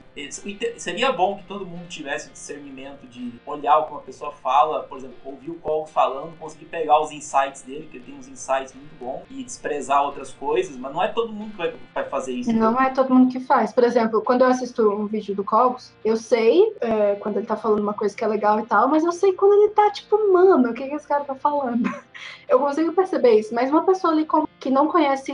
seria 0.77 1.11
bom 1.11 1.37
que 1.37 1.43
todo 1.43 1.65
mundo 1.65 1.87
tivesse 1.87 2.29
o 2.29 2.31
discernimento 2.31 3.05
de 3.07 3.33
olhar 3.45 3.79
o 3.79 3.85
que 3.85 3.91
uma 3.91 4.01
pessoa 4.01 4.31
fala, 4.31 4.83
por 4.83 4.97
exemplo, 4.97 5.15
ouvir 5.25 5.51
o 5.51 5.55
Cole 5.55 5.89
falando, 5.89 6.37
conseguir 6.37 6.65
pegar 6.65 7.01
os 7.01 7.11
insights 7.11 7.63
dele, 7.63 7.87
que 7.91 7.97
ele 7.97 8.05
tem 8.05 8.15
uns 8.15 8.27
insights 8.27 8.73
muito 8.73 8.95
bons, 8.97 9.23
e 9.29 9.43
desprezar 9.43 10.03
outras 10.03 10.31
coisas, 10.31 10.77
mas 10.77 10.93
não 10.93 11.03
é 11.03 11.09
todo 11.09 11.33
mundo 11.33 11.51
que 11.51 11.57
vai, 11.57 11.73
vai 11.93 12.05
fazer 12.05 12.33
isso. 12.33 12.53
Não 12.53 12.79
é 12.81 12.89
todo 12.89 13.13
mundo 13.13 13.31
que 13.31 13.39
faz. 13.41 13.73
Por 13.73 13.83
exemplo, 13.83 14.21
quando 14.21 14.41
eu 14.41 14.47
assisto 14.47 14.89
um 14.89 15.05
vídeo 15.05 15.35
do 15.35 15.43
Cogos, 15.43 15.91
eu 16.03 16.15
sei 16.15 16.73
é, 16.79 17.15
quando 17.15 17.37
ele 17.37 17.45
tá 17.45 17.57
falando 17.57 17.81
uma 17.81 17.93
coisa 17.93 18.15
que 18.15 18.23
é 18.23 18.27
legal 18.27 18.59
e 18.59 18.65
tal, 18.65 18.87
mas 18.87 19.03
eu 19.03 19.11
sei 19.11 19.33
quando 19.33 19.53
ele 19.61 19.71
tá 19.71 19.91
tipo, 19.91 20.31
mano, 20.31 20.69
o 20.69 20.73
que, 20.73 20.87
que 20.87 20.95
esse 20.95 21.07
cara 21.07 21.25
tá 21.25 21.35
falando? 21.35 21.89
Eu 22.47 22.59
consigo 22.59 22.93
perceber 22.93 23.39
isso, 23.39 23.53
mas 23.55 23.71
uma 23.71 23.83
pessoa 23.83 24.13
ali 24.13 24.27
que 24.59 24.69
não 24.69 24.87
conhece 24.87 25.31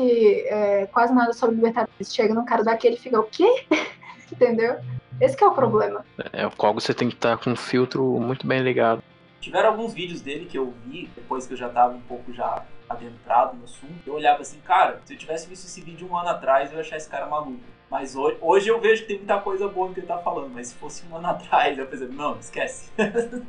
é, 0.47 0.85
quase 0.87 1.13
nada 1.13 1.33
sobre 1.33 1.55
libertadores 1.55 2.13
chega 2.13 2.30
chega 2.31 2.33
num 2.33 2.45
cara 2.45 2.63
daquele 2.63 2.95
e 2.95 2.99
fica, 2.99 3.19
o 3.19 3.23
quê? 3.23 3.65
Entendeu? 4.31 4.77
Esse 5.19 5.41
é 5.43 5.47
o 5.47 5.51
problema. 5.51 6.05
É, 6.31 6.47
o 6.47 6.51
Kogo 6.51 6.79
você 6.79 6.93
tem 6.93 7.09
que 7.09 7.15
estar 7.15 7.37
com 7.37 7.51
um 7.51 7.55
filtro 7.55 8.03
muito 8.19 8.47
bem 8.47 8.61
ligado. 8.61 9.03
Tiveram 9.39 9.69
alguns 9.69 9.93
vídeos 9.93 10.21
dele 10.21 10.45
que 10.45 10.57
eu 10.57 10.73
vi, 10.85 11.09
depois 11.15 11.45
que 11.45 11.53
eu 11.53 11.57
já 11.57 11.69
tava 11.69 11.93
um 11.95 12.01
pouco 12.01 12.33
já 12.33 12.63
adentrado 12.89 13.57
no 13.57 13.63
assunto, 13.63 13.93
eu 14.05 14.13
olhava 14.13 14.41
assim, 14.41 14.59
cara, 14.61 15.01
se 15.05 15.13
eu 15.13 15.17
tivesse 15.17 15.47
visto 15.47 15.65
esse 15.65 15.81
vídeo 15.81 16.07
um 16.09 16.17
ano 16.17 16.29
atrás, 16.29 16.69
eu 16.71 16.77
ia 16.77 16.81
achar 16.81 16.97
esse 16.97 17.09
cara 17.09 17.25
maluco. 17.25 17.59
Mas 17.89 18.15
hoje, 18.15 18.37
hoje 18.41 18.69
eu 18.69 18.79
vejo 18.79 19.01
que 19.01 19.07
tem 19.09 19.17
muita 19.17 19.39
coisa 19.39 19.67
boa 19.67 19.87
no 19.87 19.93
que 19.93 19.99
ele 19.99 20.07
tá 20.07 20.17
falando, 20.17 20.51
mas 20.53 20.67
se 20.67 20.75
fosse 20.75 21.03
um 21.07 21.15
ano 21.15 21.27
atrás, 21.31 21.77
eu 21.77 21.85
pensei, 21.85 22.07
não, 22.07 22.37
esquece. 22.37 22.91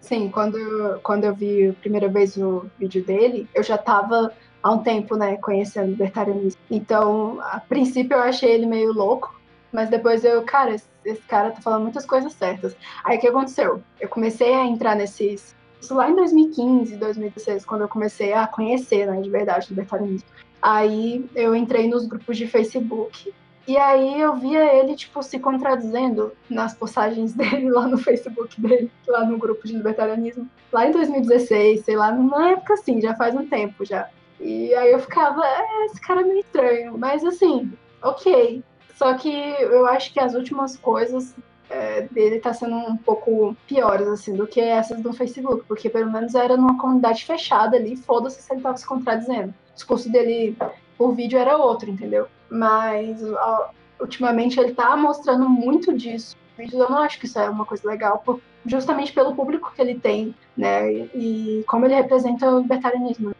Sim, 0.00 0.28
quando, 0.30 1.00
quando 1.02 1.24
eu 1.24 1.34
vi 1.34 1.70
a 1.70 1.72
primeira 1.72 2.08
vez 2.08 2.36
o 2.36 2.70
vídeo 2.78 3.04
dele, 3.04 3.48
eu 3.52 3.62
já 3.62 3.76
tava 3.76 4.32
há 4.66 4.72
um 4.72 4.78
tempo, 4.78 5.16
né, 5.16 5.36
conhecendo 5.36 5.90
libertarianismo. 5.90 6.60
Então, 6.68 7.38
a 7.40 7.60
princípio 7.60 8.16
eu 8.16 8.22
achei 8.22 8.50
ele 8.50 8.66
meio 8.66 8.92
louco, 8.92 9.40
mas 9.72 9.88
depois 9.88 10.24
eu, 10.24 10.42
cara, 10.42 10.74
esse, 10.74 10.86
esse 11.04 11.22
cara 11.22 11.52
tá 11.52 11.60
falando 11.60 11.82
muitas 11.82 12.04
coisas 12.04 12.32
certas. 12.32 12.76
Aí 13.04 13.16
o 13.16 13.20
que 13.20 13.28
aconteceu? 13.28 13.80
Eu 14.00 14.08
comecei 14.08 14.52
a 14.52 14.66
entrar 14.66 14.96
nesses. 14.96 15.54
Isso 15.80 15.94
lá 15.94 16.10
em 16.10 16.16
2015, 16.16 16.96
2016, 16.96 17.64
quando 17.64 17.82
eu 17.82 17.88
comecei 17.88 18.32
a 18.32 18.44
conhecer, 18.48 19.06
né, 19.06 19.20
de 19.20 19.30
verdade, 19.30 19.66
o 19.66 19.70
libertarianismo. 19.70 20.28
Aí 20.60 21.24
eu 21.36 21.54
entrei 21.54 21.88
nos 21.88 22.04
grupos 22.06 22.36
de 22.36 22.48
Facebook 22.48 23.32
E 23.68 23.76
aí 23.76 24.20
eu 24.20 24.34
via 24.34 24.64
ele, 24.74 24.96
tipo, 24.96 25.22
se 25.22 25.38
contradizendo 25.38 26.32
nas 26.50 26.74
postagens 26.74 27.34
dele 27.38 27.70
lá 27.70 27.86
no 27.86 27.98
Facebook 27.98 28.60
dele, 28.60 28.90
lá 29.06 29.24
no 29.24 29.38
grupo 29.38 29.64
de 29.64 29.76
libertarianismo, 29.76 30.48
lá 30.72 30.88
em 30.88 30.90
2016, 30.90 31.84
sei 31.84 31.96
lá, 31.96 32.10
numa 32.10 32.50
época 32.50 32.74
assim, 32.74 33.00
já 33.00 33.14
faz 33.14 33.32
um 33.36 33.46
tempo 33.46 33.84
já. 33.84 34.08
E 34.40 34.74
aí 34.74 34.92
eu 34.92 34.98
ficava, 34.98 35.44
é, 35.46 35.86
esse 35.86 36.00
cara 36.00 36.20
é 36.20 36.24
meio 36.24 36.40
estranho, 36.40 36.98
mas 36.98 37.24
assim, 37.24 37.72
ok. 38.02 38.62
Só 38.94 39.14
que 39.14 39.30
eu 39.60 39.86
acho 39.86 40.12
que 40.12 40.20
as 40.20 40.34
últimas 40.34 40.76
coisas 40.76 41.34
é, 41.68 42.02
dele 42.02 42.38
tá 42.38 42.52
sendo 42.52 42.76
um 42.76 42.96
pouco 42.96 43.56
piores, 43.66 44.06
assim, 44.08 44.34
do 44.34 44.46
que 44.46 44.60
essas 44.60 45.00
do 45.00 45.12
Facebook, 45.12 45.64
porque 45.66 45.90
pelo 45.90 46.10
menos 46.10 46.34
era 46.34 46.56
numa 46.56 46.78
comunidade 46.78 47.24
fechada 47.24 47.76
ali, 47.76 47.96
foda-se 47.96 48.42
se 48.42 48.52
ele 48.52 48.62
tava 48.62 48.76
se 48.76 48.86
contradizendo. 48.86 49.48
O 49.70 49.74
discurso 49.74 50.10
dele 50.10 50.56
por 50.96 51.14
vídeo 51.14 51.38
era 51.38 51.56
outro, 51.56 51.90
entendeu? 51.90 52.26
Mas 52.48 53.22
ó, 53.22 53.70
ultimamente 54.00 54.58
ele 54.58 54.72
tá 54.72 54.96
mostrando 54.96 55.48
muito 55.48 55.92
disso. 55.92 56.36
Eu 56.58 56.88
não 56.88 56.98
acho 56.98 57.18
que 57.18 57.26
isso 57.26 57.38
é 57.38 57.50
uma 57.50 57.66
coisa 57.66 57.86
legal, 57.86 58.22
justamente 58.64 59.12
pelo 59.12 59.34
público 59.34 59.72
que 59.74 59.82
ele 59.82 59.98
tem, 59.98 60.34
né? 60.56 60.90
E 61.14 61.62
como 61.66 61.84
ele 61.84 61.94
representa 61.94 62.48
o 62.48 62.60
libertarianismo. 62.60 63.34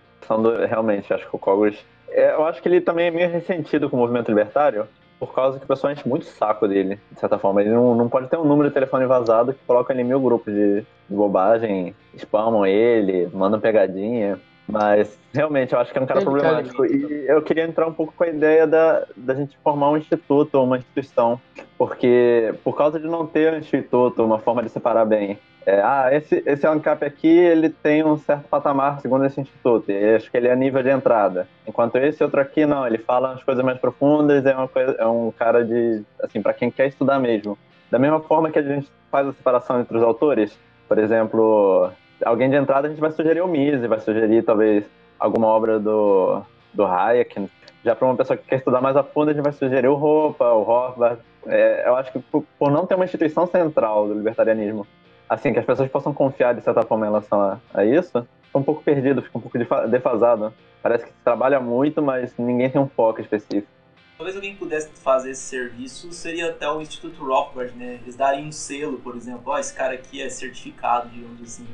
Realmente, 0.68 1.12
acho 1.12 1.28
que 1.28 1.36
o 1.36 1.38
Cogos. 1.38 1.76
É, 2.08 2.32
eu 2.32 2.46
acho 2.46 2.62
que 2.62 2.68
ele 2.68 2.80
também 2.80 3.06
é 3.06 3.10
meio 3.10 3.30
ressentido 3.30 3.90
com 3.90 3.96
o 3.96 4.00
movimento 4.00 4.28
libertário, 4.28 4.86
por 5.18 5.34
causa 5.34 5.58
que 5.58 5.64
o 5.64 5.68
pessoal 5.68 5.92
enche 5.92 6.08
muito 6.08 6.24
saco 6.24 6.68
dele, 6.68 6.98
de 7.10 7.20
certa 7.20 7.38
forma. 7.38 7.60
Ele 7.60 7.70
não, 7.70 7.94
não 7.94 8.08
pode 8.08 8.28
ter 8.28 8.36
um 8.36 8.44
número 8.44 8.68
de 8.68 8.74
telefone 8.74 9.06
vazado 9.06 9.52
que 9.52 9.64
coloca 9.66 9.92
ele 9.92 10.02
em 10.02 10.04
mil 10.04 10.20
grupos 10.20 10.52
de, 10.52 10.80
de 10.80 11.16
bobagem, 11.16 11.94
spamam 12.16 12.66
ele, 12.66 13.28
mandam 13.32 13.60
pegadinha. 13.60 14.38
Mas 14.68 15.16
realmente 15.32 15.72
eu 15.72 15.78
acho 15.78 15.92
que 15.92 15.98
é 15.98 16.02
um 16.02 16.06
cara 16.06 16.20
problemático. 16.20 16.84
E 16.84 17.26
eu 17.28 17.40
queria 17.42 17.64
entrar 17.64 17.86
um 17.86 17.92
pouco 17.92 18.12
com 18.16 18.24
a 18.24 18.28
ideia 18.28 18.66
da, 18.66 19.06
da 19.16 19.34
gente 19.34 19.56
formar 19.62 19.90
um 19.90 19.96
instituto 19.96 20.56
ou 20.56 20.64
uma 20.64 20.78
instituição. 20.78 21.40
Porque 21.78 22.52
por 22.64 22.76
causa 22.76 22.98
de 22.98 23.06
não 23.06 23.26
ter 23.26 23.52
um 23.52 23.58
instituto, 23.58 24.24
uma 24.24 24.38
forma 24.38 24.62
de 24.62 24.68
separar 24.68 25.04
bem. 25.04 25.38
É, 25.64 25.80
ah, 25.82 26.08
esse, 26.12 26.42
esse 26.46 26.64
ANCAP 26.64 27.04
aqui, 27.04 27.26
ele 27.26 27.68
tem 27.68 28.04
um 28.04 28.16
certo 28.16 28.48
patamar 28.48 29.00
segundo 29.00 29.24
esse 29.24 29.40
instituto. 29.40 29.90
E 29.90 30.14
acho 30.14 30.30
que 30.30 30.36
ele 30.36 30.48
é 30.48 30.54
nível 30.54 30.82
de 30.82 30.90
entrada. 30.90 31.48
Enquanto 31.66 31.96
esse 31.96 32.22
outro 32.22 32.40
aqui, 32.40 32.64
não, 32.64 32.86
ele 32.86 32.98
fala 32.98 33.32
as 33.32 33.42
coisas 33.42 33.64
mais 33.64 33.78
profundas, 33.78 34.46
é, 34.46 34.54
uma 34.54 34.68
coisa, 34.68 34.92
é 34.98 35.06
um 35.06 35.32
cara 35.32 35.64
de, 35.64 36.02
assim, 36.22 36.40
para 36.40 36.54
quem 36.54 36.70
quer 36.70 36.86
estudar 36.86 37.18
mesmo. 37.18 37.58
Da 37.90 37.98
mesma 37.98 38.20
forma 38.20 38.50
que 38.50 38.58
a 38.58 38.62
gente 38.62 38.90
faz 39.10 39.26
a 39.26 39.32
separação 39.32 39.80
entre 39.80 39.96
os 39.96 40.02
autores, 40.02 40.56
por 40.88 40.98
exemplo, 40.98 41.90
alguém 42.24 42.48
de 42.48 42.56
entrada 42.56 42.86
a 42.86 42.90
gente 42.90 43.00
vai 43.00 43.10
sugerir 43.10 43.40
o 43.40 43.48
Mise, 43.48 43.86
vai 43.86 44.00
sugerir 44.00 44.42
talvez 44.42 44.84
alguma 45.18 45.48
obra 45.48 45.78
do, 45.78 46.42
do 46.72 46.84
Hayek. 46.84 47.48
Já 47.84 47.94
para 47.94 48.06
uma 48.06 48.16
pessoa 48.16 48.36
que 48.36 48.46
quer 48.46 48.56
estudar 48.56 48.80
mais 48.80 48.96
a 48.96 49.02
fundo, 49.02 49.30
a 49.30 49.34
gente 49.34 49.42
vai 49.42 49.52
sugerir 49.52 49.88
o 49.88 49.94
Roupa, 49.94 50.44
o 50.44 50.62
Rothbard. 50.62 51.20
É, 51.46 51.84
eu 51.86 51.94
acho 51.96 52.12
que 52.12 52.18
por, 52.18 52.44
por, 52.58 52.70
não 52.70 52.86
ter 52.86 52.94
uma 52.94 53.04
instituição 53.04 53.46
central 53.46 54.08
do 54.08 54.14
libertarianismo, 54.14 54.86
assim, 55.28 55.52
que 55.52 55.58
as 55.58 55.64
pessoas 55.64 55.88
possam 55.88 56.12
confiar 56.12 56.54
de 56.54 56.62
certa 56.62 56.82
forma 56.82 57.06
em 57.06 57.08
relação 57.08 57.40
a, 57.40 57.58
a 57.72 57.84
isso, 57.84 58.26
fica 58.42 58.58
um 58.58 58.62
pouco 58.62 58.82
perdido, 58.82 59.22
fica 59.22 59.38
um 59.38 59.40
pouco 59.40 59.58
defasado. 59.88 60.52
Parece 60.82 61.04
que 61.04 61.10
se 61.10 61.18
trabalha 61.22 61.60
muito, 61.60 62.02
mas 62.02 62.34
ninguém 62.36 62.70
tem 62.70 62.80
um 62.80 62.88
foco 62.88 63.20
específico. 63.20 63.68
Talvez 64.16 64.34
alguém 64.34 64.56
pudesse 64.56 64.88
fazer 64.94 65.32
esse 65.32 65.42
serviço, 65.42 66.10
seria 66.10 66.48
até 66.48 66.68
o 66.68 66.80
Instituto 66.80 67.22
Rothbard, 67.22 67.76
né? 67.76 68.00
Eles 68.02 68.16
darem 68.16 68.46
um 68.46 68.52
selo, 68.52 68.98
por 68.98 69.14
exemplo, 69.14 69.42
ó, 69.46 69.54
oh, 69.54 69.58
esse 69.58 69.74
cara 69.74 69.94
aqui 69.94 70.22
é 70.22 70.28
certificado, 70.28 71.10
digamos 71.10 71.42
assim 71.42 71.66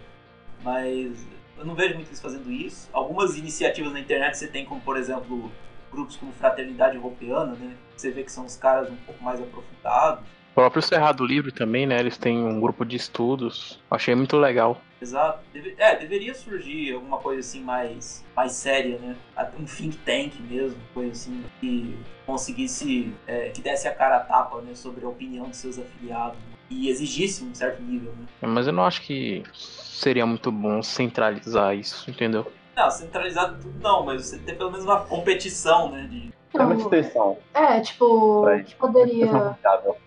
mas 0.62 1.26
eu 1.58 1.64
não 1.64 1.74
vejo 1.74 1.94
muito 1.94 2.08
eles 2.08 2.20
fazendo 2.20 2.50
isso. 2.50 2.88
Algumas 2.92 3.36
iniciativas 3.36 3.92
na 3.92 4.00
internet 4.00 4.36
você 4.36 4.48
tem, 4.48 4.64
como 4.64 4.80
por 4.80 4.96
exemplo, 4.96 5.50
grupos 5.90 6.16
como 6.16 6.32
Fraternidade 6.32 6.96
Europeana, 6.96 7.52
né? 7.52 7.76
Você 7.96 8.10
vê 8.10 8.22
que 8.22 8.32
são 8.32 8.44
os 8.44 8.56
caras 8.56 8.90
um 8.90 8.96
pouco 8.96 9.22
mais 9.22 9.40
aprofundados. 9.40 10.24
O 10.52 10.54
próprio 10.54 10.82
Cerrado 10.82 11.24
Livre 11.24 11.50
também, 11.50 11.86
né? 11.86 11.98
Eles 11.98 12.18
têm 12.18 12.36
um 12.44 12.60
grupo 12.60 12.84
de 12.84 12.96
estudos. 12.96 13.80
Achei 13.90 14.14
muito 14.14 14.36
legal. 14.36 14.80
Exato. 15.00 15.40
Deve, 15.52 15.74
é, 15.78 15.96
deveria 15.96 16.34
surgir 16.34 16.92
alguma 16.92 17.18
coisa 17.18 17.40
assim 17.40 17.62
mais, 17.62 18.24
mais 18.36 18.52
séria, 18.52 18.98
né? 18.98 19.16
Um 19.58 19.64
think 19.64 19.96
tank 19.98 20.34
mesmo, 20.42 20.78
coisa 20.92 21.12
assim, 21.12 21.42
que 21.60 21.96
conseguisse, 22.26 23.12
é, 23.26 23.48
que 23.48 23.62
desse 23.62 23.88
a 23.88 23.94
cara 23.94 24.18
a 24.18 24.20
tapa, 24.20 24.60
né? 24.60 24.74
Sobre 24.74 25.04
a 25.04 25.08
opinião 25.08 25.46
dos 25.46 25.56
seus 25.56 25.78
afiliados 25.78 26.38
e 26.70 26.88
exigisse 26.88 27.44
um 27.44 27.54
certo 27.54 27.82
nível, 27.82 28.12
né? 28.12 28.26
Mas 28.48 28.66
eu 28.66 28.72
não 28.72 28.84
acho 28.84 29.02
que 29.02 29.42
seria 29.52 30.26
muito 30.26 30.50
bom 30.50 30.82
centralizar 30.82 31.74
isso, 31.76 32.10
entendeu? 32.10 32.50
Não, 32.76 32.90
centralizado 32.90 33.60
tudo 33.60 33.78
não, 33.80 34.04
mas 34.04 34.26
você 34.26 34.38
tem 34.38 34.54
pelo 34.54 34.70
menos 34.70 34.84
uma 34.84 35.00
competição, 35.00 35.90
né? 35.90 36.06
De... 36.10 36.32
É 36.54 36.62
uma 36.62 36.74
instituição. 36.74 37.38
É, 37.54 37.80
tipo, 37.80 38.46
o 38.46 38.64
que 38.64 38.74
poderia. 38.74 39.56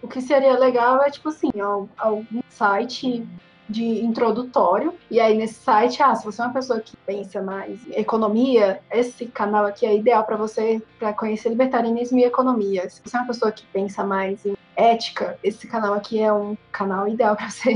O 0.01 0.07
que 0.07 0.21
seria 0.21 0.57
legal 0.59 1.01
é, 1.01 1.09
tipo 1.09 1.29
assim, 1.29 1.49
algum 1.97 2.41
site 2.49 3.27
de 3.69 4.03
introdutório. 4.03 4.93
E 5.09 5.19
aí 5.19 5.37
nesse 5.37 5.55
site, 5.55 6.01
ah, 6.01 6.15
se 6.15 6.25
você 6.25 6.41
é 6.41 6.45
uma 6.45 6.53
pessoa 6.53 6.79
que 6.79 6.95
pensa 6.97 7.41
mais 7.41 7.85
em 7.87 7.99
economia, 7.99 8.79
esse 8.91 9.25
canal 9.25 9.65
aqui 9.65 9.85
é 9.85 9.95
ideal 9.95 10.23
para 10.23 10.37
você 10.37 10.81
para 10.99 11.13
conhecer 11.13 11.49
libertarianismo 11.49 12.19
e 12.19 12.23
economia. 12.23 12.89
Se 12.89 13.01
você 13.03 13.17
é 13.17 13.19
uma 13.19 13.27
pessoa 13.27 13.51
que 13.51 13.65
pensa 13.67 14.03
mais 14.03 14.45
em 14.45 14.55
ética, 14.75 15.39
esse 15.43 15.67
canal 15.67 15.93
aqui 15.93 16.21
é 16.21 16.31
um 16.31 16.57
canal 16.71 17.07
ideal 17.07 17.35
para 17.37 17.49
você. 17.49 17.75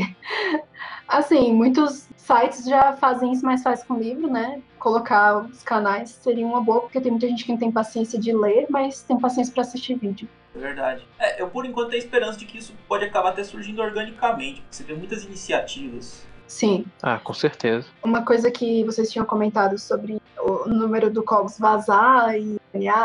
assim, 1.07 1.53
muitos 1.53 2.07
sites 2.17 2.65
já 2.65 2.93
fazem 2.93 3.31
isso 3.31 3.45
mais 3.45 3.63
fácil 3.63 3.87
com 3.87 3.95
livro, 3.95 4.29
né? 4.29 4.61
Colocar 4.77 5.37
os 5.37 5.63
canais 5.63 6.09
seria 6.09 6.45
uma 6.45 6.61
boa, 6.61 6.81
porque 6.81 7.01
tem 7.01 7.11
muita 7.11 7.27
gente 7.27 7.43
que 7.43 7.51
não 7.51 7.59
tem 7.59 7.71
paciência 7.71 8.19
de 8.19 8.31
ler, 8.31 8.67
mas 8.69 9.01
tem 9.01 9.19
paciência 9.19 9.53
para 9.53 9.61
assistir 9.61 9.95
vídeo. 9.95 10.27
É 10.55 10.59
verdade. 10.59 11.07
É, 11.19 11.41
eu 11.41 11.49
por 11.49 11.65
enquanto 11.65 11.89
tenho 11.89 11.99
esperança 11.99 12.37
de 12.37 12.45
que 12.45 12.57
isso 12.57 12.73
pode 12.87 13.05
acabar 13.05 13.29
até 13.29 13.43
surgindo 13.43 13.81
organicamente, 13.81 14.61
porque 14.61 14.75
você 14.75 14.83
vê 14.83 14.93
muitas 14.93 15.23
iniciativas. 15.23 16.27
Sim. 16.47 16.85
Ah, 17.03 17.19
com 17.19 17.33
certeza. 17.33 17.85
Uma 18.03 18.23
coisa 18.23 18.49
que 18.49 18.83
vocês 18.83 19.11
tinham 19.11 19.25
comentado 19.25 19.77
sobre 19.77 20.19
o 20.39 20.67
número 20.67 21.11
do 21.11 21.23
COGS 21.23 21.59
vazar 21.59 22.35
e. 22.35 22.59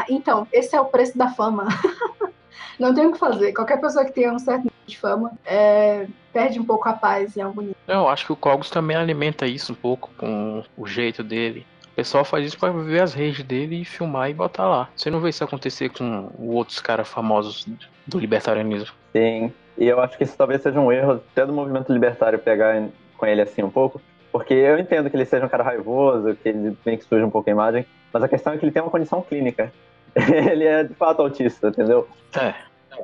Então, 0.08 0.48
esse 0.50 0.74
é 0.74 0.80
o 0.80 0.86
preço 0.86 1.16
da 1.16 1.28
fama. 1.28 1.68
não 2.78 2.94
tem 2.94 3.06
o 3.06 3.12
que 3.12 3.18
fazer. 3.18 3.52
Qualquer 3.52 3.80
pessoa 3.80 4.04
que 4.04 4.12
tenha 4.12 4.32
um 4.32 4.38
certo 4.38 4.64
nível 4.64 4.72
de 4.86 4.98
fama 4.98 5.32
é, 5.44 6.06
perde 6.32 6.58
um 6.58 6.64
pouco 6.64 6.88
a 6.88 6.94
paz 6.94 7.36
em 7.36 7.42
algum 7.42 7.60
nível. 7.60 7.76
Eu 7.86 8.08
acho 8.08 8.26
que 8.26 8.32
o 8.32 8.36
Cogos 8.36 8.70
também 8.70 8.96
alimenta 8.96 9.46
isso 9.46 9.72
um 9.72 9.76
pouco 9.76 10.10
com 10.16 10.64
o 10.76 10.86
jeito 10.86 11.22
dele. 11.22 11.66
O 11.94 12.02
pessoal 12.04 12.24
faz 12.24 12.44
isso 12.44 12.58
para 12.58 12.72
ver 12.72 13.00
as 13.00 13.14
redes 13.14 13.44
dele 13.44 13.82
e 13.82 13.84
filmar 13.84 14.28
e 14.28 14.34
botar 14.34 14.68
lá. 14.68 14.88
Você 14.96 15.12
não 15.12 15.20
vê 15.20 15.28
isso 15.28 15.44
acontecer 15.44 15.90
com 15.90 16.28
outros 16.40 16.80
caras 16.80 17.06
famosos 17.06 17.68
do 18.04 18.18
libertarianismo. 18.18 18.92
Sim, 19.12 19.52
e 19.78 19.86
eu 19.86 20.00
acho 20.00 20.18
que 20.18 20.24
isso 20.24 20.36
talvez 20.36 20.60
seja 20.60 20.80
um 20.80 20.90
erro 20.90 21.12
até 21.12 21.46
do 21.46 21.52
movimento 21.52 21.92
libertário 21.92 22.36
pegar 22.36 22.82
com 23.16 23.26
ele 23.26 23.40
assim 23.40 23.62
um 23.62 23.70
pouco, 23.70 24.02
porque 24.32 24.52
eu 24.52 24.76
entendo 24.76 25.08
que 25.08 25.14
ele 25.14 25.24
seja 25.24 25.46
um 25.46 25.48
cara 25.48 25.62
raivoso, 25.62 26.34
que 26.34 26.48
ele 26.48 26.76
meio 26.84 26.98
que 26.98 27.04
suja 27.04 27.24
um 27.24 27.30
pouco 27.30 27.48
a 27.48 27.52
imagem, 27.52 27.86
mas 28.12 28.24
a 28.24 28.28
questão 28.28 28.52
é 28.52 28.58
que 28.58 28.64
ele 28.64 28.72
tem 28.72 28.82
uma 28.82 28.90
condição 28.90 29.22
clínica. 29.22 29.72
ele 30.50 30.64
é 30.64 30.82
de 30.82 30.94
fato 30.94 31.22
autista, 31.22 31.68
entendeu? 31.68 32.08
É. 32.36 32.54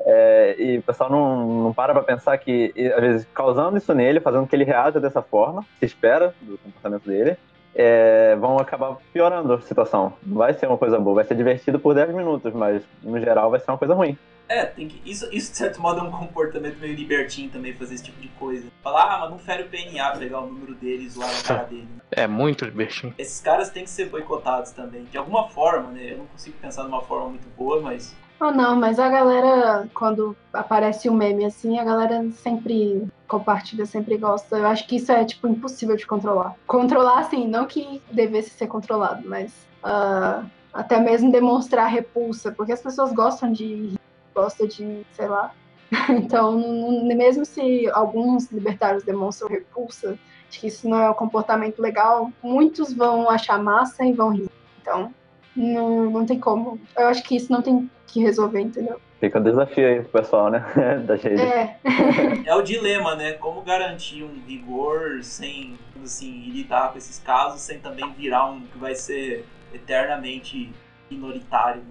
É, 0.05 0.57
e 0.59 0.79
o 0.79 0.83
pessoal 0.83 1.09
não, 1.09 1.65
não 1.65 1.73
para 1.73 1.93
pra 1.93 2.03
pensar 2.03 2.37
que, 2.39 2.73
às 2.95 3.01
vezes, 3.01 3.29
causando 3.33 3.77
isso 3.77 3.95
nele, 3.95 4.21
fazendo 4.21 4.49
que 4.49 4.57
ele 4.57 4.65
reaja 4.65 4.99
dessa 4.99 5.23
forma, 5.23 5.65
se 5.79 5.87
espera 5.87 6.35
do 6.41 6.59
comportamento 6.59 7.07
dele, 7.07 7.37
é, 7.75 8.37
vão 8.37 8.59
acabar 8.59 8.97
piorando 9.13 9.53
a 9.53 9.61
situação. 9.61 10.13
Não 10.25 10.39
vai 10.39 10.55
ser 10.55 10.67
uma 10.67 10.79
coisa 10.79 10.99
boa, 10.99 11.17
vai 11.17 11.25
ser 11.25 11.35
divertido 11.35 11.79
por 11.79 11.95
10 11.95 12.15
minutos, 12.15 12.53
mas 12.53 12.83
no 13.03 13.19
geral 13.21 13.51
vai 13.51 13.61
ser 13.61 13.71
uma 13.71 13.79
coisa 13.79 13.95
ruim. 13.95 14.17
É, 14.49 14.65
tem 14.67 14.89
que, 14.89 15.01
isso, 15.09 15.29
isso 15.33 15.53
de 15.53 15.59
certo 15.59 15.81
modo 15.81 16.01
é 16.01 16.03
um 16.03 16.11
comportamento 16.11 16.77
meio 16.81 16.97
libertino 16.97 17.49
também, 17.51 17.73
fazer 17.73 17.95
esse 17.95 18.03
tipo 18.03 18.21
de 18.21 18.27
coisa. 18.31 18.67
Falar, 18.83 19.15
ah, 19.15 19.19
mas 19.21 19.31
não 19.31 19.39
fere 19.39 19.63
o 19.63 19.69
PNA, 19.69 20.17
pegar 20.19 20.41
o 20.41 20.47
número 20.47 20.75
dele 20.75 21.05
e 21.05 21.09
zoar 21.09 21.31
na 21.33 21.43
cara 21.47 21.63
dele. 21.69 21.87
É 22.11 22.27
muito 22.27 22.65
libertino. 22.65 23.15
Esses 23.17 23.41
caras 23.41 23.71
têm 23.71 23.85
que 23.85 23.91
ser 23.91 24.07
boicotados 24.07 24.73
também, 24.73 25.05
de 25.05 25.17
alguma 25.17 25.49
forma, 25.49 25.93
né? 25.93 26.15
Eu 26.15 26.19
não 26.19 26.27
consigo 26.27 26.57
pensar 26.61 26.83
numa 26.83 27.01
forma 27.01 27.29
muito 27.29 27.49
boa, 27.57 27.81
mas 27.81 28.13
Oh, 28.43 28.51
não, 28.51 28.75
mas 28.75 28.99
a 28.99 29.07
galera, 29.11 29.87
quando 29.93 30.35
aparece 30.51 31.11
um 31.11 31.15
meme 31.15 31.45
assim, 31.45 31.79
a 31.79 31.85
galera 31.85 32.31
sempre 32.31 33.07
compartilha, 33.29 33.85
sempre 33.85 34.17
gosta. 34.17 34.57
Eu 34.57 34.67
acho 34.67 34.87
que 34.89 34.97
isso 34.97 35.13
é, 35.13 35.23
tipo, 35.27 35.47
impossível 35.47 35.95
de 35.95 36.07
controlar. 36.07 36.57
Controlar, 36.67 37.19
assim, 37.19 37.47
não 37.47 37.67
que 37.67 38.01
devesse 38.11 38.49
ser 38.49 38.67
controlado, 38.67 39.29
mas 39.29 39.53
uh, 39.85 40.49
até 40.73 40.99
mesmo 40.99 41.31
demonstrar 41.31 41.87
repulsa, 41.89 42.51
porque 42.51 42.73
as 42.73 42.81
pessoas 42.81 43.13
gostam 43.13 43.53
de 43.53 43.93
gostam 44.35 44.67
de, 44.67 45.07
sei 45.13 45.29
lá. 45.29 45.53
Então, 46.09 46.57
mesmo 47.05 47.45
se 47.45 47.91
alguns 47.91 48.51
libertários 48.51 49.03
demonstram 49.03 49.49
repulsa, 49.51 50.17
de 50.49 50.61
que 50.61 50.69
isso 50.69 50.89
não 50.89 50.99
é 50.99 51.11
um 51.11 51.15
comportamento 51.15 51.81
legal, 51.81 52.31
muitos 52.43 52.93
vão 52.93 53.29
achar 53.29 53.63
massa 53.63 54.05
e 54.05 54.13
vão 54.13 54.31
rir. 54.31 54.49
Então, 54.81 55.13
não, 55.57 56.11
não 56.11 56.27
tem 56.27 56.39
como. 56.39 56.79
Eu 56.97 57.07
acho 57.09 57.23
que 57.23 57.37
isso 57.37 57.51
não 57.53 57.63
tem 57.63 57.91
que 58.07 58.21
resolver, 58.21 58.61
entendeu? 58.61 59.01
Fica 59.19 59.39
um 59.39 59.43
desafio 59.43 59.87
aí 59.87 60.01
pro 60.01 60.21
pessoal, 60.21 60.51
né? 60.51 60.65
da 61.07 61.17
gente. 61.17 61.43
É. 61.43 61.79
é 62.47 62.55
o 62.55 62.63
dilema, 62.63 63.15
né? 63.15 63.33
Como 63.33 63.61
garantir 63.63 64.23
um 64.23 64.41
rigor 64.47 65.23
sem, 65.23 65.79
assim, 66.03 66.51
lidar 66.51 66.93
com 66.93 66.99
esses 66.99 67.19
casos 67.19 67.61
sem 67.61 67.79
também 67.79 68.11
virar 68.13 68.47
um 68.47 68.63
que 68.63 68.79
vai 68.79 68.95
ser 68.95 69.45
eternamente 69.75 70.73
minoritário. 71.11 71.83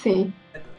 Sim. 0.00 0.32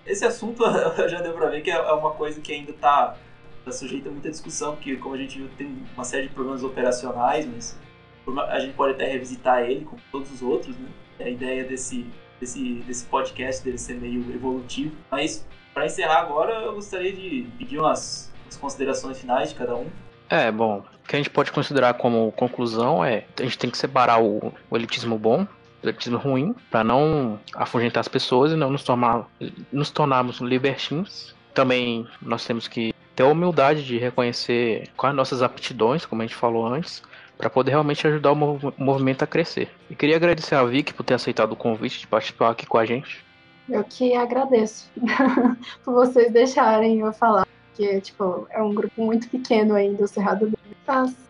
esse 0.06 0.26
assunto 0.26 0.64
já 1.08 1.22
deu 1.22 1.34
pra 1.34 1.48
ver 1.48 1.62
que 1.62 1.72
é, 1.72 1.76
é 1.76 1.92
uma 1.94 2.12
coisa 2.12 2.42
que 2.42 2.52
ainda 2.52 2.74
tá, 2.74 3.16
tá 3.64 3.72
sujeita 3.72 4.10
a 4.10 4.12
muita 4.12 4.30
discussão, 4.30 4.76
porque 4.76 4.98
como 4.98 5.16
a 5.16 5.18
gente 5.18 5.38
viu, 5.38 5.50
tem 5.58 5.82
uma 5.94 6.04
série 6.04 6.28
de 6.28 6.34
problemas 6.34 6.62
operacionais, 6.62 7.46
mas 7.46 7.80
a 8.50 8.60
gente 8.60 8.74
pode 8.74 8.94
até 8.94 9.06
revisitar 9.06 9.64
ele, 9.64 9.86
como 9.86 10.02
todos 10.12 10.32
os 10.32 10.42
outros, 10.42 10.76
né? 10.78 10.90
A 11.20 11.30
ideia 11.30 11.64
desse, 11.64 12.06
desse, 12.40 12.84
desse 12.88 13.06
podcast 13.06 13.64
dele 13.64 13.78
ser 13.78 13.96
meio 13.96 14.22
evolutivo. 14.34 14.96
Mas, 15.12 15.46
para 15.74 15.86
encerrar 15.86 16.20
agora, 16.20 16.54
eu 16.62 16.74
gostaria 16.74 17.14
de 17.14 17.48
pedir 17.58 17.80
umas, 17.80 18.32
umas 18.46 18.58
considerações 18.58 19.20
finais 19.20 19.50
de 19.50 19.56
cada 19.56 19.76
um. 19.76 19.88
É, 20.30 20.52
bom, 20.52 20.84
o 21.04 21.08
que 21.08 21.16
a 21.16 21.20
gente 21.20 21.30
pode 21.30 21.52
considerar 21.52 21.94
como 21.94 22.32
conclusão 22.34 23.04
é 23.04 23.26
a 23.40 23.44
gente 23.44 23.58
tem 23.58 23.70
que 23.70 23.78
separar 23.78 24.22
o, 24.22 24.54
o 24.70 24.76
elitismo 24.76 25.18
bom 25.18 25.48
do 25.82 25.90
elitismo 25.90 26.18
ruim, 26.18 26.56
para 26.72 26.84
não 26.84 27.40
afugentar 27.54 28.02
as 28.02 28.08
pessoas 28.08 28.52
e 28.52 28.56
não 28.56 28.70
nos, 28.70 28.84
tornar, 28.84 29.28
nos 29.72 29.90
tornarmos 29.90 30.40
libertins. 30.40 31.36
Também 31.54 32.08
nós 32.22 32.46
temos 32.46 32.68
que 32.68 32.94
ter 33.16 33.24
a 33.24 33.28
humildade 33.28 33.86
de 33.86 33.98
reconhecer 33.98 34.90
quais 34.96 35.16
nossas 35.16 35.42
aptidões, 35.42 36.06
como 36.06 36.22
a 36.22 36.26
gente 36.26 36.36
falou 36.36 36.68
antes, 36.68 37.02
para 37.38 37.50
poder 37.50 37.72
realmente 37.72 38.06
ajudar 38.08 38.32
o, 38.32 38.36
mov 38.36 38.74
movimento 38.78 39.24
a 39.24 39.28
crescer. 39.28 39.70
E 39.90 39.96
queria 39.96 40.16
agradecer 40.16 40.56
a 40.56 40.64
Vicky 40.64 40.94
por 40.94 41.04
ter 41.04 41.14
aceitado 41.14 41.52
o 41.52 41.56
convite 41.56 42.00
de 42.00 42.08
participar 42.08 42.52
aqui 42.52 42.66
com 42.66 42.78
a 42.78 42.86
gente. 42.86 43.24
Eu 43.70 43.84
que 43.84 44.16
agradeço 44.16 44.90
por 45.84 45.94
vocês 45.94 46.32
deixarem 46.32 47.02
eu 47.02 47.12
falar, 47.14 47.46
porque 47.68 48.00
tipo, 48.02 48.48
é 48.50 48.62
um 48.62 48.74
grupo 48.74 49.04
muito 49.04 49.30
pequeno 49.30 49.76
ainda, 49.76 50.04
o 50.04 50.08
Cerrado 50.08 50.52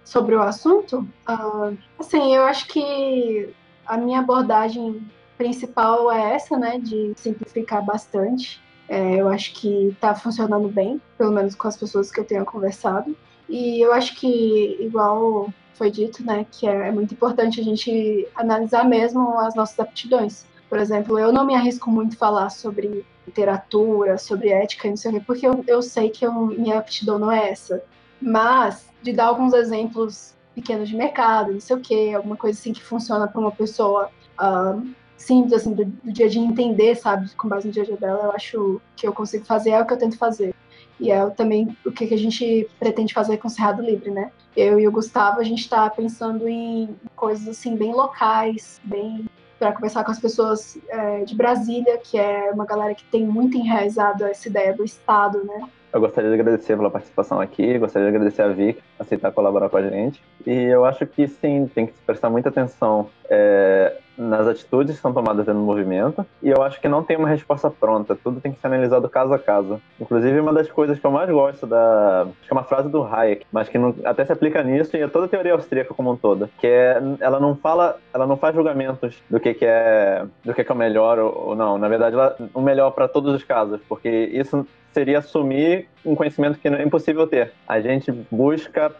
sobre 0.05 0.35
o 0.35 0.41
assunto, 0.41 0.99
uh, 1.27 1.75
assim, 1.97 2.35
eu 2.35 2.43
acho 2.43 2.67
que 2.67 3.49
a 3.87 3.97
minha 3.97 4.19
abordagem 4.19 5.01
principal 5.37 6.11
é 6.11 6.35
essa, 6.35 6.57
né, 6.57 6.79
de 6.79 7.13
simplificar 7.15 7.83
bastante. 7.83 8.61
É, 8.89 9.15
eu 9.15 9.27
acho 9.27 9.53
que 9.53 9.87
está 9.89 10.15
funcionando 10.15 10.67
bem, 10.69 11.01
pelo 11.17 11.31
menos 11.31 11.55
com 11.55 11.67
as 11.67 11.75
pessoas 11.75 12.11
que 12.11 12.19
eu 12.19 12.25
tenho 12.25 12.45
conversado. 12.45 13.15
E 13.49 13.81
eu 13.81 13.93
acho 13.93 14.15
que, 14.15 14.77
igual 14.79 15.51
foi 15.77 15.91
dito, 15.91 16.25
né, 16.25 16.45
que 16.51 16.67
é, 16.67 16.87
é 16.87 16.91
muito 16.91 17.13
importante 17.13 17.59
a 17.61 17.63
gente 17.63 18.27
analisar 18.35 18.83
mesmo 18.83 19.37
as 19.39 19.55
nossas 19.55 19.79
aptidões. 19.79 20.45
Por 20.69 20.79
exemplo, 20.79 21.17
eu 21.17 21.31
não 21.31 21.45
me 21.45 21.55
arrisco 21.55 21.89
muito 21.89 22.17
falar 22.17 22.49
sobre 22.49 23.05
literatura, 23.25 24.17
sobre 24.17 24.49
ética 24.49 24.89
não 24.89 24.97
sei 24.97 25.11
o 25.11 25.13
quê, 25.15 25.23
porque 25.25 25.47
eu, 25.47 25.63
eu 25.67 25.81
sei 25.81 26.09
que 26.09 26.25
eu, 26.25 26.33
minha 26.47 26.77
aptidão 26.77 27.19
não 27.19 27.31
é 27.31 27.49
essa. 27.49 27.81
Mas, 28.21 28.89
de 29.01 29.13
dar 29.13 29.27
alguns 29.27 29.53
exemplos 29.53 30.33
pequenos 30.55 30.89
de 30.89 30.95
mercado, 30.95 31.53
não 31.53 31.59
sei 31.59 31.75
o 31.75 31.79
quê, 31.79 32.13
alguma 32.15 32.35
coisa 32.35 32.59
assim 32.59 32.73
que 32.73 32.81
funciona 32.81 33.27
para 33.27 33.39
uma 33.39 33.51
pessoa 33.51 34.09
uh, 34.39 34.87
simples, 35.15 35.53
assim, 35.53 35.73
do, 35.73 35.85
do, 35.85 36.11
dia 36.11 36.25
a 36.25 36.29
dia 36.29 36.41
entender, 36.41 36.95
sabe, 36.95 37.29
com 37.35 37.47
base 37.47 37.67
no 37.67 37.73
dia 37.73 37.83
a 37.83 37.85
dia 37.85 37.97
dela, 37.97 38.23
eu 38.23 38.31
acho 38.31 38.81
que 38.95 39.07
eu 39.07 39.13
consigo 39.13 39.45
fazer, 39.45 39.71
é 39.71 39.81
o 39.81 39.85
que 39.85 39.93
eu 39.93 39.97
tento 39.97 40.17
fazer. 40.17 40.55
E 40.99 41.11
é 41.11 41.29
também 41.29 41.77
o 41.85 41.91
que 41.91 42.13
a 42.13 42.17
gente 42.17 42.67
pretende 42.79 43.13
fazer 43.13 43.37
com 43.37 43.47
o 43.47 43.51
Cerrado 43.51 43.81
Livre, 43.81 44.09
né? 44.09 44.31
Eu 44.55 44.79
e 44.79 44.87
o 44.87 44.91
Gustavo, 44.91 45.39
a 45.39 45.43
gente 45.43 45.61
está 45.61 45.87
pensando 45.89 46.47
em 46.47 46.95
coisas 47.15 47.47
assim 47.47 47.75
bem 47.75 47.93
locais, 47.93 48.81
bem 48.83 49.25
para 49.59 49.71
conversar 49.71 50.03
com 50.03 50.11
as 50.11 50.19
pessoas 50.19 50.77
é, 50.87 51.23
de 51.23 51.35
Brasília, 51.35 51.97
que 51.97 52.17
é 52.17 52.51
uma 52.51 52.65
galera 52.65 52.93
que 52.93 53.03
tem 53.05 53.25
muito 53.25 53.57
enraizado 53.57 54.23
essa 54.25 54.47
ideia 54.47 54.73
do 54.73 54.83
Estado, 54.83 55.43
né? 55.43 55.67
Eu 55.93 56.01
gostaria 56.01 56.29
de 56.29 56.35
agradecer 56.39 56.75
pela 56.75 56.91
participação 56.91 57.39
aqui, 57.39 57.77
gostaria 57.77 58.09
de 58.09 58.15
agradecer 58.15 58.41
a 58.41 58.49
Vic 58.49 58.81
aceitar 58.99 59.31
colaborar 59.31 59.69
com 59.69 59.77
a 59.77 59.81
gente. 59.81 60.21
E 60.45 60.51
eu 60.51 60.85
acho 60.85 61.05
que 61.05 61.27
sim, 61.27 61.69
tem 61.73 61.87
que 61.87 61.93
prestar 62.05 62.29
muita 62.29 62.49
atenção 62.49 63.09
é, 63.29 63.97
nas 64.17 64.47
atitudes 64.47 64.95
que 64.95 65.01
são 65.01 65.13
tomadas 65.13 65.45
dentro 65.45 65.61
do 65.61 65.65
movimento. 65.65 66.25
E 66.41 66.49
eu 66.49 66.61
acho 66.63 66.81
que 66.81 66.87
não 66.87 67.03
tem 67.03 67.17
uma 67.17 67.27
resposta 67.27 67.69
pronta, 67.69 68.15
tudo 68.15 68.41
tem 68.41 68.51
que 68.51 68.59
ser 68.59 68.67
analisado 68.67 69.07
caso 69.09 69.33
a 69.33 69.39
caso. 69.39 69.81
Inclusive, 69.99 70.39
uma 70.39 70.53
das 70.53 70.69
coisas 70.69 70.99
que 70.99 71.05
eu 71.05 71.11
mais 71.11 71.29
gosto 71.29 71.65
da. 71.67 72.23
Acho 72.23 72.47
que 72.47 72.51
é 72.51 72.53
uma 72.53 72.63
frase 72.63 72.89
do 72.89 73.03
Hayek, 73.03 73.45
mas 73.51 73.69
que 73.69 73.77
não, 73.77 73.95
até 74.03 74.25
se 74.25 74.31
aplica 74.31 74.63
nisso 74.63 74.95
e 74.97 75.03
a 75.03 75.07
toda 75.07 75.25
a 75.25 75.29
teoria 75.29 75.53
austríaca 75.53 75.93
como 75.93 76.11
um 76.11 76.17
todo. 76.17 76.49
Que 76.59 76.67
é. 76.67 77.01
Ela 77.19 77.39
não 77.39 77.55
fala. 77.55 77.97
Ela 78.13 78.25
não 78.25 78.37
faz 78.37 78.55
julgamentos 78.55 79.21
do 79.29 79.39
que, 79.39 79.53
que 79.53 79.65
é. 79.65 80.25
do 80.43 80.53
que, 80.53 80.63
que 80.63 80.71
é 80.71 80.75
o 80.75 80.77
melhor 80.77 81.19
ou, 81.19 81.49
ou 81.49 81.55
não. 81.55 81.77
Na 81.77 81.87
verdade, 81.87 82.15
ela, 82.15 82.35
o 82.53 82.61
melhor 82.61 82.91
para 82.91 83.07
todos 83.07 83.33
os 83.33 83.43
casos, 83.43 83.79
porque 83.87 84.09
isso 84.09 84.65
seria 84.97 85.19
assumir 85.19 85.87
um 86.03 86.15
conhecimento 86.15 86.57
que 86.57 86.67
é 86.67 86.81
impossível 86.81 87.27
ter. 87.27 87.53
A 87.67 87.79
gente 87.79 88.11
busca 88.31 88.95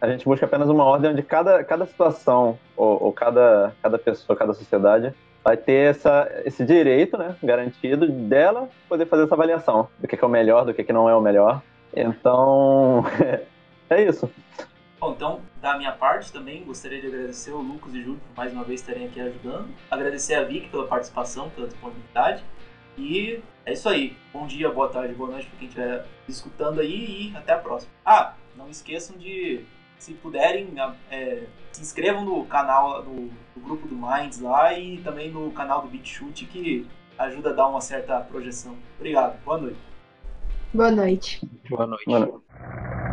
a 0.00 0.08
gente 0.08 0.24
busca 0.24 0.46
apenas 0.46 0.68
uma 0.68 0.82
ordem 0.82 1.12
onde 1.12 1.22
cada, 1.22 1.62
cada 1.62 1.86
situação 1.86 2.58
ou, 2.76 3.04
ou 3.04 3.12
cada, 3.12 3.72
cada 3.80 3.96
pessoa, 3.96 4.36
cada 4.36 4.52
sociedade 4.52 5.14
vai 5.44 5.56
ter 5.56 5.90
essa, 5.90 6.28
esse 6.44 6.64
direito 6.64 7.16
né, 7.16 7.36
garantido 7.40 8.08
dela 8.08 8.68
poder 8.88 9.06
fazer 9.06 9.24
essa 9.24 9.34
avaliação 9.36 9.88
do 10.00 10.08
que 10.08 10.16
é 10.16 10.26
o 10.26 10.28
melhor, 10.28 10.64
do 10.64 10.74
que 10.74 10.92
não 10.92 11.08
é 11.08 11.14
o 11.14 11.20
melhor. 11.20 11.62
Então, 11.94 13.04
é 13.88 14.02
isso. 14.02 14.28
Bom, 14.98 15.12
então, 15.12 15.40
da 15.60 15.78
minha 15.78 15.92
parte 15.92 16.32
também, 16.32 16.64
gostaria 16.64 17.00
de 17.00 17.06
agradecer 17.06 17.52
o 17.52 17.58
Lucas 17.58 17.94
e 17.94 17.98
o 17.98 18.02
Júlio 18.02 18.20
por 18.28 18.36
mais 18.36 18.52
uma 18.52 18.64
vez 18.64 18.80
estarem 18.80 19.06
aqui 19.06 19.20
ajudando. 19.20 19.68
Agradecer 19.88 20.34
a 20.34 20.42
Vicky 20.42 20.68
pela 20.68 20.88
participação, 20.88 21.48
pela 21.50 21.68
disponibilidade. 21.68 22.42
E 22.98 23.40
é 23.64 23.72
isso 23.72 23.88
aí. 23.88 24.16
Bom 24.32 24.46
dia, 24.46 24.70
boa 24.70 24.88
tarde, 24.88 25.14
boa 25.14 25.30
noite 25.30 25.46
para 25.46 25.58
quem 25.58 25.68
estiver 25.68 26.06
escutando 26.28 26.80
aí 26.80 27.30
e 27.30 27.36
até 27.36 27.52
a 27.52 27.58
próxima. 27.58 27.92
Ah, 28.04 28.34
não 28.56 28.68
esqueçam 28.68 29.16
de, 29.16 29.64
se 29.98 30.14
puderem, 30.14 30.74
é, 31.10 31.44
se 31.70 31.80
inscrevam 31.80 32.24
no 32.24 32.44
canal, 32.46 33.04
no, 33.04 33.30
no, 33.56 33.62
grupo 33.62 33.86
do 33.86 33.94
Minds 33.94 34.40
lá 34.40 34.76
e 34.76 34.98
também 34.98 35.30
no 35.30 35.50
canal 35.52 35.82
do 35.82 35.88
BitChute 35.88 36.46
que 36.46 36.86
ajuda 37.18 37.50
a 37.50 37.52
dar 37.52 37.68
uma 37.68 37.80
certa 37.80 38.20
projeção. 38.20 38.76
Obrigado, 38.96 39.40
boa 39.44 39.58
noite. 39.58 39.80
Boa 40.74 40.90
noite. 40.90 41.48
Boa 41.68 41.86
noite. 41.86 42.04
Boa 42.06 42.20
noite. 42.20 43.11